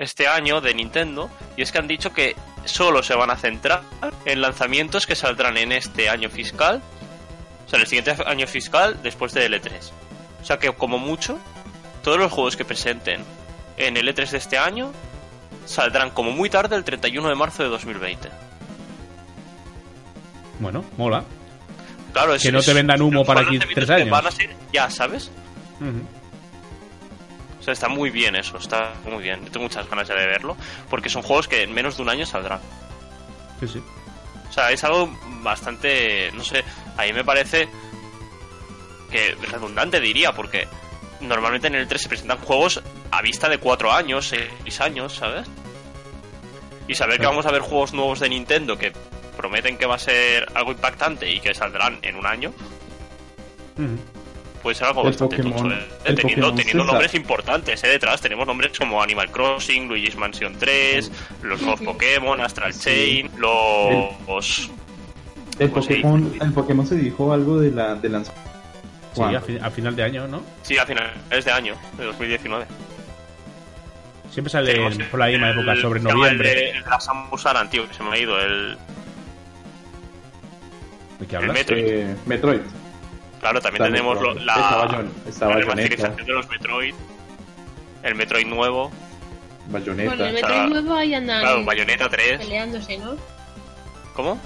este 0.00 0.26
año 0.26 0.60
de 0.60 0.74
Nintendo. 0.74 1.30
Y 1.56 1.62
es 1.62 1.70
que 1.72 1.78
han 1.78 1.86
dicho 1.86 2.12
que 2.12 2.34
solo 2.64 3.02
se 3.02 3.14
van 3.14 3.30
a 3.30 3.36
centrar 3.36 3.82
en 4.24 4.40
lanzamientos 4.40 5.06
que 5.06 5.14
saldrán 5.14 5.56
en 5.56 5.72
este 5.72 6.08
año 6.08 6.28
fiscal. 6.30 6.82
O 7.66 7.70
sea, 7.70 7.76
en 7.76 7.82
el 7.82 7.86
siguiente 7.86 8.16
año 8.26 8.46
fiscal 8.46 8.98
después 9.02 9.32
de 9.32 9.48
L3. 9.48 9.90
O 10.42 10.44
sea 10.44 10.58
que 10.58 10.72
como 10.72 10.98
mucho, 10.98 11.38
todos 12.02 12.18
los 12.18 12.32
juegos 12.32 12.56
que 12.56 12.64
presenten 12.64 13.22
en 13.76 13.96
el 13.96 14.08
E3 14.08 14.30
de 14.30 14.38
este 14.38 14.58
año 14.58 14.92
saldrán 15.66 16.10
como 16.10 16.32
muy 16.32 16.50
tarde 16.50 16.76
el 16.76 16.84
31 16.84 17.28
de 17.28 17.34
marzo 17.34 17.62
de 17.62 17.68
2020. 17.68 18.28
Bueno, 20.58 20.84
mola. 20.96 21.24
Claro, 22.12 22.34
es, 22.34 22.42
Que 22.42 22.52
no 22.52 22.60
te 22.62 22.72
vendan 22.74 23.00
humo 23.00 23.24
para 23.24 23.42
aquí 23.42 23.58
tres 23.58 23.86
que 23.86 23.94
años. 23.94 24.10
Van 24.10 24.26
a 24.26 24.30
ser 24.30 24.50
ya, 24.72 24.90
¿sabes? 24.90 25.30
Ujú. 25.80 26.19
O 27.60 27.62
sea, 27.62 27.72
está 27.72 27.88
muy 27.88 28.10
bien 28.10 28.34
eso, 28.36 28.56
está 28.56 28.94
muy 29.04 29.22
bien. 29.22 29.44
Yo 29.44 29.50
tengo 29.52 29.64
muchas 29.64 29.88
ganas 29.88 30.08
ya 30.08 30.14
de 30.14 30.26
verlo, 30.26 30.56
porque 30.88 31.10
son 31.10 31.22
juegos 31.22 31.46
que 31.46 31.62
en 31.62 31.72
menos 31.74 31.96
de 31.96 32.02
un 32.02 32.08
año 32.08 32.24
saldrán. 32.24 32.60
Sí, 33.60 33.68
sí. 33.68 33.82
O 34.48 34.52
sea, 34.52 34.72
es 34.72 34.82
algo 34.82 35.14
bastante, 35.42 36.32
no 36.32 36.42
sé, 36.42 36.64
a 36.96 37.04
mí 37.04 37.12
me 37.12 37.22
parece 37.22 37.68
que 39.10 39.36
redundante 39.50 40.00
diría, 40.00 40.32
porque 40.32 40.66
normalmente 41.20 41.66
en 41.66 41.74
el 41.74 41.86
3 41.86 42.02
se 42.02 42.08
presentan 42.08 42.38
juegos 42.38 42.82
a 43.10 43.22
vista 43.22 43.48
de 43.48 43.58
4 43.58 43.92
años, 43.92 44.26
6 44.28 44.80
años, 44.80 45.14
¿sabes? 45.14 45.46
Y 46.88 46.94
saber 46.94 47.20
que 47.20 47.26
vamos 47.26 47.46
a 47.46 47.50
ver 47.52 47.60
juegos 47.60 47.92
nuevos 47.92 48.20
de 48.20 48.28
Nintendo 48.28 48.76
que 48.76 48.92
prometen 49.36 49.76
que 49.76 49.86
va 49.86 49.96
a 49.96 49.98
ser 49.98 50.48
algo 50.54 50.72
impactante 50.72 51.30
y 51.30 51.40
que 51.40 51.54
saldrán 51.54 51.98
en 52.02 52.16
un 52.16 52.26
año, 52.26 52.52
Ujú. 53.78 53.98
Puede 54.62 54.74
ser 54.74 54.86
algo 54.88 55.00
El 55.02 55.06
bastante 55.08 55.36
Pokémon- 55.38 55.56
tocho, 55.56 55.70
¿eh? 55.72 55.78
el 56.04 56.14
teniendo, 56.14 56.46
Pokémon 56.48 56.56
teniendo 56.56 56.84
nombres 56.84 57.14
importantes 57.14 57.84
¿eh? 57.84 57.88
detrás 57.88 58.20
tenemos 58.20 58.46
nombres 58.46 58.78
como 58.78 59.02
Animal 59.02 59.30
Crossing 59.30 59.88
Luigi's 59.88 60.16
Mansion 60.16 60.56
3 60.58 61.10
los 61.42 61.60
nuevos 61.62 61.80
Pokémon 61.80 62.40
Astral 62.40 62.72
Sí. 62.74 62.80
Chain 62.80 63.30
los 63.38 64.70
El 65.58 65.70
Pues 65.70 65.84
sí. 65.86 65.94
Pokémon, 65.96 66.34
el 66.40 66.52
Pokémon 66.52 66.86
se 66.86 66.94
dijo 66.96 67.32
algo 67.32 67.58
de 67.58 67.70
la 67.70 67.94
de 67.94 68.08
lanz- 68.10 68.30
Sí, 69.12 69.22
a, 69.22 69.40
fi- 69.40 69.58
a 69.60 69.70
final 69.70 69.96
de 69.96 70.02
año, 70.04 70.28
¿no? 70.28 70.42
sí 70.62 70.78
a 70.78 70.86
finales 70.86 71.44
de 71.44 71.50
año 71.50 71.74
de 71.98 72.04
2019 72.04 72.64
Siempre 74.30 74.50
sale 74.52 74.72
Tenemos 74.74 74.96
por 75.10 75.18
la 75.18 75.26
misma 75.26 75.50
el- 75.50 75.58
época, 75.58 75.76
sobre 75.80 75.98
el 75.98 76.04
noviembre. 76.04 76.70
el 76.70 76.84
de 76.84 76.88
la 76.90 77.00
Samus 77.00 77.44
Aran 77.46 77.68
tío 77.68 77.88
que 77.88 77.94
se 77.94 78.02
me 78.04 78.10
ha 78.12 78.18
ido 78.18 78.38
el 78.38 78.76
¿De 81.18 81.26
qué 81.26 81.36
el 81.36 81.42
hablas? 81.42 81.54
Metroid 81.58 81.84
Eh, 81.86 82.16
Metroid. 82.26 82.60
Claro 83.40 83.60
también 83.60 83.82
Está 83.84 83.92
tenemos 83.94 84.20
lo- 84.20 84.34
la, 84.34 84.54
Bayon- 84.86 85.10
la 85.40 85.48
remasterización 85.56 86.26
de 86.26 86.32
los 86.32 86.48
Metroid 86.48 86.94
el 88.02 88.14
Metroid 88.14 88.46
nuevo 88.46 88.90
Bayonetta. 89.68 90.10
Con 90.16 90.20
el 90.26 90.34
o 90.34 90.38
sea, 90.38 90.48
Metroid 90.48 90.70
nuevo 90.72 90.94
ahí 90.94 91.14
andan 91.14 91.40
claro 91.40 91.64
Bayonetta 91.64 92.08
3 92.08 92.38
peleándose, 92.38 92.98
¿no? 92.98 93.16
¿cómo? 94.14 94.40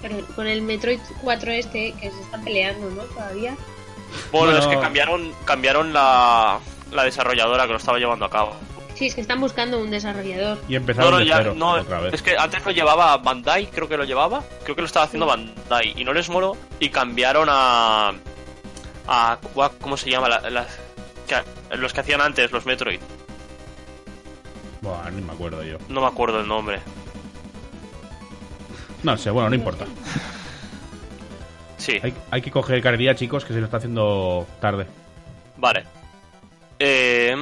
Pero 0.00 0.26
con 0.34 0.46
el 0.46 0.62
Metroid 0.62 1.00
4 1.22 1.52
este 1.52 1.92
que 2.00 2.10
se 2.10 2.20
están 2.20 2.42
peleando, 2.44 2.90
¿no? 2.90 3.02
Todavía. 3.04 3.54
bueno, 4.32 4.46
Bueno. 4.52 4.58
es 4.58 4.66
que 4.66 4.78
cambiaron 4.80 5.32
cambiaron 5.44 5.92
la, 5.92 6.58
la 6.90 7.04
desarrolladora 7.04 7.64
que 7.66 7.72
lo 7.72 7.78
estaba 7.78 7.98
llevando 7.98 8.24
a 8.24 8.30
cabo 8.30 8.56
Sí, 9.02 9.08
es 9.08 9.14
que 9.16 9.20
están 9.20 9.40
buscando 9.40 9.80
un 9.80 9.90
desarrollador. 9.90 10.58
Y 10.68 10.76
empezaron 10.76 11.10
No, 11.10 11.16
no, 11.16 11.18
de 11.18 11.26
ya, 11.26 11.36
cero 11.38 11.54
no, 11.56 11.70
otra 11.72 11.98
vez. 12.00 12.14
es 12.14 12.22
que 12.22 12.36
antes 12.38 12.64
lo 12.64 12.70
llevaba 12.70 13.16
Bandai, 13.18 13.66
creo 13.66 13.88
que 13.88 13.96
lo 13.96 14.04
llevaba, 14.04 14.44
creo 14.62 14.76
que 14.76 14.82
lo 14.82 14.86
estaba 14.86 15.06
haciendo 15.06 15.26
Bandai 15.26 15.94
y 16.00 16.04
no 16.04 16.12
les 16.12 16.28
moló 16.28 16.56
y 16.78 16.88
cambiaron 16.90 17.48
a 17.50 18.12
a 19.08 19.38
¿cómo 19.80 19.96
se 19.96 20.08
llama? 20.08 20.28
La- 20.28 20.48
la- 20.50 20.66
que- 21.26 21.76
los 21.76 21.92
que 21.92 22.00
hacían 22.00 22.20
antes 22.20 22.52
los 22.52 22.64
Metroid, 22.64 23.00
Buah, 24.82 25.10
ni 25.10 25.20
me 25.22 25.32
acuerdo 25.32 25.64
yo. 25.64 25.78
no 25.88 26.00
me 26.00 26.06
acuerdo 26.06 26.38
el 26.38 26.46
nombre. 26.46 26.78
No 29.02 29.16
sé, 29.16 29.30
bueno, 29.30 29.48
no 29.48 29.56
importa. 29.56 29.84
Sí, 31.76 31.98
Hay, 32.04 32.14
hay 32.30 32.40
que 32.40 32.52
coger 32.52 32.80
carrera, 32.80 33.16
chicos, 33.16 33.44
que 33.44 33.52
se 33.52 33.58
nos 33.58 33.66
está 33.66 33.78
haciendo 33.78 34.46
tarde. 34.60 34.86
vale. 35.56 35.84
Eh, 36.78 37.34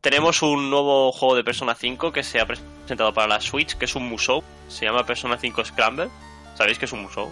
tenemos 0.00 0.42
un 0.42 0.70
nuevo 0.70 1.12
juego 1.12 1.34
de 1.34 1.44
Persona 1.44 1.74
5 1.74 2.12
que 2.12 2.22
se 2.22 2.40
ha 2.40 2.46
presentado 2.46 3.12
para 3.12 3.26
la 3.26 3.40
Switch, 3.40 3.76
que 3.76 3.84
es 3.86 3.94
un 3.94 4.08
Musou, 4.08 4.42
se 4.68 4.84
llama 4.84 5.04
Persona 5.04 5.36
5 5.38 5.64
Scramble. 5.64 6.08
¿Sabéis 6.56 6.78
que 6.78 6.84
es 6.86 6.92
un 6.92 7.02
Musou? 7.02 7.30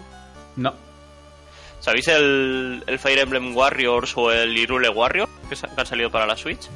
No. 0.55 0.73
¿Sabéis 1.79 2.07
el, 2.07 2.83
el 2.87 2.99
Fire 2.99 3.19
Emblem 3.19 3.55
Warriors 3.55 4.15
o 4.17 4.31
el 4.31 4.57
Irule 4.57 4.89
Warrior 4.89 5.29
que, 5.49 5.55
han 5.77 5.85
salido 5.85 6.09
para 6.09 6.25
la 6.25 6.35
Switch? 6.35 6.67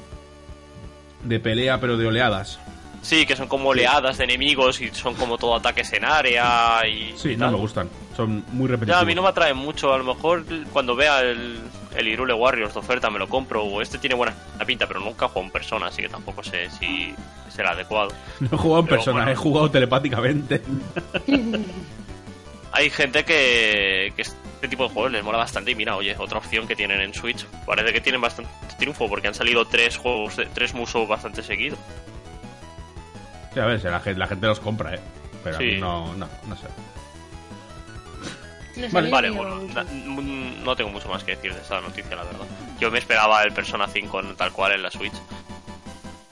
De 1.23 1.39
pelea, 1.39 1.79
pero 1.79 1.97
de 1.97 2.07
oleadas. 2.07 2.59
Sí, 3.01 3.25
que 3.25 3.35
son 3.35 3.47
como 3.47 3.69
oleadas 3.69 4.19
de 4.19 4.25
enemigos 4.25 4.79
y 4.79 4.89
son 4.91 5.15
como 5.15 5.37
todo 5.39 5.55
ataques 5.55 5.91
en 5.93 6.05
área 6.05 6.85
y. 6.87 7.13
Sí, 7.17 7.31
y 7.31 7.35
no 7.35 7.45
tal. 7.45 7.53
me 7.55 7.59
gustan. 7.59 7.89
Son 8.15 8.45
muy 8.51 8.67
Ya, 8.67 8.71
repetitivos. 8.73 9.01
a 9.01 9.05
mí 9.05 9.15
no 9.15 9.23
me 9.23 9.29
atraen 9.29 9.57
mucho. 9.57 9.91
A 9.91 9.97
lo 9.97 10.03
mejor 10.03 10.45
cuando 10.71 10.95
vea 10.95 11.21
el, 11.21 11.59
el 11.95 12.07
Irule 12.07 12.33
Warriors 12.33 12.73
de 12.73 12.79
oferta 12.79 13.09
me 13.09 13.19
lo 13.19 13.27
compro. 13.27 13.63
O 13.63 13.81
este 13.81 13.97
tiene 13.97 14.15
buena 14.15 14.33
pinta, 14.65 14.87
pero 14.87 14.99
nunca 14.99 15.25
he 15.25 15.27
jugado 15.29 15.45
en 15.47 15.51
persona, 15.51 15.87
así 15.87 16.01
que 16.01 16.09
tampoco 16.09 16.43
sé 16.43 16.69
si 16.71 17.13
será 17.49 17.71
adecuado. 17.71 18.09
No 18.39 18.47
he 18.51 18.57
jugado 18.57 18.79
en 18.81 18.85
Pero 18.87 18.97
persona, 18.97 19.17
bueno. 19.17 19.31
he 19.31 19.35
jugado 19.35 19.71
telepáticamente. 19.71 20.61
Hay 22.73 22.89
gente 22.89 23.25
que, 23.25 24.13
que 24.15 24.21
este 24.21 24.67
tipo 24.69 24.83
de 24.87 24.89
juegos 24.93 25.11
les 25.11 25.23
mola 25.23 25.37
bastante. 25.39 25.71
Y 25.71 25.75
mira, 25.75 25.95
oye, 25.97 26.15
otra 26.17 26.37
opción 26.37 26.67
que 26.67 26.75
tienen 26.75 27.01
en 27.01 27.13
Switch. 27.13 27.45
Parece 27.65 27.91
que 27.91 27.99
tienen 28.01 28.21
bastante 28.21 28.49
triunfo 28.77 29.09
porque 29.09 29.27
han 29.27 29.33
salido 29.33 29.65
tres 29.65 29.97
juegos, 29.97 30.37
tres 30.53 30.73
musos 30.73 31.07
bastante 31.07 31.43
seguidos. 31.43 31.77
Sí, 33.53 33.59
a 33.59 33.65
ver, 33.65 33.83
la 33.83 33.99
gente, 33.99 34.19
la 34.19 34.27
gente 34.27 34.47
los 34.47 34.59
compra, 34.61 34.95
¿eh? 34.95 34.99
Pero 35.43 35.57
Sí. 35.57 35.63
a 35.63 35.67
mí 35.73 35.81
no, 35.81 36.13
no, 36.15 36.29
no 36.47 36.55
sé. 36.55 36.67
No 38.77 38.87
Vale, 38.91 39.09
Vale, 39.09 39.29
bueno, 39.31 39.55
mm, 39.57 40.63
no 40.63 40.75
tengo 40.75 40.89
mucho 40.91 41.09
más 41.09 41.23
que 41.23 41.35
decir 41.35 41.53
de 41.53 41.59
esta 41.61 41.81
noticia, 41.81 42.15
la 42.15 42.23
verdad. 42.23 42.45
Yo 42.79 42.89
me 42.89 42.99
esperaba 42.99 43.43
el 43.43 43.51
Persona 43.51 43.87
5 43.87 44.19
en- 44.21 44.35
tal 44.35 44.51
cual 44.53 44.71
en 44.73 44.83
la 44.83 44.89
Switch. 44.91 45.13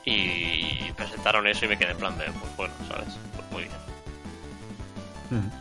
Y 0.05 0.91
presentaron 0.93 1.45
eso 1.47 1.65
y 1.65 1.67
me 1.67 1.77
quedé 1.77 1.91
en 1.91 1.97
plan 1.97 2.17
de, 2.17 2.25
pues 2.25 2.55
bueno, 2.57 2.73
¿sabes? 2.87 3.13
Pues 3.35 3.51
muy 3.51 3.63
bien. 3.63 5.51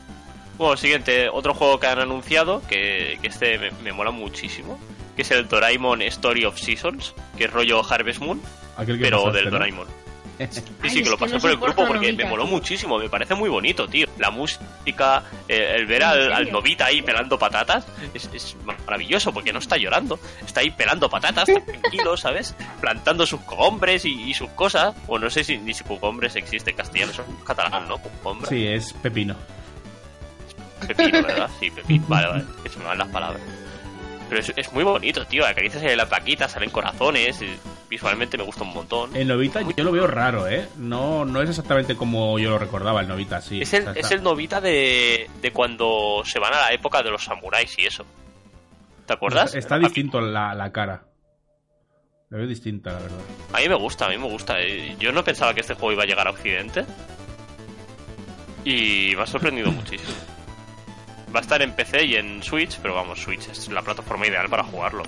Bueno, 0.57 0.77
siguiente, 0.77 1.29
otro 1.29 1.55
juego 1.55 1.79
que 1.79 1.87
han 1.87 1.99
anunciado, 2.01 2.63
que, 2.69 3.19
que 3.21 3.29
este 3.29 3.59
me, 3.59 3.71
me 3.83 3.93
mola 3.93 4.11
muchísimo, 4.11 4.79
que 5.15 5.23
es 5.23 5.31
el 5.31 5.47
Doraemon 5.49 6.03
Story 6.03 6.45
of 6.45 6.59
Seasons, 6.59 7.15
que 7.37 7.45
es 7.45 7.53
rollo 7.53 7.83
Harvest 7.89 8.21
Moon, 8.21 8.41
Aquel 8.77 8.99
que 8.99 9.05
pero 9.05 9.19
pasaste, 9.19 9.37
del 9.39 9.45
¿no? 9.47 9.51
Doraemon. 9.53 9.87
Sí, 10.51 10.91
sí, 10.91 11.03
que 11.03 11.11
lo 11.11 11.17
que 11.17 11.25
pasé 11.25 11.35
no 11.35 11.41
por 11.41 11.51
el 11.51 11.57
grupo 11.57 11.87
porque 11.87 12.13
me 12.13 12.25
moló 12.25 12.45
tío. 12.45 12.53
muchísimo, 12.53 12.99
me 12.99 13.09
parece 13.09 13.35
muy 13.35 13.49
bonito, 13.49 13.89
tío. 13.89 14.07
La 14.19 14.31
música, 14.31 15.25
eh, 15.49 15.75
el 15.77 15.87
ver 15.87 16.05
al, 16.05 16.51
novita 16.51 16.87
ahí 16.87 17.03
pelando 17.03 17.39
patatas, 17.39 17.87
es, 18.15 18.31
es 18.33 18.57
maravilloso 18.65 19.33
porque 19.33 19.53
no 19.53 19.59
está 19.59 19.77
llorando, 19.77 20.19
está 20.47 20.61
ahí 20.61 20.71
pelando 20.71 21.11
patatas, 21.11 21.49
está 21.49 21.65
tranquilo, 21.65 22.17
¿sabes? 22.17 22.55
Plantando 22.81 23.27
sus 23.27 23.41
cogombres 23.41 24.05
y, 24.05 24.31
y 24.31 24.35
sus 24.35 24.51
cosas. 24.51 24.95
O 25.09 25.19
no 25.19 25.29
sé 25.29 25.45
si 25.45 25.59
ni 25.59 25.75
si 25.75 25.85
cogombres 25.85 26.37
existe 26.37 26.71
en 26.71 26.77
castellano, 26.77 27.13
eso 27.13 27.23
es 27.23 27.45
catalán, 27.45 27.89
¿no? 27.89 28.01
Sí, 28.49 28.67
es 28.67 28.93
pepino. 28.95 29.37
Pepino, 30.87 31.23
¿verdad? 31.23 31.51
Sí, 31.59 31.71
pepino. 31.71 32.05
Vale, 32.09 32.29
vale, 32.29 32.45
que 32.63 32.69
se 32.69 32.79
me 32.79 32.85
van 32.85 32.99
las 32.99 33.09
palabras. 33.09 33.43
Pero 34.29 34.41
es, 34.41 34.53
es 34.57 34.73
muy 34.73 34.85
bonito, 34.85 35.25
tío. 35.27 35.47
Acaricias 35.47 35.83
ahí 35.83 35.97
la 35.97 36.07
plaquita, 36.09 36.49
salen 36.49 36.71
corazones. 36.71 37.41
visualmente 37.89 38.37
me 38.37 38.45
gusta 38.45 38.63
un 38.65 38.75
montón. 38.75 39.17
El 39.17 39.29
Novita 39.29 39.63
yo 39.63 39.85
lo 39.85 39.93
veo 39.93 40.07
raro, 40.07 40.47
¿eh? 40.47 40.69
No, 40.77 41.25
no 41.25 41.41
es 41.41 41.49
exactamente 41.49 41.97
como 41.97 42.39
yo 42.39 42.51
lo 42.51 42.59
recordaba, 42.59 43.01
el 43.01 43.09
Novita, 43.09 43.41
sí. 43.41 43.63
Es 43.63 43.73
el, 43.73 43.89
es 43.97 44.11
el 44.11 44.23
novita 44.23 44.61
de, 44.61 45.31
de 45.41 45.51
cuando 45.53 46.23
se 46.25 46.39
van 46.39 46.53
a 46.55 46.61
la 46.61 46.73
época 46.73 47.03
de 47.03 47.11
los 47.11 47.25
samuráis 47.25 47.79
y 47.79 47.87
eso. 47.87 48.05
¿Te 49.07 49.15
acuerdas? 49.15 49.55
Está, 49.55 49.77
está 49.77 49.79
distinto 49.79 50.21
la, 50.21 50.55
la 50.55 50.71
cara. 50.71 51.05
Lo 52.29 52.37
veo 52.37 52.47
distinta, 52.47 52.93
la 52.93 52.99
verdad. 52.99 53.19
A 53.55 53.59
mí 53.61 53.69
me 53.71 53.75
gusta, 53.77 54.05
a 54.05 54.11
mí 54.11 54.19
me 54.19 54.27
gusta. 54.29 54.61
Eh, 54.61 54.97
Yo 54.99 55.13
no 55.13 55.25
pensaba 55.25 55.55
que 55.55 55.61
este 55.61 55.73
juego 55.73 55.93
iba 55.93 56.03
a 56.03 56.07
llegar 56.07 56.27
a 56.27 56.31
Occidente. 56.33 56.85
Y 58.65 59.15
me 59.17 59.23
ha 59.23 59.27
sorprendido 59.27 59.71
muchísimo. 59.71 60.13
Va 61.35 61.41
a 61.41 61.43
estar 61.43 61.61
en 61.63 61.73
PC 61.75 62.05
y 62.07 62.17
en 62.17 62.43
Switch, 62.43 62.79
pero 62.81 62.95
vamos, 62.95 63.21
Switch 63.23 63.49
es 63.49 63.69
la 63.69 63.83
plataforma 63.83 64.27
ideal 64.27 64.49
para 64.49 64.65
jugarlo. 64.65 65.03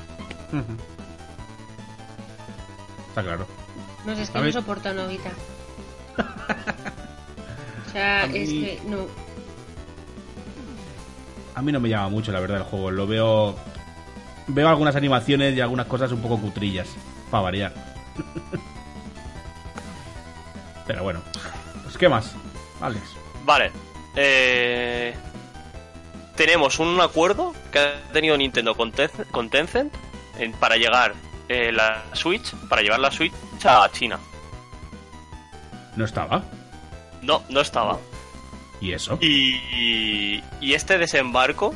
Está 3.08 3.22
claro. 3.22 3.46
No 4.04 4.14
sé, 4.14 4.22
es 4.22 4.30
que 4.30 4.38
A 4.38 4.40
no 4.40 4.44
ver. 4.44 4.52
soporto 4.52 4.88
a 4.88 4.92
Novita. 4.92 5.30
O 7.86 7.92
sea, 7.92 8.26
mí- 8.28 8.38
es 8.38 8.48
que 8.50 8.80
no. 8.86 9.06
A 11.56 11.62
mí 11.62 11.72
no 11.72 11.80
me 11.80 11.88
llama 11.88 12.08
mucho, 12.08 12.30
la 12.30 12.38
verdad, 12.38 12.58
el 12.58 12.62
juego. 12.62 12.92
Lo 12.92 13.04
veo. 13.06 13.56
Veo 14.46 14.68
algunas 14.68 14.94
animaciones 14.94 15.56
y 15.56 15.60
algunas 15.60 15.86
cosas 15.86 16.12
un 16.12 16.20
poco 16.22 16.38
cutrillas. 16.38 16.86
Para 17.32 17.42
variar. 17.42 17.72
Pero 20.86 21.02
bueno. 21.02 21.20
Pues, 21.82 21.98
¿qué 21.98 22.08
más? 22.08 22.32
Alex. 22.80 23.02
Vale. 23.44 23.72
Eh, 24.14 25.16
tenemos 26.40 26.78
un 26.78 26.98
acuerdo 27.02 27.54
que 27.70 27.78
ha 27.78 28.00
tenido 28.14 28.34
Nintendo 28.34 28.74
con, 28.74 28.94
con 29.30 29.50
Tencent 29.50 29.92
en- 30.38 30.52
para 30.52 30.76
llegar 30.76 31.12
eh, 31.50 31.70
la 31.70 32.02
Switch, 32.14 32.54
para 32.66 32.80
llevar 32.80 32.98
la 32.98 33.10
Switch 33.10 33.34
a 33.62 33.86
China. 33.92 34.18
¿No 35.96 36.06
estaba? 36.06 36.42
No, 37.20 37.42
no 37.50 37.60
estaba. 37.60 37.98
¿Y 38.80 38.92
eso? 38.94 39.18
Y, 39.20 40.42
y 40.62 40.72
este 40.72 40.96
desembarco 40.96 41.74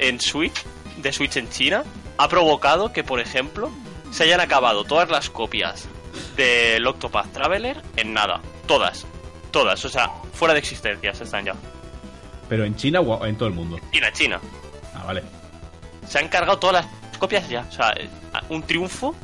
en 0.00 0.20
Switch, 0.20 0.64
de 0.96 1.12
Switch 1.12 1.36
en 1.36 1.48
China, 1.48 1.84
ha 2.18 2.26
provocado 2.28 2.92
que, 2.92 3.04
por 3.04 3.20
ejemplo, 3.20 3.70
se 4.10 4.24
hayan 4.24 4.40
acabado 4.40 4.82
todas 4.82 5.08
las 5.08 5.30
copias 5.30 5.86
del 6.34 6.84
Octopath 6.84 7.32
Traveler 7.32 7.80
en 7.94 8.12
nada. 8.12 8.40
Todas. 8.66 9.06
Todas. 9.52 9.84
O 9.84 9.88
sea, 9.88 10.10
fuera 10.32 10.52
de 10.52 10.58
existencias 10.58 11.20
están 11.20 11.44
ya. 11.44 11.54
¿Pero 12.48 12.64
en 12.64 12.76
China 12.76 13.00
o 13.00 13.24
en 13.26 13.36
todo 13.36 13.48
el 13.48 13.54
mundo? 13.54 13.78
China, 13.92 14.12
China. 14.12 14.40
Ah, 14.94 15.04
vale. 15.06 15.22
Se 16.06 16.18
han 16.18 16.28
cargado 16.28 16.58
todas 16.58 16.84
las 16.84 17.18
copias 17.18 17.48
ya. 17.48 17.64
O 17.68 17.72
sea, 17.72 17.90
eh, 17.96 18.08
un 18.50 18.62
triunfo 18.62 19.14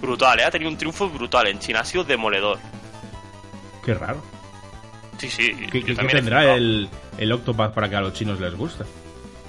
brutal, 0.00 0.38
¿eh? 0.40 0.44
Ha 0.44 0.50
tenido 0.50 0.70
un 0.70 0.76
triunfo 0.76 1.08
brutal 1.08 1.46
en 1.48 1.58
China. 1.58 1.80
Ha 1.80 1.84
sido 1.84 2.04
demoledor. 2.04 2.58
Qué 3.84 3.94
raro. 3.94 4.22
Sí, 5.18 5.30
sí. 5.30 5.52
¿Qué, 5.72 5.82
yo 5.82 5.96
tendrá 6.08 6.54
el, 6.54 6.88
el 7.16 7.32
Octopath 7.32 7.72
para 7.72 7.88
que 7.88 7.96
a 7.96 8.00
los 8.02 8.12
chinos 8.12 8.38
les 8.40 8.54
guste? 8.54 8.84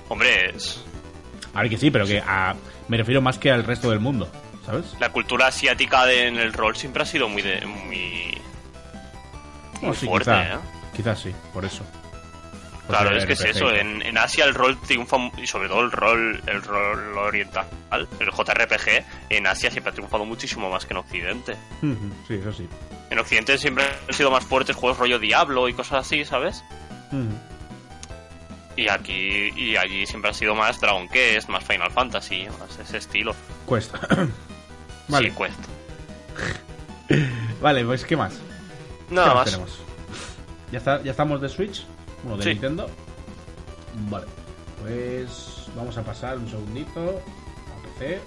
Hombre, 0.07 0.55
es... 0.55 0.83
A 1.53 1.61
ver 1.61 1.69
que 1.69 1.77
sí, 1.77 1.91
pero 1.91 2.05
que 2.05 2.19
a- 2.25 2.55
me 2.87 2.95
refiero 2.97 3.21
más 3.21 3.37
que 3.37 3.51
al 3.51 3.63
resto 3.65 3.89
del 3.89 3.99
mundo, 3.99 4.29
¿sabes? 4.65 4.85
la 4.99 5.09
cultura 5.11 5.47
asiática 5.47 6.05
de- 6.05 6.27
en 6.27 6.37
el 6.37 6.53
rol 6.53 6.75
siempre 6.77 7.03
ha 7.03 7.05
sido 7.05 7.27
muy... 7.27 7.41
De, 7.41 7.65
muy 7.65 8.37
muy 9.81 9.95
sí, 9.95 10.05
fuerte, 10.07 10.31
quizá, 10.31 10.53
¿eh? 10.53 10.57
quizás 10.95 11.19
sí, 11.19 11.31
por 11.53 11.65
eso. 11.65 11.83
Por 12.87 12.95
Claro, 12.95 13.17
es 13.17 13.25
que 13.25 13.33
es 13.33 13.43
eso. 13.43 13.69
En, 13.69 14.01
en 14.01 14.17
Asia 14.17 14.45
el 14.45 14.53
rol 14.55 14.79
triunfa 14.79 15.17
y 15.37 15.45
sobre 15.45 15.67
todo 15.67 15.81
el 15.81 15.91
rol, 15.91 16.41
el 16.47 16.61
rol 16.61 17.17
oriental, 17.17 17.67
el 17.91 18.31
JRPG, 18.31 19.03
en 19.29 19.45
Asia 19.45 19.69
siempre 19.69 19.91
ha 19.91 19.93
triunfado 19.93 20.23
muchísimo 20.23 20.69
más 20.69 20.85
que 20.85 20.93
en 20.93 20.97
Occidente. 20.97 21.57
Sí, 22.27 22.35
eso 22.35 22.53
sí. 22.53 22.67
En 23.09 23.19
Occidente 23.19 23.57
siempre 23.57 23.83
han 24.07 24.13
sido 24.13 24.31
más 24.31 24.45
fuertes 24.45 24.75
juegos 24.75 24.97
rollo 24.99 25.19
Diablo 25.19 25.67
y 25.67 25.73
cosas 25.73 26.05
así, 26.05 26.23
¿sabes? 26.23 26.63
Y 28.77 28.87
aquí 28.89 29.49
y 29.55 29.75
allí 29.75 30.05
siempre 30.05 30.31
ha 30.31 30.33
sido 30.33 30.55
más 30.55 30.79
Dragon 30.79 31.09
Quest, 31.09 31.49
más 31.49 31.63
Final 31.65 31.91
Fantasy, 31.91 32.47
más 32.59 32.77
ese 32.79 32.97
estilo. 32.97 33.35
Cuesta. 33.65 33.99
vale, 35.09 35.29
Sí, 35.29 35.33
cuesta. 35.35 35.63
vale, 37.61 37.83
pues 37.83 38.05
¿qué 38.05 38.15
más? 38.15 38.39
Nada 39.09 39.29
¿Qué 39.29 39.35
más. 39.35 39.45
tenemos? 39.45 39.79
¿Ya, 40.71 40.77
está, 40.77 41.01
¿Ya 41.03 41.11
estamos 41.11 41.41
de 41.41 41.49
Switch? 41.49 41.85
De 42.35 42.43
Sí. 42.43 42.49
Nintendo. 42.49 42.89
Vale, 44.09 44.25
pues 44.81 45.67
vamos 45.75 45.97
a 45.97 46.03
pasar 46.03 46.37
un 46.37 46.47
segundito 46.49 47.21
a 47.21 47.87
PC. 47.99 48.19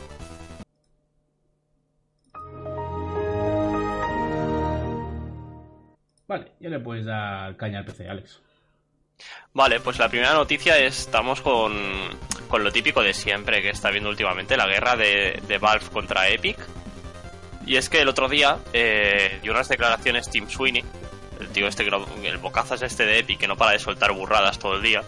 Vale, 6.27 6.53
ya 6.61 6.69
le 6.69 6.79
puedes 6.79 7.05
dar 7.05 7.57
caña 7.57 7.81
al 7.81 7.85
PC, 7.85 8.09
Alex. 8.09 8.41
Vale, 9.53 9.81
pues 9.81 9.99
la 9.99 10.09
primera 10.09 10.33
noticia 10.33 10.79
es, 10.79 11.01
estamos 11.01 11.41
con, 11.41 11.73
con 12.49 12.63
lo 12.63 12.71
típico 12.73 13.03
de 13.03 13.13
siempre 13.13 13.61
que 13.63 13.71
está 13.71 13.91
viendo 13.91 14.09
últimamente, 14.11 14.57
la 14.57 14.67
guerra 14.67 14.97
de, 14.97 15.43
de 15.47 15.59
Valve 15.59 15.87
contra 15.93 16.29
Epic. 16.29 16.57
Y 17.67 17.77
es 17.77 17.89
que 17.91 18.01
el 18.01 18.09
otro 18.09 18.29
día 18.29 18.59
eh, 18.73 19.39
dio 19.43 19.53
unas 19.53 19.69
declaraciones 19.69 20.31
Tim 20.31 20.49
Sweeney, 20.49 20.85
el 21.41 21.49
tío 21.49 21.67
este, 21.67 21.85
que 21.85 21.91
el 22.29 22.39
bocazas 22.39 22.83
este 22.83 23.05
de 23.07 23.19
Epic 23.21 23.39
que 23.41 23.49
no 23.49 23.57
para 23.57 23.73
de 23.73 23.79
soltar 23.79 24.13
burradas 24.13 24.59
todo 24.59 24.77
el 24.77 24.83
día. 24.83 25.03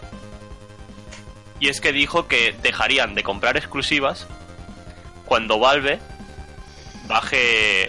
Y 1.59 1.69
es 1.69 1.79
que 1.79 1.91
dijo 1.93 2.27
que 2.27 2.55
dejarían 2.61 3.15
de 3.15 3.23
comprar 3.23 3.55
exclusivas 3.57 4.27
cuando 5.25 5.59
Valve 5.59 5.99
baje 7.07 7.85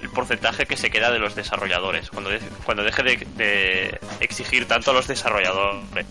el 0.00 0.08
porcentaje 0.14 0.64
que 0.66 0.76
se 0.76 0.90
queda 0.90 1.10
de 1.10 1.18
los 1.18 1.34
desarrolladores, 1.34 2.08
cuando, 2.10 2.30
de- 2.30 2.40
cuando 2.64 2.82
deje 2.82 3.02
de, 3.02 3.16
de 3.36 4.00
exigir 4.20 4.66
tanto 4.66 4.90
a 4.92 4.94
los 4.94 5.06
desarrolladores. 5.06 6.06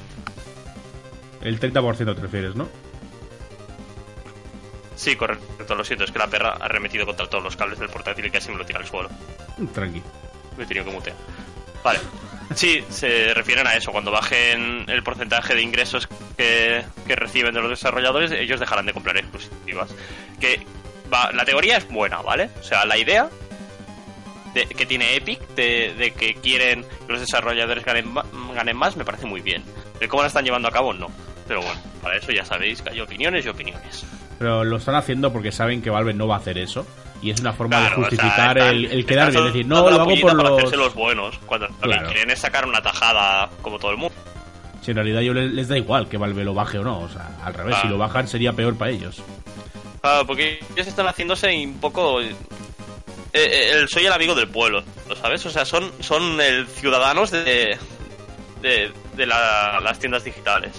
El 1.41 1.60
30% 1.60 2.16
te 2.16 2.22
refieres, 2.22 2.56
¿no? 2.56 2.68
Sí, 4.95 5.16
correcto, 5.16 5.76
lo 5.76 5.84
siento, 5.86 6.04
es 6.04 6.12
que 6.12 6.20
la 6.20 6.28
perra 6.28 6.58
ha 6.60 6.68
remetido 6.68 7.06
contra 7.06 7.26
todos 7.28 7.44
los 7.44 7.56
cables 7.56 7.80
del 7.80 7.88
portátil 7.90 8.26
y 8.26 8.32
casi 8.32 8.52
me 8.52 8.58
lo 8.58 8.66
tira 8.66 8.80
al 8.80 8.86
suelo. 8.86 9.10
Tranqui. 9.74 10.04
Me 10.58 10.66
he 10.66 10.68
tenido 10.68 10.86
que 10.86 10.91
mutear. 10.91 11.16
Vale. 11.84 12.00
Sí, 12.56 12.84
se 12.90 13.34
refieren 13.34 13.68
a 13.68 13.76
eso. 13.76 13.92
Cuando 13.92 14.12
bajen 14.12 14.86
el 14.88 15.04
porcentaje 15.04 15.54
de 15.54 15.62
ingresos 15.62 16.08
que, 16.36 16.84
que 17.06 17.16
reciben 17.16 17.54
de 17.54 17.62
los 17.62 17.70
desarrolladores, 17.70 18.32
ellos 18.32 18.60
dejarán 18.60 18.86
de 18.88 18.94
comprar 18.94 19.18
exclusivas. 19.18 19.94
Que 20.40 20.66
va, 21.14 21.32
la 21.32 21.46
teoría 21.46 21.78
es 21.78 21.88
buena, 21.90 22.22
¿vale? 22.22 22.50
O 22.60 22.64
sea, 22.64 22.86
la 22.86 22.98
idea 22.98 23.30
de- 24.54 24.66
que 24.66 24.86
tiene 24.86 25.16
Epic 25.16 25.40
de, 25.50 26.14
que 26.18 26.34
quieren 26.36 26.84
que 27.06 27.12
los 27.14 27.20
desarrolladores 27.22 27.86
ganen, 27.86 28.14
ganen 28.56 28.76
más 28.78 28.98
me 28.98 29.06
parece 29.06 29.26
muy 29.28 29.42
bien. 29.42 29.64
Cómo 30.08 30.24
la 30.24 30.28
están 30.28 30.44
llevando 30.46 30.68
a 30.68 30.72
cabo, 30.72 30.92
no. 30.94 31.08
Pero 31.48 31.62
bueno, 31.62 31.80
para 32.02 32.18
eso 32.18 32.32
ya 32.32 32.46
sabéis 32.46 32.82
que 32.82 32.90
hay 32.90 33.00
opiniones 33.02 33.46
y 33.46 33.50
opiniones. 33.50 34.06
Pero 34.40 34.64
lo 34.64 34.78
están 34.78 34.96
haciendo 34.96 35.32
porque 35.34 35.52
saben 35.52 35.82
que 35.82 35.90
Valve 35.90 36.14
no 36.14 36.28
va 36.28 36.36
a 36.36 36.40
hacer 36.40 36.58
eso. 36.58 36.88
Y 37.22 37.32
es 37.32 37.40
una 37.41 37.52
forma 37.54 37.78
Claro, 37.80 37.84
de 37.84 37.91
o 37.91 37.96
sea, 37.96 38.10
justificar 38.10 38.58
están- 38.58 38.76
el, 38.76 38.86
el 38.86 39.06
quedar 39.06 39.32
bien. 39.32 39.44
Decir, 39.46 39.66
no, 39.66 39.90
lo 39.90 40.02
hago 40.02 40.16
por 40.22 40.38
para 40.38 40.50
los... 40.50 40.58
hacerse 40.60 40.78
los 40.78 40.94
buenos. 40.96 41.38
Cuando 41.46 41.68
lo 41.68 41.90
que 41.91 42.04
quieren 42.06 42.30
es 42.32 42.40
sacar 42.40 42.66
una 42.66 42.82
tajada 42.82 43.50
como 43.62 43.78
todo 43.78 43.91
el 43.91 43.98
mundo. 43.98 44.16
Si 44.82 44.91
en 44.91 44.98
realidad 44.98 45.20
yo 45.22 45.34
les, 45.34 45.52
les 45.52 45.68
da 45.68 45.78
igual 45.78 46.08
que 46.08 46.18
Valve 46.18 46.44
lo 46.46 46.54
baje 46.54 46.78
o 46.80 46.84
no. 46.84 47.00
O 47.02 47.10
sea, 47.10 47.30
al 47.44 47.54
revés, 47.54 47.76
Ah. 47.78 47.82
si 47.82 47.88
lo 47.90 47.98
bajan 47.98 48.28
sería 48.28 48.54
peor 48.54 48.78
para 48.78 48.91
ellos. 48.91 49.22
Claro, 50.02 50.26
porque 50.26 50.60
ellos 50.74 50.88
están 50.88 51.08
haciéndose 51.08 51.54
un 51.66 51.80
poco. 51.82 52.22
eh, 52.22 52.34
eh, 53.34 53.72
el 53.74 53.90
soy 53.90 54.06
el 54.06 54.14
amigo 54.14 54.34
del 54.34 54.48
pueblo, 54.48 54.82
¿lo 55.10 55.16
sabes? 55.18 55.46
O 55.46 55.50
sea, 55.50 55.66
son, 55.66 55.91
son 56.00 56.40
el 56.40 56.66
ciudadanos 56.68 57.32
de. 57.32 57.78
de, 58.62 58.91
de 59.16 59.26
la- 59.26 59.82
las 59.84 60.00
tiendas 60.00 60.24
digitales. 60.24 60.72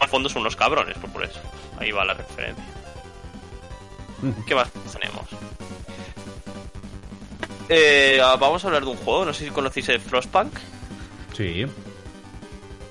Al 0.00 0.08
fondo 0.08 0.28
son 0.30 0.40
unos 0.42 0.56
cabrones, 0.56 0.96
por, 0.98 1.10
por 1.12 1.24
eso. 1.24 1.40
Ahí 1.78 1.90
va 1.92 2.04
la 2.06 2.14
referencia. 2.14 2.64
¿Qué 4.46 4.54
más 4.54 4.70
tenemos? 4.92 5.24
Eh, 7.68 8.20
ah, 8.22 8.36
vamos 8.38 8.64
a 8.64 8.68
hablar 8.68 8.84
de 8.84 8.90
un 8.90 8.96
juego, 8.96 9.24
no 9.24 9.32
sé 9.34 9.44
si 9.44 9.50
conocéis 9.50 9.88
el 9.88 10.00
Frostpunk. 10.00 10.52
Sí. 11.32 11.66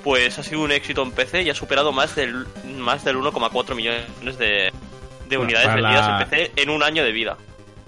Pues 0.03 0.37
ha 0.37 0.43
sido 0.43 0.61
un 0.61 0.71
éxito 0.71 1.01
en 1.01 1.11
PC 1.11 1.43
y 1.43 1.49
ha 1.49 1.55
superado 1.55 1.91
más 1.91 2.15
del, 2.15 2.45
más 2.77 3.03
del 3.05 3.15
1,4 3.17 3.75
millones 3.75 4.37
de, 4.37 4.71
de 5.29 5.37
unidades 5.37 5.67
para 5.67 5.81
vendidas 5.81 6.07
la- 6.07 6.21
en 6.21 6.29
PC 6.29 6.51
en 6.61 6.69
un 6.69 6.83
año 6.83 7.03
de 7.03 7.11
vida. 7.11 7.37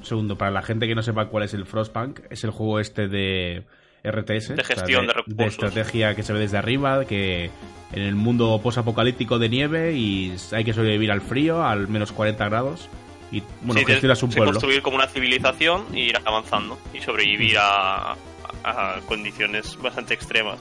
Segundo, 0.01 0.37
para 0.37 0.51
la 0.51 0.61
gente 0.61 0.87
que 0.87 0.95
no 0.95 1.03
sepa 1.03 1.25
cuál 1.25 1.43
es 1.43 1.53
el 1.53 1.65
Frostpunk, 1.65 2.21
es 2.29 2.43
el 2.43 2.51
juego 2.51 2.79
este 2.79 3.07
de 3.07 3.65
RTS. 4.03 4.55
De 4.55 4.63
gestión 4.63 5.07
de 5.07 5.13
recursos. 5.13 5.37
de 5.37 5.45
estrategia 5.45 6.15
que 6.15 6.23
se 6.23 6.31
ve 6.33 6.39
desde 6.39 6.57
arriba, 6.57 7.03
que 7.05 7.51
en 7.91 8.01
el 8.01 8.15
mundo 8.15 8.59
posapocalíptico 8.63 9.37
de 9.39 9.49
nieve 9.49 9.93
y 9.93 10.33
hay 10.53 10.63
que 10.63 10.73
sobrevivir 10.73 11.11
al 11.11 11.21
frío, 11.21 11.63
al 11.65 11.87
menos 11.89 12.11
40 12.13 12.45
grados. 12.47 12.87
Y 13.31 13.41
bueno, 13.61 13.79
Sí, 13.81 13.85
gestionas 13.85 14.23
un 14.23 14.29
pueblo. 14.29 14.51
construir 14.53 14.81
como 14.81 14.95
una 14.95 15.07
civilización 15.07 15.85
y 15.93 16.03
ir 16.03 16.17
avanzando 16.23 16.79
y 16.93 17.01
sobrevivir 17.01 17.57
a, 17.59 18.15
a- 18.63 18.99
condiciones 19.07 19.77
bastante 19.81 20.13
extremas. 20.13 20.59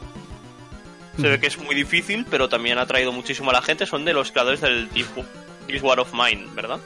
Se 1.16 1.28
ve 1.28 1.40
que 1.40 1.46
es 1.46 1.56
muy 1.58 1.74
difícil, 1.74 2.26
pero 2.28 2.48
también 2.48 2.76
ha 2.78 2.82
atraído 2.82 3.10
muchísimo 3.12 3.50
a 3.50 3.54
la 3.54 3.62
gente. 3.62 3.86
Son 3.86 4.04
de 4.04 4.12
los 4.12 4.32
creadores 4.32 4.60
del 4.60 4.88
This, 4.90 5.06
This 5.66 5.82
War 5.82 5.98
of 6.00 6.12
Mine, 6.12 6.46
¿verdad? 6.54 6.78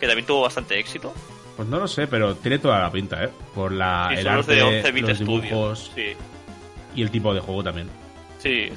Que 0.00 0.06
también 0.06 0.26
tuvo 0.26 0.42
bastante 0.42 0.78
éxito. 0.78 1.12
Pues 1.56 1.68
no 1.68 1.78
lo 1.78 1.88
sé, 1.88 2.06
pero 2.06 2.34
tiene 2.36 2.58
toda 2.58 2.78
la 2.80 2.90
pinta, 2.90 3.22
¿eh? 3.24 3.30
Por 3.54 3.72
la, 3.72 4.10
Y 4.14 4.18
el 4.18 4.28
arte, 4.28 4.54
de 4.54 4.62
11 4.62 4.92
bit 4.92 5.08
los 5.08 5.18
dibujos 5.18 5.90
Sí, 5.94 6.12
y 6.94 7.02
el 7.02 7.10
tipo 7.10 7.34
de 7.34 7.40
juego 7.40 7.62
también. 7.64 7.88
sí. 8.38 8.70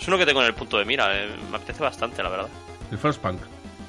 Es 0.00 0.08
uno 0.08 0.18
que 0.18 0.26
tengo 0.26 0.40
en 0.40 0.48
el 0.48 0.54
punto 0.54 0.78
de 0.78 0.84
mira. 0.84 1.16
eh, 1.16 1.28
Me 1.48 1.56
apetece 1.56 1.80
bastante, 1.80 2.22
la 2.24 2.28
verdad. 2.28 2.48
El 2.90 2.98
Frostpunk 2.98 3.40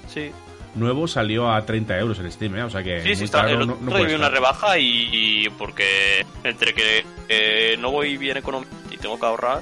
Sí, 0.08 0.32
nuevo 0.76 1.08
salió 1.08 1.52
a 1.52 1.66
30 1.66 1.98
euros 2.00 2.20
en 2.20 2.32
Steam, 2.32 2.56
¿eh? 2.58 2.64
O 2.64 2.70
sea 2.70 2.82
que 2.84 3.02
sí, 3.02 3.16
sí. 3.16 3.24
Está, 3.26 3.42
caro 3.42 3.50
el 3.62 3.68
no, 3.68 3.74
otro 3.74 3.76
no 3.76 3.88
día 3.88 3.98
puede 4.00 4.08
vi 4.08 4.14
una 4.16 4.30
rebaja 4.30 4.78
y, 4.80 5.10
y 5.46 5.50
porque 5.52 6.26
entre 6.44 6.74
que 6.74 7.06
eh, 7.30 7.76
no 7.80 7.92
voy 7.92 8.18
bien 8.18 8.38
económicamente 8.38 8.96
y 8.96 8.98
tengo 8.98 9.20
que 9.20 9.26
ahorrar, 9.26 9.62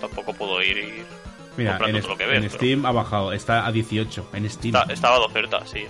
tampoco 0.00 0.32
puedo 0.34 0.62
ir. 0.62 0.76
ir- 0.78 1.04
Mira, 1.56 1.72
comprando 1.72 1.98
en, 1.98 2.02
todo 2.02 2.12
lo 2.12 2.18
que 2.18 2.24
en 2.24 2.30
ves, 2.30 2.40
pero- 2.40 2.54
Steam 2.56 2.86
ha 2.86 2.92
bajado, 2.92 3.32
está 3.32 3.66
a 3.66 3.72
18 3.72 4.30
en 4.32 4.48
Steam. 4.50 4.74
Está- 4.74 4.92
estaba 4.92 5.18
de 5.18 5.24
oferta, 5.26 5.66
sí. 5.66 5.84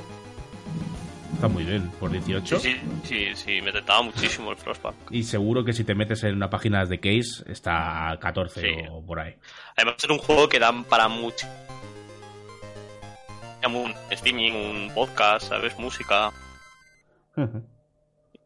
Está 1.34 1.48
muy 1.48 1.64
bien, 1.64 1.88
por 1.98 2.10
18. 2.10 2.58
Sí, 2.60 2.72
sí, 2.72 2.80
sí, 3.04 3.26
sí, 3.34 3.60
me 3.62 3.72
tentaba 3.72 4.02
muchísimo 4.02 4.50
el 4.50 4.56
Frostpunk. 4.56 4.94
Y 5.10 5.22
seguro 5.24 5.64
que 5.64 5.72
si 5.72 5.82
te 5.84 5.94
metes 5.94 6.22
en 6.24 6.34
una 6.36 6.50
página 6.50 6.84
de 6.84 7.00
case 7.00 7.44
está 7.50 8.10
a 8.10 8.18
14 8.18 8.60
Sí. 8.60 8.68
o 8.90 9.04
por 9.04 9.18
ahí. 9.20 9.34
Además 9.76 9.96
es 10.02 10.10
un 10.10 10.18
juego 10.18 10.48
que 10.48 10.58
dan 10.58 10.84
para 10.84 11.08
mucho. 11.08 11.46
Un 13.64 13.94
streaming, 14.10 14.52
un 14.52 14.90
podcast, 14.94 15.48
¿sabes? 15.48 15.78
Música. 15.78 16.30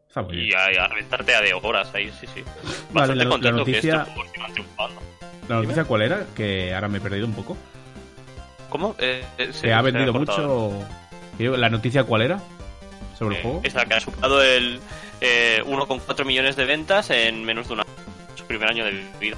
Está 0.07 0.21
muy 0.21 0.49
Y 0.49 0.53
a, 0.53 0.65
a 0.83 0.87
reventarte 0.87 1.35
a 1.35 1.41
de 1.41 1.53
horas 1.53 1.93
ahí, 1.93 2.11
sí, 2.19 2.27
sí. 2.33 2.43
Vale, 2.91 3.15
Bastante 3.15 3.25
la- 3.25 3.39
que 3.39 3.51
noticia- 3.51 3.93
estos 4.01 4.13
juegos 4.13 4.31
sigan 4.33 4.53
triunfando. 4.53 5.01
¿La 5.49 5.55
noticia 5.55 5.83
cuál 5.85 6.01
era? 6.03 6.25
Que 6.35 6.73
ahora 6.73 6.87
me 6.87 6.97
he 6.99 7.01
perdido 7.01 7.25
un 7.25 7.33
poco. 7.33 7.57
¿Cómo? 8.69 8.95
Eh, 8.99 9.23
eh, 9.37 9.49
¿Se 9.53 9.73
ha 9.73 9.81
vendido 9.81 10.13
mucho? 10.13 10.71
¿La 11.39 11.69
noticia 11.69 12.03
cuál 12.03 12.21
era? 12.21 12.39
¿Sobre 13.17 13.35
el 13.35 13.39
Eh, 13.39 13.43
juego? 13.43 13.61
Esa 13.63 13.85
que 13.85 13.93
ha 13.95 13.99
superado 13.99 14.41
el 14.43 14.79
eh, 15.21 15.61
1,4 15.65 16.25
millones 16.25 16.55
de 16.55 16.65
ventas 16.65 17.09
en 17.09 17.43
menos 17.43 17.67
de 17.67 17.73
una 17.73 17.83
su 18.35 18.45
primer 18.45 18.69
año 18.69 18.85
de 18.85 19.03
vida. 19.19 19.37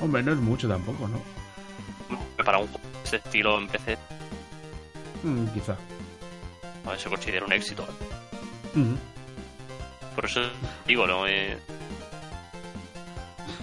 Hombre, 0.00 0.22
no 0.22 0.32
es 0.32 0.38
mucho 0.38 0.68
tampoco, 0.68 1.08
¿no? 1.08 1.22
Para 2.44 2.58
un 2.58 2.66
juego 2.68 2.80
de 2.94 3.02
ese 3.04 3.16
estilo 3.16 3.58
en 3.58 3.68
PC, 3.68 3.96
Mm, 5.22 5.46
quizá. 5.54 5.76
a 6.84 6.90
ver, 6.90 6.98
se 7.00 7.08
considera 7.08 7.44
un 7.46 7.52
éxito. 7.52 7.86
Por 10.14 10.24
eso 10.24 10.40
digo, 10.86 11.06
¿no? 11.06 11.26
Eh, 11.26 11.58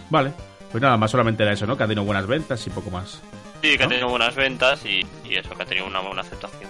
Vale. 0.10 0.32
Pues 0.72 0.82
nada, 0.82 0.98
más 0.98 1.12
solamente 1.12 1.44
era 1.44 1.54
eso, 1.54 1.68
¿no? 1.68 1.78
Que 1.78 1.84
ha 1.84 1.88
tenido 1.88 2.04
buenas 2.04 2.26
ventas 2.26 2.66
y 2.66 2.70
poco 2.72 2.90
más. 2.90 3.22
sí, 3.62 3.72
que 3.72 3.78
¿No? 3.80 3.86
ha 3.86 3.88
tenido 3.90 4.10
buenas 4.10 4.36
ventas 4.36 4.84
y, 4.86 5.06
y 5.24 5.36
eso, 5.36 5.52
que 5.56 5.64
ha 5.64 5.66
tenido 5.66 5.86
una 5.86 6.00
buena 6.00 6.22
aceptación. 6.22 6.70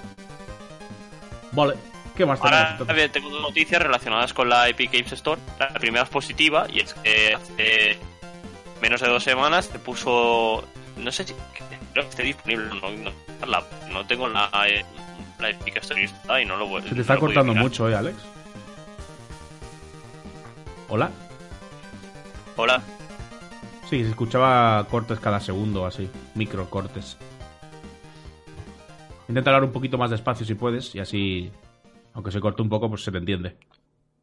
Vale. 1.54 1.76
¿Qué 2.16 2.26
más 2.26 2.40
tenemos? 2.40 2.80
Ahora 2.82 2.94
bien, 2.94 3.12
tengo 3.12 3.30
dos 3.30 3.42
noticias 3.42 3.82
relacionadas 3.82 4.34
con 4.34 4.48
la 4.50 4.68
Epic 4.70 4.92
Games 4.92 5.12
Store. 5.14 5.42
La 5.60 5.70
primera 5.70 6.04
es 6.04 6.10
positiva 6.10 6.68
y 6.70 6.82
es 6.82 6.94
que 6.96 7.34
hace 7.34 7.98
menos 8.82 9.02
de 9.02 9.08
dos 9.08 9.24
semanas 9.24 9.66
se 9.66 9.80
puso. 9.80 10.64
No 10.98 11.12
sé 11.12 11.24
si. 11.26 11.34
Creo 11.94 12.04
que 12.06 12.10
esté 12.10 12.24
disponible. 12.24 12.66
No, 12.80 12.92
no, 12.92 13.12
la- 13.46 13.64
no 13.92 14.06
tengo 14.06 14.28
la, 14.28 14.50
eh, 14.68 14.84
la 15.40 15.50
Epic 15.50 15.78
Store 15.78 16.02
instalada 16.02 16.42
y 16.42 16.46
no 16.46 16.58
lo 16.58 16.68
voy 16.68 16.82
Se 16.84 16.96
te 16.96 17.02
está 17.02 17.18
cortando 17.18 17.54
mucho, 17.54 17.90
¿eh, 17.90 17.96
Alex? 17.96 18.18
¿Hola? 20.90 21.10
Hola. 22.56 22.82
Sí, 23.90 24.04
se 24.04 24.10
escuchaba 24.10 24.86
cortes 24.90 25.20
cada 25.20 25.40
segundo, 25.40 25.86
así. 25.86 26.10
Micro 26.36 26.70
cortes. 26.70 27.18
Intenta 29.28 29.50
hablar 29.52 29.64
un 29.64 29.72
poquito 29.72 29.98
más 29.98 30.12
despacio 30.12 30.46
si 30.46 30.54
puedes 30.56 30.94
y 30.96 31.00
así, 31.00 31.52
aunque 32.14 32.32
se 32.32 32.40
corte 32.40 32.62
un 32.62 32.70
poco, 32.70 32.90
pues 32.90 33.04
se 33.04 33.12
te 33.12 33.18
entiende. 33.18 33.56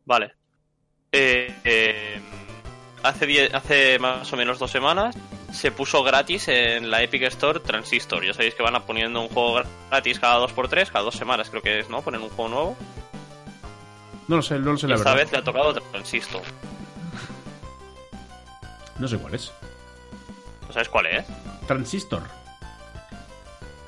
Vale. 0.04 0.32
Eh, 1.12 1.52
eh, 1.64 2.20
hace, 3.02 3.26
die- 3.26 3.50
hace 3.52 3.98
más 3.98 4.32
o 4.32 4.36
menos 4.36 4.58
dos 4.58 4.70
semanas 4.70 5.16
se 5.52 5.72
puso 5.72 6.02
gratis 6.02 6.48
en 6.48 6.90
la 6.90 7.02
Epic 7.02 7.22
Store 7.24 7.60
Transistor. 7.60 8.24
Ya 8.24 8.32
sabéis 8.34 8.54
que 8.54 8.62
van 8.62 8.74
a 8.76 8.84
poniendo 8.86 9.20
un 9.20 9.28
juego 9.28 9.62
gratis 9.90 10.18
cada 10.20 10.38
2x3, 10.46 10.88
cada 10.90 11.04
dos 11.04 11.14
semanas 11.16 11.50
creo 11.50 11.62
que 11.62 11.80
es, 11.80 11.88
¿no? 11.88 12.02
Ponen 12.02 12.22
un 12.22 12.28
juego 12.30 12.48
nuevo. 12.48 12.76
No 14.28 14.36
lo 14.36 14.42
sé, 14.42 14.58
no 14.58 14.72
lo 14.72 14.78
sé 14.78 14.86
Y 14.86 14.90
la 14.90 14.94
esta 14.96 15.10
verdad. 15.10 15.24
vez 15.24 15.32
le 15.32 15.38
ha 15.38 15.44
tocado 15.44 15.74
Transistor. 15.74 16.42
No 18.98 19.08
sé 19.08 19.18
cuál 19.18 19.34
es. 19.34 19.52
¿No 20.66 20.72
sabes 20.72 20.88
cuál 20.88 21.06
es? 21.06 21.24
Transistor. 21.66 22.22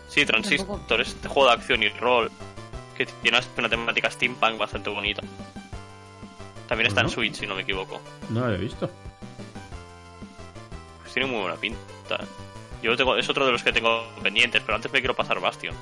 Sí, 0.09 0.27
Transistor 0.27 1.01
es 1.01 1.09
este 1.09 1.29
juego 1.29 1.49
de 1.49 1.55
acción 1.55 1.83
y 1.83 1.89
rol 1.91 2.31
que 2.97 3.07
tiene 3.07 3.39
una 3.57 3.69
temática 3.69 4.11
steampunk 4.11 4.59
bastante 4.59 4.91
bonita. 4.91 5.23
También 6.69 6.89
está 6.89 7.03
en. 7.03 7.09
Switch, 7.11 7.35
si 7.35 7.47
no 7.47 7.55
me 7.55 7.63
equivoco. 7.63 8.01
No 8.31 8.41
lo 8.41 8.47
había 8.47 8.59
visto. 8.59 8.91
Pues 11.13 11.15
tiene 11.15 11.31
muy 11.31 11.41
buena 11.43 11.57
pinta. 11.57 12.21
Yo 12.83 12.91
lo 12.93 12.97
tengo, 12.97 13.17
es 13.19 13.29
otro 13.29 13.45
de 13.45 13.53
los 13.53 13.63
que 13.63 13.71
tengo 13.71 14.03
pendientes, 14.23 14.63
pero 14.63 14.77
antes 14.77 14.91
me 14.91 15.01
quiero 15.01 15.15
pasar 15.15 15.39
Bastion. 15.41 15.75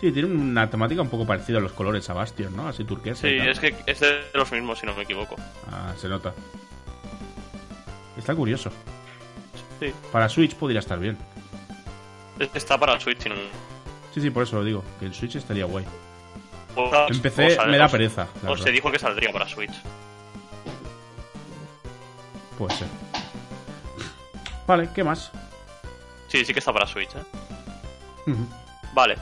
Sí, 0.00 0.10
tiene 0.10 0.28
una 0.34 0.68
temática 0.68 1.00
un 1.00 1.08
poco 1.08 1.24
parecida 1.24 1.58
a 1.58 1.60
los 1.60 1.70
colores 1.72 2.10
a 2.10 2.14
Bastion, 2.14 2.56
¿no? 2.56 2.66
Así 2.66 2.82
turquesa. 2.84 3.28
Sí, 3.28 3.36
es 3.38 3.60
que 3.60 3.72
es 3.86 4.00
de 4.00 4.20
los 4.34 4.50
mismos, 4.50 4.80
si 4.80 4.86
no 4.86 4.94
me 4.96 5.04
equivoco. 5.04 5.36
Ah, 5.70 5.92
se 5.96 6.08
nota. 6.08 6.34
Está 8.18 8.34
curioso. 8.34 8.70
Sí. 9.78 9.92
Para 10.10 10.28
Switch 10.28 10.56
podría 10.56 10.80
estar 10.80 10.98
bien. 10.98 11.16
Es- 12.40 12.50
Está 12.54 12.78
para 12.78 12.98
Switch, 12.98 13.20
si 13.22 13.28
no. 13.28 13.36
Sí, 14.12 14.20
sí, 14.20 14.30
por 14.30 14.42
eso 14.42 14.56
lo 14.56 14.64
digo. 14.64 14.82
Que 14.98 15.06
el 15.06 15.14
Switch 15.14 15.36
estaría 15.36 15.66
guay. 15.66 15.84
En 16.76 16.82
o 16.82 17.22
PC 17.22 17.50
sale- 17.54 17.70
me 17.70 17.78
da 17.78 17.86
o- 17.86 17.90
pereza. 17.90 18.26
O 18.48 18.56
se 18.56 18.72
dijo 18.72 18.90
que 18.90 18.98
saldría 18.98 19.30
para 19.32 19.46
Switch. 19.48 19.72
Puede 22.58 22.74
ser. 22.74 22.88
Vale, 24.70 24.88
¿qué 24.94 25.02
más? 25.02 25.32
Sí, 26.28 26.44
sí 26.44 26.52
que 26.52 26.60
está 26.60 26.72
para 26.72 26.86
Switch, 26.86 27.10
¿eh? 27.16 28.34
Vale. 28.92 29.16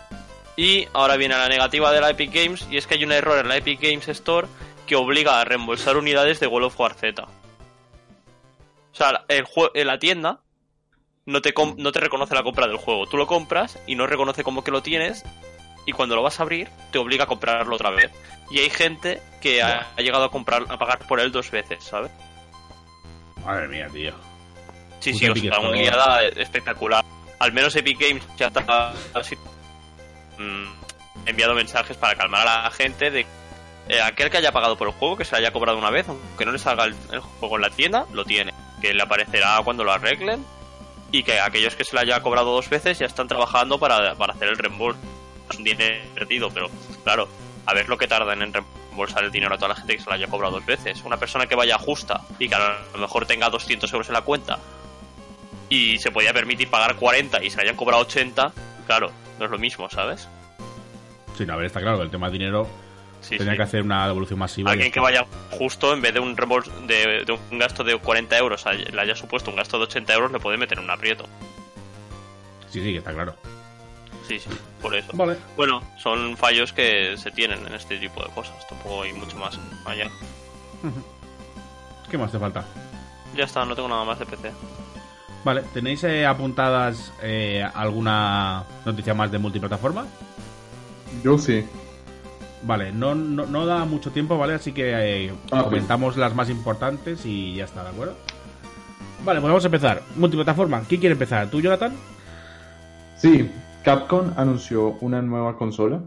Y 0.59 0.87
ahora 0.93 1.17
viene 1.17 1.39
la 1.39 1.49
negativa 1.49 1.91
de 1.91 2.03
la 2.03 2.11
Epic 2.11 2.31
Games, 2.31 2.67
y 2.71 2.77
es 2.77 2.87
que 2.87 2.97
hay 2.97 3.05
un 3.05 3.13
error 3.13 3.39
en 3.39 3.49
la 3.49 3.57
Epic 3.57 3.81
Games 3.81 4.07
Store 4.09 4.47
que 4.87 4.95
obliga 4.95 5.41
a 5.41 5.47
reembolsar 5.47 5.97
unidades 5.97 6.39
de 6.39 6.49
World 6.49 6.67
of 6.67 6.79
War 6.79 6.93
Z. 6.93 7.23
O 7.23 7.29
sea, 8.93 9.25
el 9.29 9.47
en 9.73 9.87
la 9.87 9.99
tienda 9.99 10.41
no 11.25 11.41
te, 11.41 11.55
no 11.79 11.93
te 11.93 12.01
reconoce 12.01 12.35
la 12.35 12.43
compra 12.43 12.67
del 12.67 12.77
juego. 12.77 13.07
Tú 13.07 13.17
lo 13.17 13.27
compras 13.27 13.79
y 13.87 13.95
no 13.95 14.07
reconoce 14.07 14.45
como 14.45 14.63
que 14.63 14.71
lo 14.71 14.83
tienes, 14.83 15.25
y 15.87 15.93
cuando 15.93 16.15
lo 16.15 16.23
vas 16.23 16.41
a 16.41 16.43
abrir, 16.43 16.69
te 16.93 16.99
obliga 16.99 17.25
a 17.25 17.27
comprarlo 17.27 17.75
otra 17.75 17.89
vez. 17.89 18.11
Y 18.51 18.59
hay 18.59 18.69
gente 18.69 19.23
que 19.41 19.63
ha, 19.63 19.87
ha 19.97 20.03
llegado 20.03 20.25
a 20.25 20.31
comprar 20.31 20.67
a 20.69 20.79
pagar 20.79 20.99
por 21.09 21.21
él 21.21 21.33
dos 21.33 21.51
veces, 21.51 21.83
¿sabes? 21.85 22.11
Madre 23.43 23.67
mía, 23.69 23.89
tío. 23.91 24.28
Sí, 25.01 25.15
sí, 25.15 25.29
o 25.29 25.35
sea, 25.35 25.61
una 25.61 25.73
liada 25.73 26.25
espectacular. 26.25 27.05
Al 27.39 27.53
menos 27.53 27.75
Epic 27.77 27.99
Games 28.01 28.25
ya 28.37 28.49
está 28.49 28.93
mm, 30.39 30.65
enviado 31.27 31.55
mensajes 31.55 31.97
para 31.97 32.17
calmar 32.17 32.47
a 32.47 32.63
la 32.65 32.71
gente 32.71 33.11
de 33.11 33.27
eh, 33.89 34.01
aquel 34.03 34.29
que 34.29 34.39
haya 34.39 34.53
pagado 34.53 34.77
por 34.77 34.89
el 34.89 34.95
juego, 34.95 35.17
que 35.17 35.25
se 35.25 35.33
le 35.33 35.39
haya 35.39 35.53
cobrado 35.53 35.79
una 35.79 35.91
vez, 35.91 36.09
aunque 36.09 36.45
no 36.45 36.53
le 36.53 36.59
salga 36.59 36.85
el, 36.85 36.95
el 37.13 37.21
juego 37.21 37.57
en 37.57 37.63
la 37.63 37.71
tienda, 37.71 38.07
lo 38.13 38.25
tiene. 38.25 38.53
Que 38.81 38.93
le 38.93 39.03
aparecerá 39.03 39.61
cuando 39.65 39.85
lo 39.85 39.93
arreglen. 39.93 40.45
Y 41.11 41.23
que 41.23 41.41
aquellos 41.41 41.75
que 41.75 41.85
se 41.85 41.95
le 41.97 42.03
haya 42.03 42.21
cobrado 42.21 42.53
dos 42.53 42.69
veces 42.69 42.99
ya 42.99 43.07
están 43.07 43.29
trabajando 43.29 43.79
para, 43.79 44.15
para 44.15 44.35
hacer 44.35 44.49
el 44.49 44.59
reembolso. 44.59 45.01
Es 45.51 45.57
un 45.57 45.65
dinero 45.65 46.05
perdido, 46.15 46.51
pero 46.51 46.69
claro, 47.03 47.29
a 47.65 47.73
ver 47.73 47.89
lo 47.89 47.97
que 47.97 48.07
tardan 48.07 48.43
en 48.43 48.53
reembolsar 48.53 49.25
el 49.25 49.31
dinero 49.31 49.55
a 49.55 49.57
toda 49.57 49.69
la 49.69 49.77
gente 49.77 49.97
que 49.97 50.03
se 50.03 50.11
le 50.11 50.17
haya 50.17 50.27
cobrado 50.27 50.57
dos 50.57 50.67
veces. 50.67 51.03
Una 51.05 51.17
persona 51.17 51.47
que 51.47 51.55
vaya 51.55 51.79
justa 51.79 52.21
y 52.39 52.47
que 52.47 52.55
a 52.55 52.79
lo 52.93 52.99
mejor 52.99 53.25
tenga 53.25 53.49
200 53.49 53.91
euros 53.91 54.09
en 54.09 54.15
la 54.15 54.21
cuenta 54.21 54.59
y 55.69 55.99
se 55.99 56.11
podía 56.11 56.33
permitir 56.33 56.69
pagar 56.71 56.97
40 56.97 57.43
y 57.45 57.51
se 57.51 57.57
le 57.57 57.65
hayan 57.65 57.77
cobrado 57.77 58.03
80, 58.03 58.53
claro, 58.87 59.11
no 59.39 59.45
es 59.45 59.51
lo 59.51 59.59
mismo, 59.59 59.89
¿sabes? 59.91 60.29
Sí, 61.37 61.45
no, 61.47 61.53
a 61.55 61.57
ver, 61.57 61.67
está 61.67 61.81
claro 61.81 62.03
el 62.03 62.11
tema 62.11 62.27
de 62.29 62.33
dinero 62.33 62.69
Sí, 63.21 63.37
tenía 63.37 63.53
sí. 63.53 63.57
que 63.57 63.63
hacer 63.65 63.83
una 63.83 64.07
devolución 64.07 64.39
masiva. 64.39 64.71
Alguien 64.71 64.93
que 64.93 65.01
vaya 65.01 65.27
justo, 65.51 65.93
en 65.93 66.01
vez 66.01 66.15
de 66.15 66.21
un 66.21 66.37
reembolso 66.37 66.71
de, 66.87 67.25
de 67.25 67.39
un 67.51 67.59
gasto 67.59 67.83
de 67.83 67.97
40 67.99 68.39
euros, 68.39 68.65
le 68.93 69.01
haya 69.01 69.17
supuesto 69.17 69.51
un 69.51 69.57
gasto 69.57 69.77
de 69.77 69.85
80 69.85 70.15
euros, 70.15 70.33
le 70.33 70.39
puede 70.39 70.57
meter 70.57 70.79
en 70.79 70.85
un 70.85 70.91
aprieto. 70.91 71.25
Sí, 72.71 72.81
sí, 72.81 72.93
que 72.93 72.99
está 72.99 73.13
claro. 73.13 73.35
Sí, 74.27 74.39
sí, 74.39 74.49
por 74.81 74.95
eso. 74.95 75.11
Vale. 75.15 75.37
Bueno, 75.57 75.83
son 75.99 76.37
fallos 76.37 76.73
que 76.73 77.17
se 77.17 77.31
tienen 77.33 77.67
en 77.67 77.75
este 77.75 77.99
tipo 77.99 78.23
de 78.23 78.31
cosas, 78.31 78.67
tampoco 78.69 79.03
hay 79.03 79.13
mucho 79.13 79.37
más 79.37 79.59
allá. 79.85 80.09
¿Qué 82.11 82.17
más 82.19 82.31
te 82.31 82.39
falta? 82.39 82.65
Ya 83.35 83.45
está, 83.45 83.65
no 83.65 83.75
tengo 83.75 83.89
nada 83.89 84.05
más 84.05 84.19
de 84.19 84.27
PC. 84.27 84.53
Vale, 85.45 85.63
¿tenéis 85.73 86.03
eh, 86.05 86.27
apuntadas 86.27 87.13
eh, 87.23 87.65
alguna 87.75 88.65
noticia 88.85 89.15
más 89.15 89.31
de 89.31 89.39
multiplataforma? 89.39 90.07
Yo 91.23 91.39
sí. 91.39 91.65
Vale, 92.65 92.93
no, 92.93 93.15
no, 93.15 93.47
no 93.47 93.65
da 93.67 93.85
mucho 93.85 94.11
tiempo, 94.11 94.37
¿vale? 94.37 94.55
Así 94.55 94.73
que 94.73 95.27
eh, 95.27 95.33
Ah, 95.53 95.63
comentamos 95.63 96.17
las 96.17 96.35
más 96.35 96.51
importantes 96.51 97.25
y 97.25 97.55
ya 97.55 97.65
está, 97.65 97.85
¿de 97.85 97.91
acuerdo? 97.91 98.15
Vale, 99.25 99.41
pues 99.41 99.51
vamos 99.51 99.65
a 99.65 99.69
empezar. 99.69 100.03
Multiplataforma. 100.17 100.83
¿Quién 100.89 101.01
quiere 101.01 101.13
empezar? 101.15 101.49
¿Tú, 101.51 101.61
Jonathan? 101.61 101.93
Sí, 103.17 103.51
Capcom 103.85 104.33
anunció 104.37 104.97
una 105.01 105.23
nueva 105.23 105.57
consola. 105.57 106.01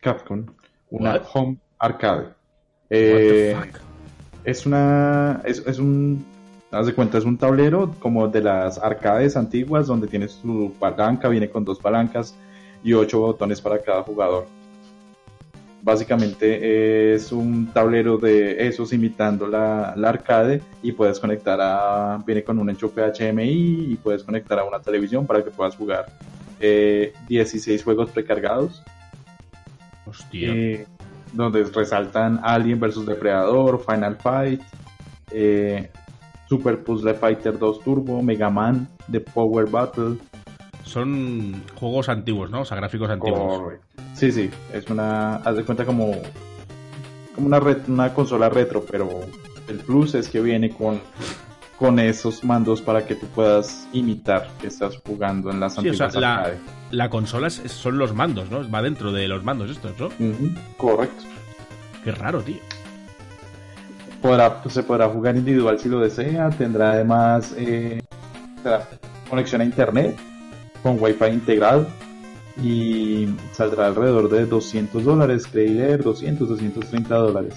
Capcom. 0.00 0.46
Una 0.90 1.14
What? 1.14 1.22
Home 1.34 1.58
Arcade. 1.78 2.22
What 2.22 2.32
Eh, 2.90 3.54
the 3.60 3.66
fuck? 3.72 3.80
es 4.44 4.66
una. 4.66 5.40
Es, 5.44 5.58
es 5.66 5.78
un. 5.78 6.24
Haz 6.70 6.86
de 6.86 6.94
cuenta, 6.94 7.16
es 7.16 7.24
un 7.24 7.38
tablero 7.38 7.94
como 7.98 8.28
de 8.28 8.42
las 8.42 8.78
arcades 8.78 9.36
antiguas 9.36 9.86
donde 9.86 10.06
tienes 10.06 10.36
tu 10.42 10.72
palanca, 10.78 11.28
viene 11.28 11.48
con 11.48 11.64
dos 11.64 11.78
palancas 11.78 12.34
y 12.84 12.92
ocho 12.92 13.20
botones 13.20 13.60
para 13.60 13.78
cada 13.78 14.02
jugador. 14.02 14.46
Básicamente 15.80 17.14
es 17.14 17.32
un 17.32 17.68
tablero 17.72 18.18
de 18.18 18.66
esos 18.66 18.92
imitando 18.92 19.46
la, 19.46 19.94
la 19.96 20.10
arcade 20.10 20.60
y 20.82 20.92
puedes 20.92 21.18
conectar 21.18 21.58
a. 21.62 22.22
Viene 22.26 22.44
con 22.44 22.58
un 22.58 22.68
enchufe 22.68 23.00
HMI 23.00 23.92
y 23.92 23.96
puedes 23.96 24.22
conectar 24.22 24.58
a 24.58 24.64
una 24.64 24.80
televisión 24.80 25.26
para 25.26 25.42
que 25.42 25.50
puedas 25.50 25.76
jugar 25.76 26.06
eh, 26.60 27.14
16 27.28 27.82
juegos 27.82 28.10
precargados. 28.10 28.82
Hostia. 30.04 30.52
Eh, 30.52 30.86
donde 31.32 31.62
resaltan 31.64 32.40
Alien 32.42 32.80
vs 32.80 33.06
Depredador, 33.06 33.84
Final 33.84 34.16
Fight, 34.16 34.60
eh, 35.30 35.90
Super 36.48 36.82
Puzzle 36.82 37.14
Fighter 37.14 37.58
2 37.58 37.80
Turbo, 37.80 38.22
Mega 38.22 38.48
Man, 38.50 38.88
The 39.10 39.20
Power 39.20 39.68
Battle. 39.68 40.16
Son 40.84 41.62
juegos 41.74 42.08
antiguos, 42.08 42.50
¿no? 42.50 42.62
O 42.62 42.64
sea, 42.64 42.76
gráficos 42.76 43.10
antiguos. 43.10 43.74
Sí, 44.14 44.32
sí, 44.32 44.50
es 44.72 44.88
una, 44.88 45.36
haz 45.36 45.56
de 45.56 45.64
cuenta 45.64 45.84
como, 45.84 46.12
como 47.34 47.46
una, 47.46 47.60
ret- 47.60 47.86
una 47.88 48.14
consola 48.14 48.48
retro, 48.48 48.84
pero 48.90 49.08
el 49.68 49.76
plus 49.80 50.14
es 50.14 50.28
que 50.28 50.40
viene 50.40 50.70
con, 50.70 51.00
con 51.78 51.98
esos 51.98 52.42
mandos 52.42 52.80
para 52.80 53.04
que 53.06 53.14
tú 53.14 53.26
puedas 53.26 53.86
imitar 53.92 54.48
que 54.60 54.68
estás 54.68 54.96
jugando 55.06 55.50
en 55.50 55.60
las 55.60 55.74
Sí, 55.74 55.88
o 55.90 55.94
sea, 55.94 56.06
antiguas 56.06 56.14
la, 56.14 56.54
la 56.90 57.10
consola 57.10 57.48
es- 57.48 57.62
son 57.66 57.98
los 57.98 58.14
mandos, 58.14 58.50
¿no? 58.50 58.68
Va 58.70 58.80
dentro 58.82 59.12
de 59.12 59.28
los 59.28 59.44
mandos 59.44 59.70
estos, 59.70 59.92
¿no? 60.00 60.08
Correcto. 60.78 61.24
Qué 62.02 62.12
raro, 62.12 62.40
tío. 62.40 62.56
Podrá, 64.22 64.62
pues, 64.62 64.74
se 64.74 64.82
podrá 64.82 65.08
jugar 65.08 65.36
individual 65.36 65.78
si 65.78 65.88
lo 65.88 66.00
desea. 66.00 66.50
Tendrá 66.50 66.92
además 66.92 67.54
eh, 67.56 68.00
conexión 69.28 69.60
a 69.60 69.64
internet 69.64 70.16
con 70.82 71.00
wifi 71.00 71.26
integrado 71.26 71.86
y 72.62 73.28
saldrá 73.52 73.86
alrededor 73.86 74.28
de 74.30 74.46
200 74.46 75.04
dólares. 75.04 75.46
Creí 75.50 75.68
leer 75.68 76.02
200, 76.02 76.48
230 76.48 77.14
dólares. 77.14 77.54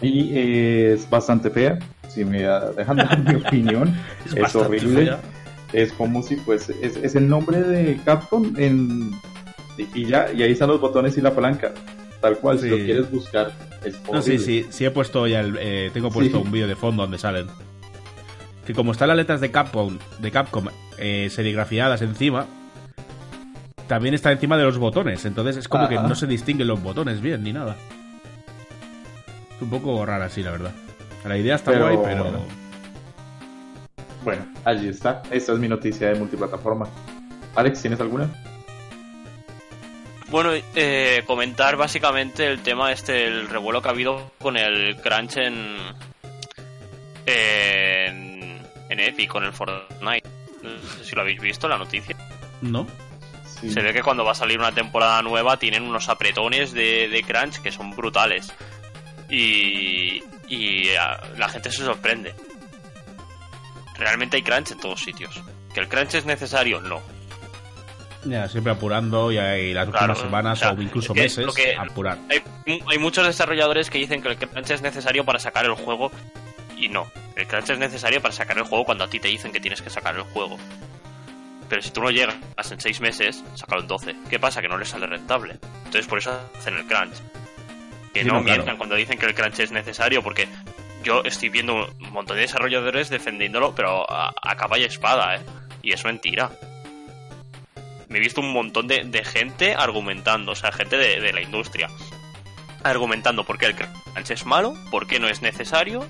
Y 0.00 0.36
eh, 0.36 0.92
es 0.94 1.08
bastante 1.08 1.50
fea. 1.50 1.78
Si 2.08 2.24
me 2.24 2.42
dejan 2.76 2.96
dar 2.96 3.18
mi 3.18 3.34
opinión, 3.46 3.94
es, 4.34 4.54
horrible. 4.54 5.04
fea. 5.04 5.20
Es 5.72 5.92
como 5.92 6.22
si 6.22 6.36
pues 6.36 6.68
es, 6.70 6.96
es 6.96 7.14
el 7.16 7.28
nombre 7.28 7.60
de 7.62 7.98
Capcom 8.04 8.54
en 8.56 9.10
y 9.76 10.06
ya 10.06 10.32
y 10.32 10.42
ahí 10.42 10.52
están 10.52 10.68
los 10.68 10.80
botones 10.80 11.16
y 11.18 11.20
la 11.20 11.34
palanca. 11.34 11.72
Tal 12.20 12.38
cual, 12.38 12.58
si 12.58 12.68
lo 12.68 12.76
quieres 12.76 13.10
buscar, 13.10 13.52
No, 14.12 14.22
sí, 14.22 14.38
sí, 14.38 14.66
sí 14.70 14.84
he 14.84 14.90
puesto 14.90 15.26
ya 15.26 15.40
el, 15.40 15.56
eh, 15.60 15.90
tengo 15.92 16.10
puesto 16.10 16.38
Sí. 16.38 16.42
un 16.44 16.50
vídeo 16.52 16.66
de 16.68 16.76
fondo 16.76 17.02
donde 17.02 17.18
salen. 17.18 17.46
Que 18.66 18.72
como 18.72 18.92
están 18.92 19.08
las 19.08 19.16
letras 19.16 19.40
de 19.40 19.50
Capcom, 19.50 19.98
de 20.20 20.30
Capcom 20.30 20.66
eh, 20.96 21.28
serigrafiadas 21.30 22.00
encima, 22.02 22.46
también 23.88 24.14
está 24.14 24.32
encima 24.32 24.56
de 24.56 24.64
los 24.64 24.78
botones. 24.78 25.24
Entonces 25.26 25.56
es 25.58 25.68
como 25.68 25.88
que 25.88 25.96
Ajá. 25.98 26.08
no 26.08 26.14
se 26.14 26.26
distinguen 26.26 26.68
los 26.68 26.82
botones 26.82 27.20
bien 27.20 27.42
ni 27.42 27.52
nada. 27.52 27.76
Es 29.56 29.60
un 29.62 29.68
poco 29.70 30.04
rara, 30.06 30.28
sí, 30.30 30.42
la 30.42 30.50
verdad. 30.52 30.72
La 31.26 31.36
idea 31.36 31.56
está 31.56 31.70
Pero, 31.72 31.84
guay, 31.84 31.98
pero. 32.04 32.32
Bueno, 34.24 34.46
allí 34.64 34.88
está. 34.88 35.22
Esta 35.30 35.52
es 35.52 35.58
mi 35.58 35.68
noticia 35.68 36.08
de 36.08 36.14
multiplataforma. 36.18 36.88
Alex, 37.54 37.82
¿tienes 37.82 38.00
alguna? 38.00 38.30
Bueno, 40.28 40.50
eh, 40.74 41.22
comentar 41.26 41.76
básicamente 41.76 42.46
el 42.46 42.62
tema 42.62 42.90
este, 42.92 43.26
el 43.26 43.48
revuelo 43.48 43.80
que 43.82 43.88
ha 43.88 43.92
habido 43.92 44.32
con 44.40 44.56
el 44.56 44.96
crunch 44.96 45.36
en, 45.36 45.76
en, 47.26 48.66
en 48.88 49.00
Epic, 49.00 49.30
con 49.30 49.44
el 49.44 49.52
Fortnite. 49.52 50.28
No 50.62 50.78
sé 50.98 51.04
si 51.04 51.14
lo 51.14 51.22
habéis 51.22 51.40
visto, 51.40 51.68
la 51.68 51.76
noticia. 51.78 52.16
No. 52.62 52.86
Sí. 53.60 53.70
Se 53.70 53.82
ve 53.82 53.92
que 53.92 54.02
cuando 54.02 54.24
va 54.24 54.32
a 54.32 54.34
salir 54.34 54.58
una 54.58 54.72
temporada 54.72 55.22
nueva 55.22 55.58
tienen 55.58 55.82
unos 55.84 56.08
apretones 56.08 56.72
de, 56.72 57.08
de 57.08 57.22
crunch 57.22 57.60
que 57.60 57.70
son 57.70 57.90
brutales. 57.94 58.52
Y, 59.28 60.22
y 60.48 60.88
ah, 60.98 61.20
la 61.36 61.48
gente 61.48 61.70
se 61.70 61.84
sorprende. 61.84 62.34
Realmente 63.96 64.38
hay 64.38 64.42
crunch 64.42 64.72
en 64.72 64.80
todos 64.80 65.00
sitios. 65.00 65.40
¿Que 65.72 65.80
el 65.80 65.88
crunch 65.88 66.14
es 66.14 66.24
necesario? 66.24 66.80
No. 66.80 67.00
Ya, 68.24 68.48
siempre 68.48 68.72
apurando 68.72 69.30
y, 69.32 69.36
y 69.38 69.74
las 69.74 69.88
Claro, 69.88 70.12
últimas 70.12 70.18
semanas 70.18 70.58
o 70.58 70.60
sea, 70.60 70.72
o 70.72 70.80
incluso 70.82 71.12
es 71.12 71.16
que 71.16 71.22
meses 71.22 71.46
lo 71.46 71.52
que- 71.52 71.74
apurar. 71.76 72.18
Hay, 72.30 72.42
hay 72.86 72.98
muchos 72.98 73.26
desarrolladores 73.26 73.90
que 73.90 73.98
dicen 73.98 74.22
que 74.22 74.28
el 74.28 74.36
crunch 74.36 74.70
es 74.70 74.82
necesario 74.82 75.24
para 75.24 75.38
sacar 75.38 75.64
el 75.66 75.74
juego 75.74 76.10
y 76.76 76.88
no. 76.88 77.06
El 77.36 77.46
crunch 77.46 77.70
es 77.70 77.78
necesario 77.78 78.20
para 78.22 78.32
sacar 78.32 78.56
el 78.58 78.64
juego 78.64 78.84
cuando 78.84 79.04
a 79.04 79.08
ti 79.08 79.20
te 79.20 79.28
dicen 79.28 79.52
que 79.52 79.60
tienes 79.60 79.82
que 79.82 79.90
sacar 79.90 80.14
el 80.16 80.22
juego. 80.22 80.56
Pero 81.68 81.82
si 81.82 81.90
tú 81.90 82.00
no 82.02 82.10
llegas 82.10 82.36
en 82.70 82.80
6 82.80 83.00
meses, 83.00 83.42
sácalo 83.54 83.82
en 83.82 83.88
12. 83.88 84.14
¿Qué 84.30 84.38
pasa? 84.38 84.60
Que 84.60 84.68
no 84.68 84.76
les 84.78 84.88
sale 84.88 85.06
rentable. 85.06 85.58
Entonces 85.84 86.06
por 86.06 86.18
eso 86.18 86.38
hacen 86.58 86.76
el 86.76 86.84
crunch. 86.86 87.14
Que 88.12 88.20
Sí, 88.22 88.26
no, 88.26 88.34
claro. 88.34 88.42
mientan 88.44 88.76
cuando 88.76 88.94
dicen 88.94 89.18
que 89.18 89.26
el 89.26 89.34
crunch 89.34 89.58
es 89.60 89.72
necesario 89.72 90.22
porque 90.22 90.46
yo 91.02 91.22
estoy 91.24 91.48
viendo 91.48 91.74
un 91.74 92.12
montón 92.12 92.36
de 92.36 92.42
desarrolladores 92.42 93.08
defendiéndolo, 93.10 93.74
pero 93.74 94.08
a, 94.10 94.32
a 94.40 94.56
capa 94.56 94.78
y 94.78 94.84
espada, 94.84 95.36
¿eh? 95.36 95.40
Y 95.82 95.92
es 95.92 96.04
mentira. 96.04 96.50
Me 98.14 98.18
he 98.18 98.22
visto 98.22 98.40
un 98.40 98.52
montón 98.52 98.86
de, 98.86 99.24
gente 99.24 99.74
argumentando, 99.74 100.52
o 100.52 100.54
sea, 100.54 100.70
gente 100.70 100.96
de, 100.96 101.18
de 101.20 101.32
la 101.32 101.42
industria, 101.42 101.90
argumentando 102.84 103.42
por 103.42 103.58
qué 103.58 103.66
el 103.66 103.74
crunch 103.74 104.30
es 104.30 104.46
malo, 104.46 104.72
por 104.92 105.08
qué 105.08 105.18
no 105.18 105.26
es 105.26 105.42
necesario 105.42 106.06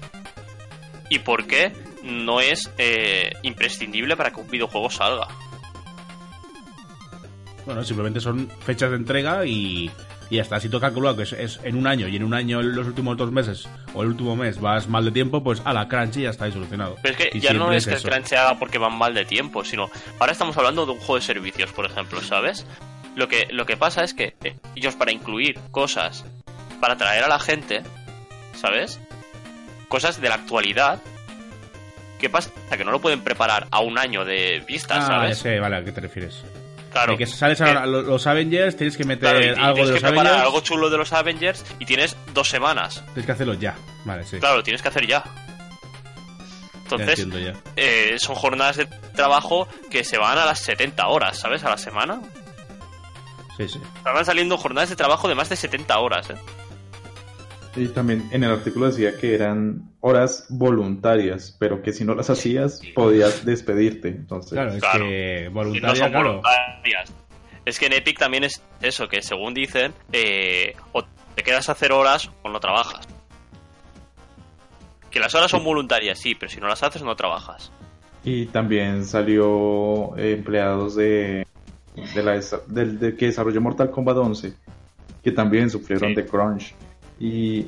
y 1.08 1.20
por 1.20 1.46
qué 1.46 1.72
no 2.02 2.42
es 2.42 2.70
eh, 2.76 3.32
imprescindible 3.40 4.18
para 4.18 4.32
que 4.32 4.40
un 4.42 4.50
videojuego 4.50 4.90
salga. 4.90 5.28
Bueno, 7.64 7.82
simplemente 7.84 8.20
son 8.20 8.50
fechas 8.50 8.90
de 8.90 8.96
entrega 8.96 9.46
y, 9.46 9.90
y 10.30 10.38
hasta 10.38 10.58
si 10.60 10.68
tú 10.68 10.80
calculas 10.80 11.14
que 11.16 11.22
es, 11.24 11.32
es 11.34 11.60
en 11.64 11.76
un 11.76 11.86
año 11.86 12.08
y 12.08 12.16
en 12.16 12.24
un 12.24 12.34
año 12.34 12.60
en 12.60 12.74
los 12.74 12.86
últimos 12.86 13.16
dos 13.16 13.30
meses 13.30 13.68
o 13.92 14.02
el 14.02 14.08
último 14.08 14.36
mes 14.36 14.60
vas 14.60 14.88
mal 14.88 15.04
de 15.04 15.10
tiempo, 15.10 15.42
pues 15.44 15.60
a 15.64 15.72
la 15.72 15.86
crunch 15.88 16.16
y 16.16 16.22
ya 16.22 16.30
está 16.30 16.46
ahí 16.46 16.52
solucionado. 16.52 16.96
Pero 17.02 17.16
es 17.16 17.20
que 17.30 17.36
Y 17.36 17.40
ya 17.40 17.52
no 17.52 17.72
es 17.72 17.86
que 17.86 17.94
el 17.94 18.02
crunch 18.02 18.26
se 18.26 18.36
haga 18.36 18.58
porque 18.58 18.78
van 18.78 18.94
mal 18.96 19.14
de 19.14 19.24
tiempo, 19.24 19.64
sino 19.64 19.90
ahora 20.18 20.32
estamos 20.32 20.56
hablando 20.56 20.86
de 20.86 20.92
un 20.92 20.98
juego 20.98 21.16
de 21.16 21.22
servicios, 21.22 21.72
por 21.72 21.86
ejemplo, 21.86 22.20
¿sabes? 22.22 22.66
Lo 23.16 23.28
que, 23.28 23.46
lo 23.50 23.64
que 23.66 23.76
pasa 23.76 24.02
es 24.02 24.14
que 24.14 24.34
eh, 24.42 24.56
ellos 24.74 24.94
para 24.96 25.12
incluir 25.12 25.58
cosas, 25.70 26.24
para 26.80 26.94
atraer 26.94 27.22
a 27.24 27.28
la 27.28 27.38
gente, 27.38 27.82
¿sabes? 28.54 28.98
Cosas 29.88 30.20
de 30.20 30.28
la 30.28 30.34
actualidad, 30.36 31.00
¿qué 32.18 32.28
pasa? 32.28 32.50
Que 32.76 32.84
no 32.84 32.90
lo 32.90 33.00
pueden 33.00 33.20
preparar 33.20 33.68
a 33.70 33.80
un 33.80 33.98
año 33.98 34.24
de 34.24 34.64
vista, 34.66 34.96
Ah, 34.96 35.06
¿sabes? 35.06 35.38
sé, 35.38 35.60
vale, 35.60 35.76
¿a 35.76 35.84
qué 35.84 35.92
te 35.92 36.00
refieres? 36.00 36.42
Claro. 36.94 37.12
De 37.12 37.18
que 37.18 37.26
sales 37.26 37.60
Eh, 37.60 37.64
ahora 37.64 37.84
lo- 37.86 38.00
los 38.02 38.26
Avengers, 38.26 38.76
tienes 38.76 38.96
que 38.96 39.04
meter 39.04 39.28
claro, 39.28 39.40
y- 39.40 39.46
y 39.48 39.50
algo 39.62 39.78
de 39.80 39.84
que 39.84 39.90
los 39.90 40.00
preparar 40.00 40.18
Avengers. 40.26 40.42
algo 40.46 40.60
chulo 40.60 40.88
de 40.90 40.96
los 40.96 41.12
Avengers 41.12 41.64
y 41.80 41.84
tienes 41.84 42.16
dos 42.32 42.48
semanas. 42.48 43.02
Tienes 43.06 43.26
que 43.26 43.32
hacerlo 43.32 43.54
ya. 43.54 43.74
Vale, 44.04 44.24
sí. 44.24 44.38
Claro, 44.38 44.56
lo 44.58 44.62
tienes 44.62 44.80
que 44.80 44.88
hacer 44.88 45.06
ya. 45.06 45.22
Entonces, 46.84 47.26
ya. 47.30 47.54
eh, 47.76 48.16
son 48.18 48.34
jornadas 48.36 48.76
de 48.76 48.86
trabajo 48.86 49.66
que 49.90 50.04
se 50.04 50.18
van 50.18 50.38
a 50.38 50.44
las 50.44 50.60
70 50.60 51.08
horas, 51.08 51.38
¿sabes? 51.38 51.64
A 51.64 51.70
la 51.70 51.78
semana. 51.78 52.20
Sí, 53.56 53.68
sí. 53.68 53.80
Estaban 53.96 54.24
saliendo 54.24 54.56
jornadas 54.58 54.90
de 54.90 54.96
trabajo 54.96 55.26
de 55.28 55.34
más 55.34 55.48
de 55.48 55.56
70 55.56 55.98
horas, 55.98 56.30
¿eh? 56.30 56.34
Y 57.76 57.88
también 57.88 58.28
en 58.30 58.44
el 58.44 58.50
artículo 58.52 58.86
decía 58.86 59.16
que 59.18 59.34
eran 59.34 59.90
horas 60.00 60.46
voluntarias, 60.48 61.56
pero 61.58 61.82
que 61.82 61.92
si 61.92 62.04
no 62.04 62.14
las 62.14 62.30
hacías 62.30 62.80
podías 62.94 63.44
despedirte. 63.44 64.08
Entonces, 64.08 64.52
Claro, 64.52 64.72
es 64.72 64.80
Claro. 64.80 65.04
que 65.06 65.40
Y 65.40 65.44
no 65.46 65.50
voluntaria, 65.52 65.94
son 65.96 66.10
claro. 66.10 66.28
voluntarias. 66.28 67.12
Es 67.64 67.78
que 67.80 67.86
en 67.86 67.94
Epic 67.94 68.18
también 68.18 68.44
es 68.44 68.62
eso, 68.82 69.08
que 69.08 69.22
según 69.22 69.54
dicen, 69.54 69.92
eh, 70.12 70.76
o 70.92 71.04
te 71.34 71.42
quedas 71.42 71.68
a 71.68 71.72
hacer 71.72 71.90
horas 71.92 72.30
o 72.42 72.48
no 72.48 72.60
trabajas. 72.60 73.08
Que 75.10 75.18
las 75.20 75.34
horas 75.34 75.50
son 75.50 75.64
voluntarias, 75.64 76.18
sí, 76.18 76.34
pero 76.34 76.50
si 76.50 76.60
no 76.60 76.68
las 76.68 76.82
haces 76.82 77.02
no 77.02 77.14
trabajas. 77.16 77.72
Y 78.24 78.46
también 78.46 79.04
salió 79.04 80.16
eh, 80.16 80.32
empleados 80.32 80.94
de, 80.96 81.46
de 82.14 82.22
la 82.22 82.36
desa- 82.36 82.64
del 82.66 82.98
del 82.98 83.16
que 83.16 83.26
desarrolló 83.26 83.60
Mortal 83.60 83.90
Kombat 83.90 84.16
11, 84.16 84.52
que 85.22 85.30
también 85.32 85.70
sufrieron 85.70 86.10
Sí. 86.10 86.14
de 86.16 86.26
crunch. 86.26 86.74
Y 87.20 87.66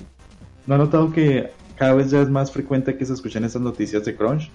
no 0.67 0.75
he 0.75 0.79
notado 0.79 1.13
que 1.13 1.51
cada 1.77 1.95
vez 1.95 2.11
ya 2.11 2.21
es 2.23 2.29
más 2.31 2.51
frecuente 2.53 2.97
que 2.97 3.05
se 3.05 3.13
escuchen 3.15 3.45
esas 3.45 3.63
noticias 3.63 4.05
de 4.05 4.17
crunch. 4.17 4.51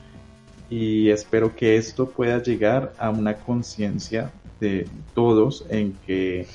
Y 0.69 1.09
espero 1.09 1.55
que 1.55 1.75
esto 1.75 2.09
pueda 2.09 2.41
llegar 2.41 2.93
a 2.97 3.09
una 3.09 3.35
conciencia 3.35 4.31
de 4.59 4.87
todos 5.13 5.65
en 5.69 5.93
que 6.05 6.47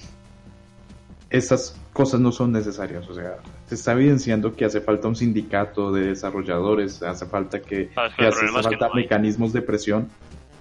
estas 1.31 1.79
cosas 1.93 2.21
no 2.21 2.33
son 2.33 2.53
necesarias. 2.53 3.09
O 3.09 3.15
sea, 3.15 3.39
se 3.67 3.75
está 3.75 3.93
evidenciando 3.93 4.55
que 4.55 4.65
hace 4.65 4.81
falta 4.81 5.09
un 5.09 5.17
sindicato 5.17 5.93
de 5.93 6.09
desarrolladores, 6.09 7.03
hace 7.03 7.27
falta 7.27 7.61
que, 7.61 7.91
Ah, 7.97 8.09
que 8.17 8.27
hace 8.27 8.41
que 8.41 8.47
falta 8.53 8.71
no 8.89 8.95
mecanismos 9.03 9.53
de 9.53 9.63
presión 9.63 10.09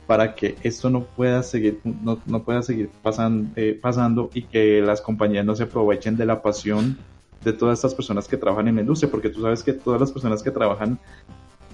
para 0.08 0.36
que 0.36 0.56
esto 0.62 0.90
no 0.90 1.04
pueda 1.04 1.42
seguir 1.42 1.80
no, 1.84 2.20
no 2.28 2.44
pueda 2.44 2.62
seguir 2.62 2.90
pasan- 3.04 3.52
eh, 3.56 3.78
pasando 3.82 4.30
y 4.36 4.44
que 4.44 4.80
las 4.82 5.02
compañías 5.02 5.46
no 5.46 5.56
se 5.56 5.64
aprovechen 5.64 6.16
de 6.16 6.26
la 6.28 6.42
pasión 6.44 6.98
de 7.46 7.54
todas 7.54 7.80
estas 7.80 7.94
personas 7.94 8.28
que 8.28 8.36
trabajan 8.36 8.68
en 8.68 8.76
la 8.76 8.82
industria, 8.82 9.10
porque 9.10 9.30
tú 9.30 9.42
sabes 9.42 9.64
que 9.64 9.72
todas 9.72 10.02
las 10.02 10.12
personas 10.12 10.44
que 10.44 10.52
trabajan 10.52 11.00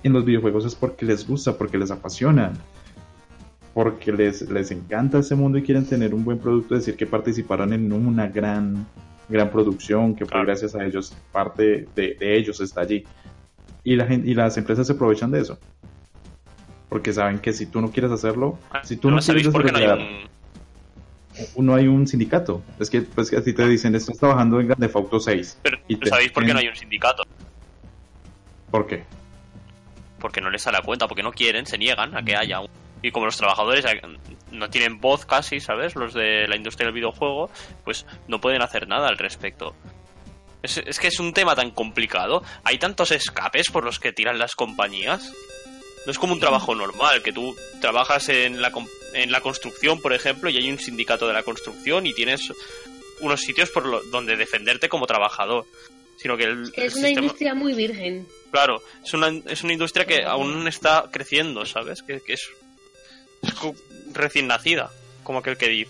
en 0.03 0.13
los 0.13 0.25
videojuegos 0.25 0.65
es 0.65 0.75
porque 0.75 1.05
les 1.05 1.27
gusta, 1.27 1.57
porque 1.57 1.77
les 1.77 1.89
apasiona, 1.89 2.51
porque 3.73 4.11
les, 4.11 4.49
les 4.49 4.69
encanta 4.71 5.19
ese 5.19 5.35
mundo 5.35 5.57
y 5.57 5.63
quieren 5.63 5.85
tener 5.85 6.13
un 6.13 6.23
buen 6.23 6.37
producto, 6.37 6.75
decir 6.75 6.95
que 6.95 7.07
participaron 7.07 7.71
en 7.73 7.91
una 7.91 8.27
gran, 8.27 8.85
gran 9.29 9.49
producción, 9.49 10.13
que 10.13 10.25
fue 10.25 10.43
gracias 10.43 10.75
a 10.75 10.85
ellos, 10.85 11.15
parte 11.31 11.87
de, 11.95 12.15
de 12.19 12.37
ellos 12.37 12.59
está 12.59 12.81
allí. 12.81 13.05
Y, 13.83 13.95
la 13.95 14.05
gente, 14.05 14.29
y 14.29 14.33
las 14.33 14.57
empresas 14.57 14.85
se 14.85 14.93
aprovechan 14.93 15.31
de 15.31 15.39
eso. 15.39 15.57
Porque 16.89 17.13
saben 17.13 17.39
que 17.39 17.53
si 17.53 17.65
tú 17.65 17.79
no 17.79 17.89
quieres 17.89 18.11
hacerlo, 18.11 18.59
si 18.83 18.97
tú 18.97 19.09
no 19.09 19.19
quieres 19.19 19.45
no 19.45 19.51
desarrollar, 19.51 19.99
un... 19.99 20.05
no 21.57 21.75
hay 21.75 21.87
un 21.87 22.07
sindicato. 22.07 22.63
Es 22.79 22.89
que, 22.89 23.01
pues, 23.01 23.29
que 23.29 23.37
a 23.37 23.43
ti 23.43 23.53
te 23.53 23.67
dicen, 23.67 23.95
estás 23.95 24.17
trabajando 24.17 24.59
en 24.59 24.67
Grand 24.67 24.81
Theft 24.81 24.95
Auto 24.95 25.19
6. 25.19 25.59
Pero 25.61 25.77
Y 25.87 25.95
te- 25.97 26.07
¿sabéis 26.09 26.31
por 26.31 26.45
qué 26.45 26.53
no 26.53 26.59
hay 26.59 26.67
un 26.67 26.75
sindicato? 26.75 27.23
¿Por 28.69 28.87
qué? 28.87 29.03
Porque 30.19 30.41
no 30.41 30.49
les 30.49 30.61
sale 30.61 30.77
a 30.77 30.81
cuenta, 30.81 31.07
porque 31.07 31.23
no 31.23 31.31
quieren, 31.31 31.65
se 31.65 31.77
niegan 31.77 32.15
a 32.15 32.23
que 32.23 32.35
haya 32.35 32.59
un... 32.59 32.69
Y 33.03 33.11
como 33.11 33.25
los 33.25 33.35
trabajadores 33.37 33.83
eh, 33.85 33.99
no 34.51 34.69
tienen 34.69 34.99
voz 35.01 35.25
casi, 35.25 35.59
¿sabes? 35.59 35.95
Los 35.95 36.13
de 36.13 36.47
la 36.47 36.55
industria 36.55 36.85
del 36.85 36.93
videojuego, 36.93 37.49
pues 37.83 38.05
no 38.27 38.39
pueden 38.39 38.61
hacer 38.61 38.87
nada 38.87 39.07
al 39.07 39.17
respecto. 39.17 39.73
Es, 40.61 40.77
es 40.77 40.99
que 40.99 41.07
es 41.07 41.19
un 41.19 41.33
tema 41.33 41.55
tan 41.55 41.71
complicado. 41.71 42.43
Hay 42.63 42.77
tantos 42.77 43.11
escapes 43.11 43.71
por 43.71 43.83
los 43.83 43.99
que 43.99 44.13
tiran 44.13 44.37
las 44.37 44.53
compañías. 44.53 45.33
No 46.05 46.11
es 46.11 46.19
como 46.19 46.33
un 46.33 46.39
trabajo 46.39 46.75
normal, 46.75 47.23
que 47.23 47.33
tú 47.33 47.55
trabajas 47.79 48.29
en 48.29 48.61
la, 48.61 48.71
com- 48.71 48.87
en 49.13 49.31
la 49.31 49.41
construcción, 49.41 50.01
por 50.01 50.13
ejemplo, 50.13 50.49
y 50.49 50.57
hay 50.57 50.69
un 50.71 50.79
sindicato 50.79 51.27
de 51.27 51.33
la 51.33 51.43
construcción 51.43 52.05
y 52.07 52.13
tienes 52.13 52.51
unos 53.19 53.41
sitios 53.41 53.69
por 53.69 53.85
lo- 53.85 54.01
donde 54.03 54.35
defenderte 54.37 54.89
como 54.89 55.05
trabajador. 55.07 55.65
Sino 56.17 56.37
que 56.37 56.43
el, 56.43 56.71
Que 56.71 56.85
es 56.85 56.93
el 56.93 56.99
una 56.99 57.07
sistema- 57.07 57.21
industria 57.25 57.53
muy 57.55 57.73
virgen. 57.73 58.27
Claro, 58.51 58.83
es 59.03 59.13
una, 59.13 59.29
es 59.47 59.63
una 59.63 59.73
industria 59.73 60.05
que 60.05 60.23
aún 60.23 60.67
está 60.67 61.05
creciendo, 61.11 61.65
¿sabes? 61.65 62.03
Que, 62.03 62.21
que 62.21 62.33
es, 62.33 62.47
recién 64.13 64.47
nacida, 64.47 64.91
como 65.23 65.39
aquel 65.39 65.57
que 65.57 65.67
dice. 65.69 65.89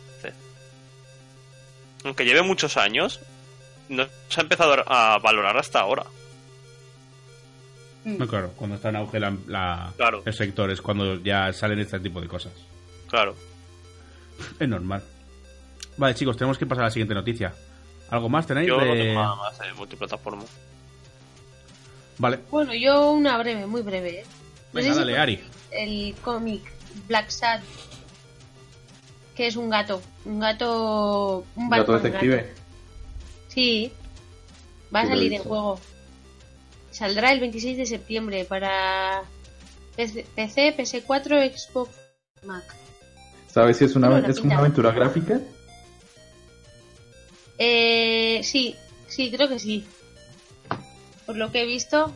Aunque 2.05 2.23
lleve 2.25 2.41
muchos 2.43 2.77
años, 2.77 3.19
no 3.89 4.07
se 4.29 4.39
ha 4.39 4.43
empezado 4.43 4.83
a 4.87 5.17
valorar 5.19 5.57
hasta 5.57 5.79
ahora. 5.81 6.05
No, 8.03 8.25
claro, 8.27 8.51
cuando 8.55 8.77
está 8.77 8.89
en 8.89 8.95
auge 8.95 9.19
la, 9.19 9.35
la- 9.47 9.93
Claro. 9.97 10.23
el 10.25 10.33
sector 10.33 10.71
es 10.71 10.81
cuando 10.81 11.21
ya 11.21 11.51
salen 11.53 11.79
este 11.79 11.99
tipo 11.99 12.19
de 12.21 12.27
cosas. 12.27 12.53
Claro. 13.11 13.35
Es 14.59 14.67
normal. 14.67 15.03
Vale, 15.97 16.15
chicos, 16.15 16.35
tenemos 16.37 16.57
que 16.57 16.65
pasar 16.65 16.85
a 16.85 16.87
la 16.87 16.91
siguiente 16.91 17.13
noticia. 17.13 17.53
¿Algo 18.09 18.27
más 18.29 18.47
tenéis? 18.47 18.67
Yo 18.69 18.79
no 18.81 18.85
de- 18.93 18.99
tengo 19.03 19.21
nada 19.21 19.35
más 19.35 19.59
de 19.59 19.73
multiplataforma. 19.73 20.43
Vale, 22.17 22.39
Bueno, 22.49 22.73
yo 22.73 23.11
una 23.11 23.37
breve, 23.37 23.67
muy 23.67 23.81
breve. 23.81 24.21
¿eh? 24.21 24.23
No 24.73 24.79
venga, 24.79 24.93
si 24.93 24.99
dale, 24.99 25.17
Ari. 25.17 25.43
el 25.71 26.15
cómic 26.23 26.61
Black 27.07 27.29
Sad, 27.29 27.61
que 29.35 29.47
es 29.47 29.55
un 29.55 29.69
gato, 29.69 30.01
un 30.25 30.39
gato, 30.39 31.45
un 31.55 31.69
Gato 31.69 31.91
Batman 31.91 32.03
detective. 32.03 32.35
gato. 32.37 32.61
Sí, 33.49 33.91
va 34.93 35.01
a 35.01 35.07
salir 35.07 35.33
en 35.33 35.43
juego. 35.43 35.79
Saldrá 36.91 37.31
el 37.31 37.39
26 37.39 37.77
de 37.77 37.85
septiembre 37.85 38.45
para 38.45 39.23
PC, 39.95 40.25
PC, 40.35 40.75
PS4, 40.77 41.57
Xbox, 41.57 41.91
Mac. 42.45 42.63
¿Sabes 43.51 43.77
si 43.77 43.85
es 43.85 43.95
una, 43.95 44.09
Bueno, 44.09 44.27
es 44.27 44.39
una 44.39 44.57
aventura 44.59 44.91
gráfica? 44.91 45.39
Eh, 47.57 48.41
sí, 48.43 48.75
sí, 49.07 49.31
creo 49.31 49.47
que 49.49 49.59
sí. 49.59 49.85
Por 51.25 51.35
lo 51.37 51.51
que 51.51 51.63
he 51.63 51.65
visto, 51.65 52.11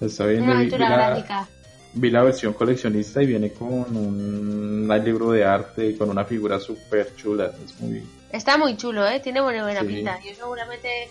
Está 0.00 0.26
bien, 0.26 0.42
una 0.42 0.56
aventura 0.56 0.86
vi 0.88 0.92
gráfica. 0.92 1.48
Vi 1.94 2.10
la 2.10 2.22
versión 2.22 2.52
coleccionista 2.52 3.22
y 3.22 3.26
viene 3.26 3.52
con 3.52 3.96
un, 3.96 4.90
un 4.90 5.04
libro 5.04 5.30
de 5.30 5.44
arte 5.44 5.88
y 5.90 5.96
con 5.96 6.10
una 6.10 6.24
figura 6.24 6.60
súper 6.60 7.14
chula. 7.16 7.52
Es 7.64 7.80
muy... 7.80 8.02
Está 8.30 8.58
muy 8.58 8.76
chulo, 8.76 9.06
¿eh? 9.06 9.20
Tiene 9.20 9.40
buena, 9.40 9.62
buena 9.62 9.80
Sí. 9.80 9.86
pinta. 9.86 10.18
Yo 10.22 10.34
seguramente 10.34 11.08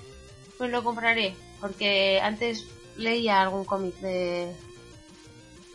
pues 0.57 0.69
lo 0.69 0.83
compraré, 0.83 1.33
porque 1.59 2.19
antes 2.21 2.65
leía 2.97 3.41
algún 3.41 3.65
cómic 3.65 3.95
de, 3.99 4.51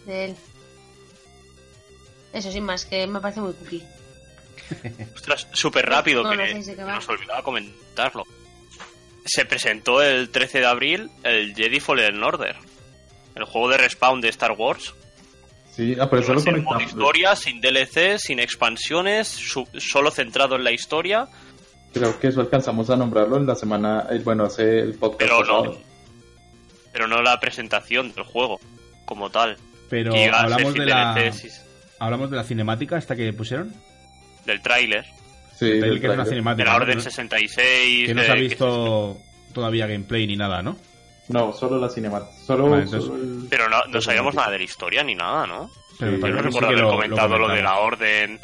de 0.06 0.24
él. 0.26 0.36
Eso 2.32 2.50
sin 2.52 2.64
más, 2.64 2.84
que 2.84 3.06
me 3.06 3.20
parece 3.20 3.40
muy 3.40 3.52
cookie. 3.54 3.82
Ostras, 5.14 5.48
súper 5.52 5.86
rápido, 5.86 6.22
No, 6.22 6.34
no 6.34 6.42
que 6.44 6.62
sé 6.62 6.76
nos 6.76 7.08
olvidaba 7.08 7.42
comentarlo. 7.42 8.24
Se 9.24 9.44
presentó 9.44 10.00
el 10.02 10.30
13 10.30 10.60
de 10.60 10.66
abril 10.66 11.10
el 11.24 11.54
Jedi 11.54 11.80
Fallen 11.80 12.22
Order. 12.22 12.56
El 13.34 13.44
juego 13.44 13.68
de 13.68 13.78
respawn 13.78 14.20
de 14.20 14.28
Star 14.28 14.52
Wars. 14.52 14.94
Sí, 15.74 15.96
ah, 16.00 16.08
pero 16.10 16.22
eso 16.22 16.34
lo 16.34 16.40
sin 16.40 16.52
modo 16.64 16.74
conectamos. 16.74 16.92
historia, 16.92 17.36
sin 17.36 17.60
DLC, 17.60 18.18
sin 18.18 18.40
expansiones, 18.40 19.28
su- 19.28 19.68
solo 19.78 20.10
centrado 20.10 20.56
en 20.56 20.64
la 20.64 20.72
historia, 20.72 21.28
Creo 21.92 22.20
que 22.20 22.28
eso 22.28 22.40
alcanzamos 22.40 22.88
a 22.90 22.96
nombrarlo 22.96 23.36
en 23.36 23.46
la 23.46 23.56
semana, 23.56 24.06
eh, 24.12 24.20
bueno, 24.22 24.44
hace 24.44 24.78
el 24.78 24.94
podcast 24.94 25.18
pero 25.22 25.42
no, 25.44 25.76
pero 26.92 27.08
no 27.08 27.20
la 27.20 27.40
presentación 27.40 28.12
del 28.12 28.22
juego 28.22 28.60
como 29.06 29.28
tal. 29.30 29.56
Pero 29.88 30.12
hablamos 30.32 30.72
sin 30.72 30.84
de 30.84 30.86
la 30.86 31.14
DLCs 31.14 31.44
y- 31.46 31.50
hablamos 32.00 32.30
de 32.30 32.36
la 32.36 32.44
cinemática 32.44 32.98
esta 32.98 33.14
que 33.14 33.32
pusieron. 33.32 33.72
del 34.46 34.60
tráiler, 34.62 35.04
Sí, 35.56 35.66
El 35.66 35.80
del 35.82 35.90
que 36.00 36.06
es 36.06 36.12
una 36.14 36.24
tráiler. 36.24 36.24
de 36.24 36.30
cinemática. 36.30 36.64
la 36.64 36.70
¿no? 36.70 36.76
Orden 36.78 36.88
Que 36.90 36.96
no- 36.96 37.02
66. 37.02 38.06
que 38.08 38.14
no 38.14 38.22
se 38.22 38.30
ha 38.30 38.34
que- 38.34 38.40
visto 38.40 39.18
todavía 39.52 39.86
gameplay 39.86 40.26
ni 40.26 40.34
nada, 40.36 40.62
¿no? 40.62 40.76
No, 41.28 41.52
solo 41.52 41.78
la 41.78 41.88
cinemática. 41.90 42.32
Solo, 42.44 42.70
Vale, 42.70 42.82
entonces- 42.84 43.06
solo 43.08 43.22
el- 43.22 43.46
Pero 43.50 43.68
no, 43.68 43.76
no 43.84 44.00
sabíamos 44.00 44.32
cinemática. 44.32 44.40
nada 44.40 44.50
de 44.52 44.58
la 44.58 44.64
historia 44.64 45.04
ni 45.04 45.14
nada, 45.14 45.46
¿no? 45.46 45.70
Pero 45.98 46.12
Sí, 46.16 46.20
Yo 46.22 46.28
no 46.28 46.36
que 46.36 46.38
sí 46.38 46.46
recuerdo 46.46 46.58
que 46.60 46.66
haber 46.66 46.78
lo- 46.80 46.90
lo 46.90 46.96
comentado 46.96 47.38
lo, 47.38 47.48
de 47.48 47.62
la. 47.62 47.78
Orden 47.78 48.40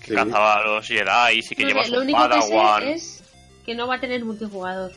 que 0.00 0.06
Sí. 0.08 0.14
cazaba 0.14 0.54
a 0.54 0.64
los 0.64 0.86
Jedi 0.86 1.38
y 1.38 1.54
que 1.54 1.62
No 1.64 1.68
lleva 1.68 1.84
su 1.84 1.92
lo 1.92 2.00
único 2.00 2.18
que 2.22 2.28
Padawan. 2.28 2.82
sé 2.82 2.92
es 2.92 3.24
que 3.66 3.74
no 3.74 3.86
va 3.86 3.96
a 3.96 4.00
tener 4.00 4.24
multijugador. 4.24 4.92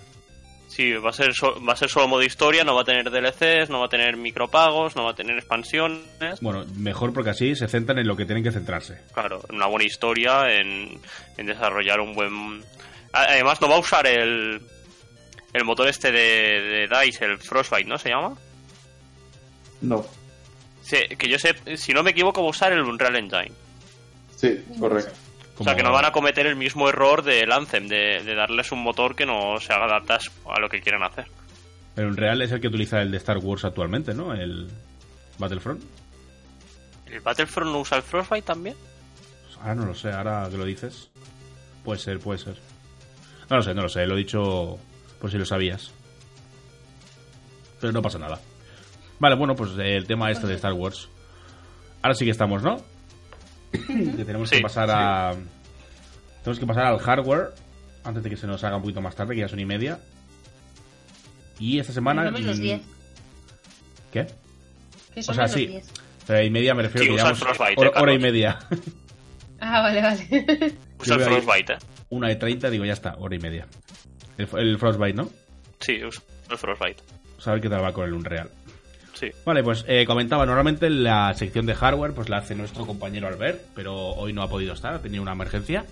Sí, 0.73 0.93
va 0.93 1.10
a, 1.10 1.14
ser 1.14 1.34
so- 1.34 1.61
va 1.68 1.73
a 1.73 1.76
ser 1.76 1.89
solo 1.89 2.07
modo 2.07 2.23
historia, 2.23 2.64
no 2.64 2.73
va 2.73 2.81
a 2.84 2.85
tener 2.85 3.11
DLCs, 3.11 3.69
no 3.69 3.80
va 3.81 3.88
a 3.88 3.89
tener 3.89 4.15
micropagos, 4.15 4.95
no 4.95 5.03
va 5.03 5.11
a 5.11 5.15
tener 5.15 5.35
expansiones. 5.38 6.39
Bueno, 6.39 6.64
mejor 6.77 7.11
porque 7.11 7.31
así 7.31 7.56
se 7.57 7.68
centran 7.68 7.99
en 7.99 8.07
lo 8.07 8.15
que 8.15 8.26
tienen 8.26 8.41
que 8.41 8.53
centrarse. 8.53 8.98
Claro, 9.14 9.41
una 9.49 9.65
buena 9.68 9.84
historia, 9.84 10.49
en, 10.56 10.98
en 11.38 11.45
desarrollar 11.45 11.99
un 11.99 12.14
buen... 12.15 12.64
Además 13.11 13.60
no 13.60 13.68
va 13.68 13.76
a 13.76 13.80
usar 13.80 14.07
el, 14.07 14.61
el 15.52 15.64
motor 15.65 15.89
este 15.89 16.10
de, 16.14 16.88
de 16.88 16.88
DICE, 16.88 17.26
el 17.26 17.38
Frostbite, 17.38 17.89
¿no 17.89 17.98
se 17.98 18.07
llama? 18.10 18.38
No, 19.81 20.06
Sí, 20.84 20.98
que 21.18 21.27
yo 21.30 21.38
sé, 21.38 21.53
si 21.77 21.93
no 21.93 22.02
me 22.02 22.11
equivoco, 22.11 22.41
va 22.41 22.48
a 22.48 22.52
usar 22.52 22.72
el 22.73 22.81
Unreal 22.81 23.15
Engine. 23.18 23.52
sí, 24.35 24.64
correcto. 24.80 25.11
O 25.61 25.63
sea, 25.63 25.75
que 25.75 25.83
no 25.83 25.91
van 25.91 26.05
a 26.05 26.11
cometer 26.11 26.47
el 26.47 26.55
mismo 26.55 26.89
error 26.89 27.23
del 27.23 27.51
Anthem, 27.51 27.88
de, 27.88 28.23
de 28.23 28.35
darles 28.35 28.71
un 28.71 28.81
motor 28.81 29.15
que 29.15 29.25
no 29.25 29.59
se 29.59 29.71
haga 29.71 29.85
adaptar 29.85 30.19
a 30.49 30.59
lo 30.59 30.69
que 30.69 30.81
quieren 30.81 31.03
hacer. 31.03 31.27
Pero 31.93 32.07
en 32.07 32.17
real 32.17 32.41
es 32.41 32.51
el 32.51 32.59
que 32.59 32.67
utiliza 32.67 33.01
el 33.01 33.11
de 33.11 33.17
Star 33.17 33.38
Wars 33.38 33.65
actualmente, 33.65 34.13
¿no? 34.13 34.33
El 34.33 34.69
Battlefront. 35.38 35.83
¿El 37.05 37.19
Battlefront 37.19 37.71
no 37.71 37.79
usa 37.79 37.97
el 37.97 38.03
Frostbite 38.03 38.45
también? 38.45 38.75
Ahora 39.59 39.75
no 39.75 39.85
lo 39.85 39.93
sé, 39.93 40.11
ahora 40.11 40.47
que 40.49 40.57
lo 40.57 40.65
dices. 40.65 41.09
Puede 41.83 41.99
ser, 41.99 42.19
puede 42.19 42.39
ser. 42.39 42.55
No 43.49 43.57
lo 43.57 43.61
sé, 43.63 43.73
no 43.73 43.81
lo 43.83 43.89
sé, 43.89 44.07
lo 44.07 44.15
he 44.15 44.19
dicho 44.19 44.79
por 45.19 45.29
si 45.29 45.38
lo 45.38 45.45
sabías. 45.45 45.91
Pero 47.79 47.93
no 47.93 48.01
pasa 48.01 48.17
nada. 48.17 48.39
Vale, 49.19 49.35
bueno, 49.35 49.55
pues 49.55 49.71
el 49.77 50.07
tema 50.07 50.31
este 50.31 50.47
de 50.47 50.55
Star 50.55 50.73
Wars. 50.73 51.09
Ahora 52.01 52.15
sí 52.15 52.25
que 52.25 52.31
estamos, 52.31 52.63
¿no? 52.63 52.81
que 54.18 54.26
tenemos 54.26 54.49
Sí, 54.49 54.57
que 54.57 54.61
pasar 54.61 54.89
a. 54.91 55.34
Tenemos 56.43 56.60
que 56.60 56.65
pasar 56.65 56.85
al 56.85 56.99
hardware. 56.99 57.49
Antes 58.03 58.23
de 58.23 58.30
que 58.30 58.38
se 58.38 58.48
nos 58.48 58.64
haga 58.64 58.77
un 58.77 58.81
poquito 58.81 59.02
más 59.02 59.15
tarde, 59.15 59.35
que 59.35 59.41
ya 59.41 59.48
son 59.48 59.60
y 59.60 59.65
media. 59.65 59.99
Y 61.60 61.80
esta 61.80 61.93
semana. 61.93 62.23
No 62.26 62.31
menos 62.31 62.57
mm, 62.57 62.61
10. 62.61 62.81
¿Qué? 64.11 64.27
Que 65.14 65.23
son 65.23 65.34
O 65.34 65.35
sea, 65.35 65.43
menos 65.43 65.52
sí. 65.52 65.68
10. 65.68 65.91
Pero 66.27 66.43
y 66.43 66.49
media 66.49 66.73
me 66.73 66.84
refiero 66.84 67.14
Sí, 67.14 67.35
Frostbite, 67.35 67.73
hora, 67.77 67.89
eh, 67.89 68.02
hora 68.02 68.14
y 68.14 68.19
media. 68.19 68.60
Ah, 69.64 69.81
vale, 69.81 70.02
vale. 70.02 70.27
Usa 70.99 71.15
el 71.18 71.22
Frostbite, 71.22 71.73
¿eh? 71.73 71.77
Una 72.10 72.30
de 72.30 72.35
30, 72.35 72.72
digo, 72.72 72.84
ya 72.84 72.93
está, 72.93 73.15
hora 73.19 73.35
y 73.35 73.39
media. 73.39 73.68
El, 74.39 74.49
el 74.57 74.80
Frostbite, 74.80 75.14
¿no? 75.14 75.30
Sí, 75.80 76.03
usa 76.03 76.23
el 76.49 76.57
Frostbite. 76.57 77.03
Saber 77.38 77.61
qué 77.61 77.69
tal 77.69 77.84
va 77.84 77.93
con 77.93 78.06
el 78.06 78.14
Unreal. 78.14 78.49
Vale, 79.45 79.64
pues 79.64 79.85
eh, 79.88 80.06
comentaba, 80.06 80.45
normalmente 80.45 80.89
la 80.89 81.34
sección 81.34 81.65
de 81.65 81.76
hardware 81.76 82.14
pues 82.14 82.30
la 82.30 82.38
hace 82.38 82.56
nuestro 82.56 82.85
compañero 82.85 83.27
Albert, 83.27 83.61
pero 83.76 83.95
hoy 83.95 84.34
no 84.34 84.41
ha 84.41 84.49
podido 84.49 84.73
estar, 84.73 84.93
ha 84.93 85.02
tenido 85.02 85.22
una 85.22 85.34
emergencia. 85.34 85.85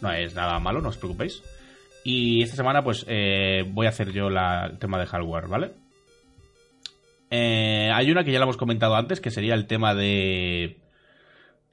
No 0.00 0.12
es 0.12 0.34
nada 0.34 0.58
malo, 0.58 0.80
no 0.80 0.88
os 0.88 0.98
preocupéis. 0.98 1.42
Y 2.04 2.42
esta 2.42 2.56
semana, 2.56 2.82
pues, 2.82 3.04
eh, 3.08 3.64
voy 3.68 3.86
a 3.86 3.90
hacer 3.90 4.10
yo 4.12 4.28
la, 4.28 4.66
el 4.66 4.78
tema 4.78 4.98
de 4.98 5.06
hardware, 5.06 5.46
¿vale? 5.46 5.70
Eh, 7.30 7.90
hay 7.94 8.10
una 8.10 8.24
que 8.24 8.32
ya 8.32 8.40
la 8.40 8.44
hemos 8.44 8.56
comentado 8.56 8.96
antes, 8.96 9.20
que 9.20 9.30
sería 9.30 9.54
el 9.54 9.66
tema 9.66 9.94
de 9.94 10.82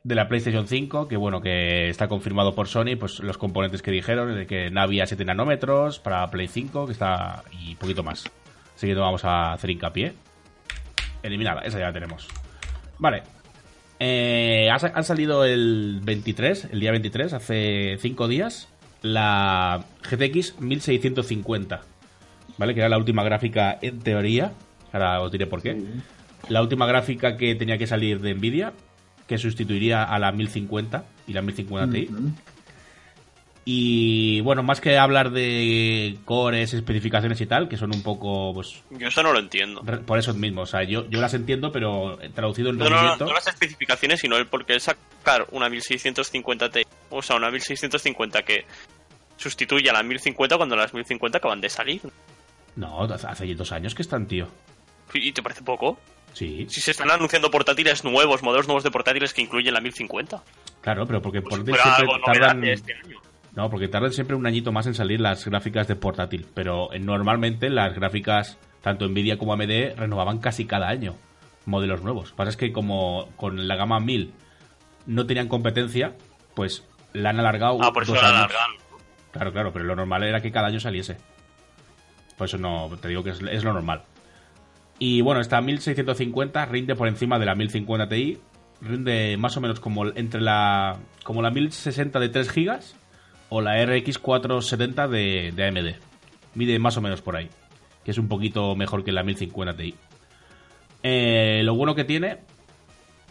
de 0.04 0.16
la 0.16 0.28
PlayStation 0.28 0.68
5, 0.68 1.08
que 1.08 1.18
bueno, 1.18 1.42
que 1.42 1.90
está 1.90 2.08
confirmado 2.08 2.56
por 2.56 2.68
Sony, 2.68 2.96
pues 3.00 3.20
los 3.20 3.38
componentes 3.38 3.82
que 3.82 3.92
dijeron, 3.92 4.34
de 4.34 4.48
que 4.48 4.70
Navi 4.72 5.02
a 5.02 5.06
7 5.06 5.26
nanómetros 5.26 6.00
para 6.00 6.30
Play 6.32 6.48
5, 6.48 6.86
que 6.86 6.94
está 6.94 7.44
y 7.52 7.76
poquito 7.76 8.04
más. 8.04 8.24
Así 8.76 8.88
que 8.88 8.96
no 8.96 9.02
vamos 9.02 9.26
a 9.26 9.54
hacer 9.54 9.70
hincapié. 9.70 10.14
Eliminada, 11.24 11.62
esa 11.62 11.80
ya 11.80 11.86
la 11.86 11.94
tenemos. 11.94 12.28
Vale. 12.98 13.24
Eh, 14.00 14.70
ha, 14.72 14.76
han 14.76 15.04
salido 15.04 15.44
el 15.44 16.00
23, 16.04 16.70
el 16.72 16.80
día 16.80 16.92
23, 16.92 17.34
hace 17.34 17.98
5 18.00 18.28
días, 18.28 18.70
la 19.02 19.86
GTX 20.10 20.60
1650. 20.60 21.82
¿Vale? 22.58 22.74
Que 22.74 22.82
era 22.82 22.90
la 22.90 22.98
última 22.98 23.24
gráfica 23.24 23.78
en 23.82 24.00
teoría. 24.00 24.54
Ahora 24.92 25.22
os 25.22 25.32
diré 25.32 25.48
por 25.48 25.62
qué. 25.62 25.82
La 26.50 26.62
última 26.62 26.86
gráfica 26.86 27.38
que 27.38 27.56
tenía 27.56 27.78
que 27.78 27.88
salir 27.88 28.20
de 28.22 28.34
Nvidia, 28.34 28.74
que 29.28 29.38
sustituiría 29.38 30.04
a 30.04 30.20
la 30.20 30.32
1050 30.32 31.06
y 31.28 31.34
la 31.34 31.42
1050 31.42 31.94
Ti. 31.94 32.10
Y 33.66 34.42
bueno, 34.42 34.64
más 34.64 34.82
que 34.82 34.98
hablar 34.98 35.32
de 35.32 36.18
cores, 36.26 36.74
especificaciones 36.74 37.40
y 37.42 37.46
tal, 37.46 37.70
que 37.70 37.78
son 37.78 37.94
un 37.94 38.02
poco, 38.02 38.54
pues, 38.54 38.82
Yo 38.90 39.08
eso 39.08 39.22
no 39.22 39.32
lo 39.32 39.40
entiendo. 39.40 39.82
por 40.06 40.18
eso 40.18 40.34
mismo. 40.34 40.62
O 40.62 40.66
sea, 40.66 40.84
yo, 40.84 41.08
yo 41.10 41.22
las 41.22 41.34
entiendo, 41.34 41.72
pero 41.72 42.18
traducido 42.34 42.70
en 42.72 42.78
No, 42.78 42.90
no, 42.90 43.16
no, 43.18 43.34
las 43.34 43.48
especificaciones, 43.48 44.22
sino 44.22 44.38
el 44.38 44.48
por 44.48 44.66
qué 44.66 44.80
sacar 44.80 45.46
una 45.52 45.70
1650 45.70 46.70
Ti, 46.70 46.82
o 47.12 47.22
sea, 47.22 47.36
una 47.36 47.52
1650 47.52 48.42
que 48.44 48.66
sustituye 49.38 49.90
a 49.90 49.94
la 49.94 50.04
1050 50.04 50.58
cuando 50.58 50.76
las 50.76 50.94
1050 50.94 51.38
acaban 51.38 51.62
de 51.62 51.70
salir. 51.70 52.02
No, 52.76 53.04
hace 53.04 53.54
dos 53.56 53.72
años 53.72 53.94
que 53.94 54.02
están, 54.02 54.26
tío. 54.28 54.48
¿Y 55.14 55.32
te 55.32 55.42
parece 55.44 55.62
poco? 55.64 56.00
Sí, 56.34 56.66
Si 56.70 56.80
se 56.82 56.92
están 56.92 57.10
anunciando 57.12 57.50
portátiles 57.52 58.04
nuevos, 58.04 58.44
modelos 58.44 58.68
nuevos 58.68 58.84
de 58.84 58.92
portátiles 58.92 59.34
que 59.34 59.42
incluyen 59.42 59.74
la 59.74 59.82
1050. 59.82 60.42
claro, 60.82 61.06
pero 61.08 61.22
porque 61.22 61.42
Pues 61.42 61.60
por 61.62 61.80
algo 61.80 62.14
siempre 62.14 62.40
tardan. 62.40 62.64
este 62.66 62.94
año. 62.94 63.18
No, 63.56 63.70
porque 63.70 63.88
tardan 63.88 64.12
siempre 64.14 64.36
un 64.36 64.46
añito 64.46 64.72
más 64.72 64.86
en 64.88 64.94
salir 64.94 65.20
las 65.20 65.46
gráficas 65.46 65.88
de 65.88 65.96
portátil. 65.96 66.46
Pero 66.54 66.94
eh, 66.94 67.00
normalmente 67.00 67.70
las 67.70 67.94
gráficas, 67.96 68.58
tanto 68.82 69.08
Nvidia 69.08 69.38
como 69.38 69.54
AMD, 69.54 69.96
renovaban 69.98 70.40
casi 70.40 70.66
cada 70.66 70.88
año 70.90 71.16
modelos 71.66 72.02
nuevos. 72.04 72.30
Lo 72.30 72.32
que 72.32 72.38
pasa 72.38 72.50
es 72.52 72.58
que 72.58 72.72
como 72.72 73.30
con 73.36 73.68
la 73.68 73.76
gama 73.76 74.00
1000 74.00 74.32
no 75.08 75.26
tenían 75.26 75.48
competencia, 75.48 76.14
pues 76.54 76.84
la 77.14 77.32
han 77.32 77.40
alargado 77.40 77.78
Ah, 77.82 77.92
por 77.92 78.04
eso 78.04 78.14
dos 78.14 78.22
la 78.22 78.30
años. 78.30 78.40
alargan. 78.40 78.72
Claro, 79.32 79.52
claro, 79.52 79.74
pero 79.74 79.86
lo 79.86 79.96
normal 79.96 80.24
era 80.24 80.42
que 80.42 80.52
cada 80.52 80.68
año 80.68 80.80
saliese. 80.80 81.18
Por 82.38 82.46
eso 82.46 82.58
no, 82.58 82.90
te 83.02 83.08
digo 83.10 83.24
que 83.24 83.32
es, 83.32 83.42
es 83.42 83.64
lo 83.64 83.74
normal. 83.74 84.04
Y 84.98 85.22
bueno, 85.22 85.42
esta 85.42 85.60
1650 85.62 86.66
rinde 86.66 86.96
por 86.96 87.08
encima 87.08 87.40
de 87.40 87.46
la 87.46 87.56
1050 87.56 88.10
Ti. 88.10 88.38
Rinde 88.82 89.36
más 89.38 89.58
o 89.58 89.62
menos 89.62 89.80
como 89.80 90.06
entre 90.08 90.40
la 90.42 90.98
como 91.24 91.42
la 91.42 91.52
1060 91.52 92.20
de 92.20 92.30
3 92.30 92.54
GB 92.54 92.80
o 93.50 93.62
la 93.62 93.84
RX 93.86 94.18
470 94.20 95.08
de, 95.08 95.52
de 95.56 95.68
AMD. 95.68 95.96
Mide 96.56 96.80
más 96.80 96.98
o 96.98 97.02
menos 97.02 97.22
por 97.22 97.36
ahí. 97.36 97.50
Que 98.04 98.12
es 98.12 98.18
un 98.18 98.28
poquito 98.28 98.76
mejor 98.76 99.04
que 99.04 99.12
la 99.12 99.24
1050 99.24 99.76
Ti. 99.76 99.96
Eh, 101.04 101.62
lo 101.64 101.76
bueno 101.76 101.96
que 101.96 102.04
tiene 102.04 102.38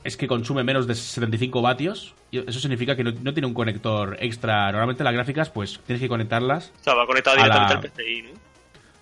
es 0.05 0.16
que 0.16 0.27
consume 0.27 0.65
menos 0.65 0.86
de 0.86 0.95
75 0.95 1.61
vatios. 1.62 2.15
Y 2.31 2.39
eso 2.39 2.61
significa 2.61 2.95
que 2.97 3.05
no, 3.05 3.12
no 3.23 3.32
tiene 3.32 3.47
un 3.47 3.55
conector 3.55 4.16
extra. 4.20 4.66
Normalmente 4.70 5.05
las 5.05 5.12
gráficas, 5.15 5.51
pues 5.51 5.81
tienes 5.86 6.01
que 6.01 6.09
conectarlas 6.09 6.73
O 6.81 6.85
sea, 6.85 6.95
va 6.95 7.07
conectado 7.07 7.36
directamente 7.36 7.74
la- 7.74 7.81
al 7.81 7.90
PCI, 7.90 8.23
¿no? 8.23 8.49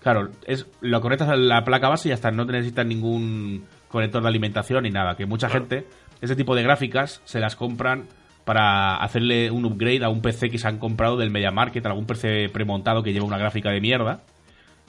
Claro, 0.01 0.29
es, 0.45 0.65
lo 0.79 1.01
conectas 1.01 1.27
a 1.29 1.35
la 1.35 1.65
placa 1.65 1.89
base 1.89 2.07
y 2.07 2.09
ya 2.09 2.15
está, 2.15 2.31
no 2.31 2.45
necesitas 2.45 2.85
ningún 2.85 3.65
conector 3.89 4.21
de 4.21 4.27
alimentación 4.29 4.83
ni 4.83 4.89
nada. 4.91 5.15
Que 5.17 5.25
mucha 5.25 5.47
Claro. 5.47 5.63
gente, 5.65 5.87
ese 6.21 6.35
tipo 6.35 6.55
de 6.55 6.63
gráficas, 6.63 7.21
se 7.25 7.39
las 7.39 7.55
compran 7.57 8.07
para 8.47 8.95
hacerle 8.95 9.51
un 9.51 9.65
upgrade 9.65 10.05
a 10.05 10.09
un 10.09 10.21
PC 10.21 10.49
que 10.49 10.57
se 10.57 10.69
han 10.69 10.79
comprado 10.79 11.17
del 11.17 11.29
Media 11.31 11.51
Market, 11.51 11.85
algún 11.85 12.05
PC 12.05 12.47
premontado 12.47 13.03
que 13.03 13.11
lleva 13.11 13.25
una 13.25 13.37
gráfica 13.37 13.71
de 13.71 13.81
mierda. 13.81 14.21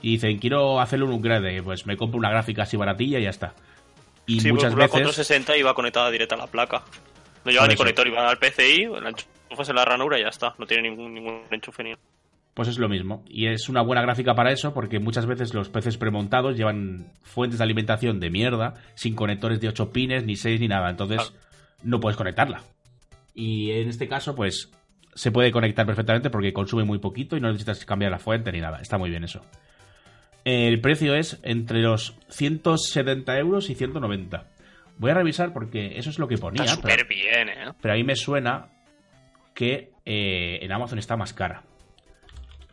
Y 0.01 0.12
dicen, 0.12 0.39
quiero 0.39 0.78
hacerle 0.80 1.06
un 1.06 1.12
upgrade, 1.14 1.60
pues 1.64 1.85
me 1.85 1.97
compro 1.97 2.20
una 2.20 2.30
gráfica 2.30 2.62
así 2.62 2.76
baratilla 2.76 3.18
y 3.18 3.24
ya 3.24 3.30
está. 3.30 3.55
Y 4.26 4.39
sí, 4.39 4.52
muchas 4.52 4.74
pues 4.74 4.85
veces... 4.85 4.90
460 4.93 5.56
iba 5.56 5.74
conectada 5.74 6.09
directa 6.09 6.36
a 6.36 6.39
la 6.39 6.47
placa. 6.47 6.85
No 7.44 7.51
lleva 7.51 7.66
ni 7.66 7.74
eso. 7.74 7.82
conector, 7.82 8.06
iba 8.06 8.30
al 8.30 8.39
PCI, 8.39 8.86
la 9.02 9.09
enchufas 9.09 9.68
en 9.68 9.74
la 9.74 9.85
ranura 9.85 10.20
y 10.20 10.22
ya 10.22 10.28
está. 10.28 10.55
No 10.56 10.64
tiene 10.64 10.89
ningún, 10.89 11.14
ningún 11.14 11.43
enchufe 11.51 11.82
ni 11.82 11.94
Pues 12.55 12.68
es 12.68 12.78
lo 12.78 12.89
mismo. 12.89 13.24
Y 13.28 13.48
es 13.48 13.68
una 13.68 13.82
buena 13.82 14.02
gráfica 14.02 14.36
para 14.36 14.52
eso, 14.52 14.72
porque 14.72 15.01
muchas 15.01 15.26
veces 15.26 15.52
los 15.52 15.68
PCs 15.68 15.97
premontados 15.98 16.56
llevan 16.56 17.10
fuentes 17.24 17.59
de 17.59 17.64
alimentación 17.64 18.20
de 18.20 18.30
mierda, 18.30 18.74
sin 18.94 19.16
conectores 19.16 19.60
de 19.60 19.66
8 19.66 19.90
pines, 19.90 20.22
ni 20.22 20.36
6, 20.36 20.60
ni 20.60 20.68
nada. 20.68 20.90
Entonces, 20.90 21.22
Claro. 21.28 21.44
no 21.82 21.98
puedes 21.98 22.16
conectarla. 22.16 22.62
Y 23.40 23.70
en 23.70 23.89
este 23.89 24.09
caso, 24.09 24.35
pues, 24.35 24.69
se 25.15 25.31
puede 25.31 25.52
conectar 25.52 25.86
perfectamente 25.86 26.28
porque 26.28 26.52
consume 26.52 26.82
muy 26.82 26.98
poquito 26.98 27.36
y 27.36 27.40
no 27.40 27.47
necesitas 27.47 27.85
cambiar 27.85 28.10
la 28.10 28.19
fuente 28.19 28.51
ni 28.51 28.60
nada. 28.60 28.81
Está 28.81 28.98
muy 28.98 29.10
bien 29.10 29.23
eso. 29.23 29.44
El 30.44 30.81
precio 30.81 31.15
es 31.15 31.39
entre 31.44 31.81
los 31.81 32.16
170 32.31 33.39
euros 33.39 33.70
y 33.70 33.77
190. 33.77 34.48
Voy 34.97 35.10
a 35.12 35.15
revisar 35.15 35.52
porque 35.52 35.97
eso 35.98 36.10
es 36.10 36.19
lo 36.19 36.27
que 36.27 36.36
ponía. 36.36 36.65
Está 36.65 36.74
súper 36.77 37.06
bien, 37.06 37.48
¿eh? 37.48 37.73
pero 37.81 37.94
a 37.94 37.97
mí 37.97 38.02
me 38.02 38.16
suena 38.16 38.66
que 39.55 39.90
eh, 40.05 40.59
en 40.60 40.73
Amazon 40.73 40.98
está 40.98 41.16
más 41.16 41.32
cara. 41.32 41.62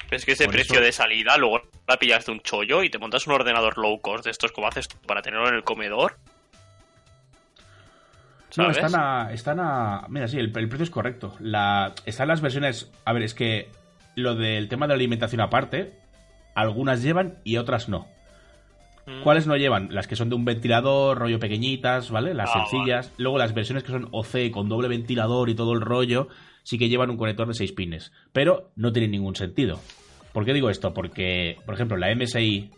Es 0.09 0.25
que 0.25 0.31
ese 0.31 0.45
Por 0.45 0.53
precio 0.55 0.75
eso- 0.77 0.83
de 0.83 0.91
salida, 0.91 1.37
luego 1.37 1.61
la 1.87 1.97
pillas 1.97 2.25
de 2.25 2.31
un 2.31 2.39
chollo 2.39 2.81
y 2.81 2.89
te 2.89 2.97
montas 2.97 3.27
un 3.27 3.33
ordenador 3.33 3.77
low 3.77 3.99
cost 4.01 4.25
de 4.25 4.31
estos 4.31 4.51
como 4.51 4.67
haces 4.67 4.87
para 5.05 5.21
tenerlo 5.21 5.47
en 5.49 5.55
el 5.55 5.63
comedor. 5.63 6.17
No, 8.57 8.69
están 8.71 8.95
a, 8.95 9.31
están 9.33 9.59
a. 9.59 10.05
Mira, 10.09 10.27
sí, 10.27 10.37
el, 10.37 10.51
el 10.57 10.67
precio 10.69 10.83
es 10.83 10.89
correcto. 10.89 11.33
La, 11.39 11.93
están 12.05 12.27
las 12.27 12.41
versiones. 12.41 12.91
A 13.05 13.13
ver, 13.13 13.23
es 13.23 13.33
que 13.33 13.69
lo 14.15 14.35
del 14.35 14.67
tema 14.69 14.85
de 14.85 14.89
la 14.89 14.95
alimentación 14.95 15.41
aparte, 15.41 15.93
algunas 16.55 17.01
llevan 17.03 17.35
y 17.43 17.57
otras 17.57 17.89
no. 17.89 18.07
Mm. 19.07 19.21
¿Cuáles 19.23 19.45
no 19.45 19.55
llevan? 19.57 19.89
Las 19.93 20.07
que 20.07 20.15
son 20.15 20.29
de 20.29 20.35
un 20.35 20.45
ventilador, 20.45 21.17
rollo 21.19 21.39
pequeñitas, 21.39 22.09
¿vale? 22.11 22.33
Las 22.33 22.49
Ah, 22.53 22.65
sencillas. 22.65 23.11
Luego 23.17 23.37
las 23.37 23.53
versiones 23.53 23.83
que 23.83 23.91
son 23.91 24.07
OC 24.11 24.51
con 24.51 24.67
doble 24.69 24.87
ventilador 24.87 25.49
y 25.49 25.55
todo 25.55 25.73
el 25.73 25.81
rollo, 25.81 26.27
sí 26.63 26.77
que 26.79 26.89
llevan 26.89 27.09
un 27.11 27.17
conector 27.17 27.47
de 27.47 27.53
6 27.53 27.71
pines. 27.73 28.11
Pero 28.31 28.71
no 28.75 28.91
tienen 28.93 29.11
ningún 29.11 29.35
sentido. 29.35 29.79
¿Por 30.33 30.43
qué 30.45 30.53
digo 30.53 30.69
esto? 30.69 30.93
Porque, 30.93 31.57
por 31.65 31.75
ejemplo, 31.75 31.97
la 31.97 32.13
MSI, 32.15 32.71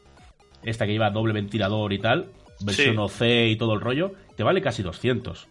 esta 0.64 0.86
que 0.86 0.92
lleva 0.92 1.10
doble 1.12 1.34
ventilador 1.34 1.94
y 1.94 2.00
tal, 2.00 2.26
versión 2.62 2.96
Sí. 2.96 3.00
OC 3.24 3.52
y 3.52 3.56
todo 3.56 3.74
el 3.74 3.82
rollo, 3.82 4.12
te 4.36 4.44
vale 4.44 4.62
casi 4.62 4.84
200. 4.84 5.48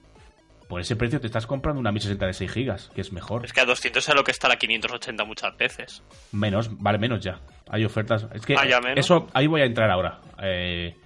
Por 0.69 0.81
ese 0.81 0.97
precio 0.97 1.21
te 1.21 1.27
estás 1.29 1.47
comprando 1.47 1.79
una 1.81 1.93
1060 1.93 2.27
de 2.27 2.33
6 2.33 2.53
GB, 2.55 2.93
que 2.95 3.01
es 3.01 3.13
mejor. 3.13 3.45
Es 3.45 3.53
que 3.53 3.61
a 3.61 3.65
200 3.65 4.09
es 4.09 4.15
lo 4.15 4.25
que 4.25 4.33
está 4.33 4.49
la 4.49 4.57
580 4.57 5.25
muchas 5.25 5.57
veces. 5.57 6.03
Menos, 6.33 6.69
vale 6.81 6.99
menos 6.99 7.21
ya. 7.23 7.41
Hay 7.69 7.85
ofertas. 7.85 8.27
Es 8.35 8.45
que 8.45 8.55
Ah, 8.57 8.67
ya 8.69 8.81
menos. 8.81 8.99
eso 8.99 9.29
ahí 9.33 9.47
voy 9.47 9.61
a 9.61 9.65
entrar 9.65 9.91
ahora. 9.91 10.21
Eh, 10.43 10.97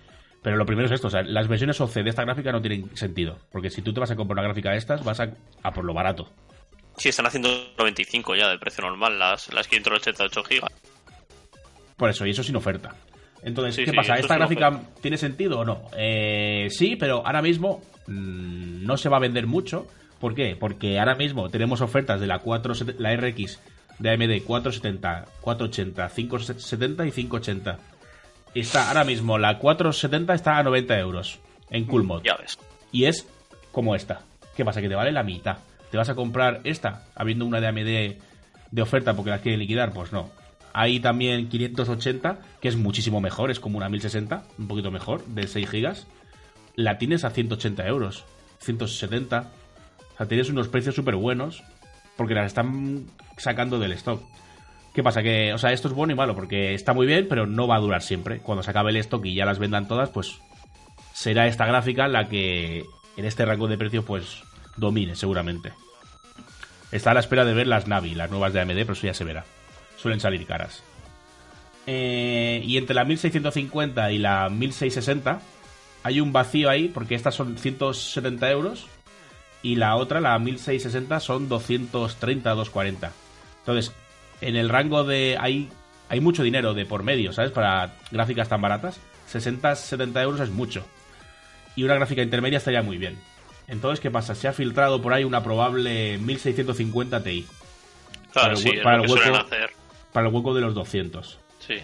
pero 0.43 0.57
lo 0.57 0.65
primero 0.65 0.87
es 0.87 0.93
esto, 0.93 1.09
o 1.09 1.11
sea, 1.11 1.23
las 1.23 1.47
versiones 1.49 1.79
OC 1.79 2.03
de 2.03 2.09
esta 2.11 2.25
gráfica 2.25 2.51
no 2.53 2.63
tienen 2.63 2.97
sentido. 2.97 3.39
Porque 3.53 3.69
si 3.69 3.83
tú 3.83 3.93
te 3.93 4.01
vas 4.01 4.11
a 4.11 4.17
comprar 4.17 4.39
una 4.39 4.45
gráfica 4.49 4.71
de 4.71 4.79
estas, 4.79 5.05
vas 5.05 5.21
a, 5.21 5.29
a 5.63 5.71
por 5.73 5.85
lo 5.85 5.93
barato. 5.93 6.33
Sí, 6.97 7.11
están 7.11 7.27
haciendo 7.27 7.51
95 7.79 8.35
ya 8.37 8.49
de 8.49 8.59
precio 8.59 8.83
normal, 8.83 9.19
las, 9.19 9.53
las 9.53 9.69
588 9.69 10.45
gigas. 10.45 10.71
Por 11.97 12.09
eso, 12.09 12.25
y 12.27 12.31
eso 12.31 12.43
sin 12.43 12.57
oferta. 12.57 12.95
Entonces, 13.43 13.75
Sí, 13.75 13.85
¿qué 13.85 13.91
sí, 13.91 13.97
pasa? 13.97 14.19
¿Esta 14.19 14.37
gráfica 14.37 14.81
tiene 15.01 15.17
sentido 15.17 15.61
o 15.61 15.65
no? 15.65 15.83
Eh, 15.97 16.69
sí, 16.71 16.97
pero 16.97 17.27
ahora 17.27 17.43
mismo 17.43 17.81
mm, 18.07 18.85
no 18.85 18.97
se 18.97 19.09
va 19.09 19.17
a 19.17 19.21
vender 19.21 19.47
mucho. 19.47 19.87
¿Por 20.19 20.35
qué? 20.35 20.57
Porque 20.59 20.99
ahora 20.99 21.15
mismo 21.15 21.49
tenemos 21.49 21.81
ofertas 21.81 22.21
de 22.21 22.27
la 22.27 22.41
4, 22.41 22.75
la 22.99 23.17
RX 23.17 23.61
de 23.99 24.11
AMD 24.11 24.45
470, 24.47 25.27
480, 25.41 26.09
570 26.09 27.07
y 27.07 27.13
580. 27.13 27.79
Está 28.55 28.89
ahora 28.89 29.05
mismo 29.05 29.39
la 29.39 29.59
470 29.59 30.35
está 30.35 30.59
a 30.59 30.63
90 30.63 30.99
euros 30.99 31.39
en 31.71 31.87
Cool 31.87 32.05
Mod. 32.05 32.23
Ya 32.23 32.37
ves. 32.37 32.59
Y 32.93 33.05
es 33.05 33.27
como 33.73 33.95
esta. 33.95 34.23
¿Qué 34.57 34.65
pasa? 34.65 34.81
Que 34.81 34.89
te 34.89 34.95
vale 34.95 35.13
la 35.13 35.23
mitad. 35.23 35.59
¿Te 35.91 35.97
vas 35.97 36.09
a 36.09 36.15
comprar 36.15 36.61
esta 36.65 37.05
habiendo 37.15 37.47
una 37.47 37.61
de 37.61 37.69
AMD 37.69 38.21
de 38.71 38.83
oferta 38.83 39.15
porque 39.15 39.31
la 39.31 39.39
quiere 39.39 39.59
liquidar? 39.59 39.93
Pues 39.93 40.13
no. 40.13 40.31
Hay 40.73 41.01
también 41.01 41.49
580, 41.49 42.39
que 42.61 42.69
es 42.69 42.77
muchísimo 42.77 43.21
mejor, 43.21 43.51
es 43.51 43.61
como 43.61 43.77
una 43.77 43.89
1060, 43.89 44.45
un 44.59 44.69
poquito 44.69 44.91
mejor, 44.91 45.25
de 45.27 45.47
6 45.47 45.69
gigas. 45.69 46.07
La 46.77 46.99
tienes 46.99 47.25
a 47.25 47.31
180 47.31 47.87
euros, 47.87 48.25
170. 48.61 49.51
O 50.15 50.17
sea, 50.17 50.27
tienes 50.27 50.49
unos 50.49 50.69
precios 50.69 50.95
súper 50.95 51.17
buenos 51.17 51.63
porque 52.17 52.35
las 52.35 52.47
están 52.47 53.07
sacando 53.37 53.79
del 53.79 53.93
stock. 53.93 54.23
¿Qué 54.95 55.03
pasa? 55.03 55.23
Que, 55.23 55.53
o 55.53 55.59
sea, 55.59 55.73
esto 55.73 55.89
es 55.89 55.95
bueno 55.95 56.13
y 56.13 56.17
malo 56.17 56.35
porque 56.35 56.75
está 56.75 56.93
muy 56.93 57.07
bien, 57.07 57.27
pero 57.29 57.47
no 57.47 57.67
va 57.67 57.77
a 57.77 57.81
durar 57.81 58.03
siempre. 58.03 58.41
Cuando 58.41 58.63
se 58.63 58.71
acabe 58.71 58.91
el 58.91 58.97
stock 58.97 59.25
y 59.25 59.35
ya 59.35 59.47
las 59.47 59.59
vendan 59.59 59.89
todas, 59.89 60.11
pues 60.11 60.41
será 61.13 61.47
esta 61.47 61.67
gráfica 61.67 62.09
la 62.09 62.29
que 62.29 62.85
en 63.17 63.25
este 63.25 63.45
rango 63.45 63.69
de 63.69 63.79
precios 63.79 64.05
pues 64.05 64.43
domine 64.77 65.15
seguramente. 65.15 65.73
Está 66.93 67.13
a 67.13 67.15
la 67.15 67.21
espera 67.21 67.45
de 67.45 67.55
ver 67.55 67.69
las 67.69 67.87
Navi, 67.87 68.15
las 68.15 68.31
nuevas 68.31 68.53
de 68.53 68.61
AMD, 68.61 68.75
pero 68.75 68.93
eso 68.95 69.07
ya 69.07 69.15
se 69.15 69.25
verá. 69.25 69.45
Suelen 70.01 70.21
salir 70.21 70.47
caras. 70.47 70.83
Eh, 71.87 72.63
y 72.65 72.77
entre 72.77 72.95
la 72.95 73.05
1650 73.05 74.13
y 74.13 74.19
la 74.19 74.49
1660 74.49 75.41
hay 76.03 76.21
un 76.21 76.33
vacío 76.33 76.71
ahí, 76.71 76.89
porque 76.89 77.15
estas 77.15 77.35
son 77.35 77.59
170 77.59 78.51
euros 78.51 78.87
y 79.63 79.77
la 79.77 79.97
otra, 79.97 80.21
la 80.21 80.39
1660, 80.39 81.21
son 81.21 81.49
230, 81.49 82.51
240. 82.51 83.13
Entonces, 83.61 83.93
en 84.41 84.57
el 84.57 84.69
rango 84.71 85.05
de... 85.05 85.37
Hay, 85.39 85.69
hay 86.09 86.21
mucho 86.21 86.43
dinero 86.43 86.73
de 86.75 86.87
por 86.87 87.03
medio, 87.03 87.33
¿sabes? 87.33 87.51
Para 87.51 87.95
gráficas 88.11 88.49
tan 88.49 88.63
baratas. 88.63 88.99
60, 89.27 89.77
70 89.77 90.23
euros 90.23 90.41
es 90.41 90.51
mucho. 90.51 90.85
Y 91.77 91.85
una 91.85 91.95
gráfica 91.95 92.23
intermedia 92.23 92.57
estaría 92.59 92.83
muy 92.83 92.97
bien. 92.99 93.19
Entonces, 93.69 94.01
¿qué 94.01 94.11
pasa? 94.11 94.35
Se 94.35 94.49
ha 94.49 94.53
filtrado 94.53 95.01
por 95.03 95.13
ahí 95.13 95.25
una 95.25 95.43
probable 95.43 96.19
1650 96.19 97.23
Ti. 97.23 97.47
Claro, 98.33 98.57
sí, 98.57 98.71
para 98.83 98.97
es 98.97 99.03
el 99.05 99.09
lo 99.11 99.15
que 99.15 99.21
hueco- 99.21 99.23
suelen 99.25 99.41
hacer. 99.41 99.71
Para 100.13 100.29
el 100.29 100.35
hueco 100.35 100.55
de 100.55 100.61
los 100.61 100.75
200. 100.75 101.39
Sí. 101.59 101.81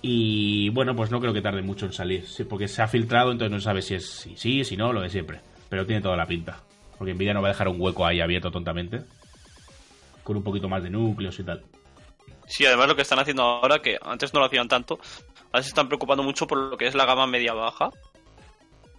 Y 0.00 0.68
bueno, 0.70 0.96
pues 0.96 1.10
no 1.10 1.20
creo 1.20 1.32
que 1.32 1.42
tarde 1.42 1.62
mucho 1.62 1.86
en 1.86 1.92
salir. 1.92 2.26
Sí, 2.26 2.44
porque 2.44 2.66
se 2.66 2.82
ha 2.82 2.88
filtrado, 2.88 3.30
entonces 3.30 3.52
no 3.52 3.60
sabe 3.60 3.82
si 3.82 3.94
es 3.94 4.08
si 4.08 4.36
sí, 4.36 4.64
si 4.64 4.76
no, 4.76 4.92
lo 4.92 5.00
de 5.00 5.10
siempre. 5.10 5.40
Pero 5.68 5.86
tiene 5.86 6.02
toda 6.02 6.16
la 6.16 6.26
pinta. 6.26 6.60
Porque 6.98 7.14
Nvidia 7.14 7.34
no 7.34 7.42
va 7.42 7.48
a 7.48 7.52
dejar 7.52 7.68
un 7.68 7.80
hueco 7.80 8.04
ahí 8.04 8.20
abierto 8.20 8.50
tontamente. 8.50 9.00
Con 10.24 10.36
un 10.36 10.42
poquito 10.42 10.68
más 10.68 10.82
de 10.82 10.90
núcleos 10.90 11.38
y 11.38 11.44
tal. 11.44 11.62
Sí, 12.46 12.66
además 12.66 12.88
lo 12.88 12.96
que 12.96 13.02
están 13.02 13.18
haciendo 13.18 13.42
ahora, 13.42 13.80
que 13.80 13.98
antes 14.02 14.34
no 14.34 14.40
lo 14.40 14.46
hacían 14.46 14.68
tanto, 14.68 14.98
ahora 15.52 15.62
se 15.62 15.68
están 15.68 15.88
preocupando 15.88 16.22
mucho 16.22 16.46
por 16.46 16.58
lo 16.58 16.76
que 16.76 16.86
es 16.86 16.94
la 16.94 17.06
gama 17.06 17.26
media-baja. 17.26 17.90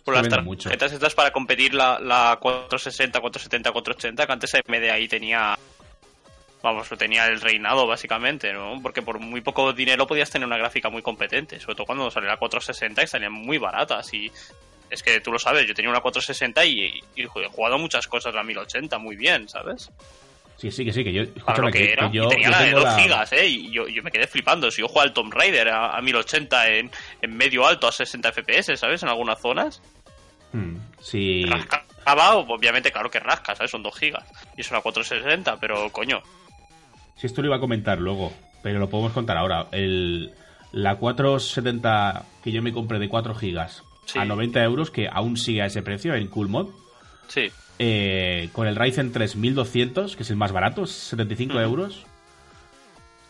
Por 0.03 0.15
las 0.15 0.23
vende 0.23 0.41
mucho. 0.41 0.69
tarjetas 0.69 0.93
estas 0.93 1.15
para 1.15 1.31
competir 1.31 1.73
la, 1.73 1.99
la 1.99 2.38
460, 2.41 3.19
470, 3.19 3.71
480, 3.71 4.25
que 4.25 4.34
antes 4.34 4.55
AMD 4.55 4.89
ahí 4.89 5.07
tenía... 5.07 5.57
Vamos, 6.64 6.90
lo 6.90 6.98
tenía 6.98 7.27
el 7.27 7.40
reinado 7.41 7.85
básicamente, 7.85 8.52
¿no? 8.53 8.80
Porque 8.81 9.02
por 9.03 9.19
muy 9.19 9.41
poco 9.41 9.73
dinero 9.73 10.07
podías 10.07 10.31
tener 10.31 10.48
una 10.48 10.57
gráfica 10.57 10.90
muy 10.90 11.02
competente, 11.03 11.60
sobre 11.60 11.76
todo 11.76 11.85
cuando 11.85 12.10
salió 12.10 12.30
la 12.30 12.38
460 12.38 13.03
y 13.03 13.07
salían 13.07 13.34
muy 13.34 13.57
baratas 13.60 14.11
y... 14.14 14.31
Es 14.90 15.02
que 15.02 15.19
tú 15.22 15.31
lo 15.31 15.40
sabes, 15.40 15.68
yo 15.68 15.73
tenía 15.73 15.90
una 15.90 16.02
460 16.02 16.65
y, 16.65 17.02
y 17.15 17.23
he 17.23 17.26
jugado 17.26 17.80
muchas 17.80 18.07
cosas 18.07 18.34
la 18.35 18.44
1080 18.44 18.98
muy 18.99 19.15
bien, 19.15 19.49
¿sabes? 19.49 19.90
Sí, 20.56 20.69
sí, 20.72 20.85
que 20.85 20.94
sí, 20.94 21.03
que 21.03 21.11
yo. 21.11 21.23
para 21.44 21.64
lo 21.64 21.72
que, 21.72 21.94
era. 21.94 22.11
que 22.11 22.18
yo, 22.18 22.26
y 22.26 22.30
tenía 22.30 22.45
yo 22.45 22.52
la 22.52 22.60
de 22.60 22.65
tengo 22.68 22.80
2 22.81 22.84
la- 22.90 22.99
gigas, 22.99 23.34
¿eh? 23.34 23.48
Y 23.48 23.72
yo, 23.72 23.88
yo 23.88 24.03
me 24.03 24.11
quedé 24.11 24.27
flipando. 24.27 24.69
Si 24.69 24.81
yo 24.81 24.88
juego 24.88 25.02
al 25.02 25.11
Tomb 25.14 25.34
Raider 25.34 25.68
a, 25.69 25.98
a 25.98 26.02
1080 26.02 26.68
en, 26.69 26.91
en 27.23 27.35
medio 27.35 27.65
alto 27.65 27.88
a 27.88 27.91
60 27.91 28.31
FPS, 28.34 28.77
¿sabes? 28.77 29.02
En 29.02 29.10
algunas 29.10 29.41
zonas. 29.41 29.81
Hmm, 30.52 30.76
sí. 31.02 31.44
Rascaba, 31.45 32.35
obviamente, 32.35 32.91
claro 32.91 33.10
que 33.10 33.19
rasca, 33.19 33.56
¿sabes? 33.56 33.72
Son 33.72 33.81
2 33.81 33.98
gigas. 33.98 34.26
Y 34.56 34.61
es 34.61 34.69
una 34.69 34.81
460, 34.81 35.57
pero 35.60 35.90
coño. 35.90 36.22
Si 37.15 37.27
esto 37.27 37.41
lo 37.41 37.48
iba 37.48 37.57
a 37.57 37.60
comentar 37.60 37.99
luego, 37.99 38.34
pero 38.61 38.80
lo 38.80 38.90
podemos 38.90 39.14
contar 39.14 39.38
ahora. 39.38 39.68
El, 39.72 40.31
la 40.72 40.95
470 40.98 42.26
que 42.44 42.52
yo 42.52 42.61
me 42.61 42.73
compré 42.73 42.99
de 42.99 43.10
4 43.10 43.35
gigas 43.35 43.84
Sí. 44.06 44.19
a 44.19 44.26
90 44.26 44.61
euros, 44.64 44.91
que 44.91 45.07
aún 45.11 45.38
sigue 45.38 45.61
a 45.61 45.65
ese 45.68 45.81
precio 45.81 46.14
en 46.15 46.27
Cool 46.27 46.49
Mod, 46.49 46.68
Sí. 47.27 47.52
eh, 47.80 48.49
con 48.52 48.68
el 48.68 48.76
Ryzen 48.76 49.11
3200, 49.14 50.15
que 50.18 50.23
es 50.23 50.30
el 50.30 50.35
más 50.35 50.52
barato, 50.52 50.85
75 50.85 51.53
Ujú. 51.53 51.61
euros. 51.64 52.06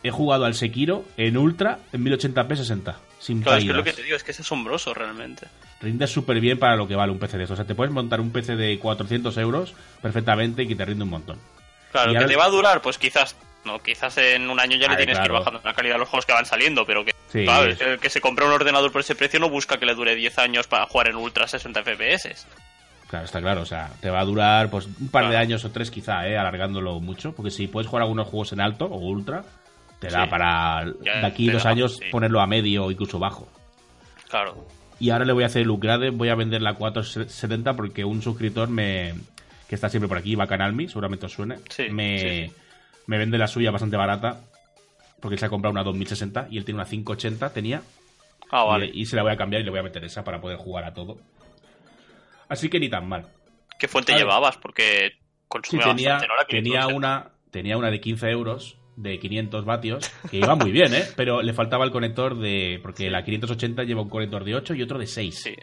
He 0.02 0.10
jugado 0.10 0.44
al 0.44 0.54
Sekiro 0.54 1.04
en 1.16 1.36
Ultra 1.38 1.78
en 1.92 2.04
1080p 2.04 2.56
60, 2.56 2.98
sin 3.20 3.40
Claro, 3.42 3.56
es 3.58 3.62
que 3.64 3.68
caídas. 3.70 3.76
lo 3.76 3.84
que 3.84 3.92
te 3.92 4.02
digo 4.02 4.16
es 4.16 4.24
que 4.24 4.32
es 4.32 4.40
asombroso 4.40 4.92
realmente. 4.92 5.46
Rinde 5.80 6.06
súper 6.06 6.40
bien 6.40 6.58
para 6.58 6.76
lo 6.76 6.86
que 6.88 6.94
vale 6.96 7.12
un 7.12 7.18
PC 7.18 7.38
de 7.38 7.44
eso. 7.44 7.54
O 7.54 7.56
sea, 7.56 7.64
te 7.66 7.74
puedes 7.74 7.92
montar 7.92 8.20
un 8.20 8.30
PC 8.30 8.56
de 8.56 8.78
400 8.78 9.36
euros 9.38 9.74
perfectamente 10.02 10.64
y 10.64 10.66
que 10.68 10.74
te 10.76 10.84
rinde 10.84 11.04
un 11.04 11.10
montón. 11.10 11.38
Claro, 11.92 12.10
Y 12.10 12.14
que 12.14 12.18
ahora- 12.18 12.28
te 12.28 12.36
va 12.36 12.44
a 12.46 12.50
durar, 12.50 12.82
pues 12.82 12.98
quizás. 12.98 13.34
No, 13.64 13.78
quizás 13.78 14.16
en 14.18 14.50
un 14.50 14.60
año 14.60 14.72
ya 14.76 14.88
le 14.88 14.94
Vale, 14.94 14.96
tienes 15.06 15.18
que 15.18 15.24
ir 15.26 15.32
bajando 15.32 15.60
la 15.64 15.72
calidad 15.74 15.94
de 15.94 15.98
los 16.00 16.08
juegos 16.08 16.26
que 16.26 16.32
van 16.32 16.44
saliendo, 16.46 16.84
pero 16.84 17.04
que. 17.04 17.14
Sí. 17.28 17.44
Claro, 17.44 17.66
es 17.70 17.78
que 17.78 17.92
el 17.94 17.98
que 17.98 18.10
se 18.10 18.20
compra 18.20 18.44
un 18.46 18.52
ordenador 18.52 18.92
por 18.92 19.00
ese 19.00 19.14
precio 19.14 19.40
no 19.40 19.48
busca 19.48 19.78
que 19.78 19.86
le 19.86 19.94
dure 19.94 20.14
10 20.14 20.38
años 20.38 20.66
para 20.66 20.86
jugar 20.86 21.08
en 21.08 21.16
Ultra 21.16 21.48
60 21.48 21.82
FPS. 21.82 22.46
Claro, 23.08 23.24
está 23.24 23.40
claro. 23.40 23.62
O 23.62 23.66
sea, 23.66 23.90
te 24.00 24.10
va 24.10 24.20
a 24.20 24.24
durar 24.24 24.70
pues 24.70 24.86
un 24.86 25.08
par 25.08 25.28
de 25.28 25.36
años 25.36 25.64
o 25.64 25.70
tres 25.70 25.90
quizá, 25.90 26.28
¿eh? 26.28 26.36
Alargándolo 26.36 27.00
mucho. 27.00 27.32
Porque 27.34 27.50
si 27.50 27.66
puedes 27.66 27.88
jugar 27.88 28.02
algunos 28.02 28.28
juegos 28.28 28.52
en 28.52 28.60
alto 28.60 28.86
o 28.86 28.98
ultra, 28.98 29.44
te 30.00 30.08
da 30.08 30.24
Sí. 30.24 30.30
para 30.30 30.84
Ya 31.02 31.20
de 31.20 31.26
aquí 31.26 31.48
dos 31.50 31.64
da, 31.64 31.70
años 31.70 31.96
sí. 31.96 32.04
ponerlo 32.10 32.40
a 32.40 32.46
medio 32.46 32.84
o 32.84 32.90
incluso 32.90 33.18
bajo. 33.18 33.48
Claro. 34.28 34.66
Y 35.00 35.10
ahora 35.10 35.24
le 35.24 35.32
voy 35.32 35.42
a 35.42 35.46
hacer 35.46 35.62
el 35.62 35.70
upgrade, 35.70 36.10
voy 36.10 36.28
a 36.28 36.34
vender 36.34 36.62
la 36.62 36.74
470 36.74 37.74
porque 37.74 38.04
un 38.04 38.22
suscriptor 38.22 38.68
me 38.68 39.14
que 39.68 39.74
está 39.74 39.88
siempre 39.88 40.08
por 40.08 40.18
aquí, 40.18 40.34
Bacanalmi, 40.34 40.88
seguramente 40.88 41.26
os 41.26 41.32
suene, 41.32 41.56
Sí, 41.70 41.88
me. 41.90 42.50
Me 43.06 43.18
vende 43.18 43.38
la 43.38 43.46
suya 43.46 43.70
bastante 43.70 43.96
barata 43.96 44.40
porque 45.20 45.34
él 45.34 45.38
se 45.38 45.46
ha 45.46 45.48
comprado 45.48 45.72
una 45.72 45.82
2060 45.82 46.48
y 46.50 46.58
él 46.58 46.64
tiene 46.64 46.80
una 46.80 46.88
580, 46.88 47.52
tenía, 47.52 47.82
Ah, 48.50 48.64
vale. 48.64 48.90
y, 48.92 49.06
se 49.06 49.16
la 49.16 49.22
voy 49.22 49.32
a 49.32 49.36
cambiar 49.36 49.62
y 49.62 49.64
le 49.64 49.70
voy 49.70 49.80
a 49.80 49.82
meter 49.82 50.04
esa 50.04 50.22
para 50.22 50.40
poder 50.40 50.58
jugar 50.58 50.84
a 50.84 50.92
todo. 50.92 51.16
Así 52.48 52.68
que 52.68 52.78
ni 52.78 52.88
tan 52.88 53.08
mal. 53.08 53.26
¿Qué 53.78 53.88
fuente 53.88 54.12
A 54.12 54.18
llevabas? 54.18 54.56
Porque 54.58 55.12
Sí, 55.12 55.18
consumía 55.48 55.84
tenía, 55.86 56.12
bastante, 56.14 56.34
¿no? 56.34 56.46
Tenía 56.46 56.80
560. 56.82 56.96
una 56.96 57.30
tenía 57.50 57.76
una 57.78 57.90
de 57.90 58.00
15 58.00 58.30
euros 58.30 58.76
de 58.96 59.18
500 59.18 59.64
vatios, 59.64 60.10
que 60.30 60.36
iba 60.38 60.54
muy 60.56 60.70
bien, 60.72 60.92
¿eh? 60.94 61.04
Pero 61.16 61.42
le 61.42 61.52
faltaba 61.52 61.84
el 61.84 61.90
conector 61.90 62.38
de... 62.38 62.78
Porque 62.82 63.10
la 63.10 63.24
580 63.24 63.84
lleva 63.84 64.02
un 64.02 64.08
conector 64.08 64.44
de 64.44 64.54
8 64.56 64.74
y 64.74 64.82
otro 64.82 64.98
de 64.98 65.06
6. 65.06 65.34
Sí. 65.36 65.54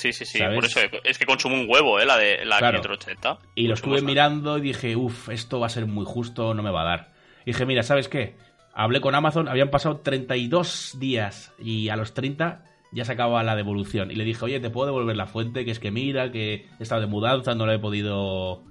Sí, 0.00 0.12
sí, 0.12 0.24
sí. 0.24 0.38
¿Sabes? 0.38 0.54
Por 0.56 0.64
eso 0.64 0.80
es 1.04 1.18
que 1.18 1.26
consume 1.26 1.60
un 1.60 1.66
huevo, 1.68 2.00
¿eh? 2.00 2.06
La 2.06 2.16
de 2.16 2.44
la 2.44 2.58
Claro. 2.58 2.80
580. 2.80 3.38
Y 3.54 3.66
lo 3.68 3.74
estuve 3.74 4.00
mirando 4.02 4.56
y 4.58 4.62
dije, 4.62 4.96
uff, 4.96 5.28
esto 5.28 5.60
va 5.60 5.66
a 5.66 5.70
ser 5.70 5.86
muy 5.86 6.04
justo, 6.06 6.54
no 6.54 6.62
me 6.62 6.70
va 6.70 6.82
a 6.82 6.84
dar. 6.84 7.12
Y 7.44 7.52
dije, 7.52 7.66
mira, 7.66 7.82
¿sabes 7.82 8.08
qué? 8.08 8.36
Hablé 8.72 9.00
con 9.00 9.14
Amazon, 9.14 9.48
habían 9.48 9.68
pasado 9.70 9.98
32 9.98 10.96
días 10.98 11.52
y 11.58 11.88
a 11.90 11.96
los 11.96 12.14
30 12.14 12.64
ya 12.92 13.04
se 13.04 13.12
acababa 13.12 13.42
la 13.42 13.56
devolución. 13.56 14.10
Y 14.10 14.14
le 14.14 14.24
dije, 14.24 14.44
oye, 14.44 14.58
¿te 14.60 14.70
puedo 14.70 14.86
devolver 14.86 15.16
la 15.16 15.26
fuente? 15.26 15.64
Que 15.64 15.70
es 15.70 15.78
que 15.80 15.90
mira, 15.90 16.30
que 16.32 16.66
he 16.78 16.82
estado 16.82 17.00
de 17.00 17.06
mudanza, 17.06 17.54
no 17.54 17.66
la 17.66 17.74
he 17.74 17.78
podido 17.78 18.62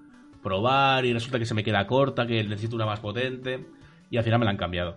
probar 0.41 1.05
y 1.05 1.13
resulta 1.13 1.37
que 1.39 1.45
se 1.45 1.53
me 1.53 1.63
queda 1.63 1.85
corta, 1.85 2.25
que 2.25 2.43
necesito 2.43 2.75
una 2.75 2.85
más 2.85 2.99
potente. 2.99 3.65
Y 4.11 4.17
al 4.17 4.23
final 4.23 4.39
me 4.39 4.45
la 4.45 4.51
han 4.51 4.57
cambiado. 4.57 4.95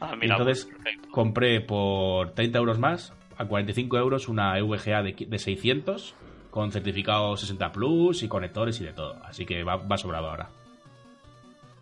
Ah, 0.00 0.14
mira, 0.20 0.36
entonces 0.36 0.64
pues, 0.66 0.74
perfecto. 0.76 1.08
compré 1.10 1.60
por 1.62 2.32
30 2.34 2.58
euros 2.58 2.78
más, 2.78 3.14
a 3.38 3.44
45 3.44 3.96
euros, 3.98 4.28
una 4.28 4.60
VGA 4.60 5.02
de, 5.02 5.14
de 5.28 5.38
600 5.38 6.14
con 6.50 6.72
certificado 6.72 7.36
60 7.36 7.70
Plus 7.72 8.22
y 8.22 8.28
conectores 8.28 8.80
y 8.80 8.84
de 8.84 8.92
todo. 8.92 9.16
Así 9.24 9.44
que 9.44 9.62
va, 9.62 9.76
va 9.76 9.96
sobrado 9.98 10.28
ahora. 10.30 10.48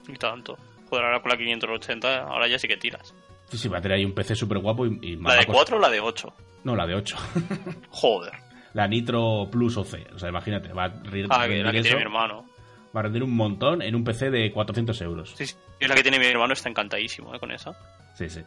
Y 0.08 0.14
tanto. 0.14 0.58
Joder, 0.90 1.04
ahora 1.06 1.20
con 1.22 1.30
la 1.30 1.36
580, 1.36 2.22
ahora 2.24 2.46
ya 2.48 2.58
sí 2.58 2.68
que 2.68 2.76
tiras. 2.76 3.14
Sí, 3.48 3.58
sí, 3.58 3.68
va 3.68 3.78
a 3.78 3.80
tener 3.80 3.98
ahí 3.98 4.04
un 4.04 4.12
PC 4.14 4.34
súper 4.34 4.58
guapo 4.58 4.86
y, 4.86 4.98
y 5.02 5.16
¿La 5.16 5.34
de 5.34 5.40
a 5.40 5.42
costar- 5.46 5.54
4 5.54 5.76
o 5.76 5.80
la 5.80 5.90
de 5.90 6.00
8? 6.00 6.32
No, 6.64 6.74
la 6.76 6.86
de 6.86 6.94
8. 6.94 7.16
Joder. 7.90 8.32
la 8.72 8.88
Nitro 8.88 9.48
Plus 9.50 9.76
OC. 9.76 10.14
O 10.14 10.18
sea, 10.18 10.28
imagínate, 10.28 10.72
va 10.72 10.84
a, 10.84 10.88
rir- 11.04 11.26
Ah, 11.30 11.46
que 11.46 11.62
la 11.62 11.70
que 11.70 11.72
rendir 11.72 11.72
tiene 11.72 11.88
eso, 11.88 11.96
mi 11.96 12.02
hermano. 12.02 12.44
va 12.94 13.00
a 13.00 13.02
rendir 13.04 13.22
un 13.22 13.34
montón 13.36 13.80
en 13.82 13.94
un 13.94 14.02
PC 14.02 14.30
de 14.30 14.50
400 14.50 15.00
euros. 15.02 15.34
Sí, 15.36 15.46
sí. 15.46 15.56
Y 15.80 15.86
la 15.86 15.94
que 15.94 16.02
tiene 16.02 16.18
mi 16.18 16.26
hermano 16.26 16.52
está 16.54 16.68
encantadísimo, 16.68 17.34
¿eh? 17.34 17.38
Con 17.38 17.50
esa. 17.52 17.72
Sí, 18.14 18.28
sí. 18.28 18.40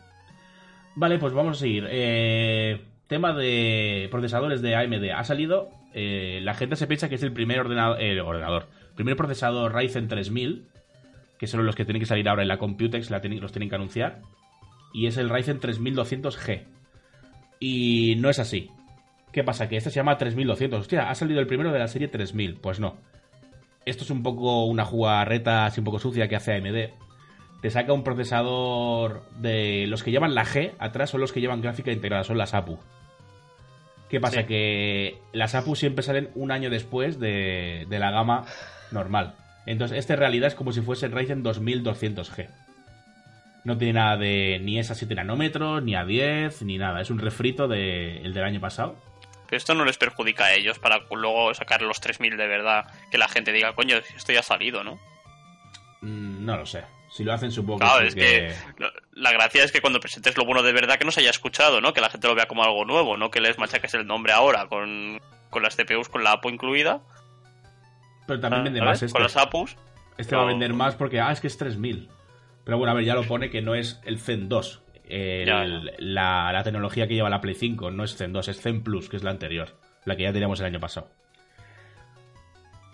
Vale, 0.95 1.17
pues 1.19 1.31
vamos 1.33 1.57
a 1.57 1.59
seguir. 1.59 1.87
Eh, 1.89 2.81
tema 3.07 3.33
de 3.33 4.07
procesadores 4.11 4.61
de 4.61 4.75
AMD. 4.75 5.11
Ha 5.15 5.23
salido. 5.23 5.69
eh, 5.93 6.39
la 6.43 6.53
gente 6.53 6.75
se 6.75 6.87
piensa 6.87 7.09
que 7.09 7.15
es 7.15 7.23
el 7.23 7.33
primer 7.33 7.59
ordenador. 7.59 8.01
el 8.01 8.19
ordenador. 8.19 8.67
Primer 8.95 9.15
procesador 9.15 9.73
Ryzen 9.73 10.07
3000. 10.07 10.67
Que 11.39 11.47
son 11.47 11.65
los 11.65 11.75
que 11.75 11.85
tienen 11.85 12.01
que 12.01 12.05
salir 12.05 12.27
ahora 12.27 12.41
en 12.41 12.47
la 12.47 12.57
Computex. 12.57 13.09
Los 13.09 13.51
tienen 13.51 13.69
que 13.69 13.75
anunciar. 13.75 14.19
Y 14.93 15.07
es 15.07 15.17
el 15.17 15.29
Ryzen 15.29 15.59
3200G. 15.59 16.63
Y 17.59 18.15
no 18.19 18.29
es 18.29 18.39
así. 18.39 18.69
¿Qué 19.31 19.43
pasa? 19.43 19.67
Que 19.67 19.77
este 19.77 19.89
se 19.89 19.97
llama 19.97 20.17
3200. 20.17 20.81
Hostia, 20.81 21.09
ha 21.09 21.15
salido 21.15 21.39
el 21.39 21.47
primero 21.47 21.71
de 21.71 21.79
la 21.79 21.87
serie 21.87 22.07
3000. 22.07 22.55
Pues 22.55 22.79
no. 22.79 22.97
Esto 23.85 24.03
es 24.03 24.09
un 24.09 24.23
poco 24.23 24.65
una 24.65 24.83
jugarreta 24.83 25.65
así 25.65 25.79
un 25.79 25.85
poco 25.85 25.99
sucia 25.99 26.27
que 26.27 26.35
hace 26.35 26.53
AMD 26.55 27.07
te 27.61 27.69
saca 27.69 27.93
un 27.93 28.03
procesador 28.03 29.23
de 29.39 29.87
los 29.87 30.03
que 30.03 30.11
llevan 30.11 30.35
la 30.35 30.45
G 30.45 30.73
atrás 30.79 31.09
son 31.09 31.21
los 31.21 31.31
que 31.31 31.41
llevan 31.41 31.61
gráfica 31.61 31.91
integrada, 31.91 32.23
son 32.23 32.37
las 32.37 32.53
APU. 32.53 32.77
¿Qué 34.09 34.19
pasa? 34.19 34.41
Sí. 34.41 34.47
Que 34.47 35.17
las 35.33 35.55
APU 35.55 35.75
siempre 35.75 36.03
salen 36.03 36.29
un 36.35 36.51
año 36.51 36.69
después 36.69 37.19
de, 37.19 37.85
de 37.89 37.99
la 37.99 38.11
gama 38.11 38.45
normal. 38.91 39.35
Entonces, 39.65 39.97
este 39.97 40.13
en 40.13 40.19
realidad 40.19 40.47
es 40.47 40.55
como 40.55 40.71
si 40.71 40.81
fuese 40.81 41.07
el 41.07 41.11
Ryzen 41.11 41.43
2200G. 41.43 42.47
No 43.65 43.77
tiene 43.77 43.93
nada 43.93 44.15
de 44.15 44.59
ni 44.63 44.79
es 44.79 44.91
a 44.91 44.95
7 44.95 45.13
nanómetros, 45.13 45.83
ni 45.83 45.93
a 45.93 46.05
10, 46.05 46.61
ni 46.61 46.77
nada. 46.77 47.01
Es 47.01 47.09
un 47.09 47.19
refrito 47.19 47.67
de, 47.67 48.19
el 48.21 48.33
del 48.33 48.45
año 48.45 48.61
pasado. 48.61 48.95
Pero 49.45 49.57
esto 49.57 49.73
no 49.75 49.83
les 49.83 49.97
perjudica 49.97 50.45
a 50.45 50.53
ellos 50.53 50.79
para 50.79 51.01
luego 51.11 51.53
sacar 51.53 51.81
los 51.81 51.99
3000 51.99 52.37
de 52.37 52.47
verdad. 52.47 52.85
Que 53.11 53.17
la 53.17 53.27
gente 53.27 53.51
diga, 53.51 53.73
coño, 53.73 53.97
esto 53.97 54.31
ya 54.31 54.39
ha 54.39 54.43
salido, 54.43 54.85
¿no? 54.85 54.95
Mm, 56.01 56.45
no 56.45 56.55
lo 56.55 56.65
sé. 56.65 56.83
Si 57.09 57.23
lo 57.23 57.33
hacen, 57.33 57.51
supongo 57.51 57.79
Claro, 57.79 58.01
que 58.01 58.07
es 58.07 58.15
que 58.15 58.53
la 59.13 59.31
gracia 59.31 59.63
es 59.63 59.71
que 59.71 59.81
cuando 59.81 59.99
presentes 59.99 60.37
lo 60.37 60.45
bueno 60.45 60.61
de 60.61 60.73
verdad 60.73 60.97
que 60.97 61.05
no 61.05 61.11
se 61.11 61.21
haya 61.21 61.29
escuchado, 61.29 61.79
¿no? 61.81 61.93
Que 61.93 62.01
la 62.01 62.09
gente 62.09 62.27
lo 62.27 62.35
vea 62.35 62.47
como 62.47 62.63
algo 62.63 62.83
nuevo, 62.85 63.15
no 63.17 63.31
que 63.31 63.39
les 63.41 63.57
machaques 63.57 63.93
el 63.93 64.05
nombre 64.05 64.33
ahora 64.33 64.67
con, 64.67 65.19
con 65.49 65.63
las 65.63 65.75
CPUs 65.75 66.09
con 66.09 66.23
la 66.23 66.33
APU 66.33 66.49
incluida. 66.49 67.01
Pero 68.27 68.39
también 68.41 68.65
vende 68.65 68.79
¿sabes? 68.79 68.89
más 68.91 69.03
este. 69.03 69.13
Con 69.13 69.23
las 69.23 69.37
APUs. 69.37 69.77
Este 70.17 70.35
va 70.35 70.43
a 70.43 70.45
vender 70.47 70.73
más 70.73 70.95
porque, 70.95 71.19
ah, 71.21 71.31
es 71.31 71.39
que 71.39 71.47
es 71.47 71.57
3000. 71.57 72.09
Pero 72.65 72.77
bueno, 72.77 72.91
a 72.91 72.95
ver, 72.95 73.05
ya 73.05 73.15
lo 73.15 73.23
pone 73.23 73.49
que 73.49 73.61
no 73.61 73.73
es 73.75 74.01
el 74.03 74.19
Zen 74.19 74.49
2. 74.49 74.81
el- 75.05 75.45
Ya, 75.45 75.63
ya. 75.65 75.79
La, 75.99 76.51
la 76.51 76.63
tecnología 76.63 77.07
que 77.07 77.13
lleva 77.13 77.29
la 77.29 77.39
Play 77.39 77.55
5 77.55 77.91
no 77.91 78.03
es 78.03 78.17
Zen 78.17 78.33
2, 78.33 78.49
es 78.49 78.59
Zen 78.61 78.83
Plus, 78.83 79.07
que 79.07 79.15
es 79.15 79.23
la 79.23 79.31
anterior. 79.31 79.77
La 80.03 80.17
que 80.17 80.23
ya 80.23 80.33
teníamos 80.33 80.59
el 80.59 80.65
año 80.65 80.79
pasado. 80.81 81.09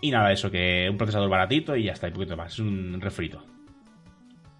Y 0.00 0.10
nada, 0.12 0.30
eso, 0.32 0.50
que 0.50 0.86
un 0.88 0.96
procesador 0.98 1.28
baratito 1.28 1.74
y 1.74 1.84
ya 1.84 1.92
está, 1.92 2.06
y 2.06 2.12
poquito 2.12 2.36
más. 2.36 2.52
Es 2.52 2.58
un 2.60 3.00
refrito. 3.00 3.44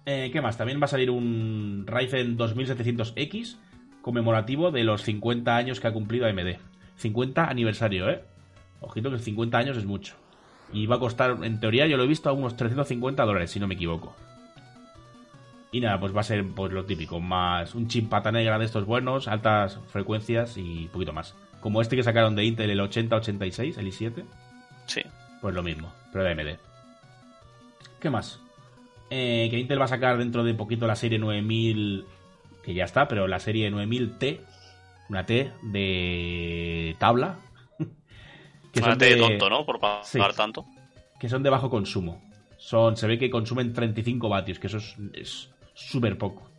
Eh, 0.05 0.29
¿Qué 0.31 0.41
más? 0.41 0.57
También 0.57 0.79
va 0.79 0.85
a 0.85 0.89
salir 0.89 1.09
un 1.09 1.85
Ryzen 1.87 2.37
2700X 2.37 3.57
conmemorativo 4.01 4.69
de 4.71 4.83
los 4.83 5.01
50 5.03 5.55
años 5.55 5.79
que 5.79 5.87
ha 5.87 5.93
cumplido 5.93 6.27
AMD. 6.27 6.57
50 6.97 7.49
aniversario, 7.49 8.09
¿eh? 8.09 8.21
Ojito 8.81 9.09
que 9.09 9.17
50 9.19 9.57
años 9.57 9.77
es 9.77 9.85
mucho. 9.85 10.15
Y 10.71 10.85
va 10.85 10.97
a 10.97 10.99
costar, 10.99 11.37
en 11.43 11.59
teoría, 11.59 11.87
yo 11.87 11.97
lo 11.97 12.03
he 12.03 12.07
visto 12.07 12.29
a 12.29 12.33
unos 12.33 12.55
350 12.55 13.23
dólares, 13.23 13.51
si 13.51 13.59
no 13.59 13.67
me 13.67 13.73
equivoco. 13.75 14.15
Y 15.71 15.81
nada, 15.81 15.99
pues 15.99 16.15
va 16.15 16.21
a 16.21 16.23
ser 16.23 16.45
pues 16.55 16.71
lo 16.71 16.85
típico, 16.85 17.19
más 17.19 17.75
un 17.75 17.87
chip 17.87 18.07
pata 18.09 18.31
negra 18.31 18.57
de 18.59 18.65
estos 18.65 18.85
buenos, 18.85 19.27
altas 19.27 19.79
frecuencias 19.87 20.55
y 20.57 20.87
poquito 20.93 21.11
más. 21.11 21.35
Como 21.59 21.81
este 21.81 21.95
que 21.95 22.03
sacaron 22.03 22.35
de 22.35 22.45
Intel, 22.45 22.69
el 22.69 22.79
8086, 22.79 23.77
el 23.77 23.87
i7, 23.87 24.23
Sí. 24.85 25.01
pues 25.41 25.53
lo 25.55 25.63
mismo, 25.63 25.91
pero 26.13 26.23
de 26.23 26.31
AMD. 26.31 26.59
¿Qué 27.99 28.09
más? 28.09 28.39
Eh, 29.09 29.47
que 29.51 29.59
Intel 29.59 29.79
va 29.79 29.85
a 29.85 29.89
sacar 29.89 30.17
dentro 30.17 30.43
de 30.43 30.53
poquito 30.53 30.87
la 30.87 30.95
serie 30.95 31.19
9000, 31.19 32.05
que 32.63 32.73
ya 32.73 32.85
está, 32.85 33.07
pero 33.07 33.27
la 33.27 33.39
serie 33.39 33.69
9000T, 33.71 34.39
una 35.09 35.25
T 35.25 35.51
de 35.61 36.95
tabla. 36.99 37.37
que 37.77 38.79
son 38.81 38.93
Fíjate 38.99 39.05
de 39.05 39.15
tonto, 39.17 39.49
¿no? 39.49 39.65
Por 39.65 39.79
pagar 39.79 40.03
Sí. 40.05 40.19
tanto. 40.35 40.65
que 41.19 41.29
son 41.29 41.43
de 41.43 41.49
bajo 41.49 41.69
consumo. 41.69 42.21
Son, 42.57 42.97
se 42.97 43.07
ve 43.07 43.17
que 43.17 43.29
consumen 43.29 43.73
35 43.73 44.27
vatios, 44.27 44.59
que 44.59 44.67
eso 44.67 44.77
es- 44.77 44.95
es 45.13 45.49
súper 45.73 46.17
poco. 46.17 46.49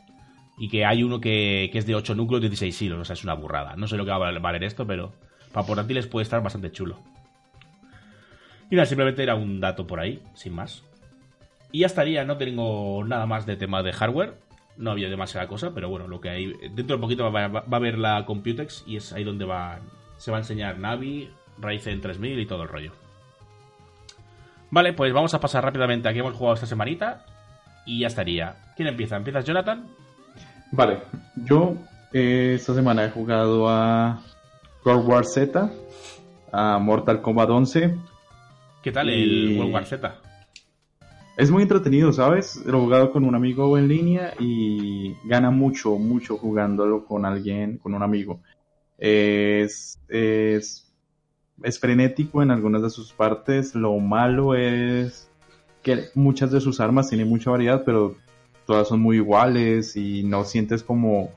Y 0.59 0.69
que 0.69 0.85
hay 0.87 1.03
uno 1.03 1.21
que, 1.21 1.69
que 1.73 1.79
es 1.79 1.87
de 1.87 1.95
8 1.95 2.15
núcleos, 2.15 2.41
16 2.41 2.81
hilos, 2.81 2.99
o 3.01 3.05
sea, 3.05 3.15
es 3.15 3.25
una 3.25 3.35
burrada. 3.35 3.77
No 3.77 3.87
sé 3.87 3.97
lo 3.97 4.05
que 4.05 4.11
va 4.13 4.29
a 4.29 4.39
valer 4.39 4.65
esto, 4.65 4.87
pero 4.87 5.13
para 5.53 5.67
portátiles 5.67 6.07
puede 6.07 6.23
estar 6.23 6.43
bastante 6.43 6.73
chulo. 6.73 6.99
Y 8.71 8.77
nada, 8.77 8.87
simplemente 8.87 9.23
era 9.23 9.35
un 9.35 9.61
dato 9.61 9.87
por 9.87 10.01
ahí, 10.01 10.23
sin 10.35 10.55
más. 10.55 10.83
Y 11.77 11.81
ya 11.81 11.89
estaría, 11.89 12.25
no 12.25 12.39
tengo 12.39 13.05
nada 13.05 13.27
más 13.27 13.45
de 13.45 13.55
tema 13.55 13.83
de 13.83 13.93
hardware. 13.93 14.33
No 14.79 14.93
había 14.93 15.11
demasiada 15.11 15.47
cosa, 15.47 15.73
pero 15.75 15.91
bueno, 15.91 16.09
lo 16.09 16.23
que 16.23 16.31
hay. 16.31 16.55
Dentro 16.75 16.97
de 16.97 17.03
poquito 17.03 17.31
va, 17.31 17.49
va- 17.49 17.61
va 17.61 17.65
a 17.71 17.77
haber 17.77 17.99
la 17.99 18.25
Computex 18.25 18.83
y 18.87 18.97
es 18.97 19.13
ahí 19.13 19.25
donde 19.25 19.45
va, 19.45 19.81
se 20.17 20.31
va 20.31 20.39
a 20.39 20.41
enseñar 20.41 20.79
Navi, 20.79 21.29
Ryzen 21.59 22.01
3000 22.01 22.39
y 22.41 22.47
todo 22.47 22.63
el 22.63 22.71
rollo. 22.71 22.93
Vale, 24.71 24.95
pues 24.95 25.13
vamos 25.13 25.35
a 25.35 25.41
pasar 25.41 25.65
rápidamente 25.65 26.09
a 26.09 26.15
qué 26.15 26.21
hemos 26.21 26.33
jugado 26.33 26.55
esta 26.55 26.67
semanita. 26.67 27.27
Y 27.85 28.01
ya 28.01 28.07
estaría. 28.07 28.57
¿Quién 28.75 28.89
empieza? 28.89 29.17
¿Empiezas 29.17 29.45
Jonathan? 29.45 29.87
Vale, 30.73 31.01
yo 31.45 31.75
eh, 32.15 32.53
esta 32.57 32.73
semana 32.73 33.05
he 33.05 33.11
jugado 33.11 33.69
a 33.69 34.23
World 34.83 35.07
War 35.07 35.25
Z, 35.27 35.71
a 36.53 36.79
Mortal 36.79 37.21
Kombat 37.21 37.51
11. 37.51 37.95
¿Qué 38.83 38.93
tal 38.93 39.11
Y- 39.11 39.53
el 39.53 39.59
World 39.59 39.75
War 39.75 39.85
Z? 39.85 40.15
Es 41.37 41.51
muy 41.51 41.63
entretenido, 41.63 42.15
¿sabes? 42.15 42.65
Lo 42.65 42.79
he 42.79 42.81
jugado 42.81 43.13
con 43.13 43.25
un 43.25 43.35
amigo 43.35 43.77
en 43.77 43.89
línea 43.89 44.33
y 44.39 45.15
gana 45.25 45.51
mucho, 45.51 45.97
mucho 45.97 46.39
jugándolo 46.39 47.05
con 47.05 47.27
alguien, 47.27 47.77
con 47.77 47.93
un 47.93 48.03
amigo. 48.03 48.41
Es, 48.97 50.01
es, 50.09 50.91
es 51.63 51.79
frenético 51.79 52.43
en 52.43 52.51
algunas 52.51 52.81
de 52.81 52.89
sus 52.89 53.13
partes. 53.13 53.75
Lo 53.75 53.99
malo 53.99 54.55
es 54.55 55.31
que 55.83 56.07
muchas 56.15 56.51
de 56.53 56.61
sus 56.63 56.81
armas 56.81 57.11
tienen 57.11 57.29
mucha 57.29 57.51
variedad, 57.51 57.83
pero 57.85 58.17
todas 58.65 58.89
son 58.89 59.01
muy 59.01 59.17
iguales 59.17 59.95
y 59.95 60.23
no 60.23 60.45
sientes 60.45 60.83
como 60.83 61.33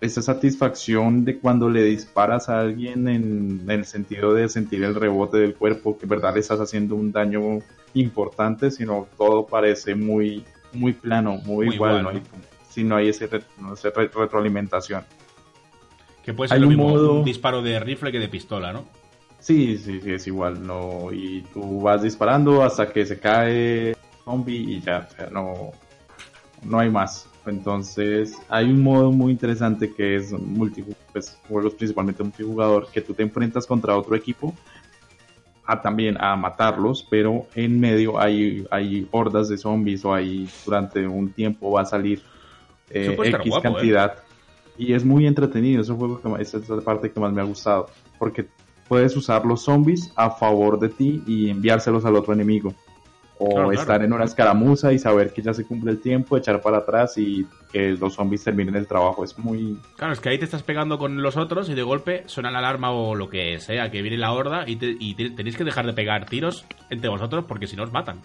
esa 0.00 0.20
satisfacción 0.22 1.24
de 1.24 1.38
cuando 1.38 1.70
le 1.70 1.82
disparas 1.82 2.48
a 2.48 2.60
alguien 2.60 3.08
en, 3.08 3.60
en 3.64 3.70
el 3.70 3.84
sentido 3.86 4.34
de 4.34 4.48
sentir 4.48 4.84
el 4.84 4.94
rebote 4.94 5.38
del 5.38 5.54
cuerpo, 5.54 5.96
que 5.98 6.04
en 6.04 6.10
verdad 6.10 6.34
le 6.34 6.40
estás 6.40 6.60
haciendo 6.60 6.94
un 6.96 7.12
daño 7.12 7.60
importante, 7.94 8.70
sino 8.70 9.06
todo 9.16 9.46
parece 9.46 9.94
muy, 9.94 10.44
muy 10.72 10.92
plano, 10.92 11.38
muy, 11.44 11.66
Muy 11.66 11.74
igual, 11.76 12.02
no 12.02 12.10
si 12.68 12.84
no 12.84 12.96
hay 12.96 13.08
ese, 13.08 13.26
no, 13.58 13.72
esa 13.72 13.88
re- 13.88 14.08
retroalimentación. 14.14 15.02
Que 16.22 16.34
puede 16.34 16.48
ser 16.48 16.56
Hay 16.56 16.60
lo 16.60 16.66
un 16.68 16.74
mismo 16.74 16.88
modo- 16.90 17.12
un 17.14 17.24
disparo 17.24 17.62
de 17.62 17.80
rifle 17.80 18.12
que 18.12 18.18
de 18.18 18.28
pistola, 18.28 18.72
¿no? 18.74 18.84
Sí, 19.38 19.78
sí, 19.78 20.00
sí, 20.02 20.12
es 20.12 20.26
igual, 20.26 20.66
no, 20.66 21.10
y 21.12 21.42
tú 21.54 21.80
vas 21.80 22.02
disparando 22.02 22.62
hasta 22.62 22.92
que 22.92 23.06
se 23.06 23.18
cae 23.18 23.96
zombie 24.24 24.56
y 24.76 24.80
ya, 24.80 25.06
o 25.10 25.14
sea, 25.14 25.30
no, 25.30 25.70
no 26.64 26.78
hay 26.80 26.90
más. 26.90 27.28
Entonces, 27.46 28.36
hay 28.48 28.66
un 28.66 28.82
modo 28.82 29.12
muy 29.12 29.32
interesante 29.32 29.92
que 29.92 30.16
es 30.16 30.34
pues, 31.12 31.38
juegos 31.48 31.74
principalmente 31.74 32.22
multijugador, 32.22 32.88
que 32.90 33.00
tú 33.00 33.14
te 33.14 33.22
enfrentas 33.22 33.66
contra 33.66 33.96
otro 33.96 34.16
equipo 34.16 34.54
a 35.66 35.80
también 35.80 36.16
a 36.20 36.36
matarlos, 36.36 37.06
pero 37.10 37.46
en 37.54 37.80
medio 37.80 38.18
hay, 38.20 38.66
hay 38.70 39.08
hordas 39.10 39.48
de 39.48 39.58
zombies 39.58 40.04
o 40.04 40.14
hay 40.14 40.48
durante 40.64 41.06
un 41.06 41.30
tiempo 41.30 41.72
va 41.72 41.82
a 41.82 41.84
salir 41.84 42.22
eh, 42.90 43.16
X 43.18 43.50
guapo, 43.50 43.58
¿eh? 43.58 43.60
cantidad. 43.62 44.14
Y 44.78 44.92
es 44.92 45.04
muy 45.04 45.26
entretenido, 45.26 45.82
ese 45.82 45.92
juego 45.92 46.20
que, 46.20 46.42
esa 46.42 46.58
es 46.58 46.68
la 46.68 46.80
parte 46.82 47.10
que 47.10 47.18
más 47.18 47.32
me 47.32 47.40
ha 47.40 47.44
gustado, 47.44 47.88
porque 48.18 48.46
puedes 48.88 49.16
usar 49.16 49.44
los 49.44 49.62
zombies 49.62 50.12
a 50.14 50.30
favor 50.30 50.78
de 50.78 50.88
ti 50.88 51.22
y 51.26 51.50
enviárselos 51.50 52.04
al 52.04 52.14
otro 52.14 52.32
enemigo. 52.32 52.74
O 53.38 53.50
Claro, 53.50 53.68
claro. 53.68 53.80
estar 53.82 54.02
en 54.02 54.12
una 54.14 54.24
escaramuza 54.24 54.92
y 54.94 54.98
saber 54.98 55.32
que 55.32 55.42
ya 55.42 55.52
se 55.52 55.64
cumple 55.66 55.90
el 55.90 56.00
tiempo, 56.00 56.36
echar 56.38 56.62
para 56.62 56.78
atrás 56.78 57.18
y 57.18 57.46
que 57.70 57.90
los 57.90 58.14
zombies 58.14 58.42
terminen 58.44 58.76
el 58.76 58.86
trabajo. 58.86 59.24
Es 59.24 59.38
muy... 59.38 59.78
Claro, 59.96 60.14
es 60.14 60.20
que 60.20 60.30
ahí 60.30 60.38
te 60.38 60.46
estás 60.46 60.62
pegando 60.62 60.98
con 60.98 61.22
los 61.22 61.36
otros 61.36 61.68
y 61.68 61.74
de 61.74 61.82
golpe 61.82 62.22
suena 62.26 62.50
la 62.50 62.60
alarma 62.60 62.92
o 62.92 63.14
lo 63.14 63.28
que 63.28 63.58
sea, 63.60 63.90
que 63.90 64.00
viene 64.00 64.16
la 64.16 64.32
horda 64.32 64.64
y, 64.66 64.76
te- 64.76 64.96
y 64.98 65.14
te- 65.14 65.30
tenéis 65.30 65.56
que 65.58 65.64
dejar 65.64 65.84
de 65.84 65.92
pegar 65.92 66.24
tiros 66.24 66.64
entre 66.88 67.10
vosotros 67.10 67.44
porque 67.46 67.66
si 67.66 67.76
no 67.76 67.82
os 67.82 67.92
matan. 67.92 68.22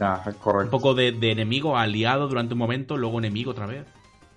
ah, 0.00 0.22
Un 0.26 0.32
correcto. 0.34 0.70
poco 0.70 0.94
de, 0.94 1.12
de 1.12 1.30
enemigo 1.30 1.78
aliado 1.78 2.28
durante 2.28 2.52
un 2.54 2.58
momento, 2.58 2.98
luego 2.98 3.18
enemigo 3.18 3.52
otra 3.52 3.66
vez. 3.66 3.86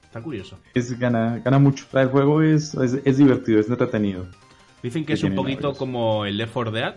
Está 0.03 0.22
curioso. 0.22 0.57
Es, 0.73 0.97
gana, 0.97 1.41
gana 1.43 1.60
mucho. 1.60 1.85
El 1.99 2.07
juego 2.07 2.41
es, 2.41 2.73
es, 2.76 2.99
es 3.03 3.18
divertido, 3.18 3.60
es 3.60 3.68
entretenido. 3.69 4.26
Dicen 4.81 5.02
que 5.03 5.07
Que 5.07 5.14
es 5.15 5.23
un 5.23 5.35
poquito 5.35 5.73
como 5.73 6.26
el 6.26 6.38
Left 6.38 6.53
4 6.53 6.72
Dead. 6.72 6.95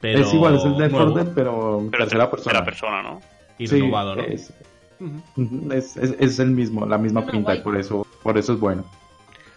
Pero 0.00 0.20
es 0.20 0.32
igual, 0.32 0.56
es 0.56 0.64
el 0.64 0.72
4 0.74 0.88
nuevo 0.90 1.12
Dead, 1.14 1.34
pero, 1.34 1.88
Pero 1.90 2.04
tercera 2.04 2.24
de 2.24 2.30
persona. 2.30 2.64
persona, 2.64 3.02
¿no? 3.02 3.20
y 3.58 3.66
Sí, 3.66 3.80
renovado, 3.80 4.14
¿no? 4.16 4.22
es, 4.22 4.52
es, 5.72 5.96
es- 5.96 6.16
es 6.18 6.38
el 6.38 6.50
mismo, 6.50 6.86
la 6.86 6.98
misma 6.98 7.24
Ah, 7.26 7.30
pinta 7.30 7.54
y 7.54 7.60
por 7.60 7.76
eso, 7.76 8.06
por 8.22 8.38
eso 8.38 8.52
es 8.54 8.60
bueno. 8.60 8.84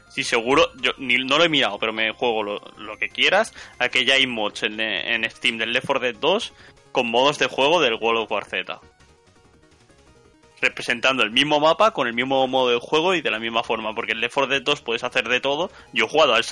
Sí, 0.09 0.23
seguro, 0.23 0.67
yo 0.81 0.91
ni, 0.97 1.17
no 1.23 1.37
lo 1.37 1.43
he 1.45 1.49
mirado, 1.49 1.77
pero 1.79 1.93
me 1.93 2.11
juego 2.11 2.43
lo, 2.43 2.59
lo 2.77 2.97
que 2.97 3.07
quieras. 3.09 3.53
A 3.79 3.87
que 3.89 4.03
ya 4.03 4.15
hay 4.15 4.27
mods 4.27 4.63
en, 4.63 4.79
en 4.79 5.29
Steam 5.29 5.57
del 5.57 5.71
Left 5.71 5.85
4 5.87 6.03
Dead 6.03 6.15
2 6.19 6.53
con 6.91 7.09
modos 7.09 7.39
de 7.39 7.47
juego 7.47 7.79
del 7.79 7.93
World 7.93 8.23
of 8.23 8.31
War 8.31 8.43
Z. 8.45 8.79
Representando 10.61 11.23
el 11.23 11.31
mismo 11.31 11.59
mapa 11.59 11.91
con 11.91 12.07
el 12.07 12.13
mismo 12.13 12.47
modo 12.47 12.69
de 12.69 12.79
juego 12.79 13.15
y 13.15 13.21
de 13.21 13.31
la 13.31 13.39
misma 13.39 13.63
forma, 13.63 13.95
porque 13.95 14.11
en 14.11 14.19
Left 14.21 14.35
4 14.35 14.47
Dead 14.53 14.61
2 14.61 14.81
puedes 14.81 15.03
hacer 15.03 15.27
de 15.27 15.39
todo. 15.41 15.71
Yo 15.91 16.05
he 16.05 16.07
jugado 16.07 16.35
al, 16.35 16.43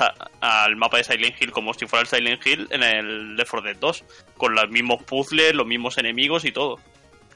al 0.41 0.75
mapa 0.75 0.97
de 0.97 1.03
Silent 1.03 1.39
Hill 1.39 1.51
como 1.51 1.73
si 1.75 1.85
fuera 1.85 2.01
el 2.01 2.07
Silent 2.07 2.45
Hill 2.45 2.67
en 2.71 2.81
el 2.81 3.35
Left 3.35 3.51
4 3.51 3.67
Dead 3.67 3.77
2, 3.79 4.03
con 4.35 4.55
los 4.55 4.67
mismos 4.69 5.03
puzzles, 5.03 5.53
los 5.53 5.67
mismos 5.67 5.97
enemigos 5.99 6.43
y 6.45 6.51
todo. 6.51 6.77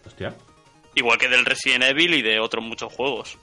Hostia. 0.05 0.33
Igual 0.95 1.17
que 1.19 1.27
del 1.29 1.45
Resident 1.45 1.83
Evil 1.83 2.15
y 2.15 2.21
de 2.23 2.39
otros 2.39 2.63
muchos 2.63 2.91
juegos. 2.91 3.37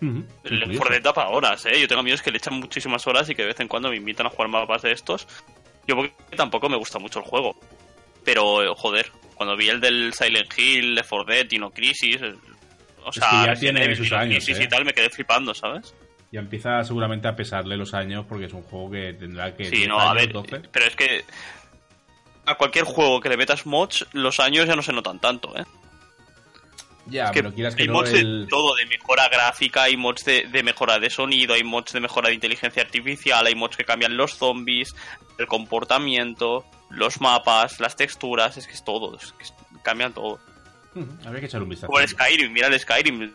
Ujú. 0.00 0.24
Qué 0.44 0.48
El 0.48 0.60
Left 0.60 0.64
curioso. 0.64 0.78
4 0.78 0.94
Dead 0.94 1.02
da 1.02 1.12
para 1.12 1.28
horas, 1.28 1.66
¿eh? 1.66 1.78
Yo 1.80 1.88
tengo 1.88 2.00
amigos 2.00 2.22
que 2.22 2.30
le 2.30 2.38
echan 2.38 2.54
muchísimas 2.54 3.06
horas 3.06 3.28
y 3.28 3.34
que 3.34 3.42
de 3.42 3.48
vez 3.48 3.60
en 3.60 3.68
cuando 3.68 3.90
me 3.90 3.96
invitan 3.96 4.26
a 4.26 4.30
jugar 4.30 4.48
mapas 4.48 4.82
de 4.82 4.92
estos. 4.92 5.26
Yo 5.86 5.96
porque 5.96 6.12
tampoco 6.36 6.68
me 6.68 6.76
gusta 6.76 6.98
mucho 6.98 7.18
el 7.18 7.24
juego. 7.26 7.54
Pero, 8.24 8.74
joder, 8.74 9.10
cuando 9.38 9.56
vi 9.56 9.70
el 9.70 9.80
del 9.80 10.12
Silent 10.12 10.52
Hill, 10.58 10.94
Left 10.94 11.08
4 11.08 11.32
Dead, 11.34 11.46
Dino 11.46 11.70
Crisis... 11.70 12.20
eh, 12.20 12.34
O 13.04 13.08
Es 13.08 13.14
sea, 13.16 13.30
que 13.30 13.46
ya 13.46 13.54
tiene 13.54 13.96
sus 13.96 14.12
años, 14.12 14.44
Crisis 14.44 14.58
¿eh? 14.60 14.64
y 14.64 14.68
tal, 14.68 14.84
me 14.84 14.92
quedé 14.92 15.08
flipando, 15.08 15.54
¿sabes? 15.54 15.94
Ya 16.30 16.40
empieza 16.40 16.84
seguramente 16.84 17.26
a 17.26 17.34
pesarle 17.34 17.74
los 17.78 17.94
años 17.94 18.26
porque 18.28 18.44
es 18.44 18.52
un 18.52 18.62
juego 18.62 18.90
que 18.90 19.14
tendrá 19.14 19.56
que. 19.56 19.64
Sí, 19.64 19.76
10 19.76 19.88
no, 19.88 19.98
a 19.98 20.12
ver, 20.12 20.30
12. 20.30 20.60
pero 20.70 20.84
es 20.84 20.94
que... 20.94 21.24
A 22.44 22.54
cualquier 22.56 22.84
juego 22.84 23.20
que 23.20 23.28
le 23.30 23.36
metas 23.38 23.64
mods, 23.64 24.06
los 24.12 24.38
años 24.40 24.66
ya 24.66 24.76
no 24.76 24.82
se 24.82 24.92
notan 24.92 25.18
tanto, 25.20 25.56
¿eh? 25.56 25.64
Ya, 27.06 27.24
Es 27.26 27.30
que 27.30 27.42
pero 27.42 27.54
quieras 27.54 27.74
que 27.74 27.82
hay 27.82 27.88
no, 27.88 27.94
mods 27.94 28.12
el- 28.12 28.42
de 28.44 28.46
todo, 28.50 28.74
de 28.74 28.84
mejora 28.84 29.28
gráfica, 29.30 29.84
hay 29.84 29.96
mods 29.96 30.24
de, 30.26 30.46
de 30.50 30.62
mejora 30.62 30.98
de 30.98 31.08
sonido, 31.08 31.54
hay 31.54 31.64
mods 31.64 31.92
de 31.92 32.00
mejora 32.00 32.28
de 32.28 32.34
inteligencia 32.34 32.82
artificial, 32.82 33.46
hay 33.46 33.54
mods 33.54 33.76
que 33.78 33.84
cambian 33.84 34.16
los 34.18 34.34
zombies, 34.36 34.94
el 35.38 35.46
comportamiento, 35.46 36.66
los 36.90 37.20
mapas, 37.20 37.80
las 37.80 37.96
texturas, 37.96 38.56
es 38.56 38.66
que 38.66 38.72
es 38.74 38.84
todo, 38.84 39.16
es 39.16 39.32
que 39.32 39.44
cambian 39.82 40.12
todo. 40.12 40.38
Habría 41.24 41.40
que 41.40 41.46
echar 41.46 41.62
un 41.62 41.68
vistazo. 41.68 41.96
El 42.00 42.08
Skyrim, 42.08 42.52
mira 42.52 42.66
el 42.68 42.78
Skyrim, 42.80 43.32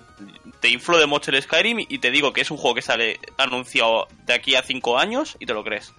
te 0.59 0.67
inflo 0.69 0.97
de 0.97 1.05
mods 1.05 1.27
el 1.29 1.41
Skyrim 1.41 1.79
y 1.87 1.99
te 1.99 2.11
digo 2.11 2.33
que 2.33 2.41
es 2.41 2.51
un 2.51 2.57
juego 2.57 2.75
que 2.75 2.81
sale 2.81 3.19
anunciado 3.37 4.07
de 4.25 4.33
aquí 4.33 4.55
a 4.55 4.63
5 4.63 4.97
años 4.97 5.37
y 5.39 5.45
te 5.45 5.53
lo 5.53 5.63
crees. 5.63 5.93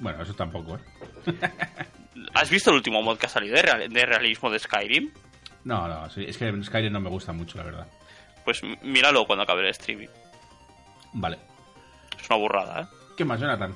Bueno, 0.00 0.22
eso 0.22 0.34
tampoco, 0.34 0.76
¿eh? 0.76 0.80
¿Has 2.34 2.50
visto 2.50 2.70
el 2.70 2.76
último 2.76 3.02
mod 3.02 3.18
que 3.18 3.26
ha 3.26 3.28
salido 3.28 3.54
de, 3.54 3.62
real- 3.62 3.88
de 3.88 4.06
realismo 4.06 4.50
de 4.50 4.58
Skyrim? 4.58 5.12
No, 5.64 5.86
no, 5.86 6.06
es 6.06 6.36
que 6.36 6.62
Skyrim 6.64 6.92
no 6.92 7.00
me 7.00 7.10
gusta 7.10 7.32
mucho, 7.32 7.58
la 7.58 7.64
verdad. 7.64 7.86
Pues 8.44 8.60
míralo 8.82 9.24
cuando 9.26 9.44
acabe 9.44 9.60
el 9.62 9.68
streaming. 9.68 10.08
Vale. 11.12 11.38
Es 12.20 12.28
una 12.28 12.38
burrada, 12.38 12.82
¿eh? 12.82 12.86
¿Qué 13.16 13.24
más, 13.24 13.40
Jonathan? 13.40 13.74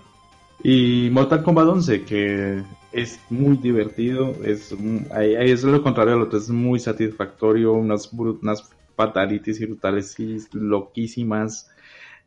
Y 0.63 1.09
Mortal 1.11 1.43
Kombat 1.43 1.69
11, 1.69 2.05
que 2.05 2.63
es 2.93 3.21
muy 3.31 3.57
divertido, 3.57 4.35
es, 4.45 4.75
ahí, 5.13 5.35
es 5.35 5.63
lo 5.63 5.83
contrario 5.83 6.15
al 6.15 6.23
otro, 6.23 6.39
es 6.39 6.51
muy 6.51 6.81
satisfactorio, 6.81 7.75
unas, 7.75 8.13
unas 8.13 8.69
fatalities 8.97 9.61
y 9.61 9.67
brutales 9.67 10.19
y 10.19 10.39
loquísimas. 10.53 11.71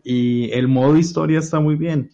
Y 0.04 0.50
el 0.52 0.68
modo 0.68 0.98
historia 0.98 1.40
está 1.40 1.60
muy 1.60 1.76
bien. 1.76 2.12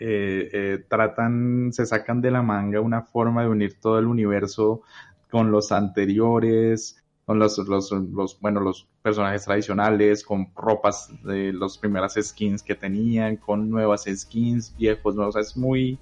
Eh, 0.00 0.50
eh, 0.52 0.84
tratan, 0.88 1.72
se 1.72 1.84
sacan 1.84 2.22
de 2.22 2.30
la 2.30 2.42
manga 2.42 2.80
una 2.80 3.02
forma 3.02 3.42
de 3.42 3.48
unir 3.48 3.78
todo 3.80 3.98
el 3.98 4.06
universo 4.06 4.82
con 5.30 5.50
los 5.50 5.72
anteriores, 5.72 6.99
con 7.26 7.38
los, 7.38 7.58
los, 7.58 7.90
los, 7.92 8.40
bueno, 8.40 8.60
los 8.60 8.86
personajes 9.02 9.44
tradicionales, 9.44 10.24
con 10.24 10.48
ropas 10.56 11.10
de 11.22 11.52
las 11.52 11.78
primeras 11.78 12.14
skins 12.20 12.62
que 12.62 12.74
tenían, 12.74 13.36
con 13.36 13.70
nuevas 13.70 14.04
skins, 14.12 14.74
viejos, 14.76 15.14
nuevos, 15.14 15.36
es 15.36 15.56
muy, 15.56 15.98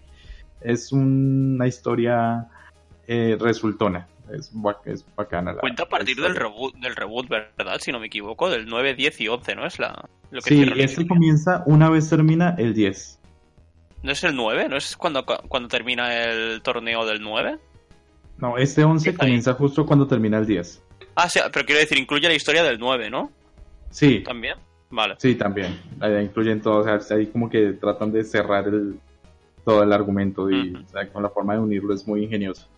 es 0.62 0.90
una 0.92 1.66
historia 1.66 2.48
eh, 3.06 3.36
resultona, 3.38 4.08
es, 4.32 4.54
bac- 4.54 4.80
es 4.86 5.04
bacana. 5.16 5.52
la- 5.52 5.60
Cuenta 5.60 5.82
a 5.82 5.88
partir 5.88 6.16
del 6.20 6.34
reboot, 6.34 6.74
del 6.76 6.96
reboot, 6.96 7.28
¿verdad? 7.28 7.78
Si 7.80 7.92
no 7.92 8.00
me 8.00 8.06
equivoco, 8.06 8.48
del 8.48 8.66
9, 8.66 8.94
10 8.94 9.20
y 9.20 9.28
11, 9.28 9.54
¿no? 9.54 9.66
Es 9.66 9.78
la, 9.78 10.08
lo 10.30 10.40
que 10.40 10.48
Sí, 10.50 10.70
este 10.76 11.06
comienza 11.06 11.62
una 11.66 11.90
vez 11.90 12.08
termina 12.08 12.54
el 12.56 12.72
10. 12.74 13.18
¿No 14.02 14.12
es 14.12 14.22
el 14.24 14.34
9? 14.36 14.68
¿No 14.70 14.76
es 14.76 14.96
cuando, 14.96 15.26
cuando 15.26 15.68
termina 15.68 16.14
el 16.24 16.62
torneo 16.62 17.04
del 17.04 17.20
9? 17.20 17.58
No, 18.38 18.56
este 18.56 18.84
11 18.84 19.10
Está 19.10 19.24
ahí. 19.24 19.28
comienza 19.30 19.54
justo 19.54 19.84
cuando 19.84 20.06
termina 20.06 20.38
el 20.38 20.46
10. 20.46 20.82
Ah, 21.20 21.28
sí, 21.28 21.40
pero 21.52 21.66
quiero 21.66 21.80
decir, 21.80 21.98
incluye 21.98 22.28
la 22.28 22.34
historia 22.34 22.62
del 22.62 22.78
9, 22.78 23.10
¿no? 23.10 23.32
Sí, 23.90 24.20
También. 24.20 24.54
Vale. 24.88 25.16
Sí, 25.18 25.34
también. 25.34 25.76
Ahí 25.98 26.14
incluyen 26.22 26.62
todo, 26.62 26.78
o 26.78 27.00
sea, 27.00 27.16
ahí 27.16 27.26
como 27.26 27.50
que 27.50 27.72
tratan 27.72 28.12
de 28.12 28.22
cerrar 28.22 28.68
el, 28.68 29.00
todo 29.64 29.82
el 29.82 29.92
argumento 29.92 30.48
y 30.48 30.70
Ujú. 30.70 30.84
o 30.84 30.88
sea, 30.88 31.08
con 31.08 31.24
la 31.24 31.28
forma 31.28 31.54
de 31.54 31.58
unirlo 31.58 31.92
es 31.92 32.06
muy 32.06 32.22
ingenioso. 32.22 32.68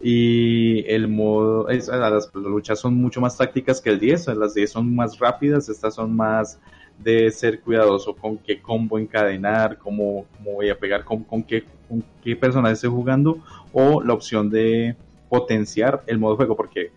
Y 0.00 0.84
el 0.88 1.06
modo, 1.06 1.68
es, 1.68 1.86
las, 1.86 2.34
luchas 2.34 2.80
son 2.80 2.96
mucho 2.96 3.20
más 3.20 3.38
tácticas 3.38 3.80
que 3.80 3.90
el 3.90 4.00
10, 4.00 4.20
o 4.20 4.24
sea, 4.24 4.34
las 4.34 4.54
10 4.54 4.72
son 4.72 4.94
más 4.94 5.16
rápidas, 5.20 5.68
estas 5.68 5.94
son 5.94 6.16
más 6.16 6.58
de 6.98 7.30
ser 7.30 7.60
cuidadoso 7.60 8.14
con 8.14 8.38
qué 8.38 8.60
combo 8.60 8.98
encadenar, 8.98 9.78
cómo, 9.78 10.26
cómo 10.36 10.54
voy 10.54 10.68
a 10.68 10.76
pegar, 10.76 11.04
con, 11.04 11.22
con 11.22 11.44
qué, 11.44 11.62
con 11.88 12.04
qué 12.24 12.34
personaje 12.34 12.74
estoy 12.74 12.90
jugando, 12.90 13.38
o 13.72 14.02
la 14.02 14.14
opción 14.14 14.50
de 14.50 14.96
potenciar 15.28 16.02
el 16.08 16.18
modo 16.18 16.34
juego, 16.36 16.56
porque 16.56 16.90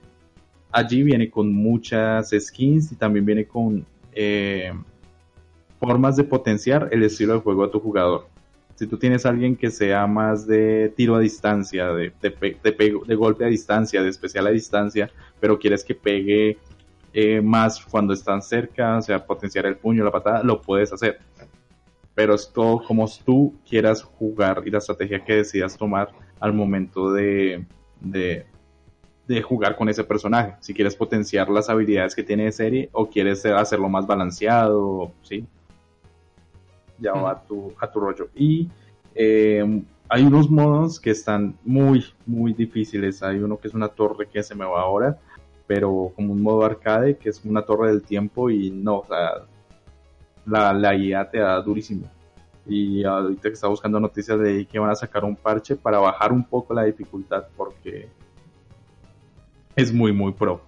allí 0.72 1.04
viene 1.04 1.30
con 1.30 1.54
muchas 1.54 2.32
skins 2.38 2.92
y 2.92 2.96
también 2.96 3.26
viene 3.26 3.46
con 3.46 3.86
eh, 4.14 4.74
formas 5.80 6.16
de 6.16 6.24
potenciar 6.24 6.90
el 6.92 7.04
estilo 7.04 7.34
de 7.34 7.40
juego 7.40 7.64
a 7.64 7.72
tu 7.72 7.80
jugador. 7.80 8.28
Si 8.76 8.86
tú 8.86 8.98
tienes 8.98 9.26
alguien 9.26 9.56
que 9.56 9.72
sea 9.72 10.06
más 10.06 10.46
de 10.46 10.94
tiro 10.96 11.16
a 11.16 11.20
distancia, 11.20 11.88
de, 11.94 12.14
de, 12.22 13.16
golpe 13.16 13.44
a 13.44 13.48
distancia, 13.48 14.04
de 14.04 14.10
especial 14.10 14.46
a 14.46 14.52
distancia, 14.52 15.10
pero 15.40 15.58
quieres 15.58 15.84
que 15.84 15.96
pegue 15.96 16.60
eh, 17.12 17.42
más 17.42 17.84
cuando 17.84 18.14
están 18.14 18.44
cerca, 18.44 18.98
o 18.98 19.02
sea, 19.02 19.26
potenciar 19.26 19.66
el 19.66 19.78
puño, 19.78 20.04
la 20.04 20.12
patada, 20.12 20.44
lo 20.44 20.62
puedes 20.62 20.94
hacer. 20.94 21.18
Pero 22.14 22.36
es 22.36 22.52
todo 22.54 22.84
como 22.84 23.10
tú 23.26 23.56
quieras 23.68 24.04
jugar 24.04 24.62
y 24.66 24.70
la 24.70 24.78
estrategia 24.78 25.24
que 25.24 25.38
decidas 25.38 25.76
tomar 25.76 26.10
al 26.40 26.54
momento 26.54 27.12
de, 27.12 27.66
de 29.28 29.42
jugar 29.42 29.76
con 29.76 29.90
ese 29.90 30.04
personaje. 30.04 30.56
Si 30.62 30.74
quieres 30.74 30.96
potenciar 30.96 31.50
las 31.50 31.70
habilidades 31.70 32.16
que 32.16 32.24
tiene 32.24 32.46
de 32.46 32.52
serie 32.52 32.90
o 32.94 33.08
quieres 33.08 33.46
hacerlo 33.46 33.90
más 33.90 34.08
balanceado, 34.08 35.12
¿sí? 35.22 35.46
Ya 36.98 37.12
va 37.12 37.32
a 37.32 37.42
tu, 37.44 37.74
a 37.80 37.92
tu 37.92 38.00
rollo. 38.00 38.30
Y 38.34 38.70
eh, 39.14 39.84
hay 40.10 40.24
unos 40.24 40.50
modos 40.50 41.00
que 41.00 41.12
están 41.12 41.58
muy, 41.66 42.06
muy 42.26 42.54
difíciles. 42.54 43.22
Hay 43.22 43.40
uno 43.40 43.58
que 43.58 43.68
es 43.68 43.74
una 43.74 43.90
torre 43.90 44.28
que 44.28 44.42
se 44.42 44.56
me 44.56 44.66
va 44.66 44.82
ahora, 44.82 45.20
pero 45.68 46.14
como 46.16 46.32
un 46.32 46.42
modo 46.42 46.64
arcade, 46.64 47.18
que 47.18 47.30
es 47.30 47.44
una 47.44 47.62
torre 47.62 47.90
del 47.90 48.04
tiempo 48.04 48.50
y 48.50 48.72
no, 48.72 49.00
o 49.00 49.06
sea, 49.06 49.46
la, 50.46 50.74
la 50.74 50.96
IA 50.96 51.30
te 51.30 51.40
da 51.40 51.62
durísimo. 51.62 52.10
Y 52.66 53.04
ahorita 53.04 53.50
que 53.50 53.54
está 53.54 53.68
buscando 53.68 54.00
noticias 54.00 54.40
de 54.40 54.66
que 54.66 54.80
van 54.80 54.90
a 54.90 54.96
sacar 54.96 55.26
un 55.26 55.36
parche 55.36 55.76
para 55.76 56.00
bajar 56.00 56.32
un 56.32 56.44
poco 56.44 56.74
la 56.74 56.84
dificultad 56.84 57.46
porque 57.56 58.10
es 59.78 59.94
muy, 59.94 60.12
muy 60.12 60.34
pro. 60.34 60.62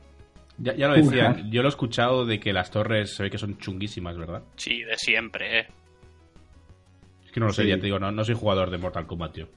Ya, 0.57 0.73
ya 0.76 0.88
lo 0.88 0.94
decía, 0.95 1.31
Jugar. 1.34 1.49
yo 1.49 1.61
lo 1.61 1.68
he 1.68 1.69
escuchado 1.69 2.26
de 2.26 2.40
que 2.40 2.52
las 2.53 2.69
torres 2.72 3.15
se 3.15 3.23
ve 3.23 3.30
que 3.30 3.38
son 3.38 3.57
chunguísimas, 3.57 4.18
¿verdad? 4.18 4.44
Sí, 4.56 4.81
de 4.84 4.98
siempre, 4.98 5.60
¿eh? 5.60 5.68
Es 7.26 7.31
que 7.31 7.40
no 7.40 7.48
lo 7.48 7.53
sé, 7.53 7.64
Sí. 7.64 7.69
ya 7.69 7.76
te 7.77 7.84
digo, 7.86 7.99
no, 7.99 8.11
no 8.11 8.23
soy 8.23 8.36
jugador 8.36 8.69
de 8.69 8.77
Mortal 8.77 9.06
Kombat, 9.07 9.34
tío. 9.34 9.48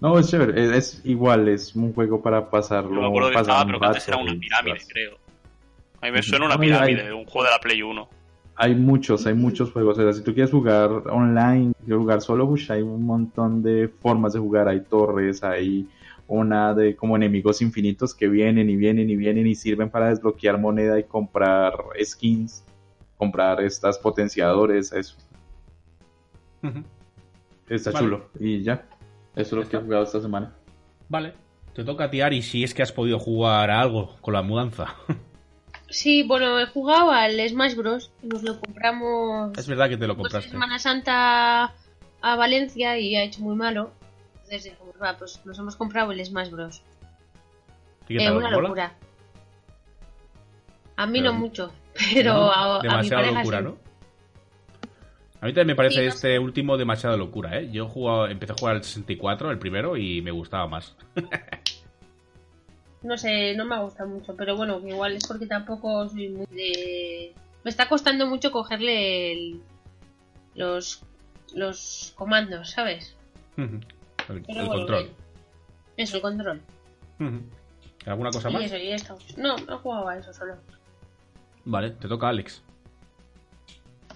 No, 0.00 0.18
es 0.18 0.28
chévere, 0.30 0.60
es, 0.64 0.70
es 0.70 1.02
igual, 1.06 1.48
es 1.48 1.74
un 1.74 1.92
juego 1.92 2.22
para 2.22 2.50
pasarlo. 2.50 2.94
Yo 2.94 3.00
me 3.00 3.06
acuerdo 3.08 3.28
que 3.30 3.34
pasar 3.34 3.50
estaba, 3.50 3.66
pero 3.66 3.80
que 3.80 3.86
antes 3.86 4.08
era 4.08 4.16
una 4.16 4.34
pirámide, 4.38 4.78
creo. 4.88 5.18
A 6.00 6.06
mí 6.06 6.12
me 6.12 6.22
suena 6.22 6.46
una 6.46 6.54
Ay, 6.54 6.60
pirámide 6.60 7.12
un 7.12 7.24
juego 7.24 7.44
de 7.44 7.50
la 7.50 7.58
Play 7.60 7.82
1. 7.82 8.08
Hay 8.60 8.74
muchos, 8.74 9.26
hay 9.26 9.34
muchos 9.34 9.70
juegos. 9.72 9.98
O 9.98 10.02
sea, 10.02 10.12
si 10.12 10.22
tú 10.24 10.32
quieres 10.34 10.50
jugar 10.50 10.90
online, 11.10 11.72
quieres 11.84 12.00
jugar 12.00 12.20
solo, 12.20 12.48
pues 12.48 12.68
hay 12.70 12.82
un 12.82 13.04
montón 13.04 13.62
de 13.62 13.88
formas 13.88 14.32
de 14.32 14.38
jugar. 14.40 14.68
Hay 14.68 14.80
torres, 14.82 15.42
hay 15.44 15.88
una 16.28 16.74
de 16.74 16.94
como 16.94 17.16
enemigos 17.16 17.60
infinitos 17.62 18.14
que 18.14 18.28
vienen 18.28 18.70
y 18.70 18.76
vienen 18.76 19.10
y 19.10 19.16
vienen 19.16 19.46
y 19.46 19.54
sirven 19.54 19.90
para 19.90 20.10
desbloquear 20.10 20.58
moneda 20.58 20.98
y 20.98 21.04
comprar 21.04 21.74
skins, 22.04 22.64
comprar 23.16 23.60
estas 23.62 23.98
potenciadores, 23.98 24.92
eso. 24.92 25.16
Está 27.68 27.90
Vale. 27.90 28.04
chulo. 28.04 28.30
Y 28.38 28.62
ya, 28.62 28.86
eso 29.34 29.58
es 29.58 29.64
lo 29.64 29.68
que 29.68 29.76
he 29.76 29.80
jugado 29.80 30.04
esta 30.04 30.20
semana. 30.20 30.54
Vale. 31.08 31.32
Te 31.74 31.84
toca 31.84 32.04
a 32.04 32.10
ti, 32.10 32.20
Ari, 32.20 32.42
si 32.42 32.64
es 32.64 32.74
que 32.74 32.82
has 32.82 32.92
podido 32.92 33.18
jugar 33.18 33.70
a 33.70 33.80
algo 33.80 34.16
con 34.20 34.34
la 34.34 34.42
mudanza. 34.42 34.94
Sí, 35.90 36.22
bueno, 36.22 36.60
he 36.60 36.66
jugado 36.66 37.10
al 37.10 37.40
Smash 37.48 37.74
Bros. 37.74 38.12
Nos 38.22 38.42
lo 38.42 38.60
compramos 38.60 39.56
es 39.56 39.66
verdad 39.66 39.88
que 39.88 39.96
te 39.96 40.06
lo 40.06 40.16
compraste. 40.16 40.50
Semana 40.50 40.78
Santa 40.78 41.74
a 42.20 42.36
Valencia 42.36 42.98
y 42.98 43.16
ha 43.16 43.22
hecho 43.22 43.40
muy 43.40 43.56
malo. 43.56 43.92
Entonces 44.50 44.72
dijimos, 44.72 44.94
va, 45.02 45.14
pues 45.18 45.44
nos 45.44 45.58
hemos 45.58 45.76
comprado 45.76 46.10
el 46.10 46.24
Smash 46.24 46.48
Bros. 46.50 46.82
¿Y 48.08 48.16
qué 48.16 48.24
Eh, 48.24 48.30
una 48.32 48.50
mola? 48.50 48.60
locura. 48.62 48.94
A 50.96 51.06
mí 51.06 51.20
Pero- 51.20 51.32
no 51.32 51.38
mucho, 51.38 51.72
pero 52.14 52.32
No, 52.32 52.50
a, 52.50 52.76
a 52.78 53.02
mi 53.02 53.10
pareja 53.10 53.32
locura, 53.40 53.58
sí. 53.58 53.64
¿no? 53.64 53.76
A 55.40 55.46
mí 55.46 55.52
también 55.52 55.66
me 55.68 55.74
parece 55.76 55.96
Sí, 56.00 56.02
no 56.02 56.08
este 56.08 56.38
último 56.38 56.76
demasiada 56.78 57.16
locura, 57.16 57.58
¿eh? 57.60 57.70
Yo 57.70 57.86
jugado, 57.88 58.26
empecé 58.26 58.52
a 58.52 58.56
jugar 58.58 58.76
al 58.76 58.82
64, 58.84 59.50
el 59.50 59.58
primero, 59.58 59.96
y 59.98 60.22
me 60.22 60.30
gustaba 60.30 60.66
más. 60.66 60.96
No 63.00 63.16
sé, 63.16 63.54
no 63.54 63.64
me 63.64 63.76
ha 63.76 63.78
gustado 63.78 64.08
mucho, 64.08 64.34
pero 64.34 64.56
bueno, 64.56 64.80
igual 64.84 65.12
es 65.14 65.24
porque 65.24 65.46
tampoco 65.46 66.08
soy 66.08 66.30
muy 66.30 66.46
de... 66.46 67.32
Me 67.62 67.70
está 67.70 67.88
costando 67.88 68.26
mucho 68.26 68.50
cogerle 68.50 69.30
el- 69.32 69.62
los, 70.56 71.04
los 71.54 72.12
comandos, 72.16 72.70
¿sabes? 72.72 73.14
El 74.28 74.36
el 74.38 74.44
bueno, 74.46 74.68
control. 74.70 75.02
bien. 75.04 75.16
Eso, 75.96 76.16
el 76.16 76.22
control. 76.22 76.62
¿Alguna 78.06 78.30
cosa 78.30 78.50
Y 78.50 78.52
más? 78.54 78.62
eso, 78.64 78.76
y 78.76 78.88
esto. 78.92 79.18
No, 79.36 79.56
no 79.56 79.78
jugaba 79.78 80.12
a 80.12 80.18
eso 80.18 80.32
solo. 80.32 80.54
Vale, 81.64 81.90
te 81.92 82.08
toca 82.08 82.28
Alex. 82.28 82.62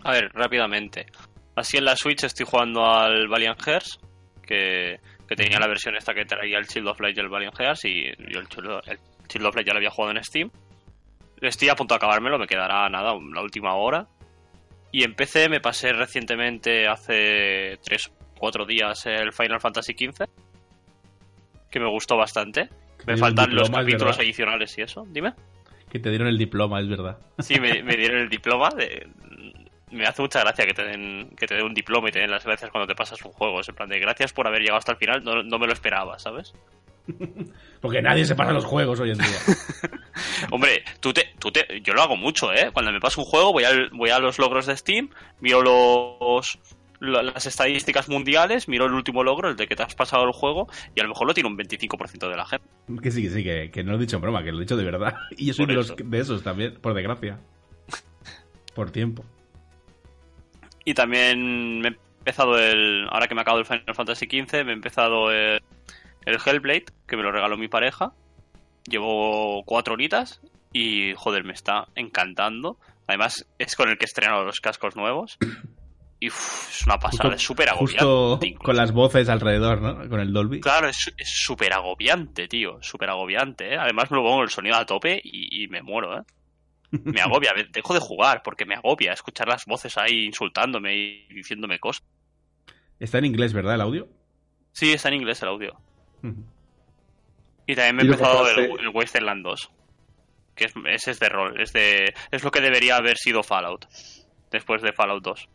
A 0.04 0.12
ver, 0.12 0.30
rápidamente. 0.32 1.06
Así 1.54 1.76
en 1.76 1.84
la 1.84 1.96
Switch 1.96 2.24
estoy 2.24 2.46
jugando 2.46 2.84
al 2.86 3.28
Valiant 3.28 3.60
Hearts, 3.60 3.98
que, 4.42 5.00
que 5.28 5.36
tenía 5.36 5.58
la 5.58 5.66
versión 5.66 5.94
esta 5.96 6.14
que 6.14 6.24
traía 6.24 6.58
el 6.58 6.66
Child 6.66 6.88
of 6.88 7.00
Light 7.00 7.16
y 7.16 7.20
el 7.20 7.28
Valiant 7.28 7.56
Hearts, 7.58 7.84
y 7.84 8.04
yo 8.30 8.40
el 8.40 8.48
Child, 8.48 8.80
el 8.86 8.98
Child 9.28 9.46
of 9.46 9.54
Light 9.54 9.66
ya 9.66 9.72
lo 9.74 9.78
había 9.78 9.90
jugado 9.90 10.16
en 10.16 10.24
Steam. 10.24 10.50
Estoy 11.40 11.68
a 11.68 11.74
punto 11.74 11.94
de 11.94 11.96
acabármelo, 11.96 12.38
me 12.38 12.46
quedará 12.46 12.88
nada, 12.88 13.12
la 13.34 13.42
última 13.42 13.74
hora. 13.74 14.06
Y 14.92 15.04
en 15.04 15.14
PC 15.14 15.48
me 15.48 15.60
pasé 15.60 15.92
recientemente, 15.92 16.86
hace 16.86 17.78
3 17.84 18.12
o 18.42 18.50
4 18.50 18.66
días, 18.66 19.06
el 19.06 19.32
Final 19.32 19.60
Fantasy 19.60 19.92
XV, 19.92 20.26
que 21.70 21.80
me 21.80 21.88
gustó 21.88 22.16
bastante. 22.16 22.68
Me 23.06 23.16
faltan 23.16 23.54
los 23.54 23.68
diploma, 23.68 23.84
capítulos 23.84 24.18
adicionales 24.18 24.78
y 24.78 24.82
eso, 24.82 25.06
dime. 25.08 25.32
Que 25.90 25.98
te 25.98 26.08
dieron 26.10 26.28
el 26.28 26.38
diploma, 26.38 26.80
es 26.80 26.88
verdad. 26.88 27.18
Sí, 27.38 27.60
me, 27.60 27.82
me 27.82 27.96
dieron 27.96 28.20
el 28.20 28.28
diploma. 28.30 28.70
De, 28.70 29.08
me 29.90 30.06
hace 30.06 30.22
mucha 30.22 30.40
gracia 30.40 30.66
que 30.66 30.74
te, 30.74 30.84
den, 30.84 31.30
que 31.36 31.46
te 31.46 31.54
den 31.54 31.64
un 31.64 31.74
diploma 31.74 32.08
y 32.08 32.12
te 32.12 32.20
den 32.20 32.30
las 32.30 32.44
gracias 32.44 32.70
cuando 32.70 32.86
te 32.86 32.94
pasas 32.94 33.22
un 33.24 33.32
juego. 33.32 33.60
Es 33.60 33.68
en 33.68 33.74
plan 33.74 33.88
de 33.88 34.00
gracias 34.00 34.32
por 34.32 34.46
haber 34.46 34.62
llegado 34.62 34.78
hasta 34.78 34.92
el 34.92 34.98
final, 34.98 35.22
no, 35.22 35.42
no 35.42 35.58
me 35.58 35.66
lo 35.66 35.72
esperaba, 35.72 36.18
¿sabes? 36.18 36.54
Porque 37.80 38.00
nadie 38.00 38.24
se 38.24 38.34
pasa 38.34 38.52
los 38.52 38.64
juegos 38.64 39.00
hoy 39.00 39.10
en 39.10 39.18
día. 39.18 39.38
Hombre, 40.50 40.84
tú 41.00 41.12
te, 41.12 41.34
tú 41.38 41.50
te, 41.50 41.80
yo 41.82 41.94
lo 41.94 42.02
hago 42.02 42.16
mucho, 42.16 42.52
¿eh? 42.52 42.70
Cuando 42.72 42.92
me 42.92 43.00
paso 43.00 43.20
un 43.20 43.26
juego 43.26 43.52
voy, 43.52 43.64
al, 43.64 43.90
voy 43.90 44.10
a 44.10 44.18
los 44.18 44.38
logros 44.38 44.66
de 44.66 44.76
Steam, 44.76 45.10
miro 45.40 45.62
los, 45.62 46.58
las 47.02 47.46
estadísticas 47.46 48.08
mundiales, 48.08 48.68
miro 48.68 48.86
el 48.86 48.92
último 48.92 49.24
logro, 49.24 49.48
el 49.48 49.56
de 49.56 49.66
que 49.66 49.74
te 49.74 49.82
has 49.82 49.94
pasado 49.94 50.24
el 50.24 50.32
juego, 50.32 50.68
y 50.94 51.00
a 51.00 51.02
lo 51.02 51.08
mejor 51.08 51.26
lo 51.26 51.34
tiene 51.34 51.48
un 51.48 51.58
25% 51.58 52.30
de 52.30 52.36
la 52.36 52.46
gente. 52.46 52.66
Que 53.02 53.10
sí, 53.10 53.22
que 53.22 53.30
sí, 53.30 53.42
que, 53.42 53.70
que 53.72 53.82
no 53.82 53.92
lo 53.92 53.98
he 53.98 54.00
dicho 54.00 54.16
en 54.16 54.22
broma, 54.22 54.44
que 54.44 54.52
lo 54.52 54.58
he 54.58 54.60
dicho 54.60 54.76
de 54.76 54.84
verdad. 54.84 55.14
Y 55.36 55.46
yo 55.46 55.54
soy 55.54 55.66
de, 55.66 55.74
los, 55.74 55.94
de 55.96 56.18
esos 56.18 56.42
también, 56.42 56.74
por 56.80 56.94
desgracia. 56.94 57.40
Por 58.74 58.90
tiempo. 58.90 59.24
Y 60.84 60.94
también 60.94 61.80
me 61.80 61.88
he 61.88 61.96
empezado 62.18 62.58
el. 62.58 63.06
Ahora 63.10 63.26
que 63.26 63.34
me 63.34 63.40
acabo 63.40 63.58
el 63.58 63.66
Final 63.66 63.94
Fantasy 63.94 64.26
XV, 64.26 64.64
me 64.64 64.70
he 64.70 64.74
empezado 64.74 65.30
el, 65.32 65.60
el 66.24 66.38
Hellblade, 66.44 66.86
que 67.06 67.16
me 67.16 67.22
lo 67.22 67.32
regaló 67.32 67.56
mi 67.56 67.68
pareja. 67.68 68.12
Llevo 68.86 69.62
cuatro 69.64 69.94
horitas 69.94 70.40
y, 70.72 71.14
joder, 71.14 71.44
me 71.44 71.52
está 71.52 71.88
encantando. 71.94 72.78
Además, 73.06 73.46
es 73.58 73.76
con 73.76 73.90
el 73.90 73.98
que 73.98 74.06
estreno 74.06 74.44
los 74.44 74.60
cascos 74.60 74.96
nuevos. 74.96 75.38
Y 76.22 76.28
uf, 76.28 76.68
es 76.70 76.86
una 76.86 76.98
pasada, 76.98 77.34
es 77.34 77.42
súper 77.42 77.68
justo 77.70 78.34
agobiante. 78.34 78.54
con 78.54 78.76
las 78.76 78.92
voces 78.92 79.28
alrededor, 79.28 79.82
¿no? 79.82 80.08
Con 80.08 80.20
el 80.20 80.32
Dolby. 80.32 80.60
Claro, 80.60 80.86
es 80.86 81.12
súper 81.24 81.72
agobiante, 81.72 82.46
tío. 82.46 82.78
Súper 82.80 83.10
agobiante, 83.10 83.74
¿eh? 83.74 83.76
Además 83.76 84.08
me 84.08 84.18
lo 84.18 84.22
pongo 84.22 84.42
el 84.42 84.48
sonido 84.48 84.76
a 84.76 84.86
tope 84.86 85.20
y, 85.24 85.64
y 85.64 85.66
me 85.66 85.82
muero, 85.82 86.18
¿eh? 86.18 86.22
Me 86.92 87.20
agobia. 87.22 87.52
Dejo 87.72 87.92
de 87.92 87.98
jugar 87.98 88.42
porque 88.44 88.64
me 88.64 88.76
agobia 88.76 89.12
escuchar 89.12 89.48
las 89.48 89.64
voces 89.66 89.98
ahí 89.98 90.26
insultándome 90.26 90.94
y 90.94 91.26
diciéndome 91.34 91.80
cosas. 91.80 92.04
Está 93.00 93.18
en 93.18 93.24
inglés, 93.24 93.52
¿verdad, 93.52 93.74
el 93.74 93.80
audio? 93.80 94.08
Sí, 94.70 94.92
está 94.92 95.08
en 95.08 95.14
inglés 95.14 95.42
el 95.42 95.48
audio. 95.48 95.76
Y 97.66 97.74
también 97.74 97.96
me 97.96 98.02
he 98.02 98.04
¿Y 98.04 98.08
lo 98.08 98.14
empezado 98.14 98.48
el, 98.48 98.78
el 98.78 98.88
Wasteland 98.90 99.42
2. 99.42 99.70
Que 100.54 100.66
es, 100.66 100.72
ese 100.86 101.10
es 101.10 101.18
de 101.18 101.28
rol. 101.28 101.60
Es, 101.60 101.72
de, 101.72 102.14
es 102.30 102.44
lo 102.44 102.52
que 102.52 102.60
debería 102.60 102.94
haber 102.94 103.16
sido 103.16 103.42
Fallout. 103.42 103.86
Después 104.52 104.82
de 104.82 104.92
Fallout 104.92 105.24
2. 105.24 105.48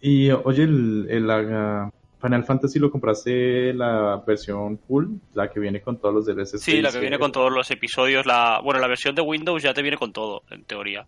Y 0.00 0.30
oye, 0.30 0.62
el, 0.64 1.06
el, 1.10 1.26
la- 1.26 1.90
Final 2.20 2.44
Fantasy 2.44 2.80
lo 2.80 2.90
compraste 2.90 3.72
la 3.74 4.20
versión 4.26 4.76
full, 4.88 5.06
la 5.34 5.48
que 5.48 5.60
viene 5.60 5.80
con 5.80 5.98
todos 6.00 6.12
los 6.12 6.26
DLCs. 6.26 6.60
Sí, 6.60 6.82
la 6.82 6.90
que 6.90 6.98
viene 6.98 7.16
con 7.16 7.30
todos 7.30 7.52
los 7.52 7.70
episodios. 7.70 8.26
La, 8.26 8.60
bueno, 8.62 8.80
la 8.80 8.88
versión 8.88 9.14
de 9.14 9.22
Windows 9.22 9.62
ya 9.62 9.72
te 9.72 9.82
viene 9.82 9.96
con 9.96 10.12
todo, 10.12 10.42
en 10.50 10.64
teoría. 10.64 11.06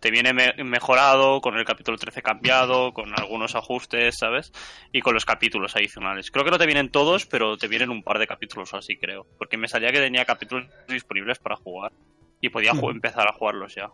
Te 0.00 0.10
viene 0.10 0.32
me- 0.32 0.54
mejorado, 0.64 1.42
con 1.42 1.58
el 1.58 1.66
capítulo 1.66 1.98
13 1.98 2.22
cambiado, 2.22 2.92
con 2.94 3.12
algunos 3.18 3.56
ajustes, 3.56 4.16
¿sabes? 4.18 4.50
Y 4.90 5.02
con 5.02 5.12
los 5.12 5.26
capítulos 5.26 5.76
adicionales. 5.76 6.30
Creo 6.30 6.46
que 6.46 6.50
no 6.50 6.56
te 6.58 6.64
vienen 6.66 6.88
todos, 6.90 7.26
pero 7.26 7.58
te 7.58 7.68
vienen 7.68 7.90
un 7.90 8.02
par 8.02 8.18
de 8.18 8.26
capítulos 8.26 8.72
así, 8.72 8.96
creo. 8.96 9.26
Porque 9.36 9.58
me 9.58 9.68
salía 9.68 9.92
que 9.92 10.00
tenía 10.00 10.24
capítulos 10.24 10.66
disponibles 10.88 11.38
para 11.40 11.56
jugar. 11.56 11.92
Y 12.40 12.48
podía 12.48 12.70
empezar 12.70 13.28
a 13.28 13.32
jugarlos 13.34 13.74
ya. 13.74 13.90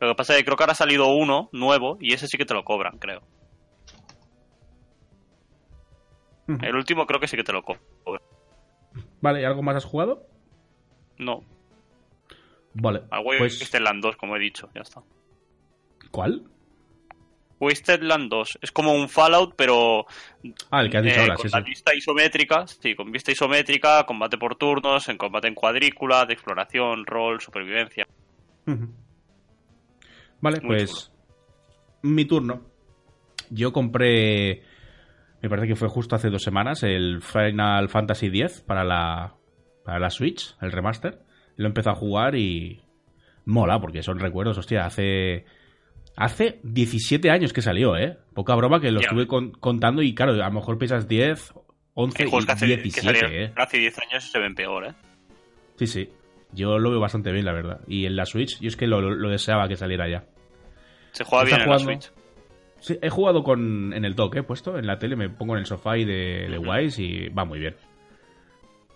Lo 0.00 0.08
que 0.08 0.14
pasa 0.14 0.32
es 0.32 0.38
que 0.38 0.44
creo 0.46 0.56
que 0.56 0.62
ahora 0.62 0.72
ha 0.72 0.76
salido 0.76 1.08
uno 1.08 1.50
nuevo 1.52 1.98
y 2.00 2.14
ese 2.14 2.26
sí 2.26 2.38
que 2.38 2.46
te 2.46 2.54
lo 2.54 2.64
cobran, 2.64 2.96
creo. 2.98 3.20
El 6.62 6.74
último 6.76 7.06
creo 7.06 7.20
que 7.20 7.28
sí 7.28 7.36
que 7.36 7.44
te 7.44 7.52
lo 7.52 7.62
cobran. 7.62 7.82
Vale, 9.20 9.40
¿y 9.42 9.44
algo 9.44 9.62
más 9.62 9.76
has 9.76 9.84
jugado? 9.84 10.26
No, 11.18 11.44
Vale. 12.74 13.02
al 13.10 13.22
Pues, 13.24 13.60
Wasteland 13.60 14.02
2, 14.02 14.16
como 14.16 14.36
he 14.36 14.40
dicho, 14.40 14.68
ya 14.74 14.80
está. 14.82 15.02
¿Cuál? 16.10 16.44
Wasteland 17.60 18.30
2 18.30 18.58
es 18.62 18.72
como 18.72 18.94
un 18.94 19.08
Fallout, 19.10 19.54
pero 19.54 20.06
Ah, 20.70 20.80
el 20.80 20.88
que 20.90 20.96
has 20.96 21.02
dicho 21.04 21.16
eh, 21.16 21.20
ahora, 21.20 21.34
con 21.36 21.48
sí, 21.48 21.54
la 21.54 21.62
sí. 21.62 21.68
vista 21.68 21.94
isométrica, 21.94 22.66
sí, 22.66 22.94
con 22.94 23.12
vista 23.12 23.32
isométrica, 23.32 24.04
combate 24.06 24.38
por 24.38 24.56
turnos, 24.56 25.08
en 25.10 25.18
combate 25.18 25.48
en 25.48 25.54
cuadrícula, 25.54 26.24
de 26.24 26.32
exploración, 26.32 27.04
rol, 27.04 27.40
supervivencia. 27.40 28.06
Vale, 30.40 30.60
Muy 30.62 30.76
pues. 30.76 31.12
Mi 32.02 32.24
turno. 32.24 32.62
Yo 33.50 33.72
compré. 33.72 34.62
Me 35.42 35.48
parece 35.48 35.68
que 35.68 35.76
fue 35.76 35.88
justo 35.88 36.16
hace 36.16 36.28
dos 36.30 36.42
semanas 36.42 36.82
el 36.82 37.20
Final 37.22 37.88
Fantasy 37.88 38.26
X 38.26 38.62
para 38.66 38.84
la, 38.84 39.34
para 39.84 39.98
la 39.98 40.10
Switch, 40.10 40.54
el 40.60 40.70
remaster. 40.72 41.20
Lo 41.56 41.66
empecé 41.66 41.90
a 41.90 41.94
jugar 41.94 42.34
y. 42.36 42.82
Mola, 43.46 43.80
porque 43.80 44.02
son 44.02 44.18
recuerdos, 44.18 44.58
hostia, 44.58 44.84
hace. 44.84 45.44
Hace 46.16 46.60
17 46.64 47.30
años 47.30 47.52
que 47.52 47.62
salió, 47.62 47.96
¿eh? 47.96 48.18
Poca 48.34 48.54
broma 48.54 48.80
que 48.80 48.90
lo 48.90 49.00
Ya. 49.00 49.06
estuve 49.06 49.26
con- 49.26 49.52
contando 49.52 50.02
y 50.02 50.14
claro, 50.14 50.32
a 50.32 50.36
lo 50.48 50.50
mejor 50.52 50.76
piensas 50.76 51.08
10, 51.08 51.54
11 51.94 52.22
Hay 52.24 52.28
juegos 52.28 52.44
que, 52.46 52.52
y 52.52 52.54
hace, 52.54 52.66
que 52.66 52.76
17, 52.82 53.06
salieron 53.06 53.32
¿eh? 53.32 53.52
hace 53.56 53.78
10 53.78 53.98
años 54.00 54.26
y 54.26 54.28
se 54.28 54.38
ven 54.38 54.54
peor, 54.54 54.86
¿eh? 54.88 54.94
Sí, 55.76 55.86
sí. 55.86 56.08
Yo 56.52 56.78
lo 56.78 56.90
veo 56.90 57.00
bastante 57.00 57.32
bien, 57.32 57.44
la 57.46 57.52
verdad. 57.52 57.80
Y 57.86 58.04
en 58.06 58.16
la 58.16 58.26
Switch, 58.26 58.60
yo 58.60 58.68
es 58.68 58.76
que 58.76 58.86
lo, 58.86 59.00
lo 59.00 59.30
deseaba 59.30 59.68
que 59.68 59.76
saliera 59.76 60.08
ya. 60.10 60.24
Se 61.12 61.24
juega 61.24 61.44
bien 61.44 61.60
en 61.62 61.70
la. 61.70 61.78
Switch. 61.78 62.12
Sí, 62.80 62.98
he 63.00 63.10
jugado 63.10 63.44
con 63.44 63.92
en 63.92 64.04
el 64.04 64.14
dock, 64.14 64.36
he 64.36 64.42
puesto 64.42 64.78
en 64.78 64.86
la 64.86 64.98
tele, 64.98 65.14
me 65.14 65.28
pongo 65.28 65.54
en 65.54 65.60
el 65.60 65.66
sofá 65.66 65.98
y 65.98 66.04
de, 66.04 66.48
de. 66.50 66.58
Wise 66.58 67.02
y 67.02 67.28
va 67.28 67.44
muy 67.44 67.58
bien. 67.58 67.76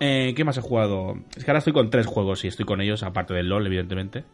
Eh, 0.01 0.35
¿Qué 0.35 0.45
más 0.45 0.57
he 0.59 0.63
jugado? 0.63 1.15
Es 1.37 1.45
que 1.45 1.51
ahora 1.51 1.59
estoy 1.59 1.73
con 1.73 1.91
tres 1.91 2.07
juegos 2.07 2.45
y 2.45 2.49
estoy 2.49 2.65
con 2.65 2.81
ellos, 2.81 3.03
aparte 3.03 3.35
del 3.35 3.49
LOL, 3.49 3.67
evidentemente. 3.67 4.25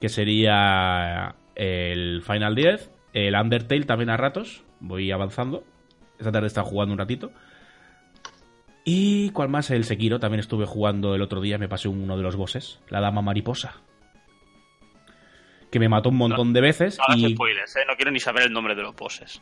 Que 0.00 0.08
sería 0.08 1.34
el 1.54 2.22
Final 2.22 2.54
10, 2.54 2.90
el 3.12 3.34
Undertale 3.34 3.84
también 3.84 4.10
a 4.10 4.16
ratos, 4.16 4.64
voy 4.80 5.10
avanzando. 5.10 5.64
Esta 6.18 6.32
tarde 6.32 6.48
estaba 6.48 6.68
jugando 6.68 6.92
un 6.92 6.98
ratito. 6.98 7.32
Y 8.84 9.30
cuál 9.30 9.48
más, 9.48 9.70
el 9.70 9.84
Sekiro, 9.84 10.18
también 10.18 10.40
estuve 10.40 10.66
jugando 10.66 11.14
el 11.14 11.22
otro 11.22 11.40
día, 11.40 11.58
me 11.58 11.68
pasé 11.68 11.88
uno 11.88 12.16
de 12.16 12.22
los 12.22 12.36
bosses, 12.36 12.80
la 12.88 13.00
Dama 13.00 13.22
Mariposa. 13.22 13.82
Que 15.70 15.78
me 15.78 15.88
mató 15.88 16.08
un 16.08 16.16
montón 16.16 16.52
de 16.52 16.60
veces 16.60 16.98
No 17.08 17.16
y 17.16 17.34
spoilers, 17.34 17.76
¿eh? 17.76 17.80
No 17.86 17.94
quiero 17.96 18.10
ni 18.10 18.20
saber 18.20 18.44
el 18.44 18.52
nombre 18.52 18.74
de 18.74 18.82
los 18.82 18.94
bosses. 18.96 19.40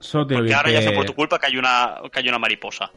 solo 0.00 0.26
te 0.26 0.34
Porque 0.34 0.52
ahora 0.54 0.68
que- 0.68 0.74
ya 0.74 0.82
sé 0.82 0.92
por 0.92 1.04
tu 1.06 1.14
culpa 1.14 1.38
que 1.38 1.46
hay 1.46 1.56
una, 1.56 1.96
que 2.12 2.20
hay 2.20 2.28
una 2.28 2.38
mariposa. 2.38 2.90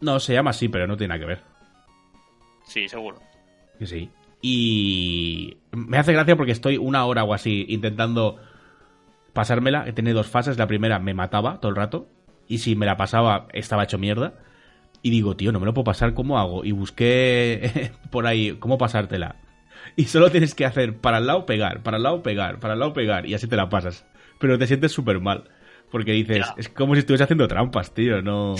No, 0.00 0.18
se 0.20 0.34
llama 0.34 0.50
así, 0.50 0.68
pero 0.68 0.86
no 0.86 0.96
tiene 0.96 1.08
nada 1.14 1.20
que 1.20 1.26
ver. 1.26 1.40
Sí, 2.64 2.88
seguro. 2.88 3.18
Que 3.78 3.86
sí. 3.86 4.10
Y 4.42 5.56
me 5.72 5.96
hace 5.98 6.12
gracia 6.12 6.36
porque 6.36 6.52
estoy 6.52 6.76
una 6.76 7.06
hora 7.06 7.24
o 7.24 7.32
así 7.32 7.64
intentando 7.68 8.38
pasármela. 9.32 9.84
He 9.86 9.92
tenido 9.92 10.16
dos 10.18 10.26
fases. 10.26 10.58
La 10.58 10.66
primera 10.66 10.98
me 10.98 11.14
mataba 11.14 11.60
todo 11.60 11.70
el 11.70 11.76
rato. 11.76 12.08
Y 12.46 12.58
si 12.58 12.76
me 12.76 12.84
la 12.84 12.96
pasaba, 12.96 13.46
estaba 13.52 13.84
hecho 13.84 13.96
mierda. 13.98 14.34
Y 15.00 15.10
digo, 15.10 15.36
tío, 15.36 15.52
no 15.52 15.60
me 15.60 15.66
lo 15.66 15.72
puedo 15.74 15.84
pasar, 15.84 16.12
¿cómo 16.14 16.38
hago? 16.38 16.64
Y 16.64 16.72
busqué 16.72 17.92
por 18.10 18.26
ahí 18.26 18.56
cómo 18.58 18.76
pasártela. 18.76 19.36
Y 19.96 20.04
solo 20.04 20.30
tienes 20.30 20.54
que 20.54 20.64
hacer 20.64 20.96
para 20.96 21.18
el 21.18 21.26
lado 21.26 21.46
pegar, 21.46 21.82
para 21.82 21.96
el 21.98 22.02
lado 22.02 22.22
pegar, 22.22 22.58
para 22.60 22.74
el 22.74 22.80
lado 22.80 22.92
pegar. 22.92 23.26
Y 23.26 23.34
así 23.34 23.46
te 23.46 23.56
la 23.56 23.68
pasas. 23.68 24.06
Pero 24.38 24.58
te 24.58 24.66
sientes 24.66 24.92
súper 24.92 25.20
mal. 25.20 25.44
Porque 25.90 26.12
dices, 26.12 26.38
Ya. 26.38 26.54
es 26.56 26.68
como 26.68 26.94
si 26.94 27.00
estuvieses 27.00 27.24
haciendo 27.24 27.46
trampas, 27.46 27.92
tío. 27.94 28.20
No, 28.22 28.54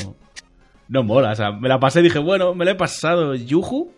no 0.88 1.02
mola. 1.02 1.32
O 1.32 1.34
sea, 1.34 1.50
me 1.52 1.68
la 1.68 1.80
pasé 1.80 2.00
y 2.00 2.04
dije, 2.04 2.18
bueno, 2.20 2.54
me 2.54 2.64
la 2.64 2.72
he 2.72 2.74
pasado. 2.76 3.34
Yuju 3.34 3.92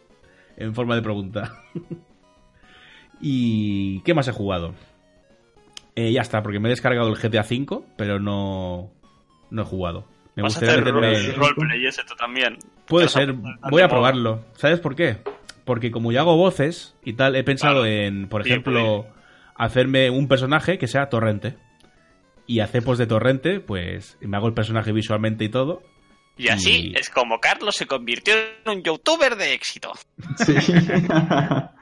en 0.56 0.74
forma 0.74 0.94
de 0.94 1.02
pregunta. 1.02 1.52
¿Y 3.20 4.00
qué 4.00 4.14
más 4.14 4.28
he 4.28 4.32
jugado? 4.32 4.74
Eh, 5.94 6.12
ya 6.12 6.20
está, 6.20 6.42
porque 6.42 6.60
me 6.60 6.68
he 6.68 6.70
descargado 6.70 7.08
el 7.08 7.16
GTA 7.16 7.40
V, 7.42 7.82
pero 7.96 8.20
no, 8.20 8.90
no 9.50 9.62
he 9.62 9.64
jugado. 9.64 10.04
Me 10.34 10.42
Vas 10.42 10.56
a 10.56 10.60
gustaría 10.60 10.82
hacer 10.82 10.94
meterme... 10.94 11.32
rol- 11.34 11.54
roleplay 11.56 11.86
ese 11.86 12.02
tú 12.04 12.14
también. 12.14 12.58
Puede 12.86 13.06
a- 13.06 13.08
ser, 13.08 13.34
a- 13.62 13.70
voy 13.70 13.80
a 13.82 13.86
a- 13.86 13.88
probarlo. 13.88 14.44
¿Sabes 14.56 14.80
por 14.80 14.94
qué? 14.94 15.16
Porque 15.66 15.90
como 15.90 16.10
yo 16.12 16.20
hago 16.20 16.36
voces 16.38 16.94
y 17.04 17.12
tal, 17.12 17.36
he 17.36 17.44
pensado 17.44 17.82
Claro. 17.82 17.86
en, 17.86 18.28
por 18.28 18.42
Sí, 18.44 18.48
ejemplo, 18.50 19.06
hacerme 19.54 20.08
un 20.08 20.28
personaje 20.28 20.78
que 20.78 20.86
sea 20.86 21.10
torrente. 21.10 21.56
Y 22.46 22.60
hacer 22.60 22.82
pues 22.82 22.98
de 22.98 23.06
torrente, 23.06 23.60
pues 23.60 24.16
me 24.20 24.36
hago 24.38 24.46
el 24.46 24.54
personaje 24.54 24.92
visualmente 24.92 25.44
y 25.44 25.48
todo. 25.50 25.82
Y 26.38 26.48
así 26.48 26.90
Y- 26.92 26.94
es 26.96 27.10
como 27.10 27.40
Carlos 27.40 27.74
se 27.76 27.86
convirtió 27.86 28.34
en 28.64 28.70
un 28.78 28.82
youtuber 28.82 29.36
de 29.36 29.52
éxito. 29.52 29.92
Sí. 30.38 30.54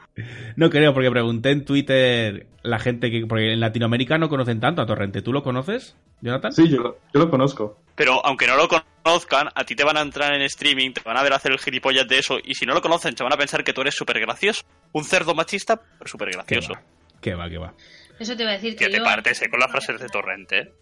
No 0.54 0.70
creo, 0.70 0.94
porque 0.94 1.10
pregunté 1.10 1.50
en 1.50 1.64
Twitter 1.64 2.46
la 2.62 2.78
gente 2.78 3.10
que. 3.10 3.26
Porque 3.26 3.52
en 3.52 3.58
Latinoamérica 3.58 4.16
no 4.16 4.28
conocen 4.28 4.60
tanto 4.60 4.80
a 4.80 4.86
Torrente. 4.86 5.22
¿Tú 5.22 5.32
lo 5.32 5.42
conoces, 5.42 5.96
Jonathan? 6.20 6.52
sí, 6.52 6.68
yo 6.68 6.76
lo, 6.80 6.98
yo 7.12 7.18
lo 7.20 7.30
conozco. 7.30 7.80
Pero 7.96 8.24
aunque 8.24 8.46
no 8.46 8.54
lo 8.56 8.68
conozcan, 9.04 9.48
a 9.54 9.64
ti 9.64 9.76
te 9.76 9.84
van 9.84 9.96
a 9.96 10.00
entrar 10.00 10.34
en 10.34 10.42
streaming, 10.42 10.92
te 10.92 11.02
van 11.02 11.16
a 11.16 11.22
ver 11.22 11.32
hacer 11.34 11.52
el 11.52 11.58
gilipollas 11.58 12.08
de 12.08 12.18
eso, 12.18 12.38
y 12.42 12.54
si 12.54 12.64
no 12.66 12.74
lo 12.74 12.80
conocen, 12.82 13.16
se 13.16 13.22
van 13.22 13.32
a 13.32 13.36
pensar 13.36 13.62
que 13.62 13.72
tú 13.72 13.82
eres 13.82 13.94
súper 13.94 14.18
gracioso. 14.18 14.62
Un 14.92 15.04
cerdo 15.04 15.34
machista, 15.34 15.76
pero 15.76 16.08
súper 16.10 16.30
¿Qué 16.30 16.36
gracioso. 16.36 16.72
va? 16.72 16.82
¿Qué 17.20 17.34
va, 17.34 17.48
qué 17.48 17.58
va? 17.58 17.74
Eso 18.18 18.36
te 18.36 18.42
iba 18.42 18.52
a 18.52 18.54
decir 18.54 18.74
que 18.76 18.86
Que 18.86 18.90
te 18.92 18.98
yo... 18.98 19.04
partes 19.04 19.40
eh, 19.42 19.50
con 19.50 19.60
las 19.60 19.70
frases 19.70 20.00
de 20.00 20.08
Torrente. 20.08 20.58
¿eh? 20.58 20.72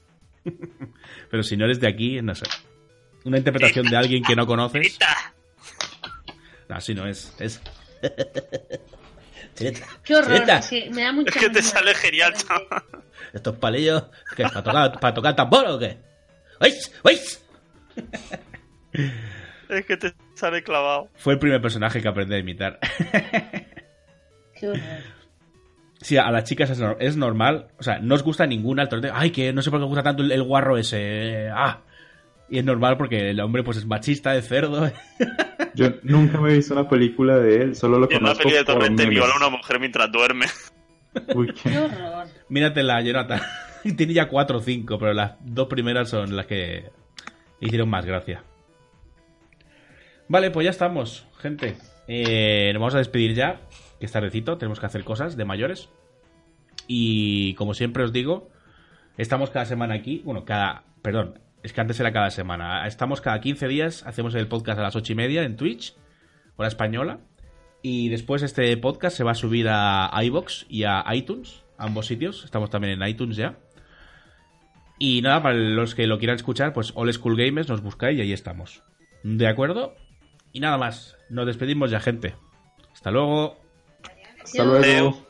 Pero 1.31 1.43
si 1.43 1.57
no 1.57 1.65
eres 1.65 1.81
de 1.81 1.89
aquí, 1.89 2.21
no 2.23 2.35
sé. 2.35 2.45
Una 3.25 3.39
interpretación 3.39 3.87
de 3.87 3.97
alguien 3.97 4.23
que 4.23 4.35
no 4.37 4.47
conoces. 4.47 4.81
¡Grita! 4.81 5.33
No, 6.69 6.77
así 6.77 6.95
no 6.95 7.07
es. 7.07 7.35
Es. 7.39 7.61
Qué 10.05 10.17
horror, 10.17 10.63
sí, 10.63 10.89
me 10.93 11.03
da 11.05 11.13
mucha 11.13 11.29
Es 11.31 11.37
que 11.37 11.47
te 11.51 11.61
miedo. 11.61 11.63
sale 11.63 11.95
genial, 11.95 12.33
chaval. 12.35 12.83
¿Estos 13.33 13.57
palillos? 13.59 14.05
¿Qué? 14.35 14.43
¿Para 14.45 14.63
tocar, 14.63 15.01
para 15.01 15.15
tocar 15.15 15.37
tambor 15.37 15.67
o 15.67 15.79
qué? 15.79 15.99
¡Veis! 16.61 16.91
¿Veis? 17.05 17.42
Es 19.69 19.87
que 19.87 19.97
te 19.97 20.13
sale 20.35 20.63
clavado. 20.63 21.09
Fue 21.17 21.33
el 21.33 21.39
primer 21.39 21.61
personaje 21.63 22.03
que 22.03 22.09
aprendí 22.09 22.35
a 22.35 22.39
imitar. 22.39 22.79
Qué 24.55 24.69
horror. 24.69 24.81
Sí, 26.03 26.17
a 26.19 26.31
las 26.31 26.45
chicas 26.45 26.69
es, 26.69 26.81
nor- 26.81 26.97
es 27.01 27.17
normal. 27.17 27.69
O 27.79 27.83
sea, 27.83 27.99
no 28.01 28.15
os 28.15 28.23
gusta 28.23 28.47
ninguna. 28.47 28.83
alternativa. 28.83 29.19
Ay, 29.19 29.31
que 29.31 29.53
no 29.53 29.63
sé 29.63 29.71
por 29.71 29.79
qué 29.81 29.85
os 29.85 29.89
gusta 29.89 30.03
tanto 30.03 30.23
el, 30.23 30.31
el 30.33 30.43
guarro 30.43 30.77
ese. 30.77 31.49
Ah. 31.55 31.81
Y 32.51 32.59
es 32.59 32.65
normal 32.67 32.99
porque 32.99 33.31
el 33.31 33.41
hombre 33.41 33.63
pues 33.63 33.79
es 33.79 33.87
machista, 33.87 34.37
es 34.37 34.47
cerdo. 34.47 34.91
Yo 35.75 35.89
nunca 36.03 36.39
me 36.39 36.51
he 36.51 36.57
visto 36.57 36.75
una 36.75 36.87
película 36.87 37.39
de 37.39 37.63
él, 37.63 37.75
solo 37.77 37.99
lo 37.99 38.09
Y 38.11 38.15
en 38.15 38.21
conozco 38.21 38.49
de 38.51 38.57
por 38.57 38.75
Torrente 38.75 39.05
memes. 39.05 39.19
viola 39.19 39.33
a 39.33 39.37
una 39.39 39.49
mujer 39.49 39.81
mientras 39.81 40.13
duerme. 40.13 40.47
Uy, 41.35 41.47
qué- 41.55 41.71
Qué 41.71 41.79
horror. 41.79 42.27
Míratela, 42.51 43.01
Jonathan. 43.01 43.41
Tiene 43.97 44.13
ya 44.13 44.29
cuatro 44.29 44.59
o 44.59 44.61
cinco, 44.61 44.99
pero 44.99 45.15
las 45.15 45.33
dos 45.41 45.67
primeras 45.69 46.11
son 46.11 46.37
las 46.37 46.45
que 46.47 46.91
hicieron 47.63 47.89
más 47.89 48.05
gracia. 48.05 48.45
Vale, 50.29 50.51
pues 50.51 50.65
ya 50.65 50.71
estamos, 50.71 51.27
gente. 51.39 51.77
Eh, 52.09 52.71
nos 52.73 52.81
vamos 52.81 52.95
a 52.95 52.99
despedir 52.99 53.35
ya, 53.35 53.61
que 53.99 54.07
es 54.07 54.13
tardecito, 54.13 54.59
tenemos 54.59 54.81
que 54.81 54.87
hacer 54.87 55.05
cosas 55.05 55.37
de 55.37 55.45
mayores. 55.45 55.89
Y 56.87 57.55
como 57.55 57.75
siempre 57.75 58.03
os 58.03 58.13
digo, 58.13 58.51
estamos 59.17 59.51
cada 59.51 59.65
semana 59.65 59.95
aquí. 59.95 60.23
Bueno, 60.25 60.45
cada. 60.45 60.85
Perdón, 61.03 61.39
es 61.63 61.73
que 61.73 61.81
antes 61.81 61.99
era 62.01 62.13
cada 62.13 62.31
semana. 62.31 62.87
Estamos 62.87 63.21
cada 63.21 63.41
15 63.41 63.69
días, 63.69 64.07
hacemos 64.07 64.35
el 64.35 64.49
podcast 64.49 64.79
a 64.79 64.83
las 64.83 64.97
8 64.97 65.13
y 65.13 65.17
media 65.17 65.43
en 65.45 65.57
Twitch, 65.57 65.95
hora 66.57 66.69
española. 66.69 67.21
Y 67.83 68.09
después 68.09 68.43
este 68.43 68.77
podcast 68.77 69.17
se 69.17 69.25
va 69.25 69.33
a 69.33 69.37
subir 69.37 69.67
a 69.69 70.11
iBox 70.23 70.67
y 70.69 70.85
a 70.85 71.05
iTunes, 71.13 71.65
ambos 71.79 72.07
sitios. 72.07 72.45
Estamos 72.45 72.71
también 72.71 73.01
en 73.01 73.09
iTunes 73.09 73.37
ya. 73.37 73.59
Y 75.05 75.21
nada, 75.21 75.43
para 75.43 75.57
los 75.57 75.97
que 75.97 76.07
lo 76.07 76.17
quieran 76.21 76.37
escuchar, 76.37 76.73
pues 76.73 76.93
All 76.95 77.13
School 77.13 77.37
Gamers 77.37 77.69
nos 77.69 77.83
buscáis 77.83 78.17
y 78.17 78.21
ahí 78.21 78.33
estamos. 78.33 78.85
¿De 79.25 79.49
acuerdo? 79.49 79.97
Y 80.53 80.61
nada 80.61 80.79
más. 80.79 81.17
Nos 81.29 81.45
despedimos 81.45 81.91
ya, 81.91 81.99
gente. 81.99 82.37
Hasta 82.93 83.11
luego. 83.11 83.59
Hasta 84.45 84.63
luego. 84.63 85.27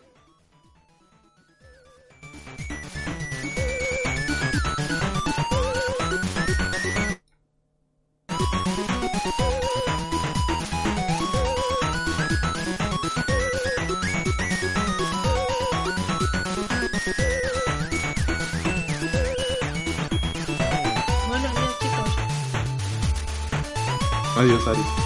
Adiós, 24.43 24.67
Ari. 24.67 25.02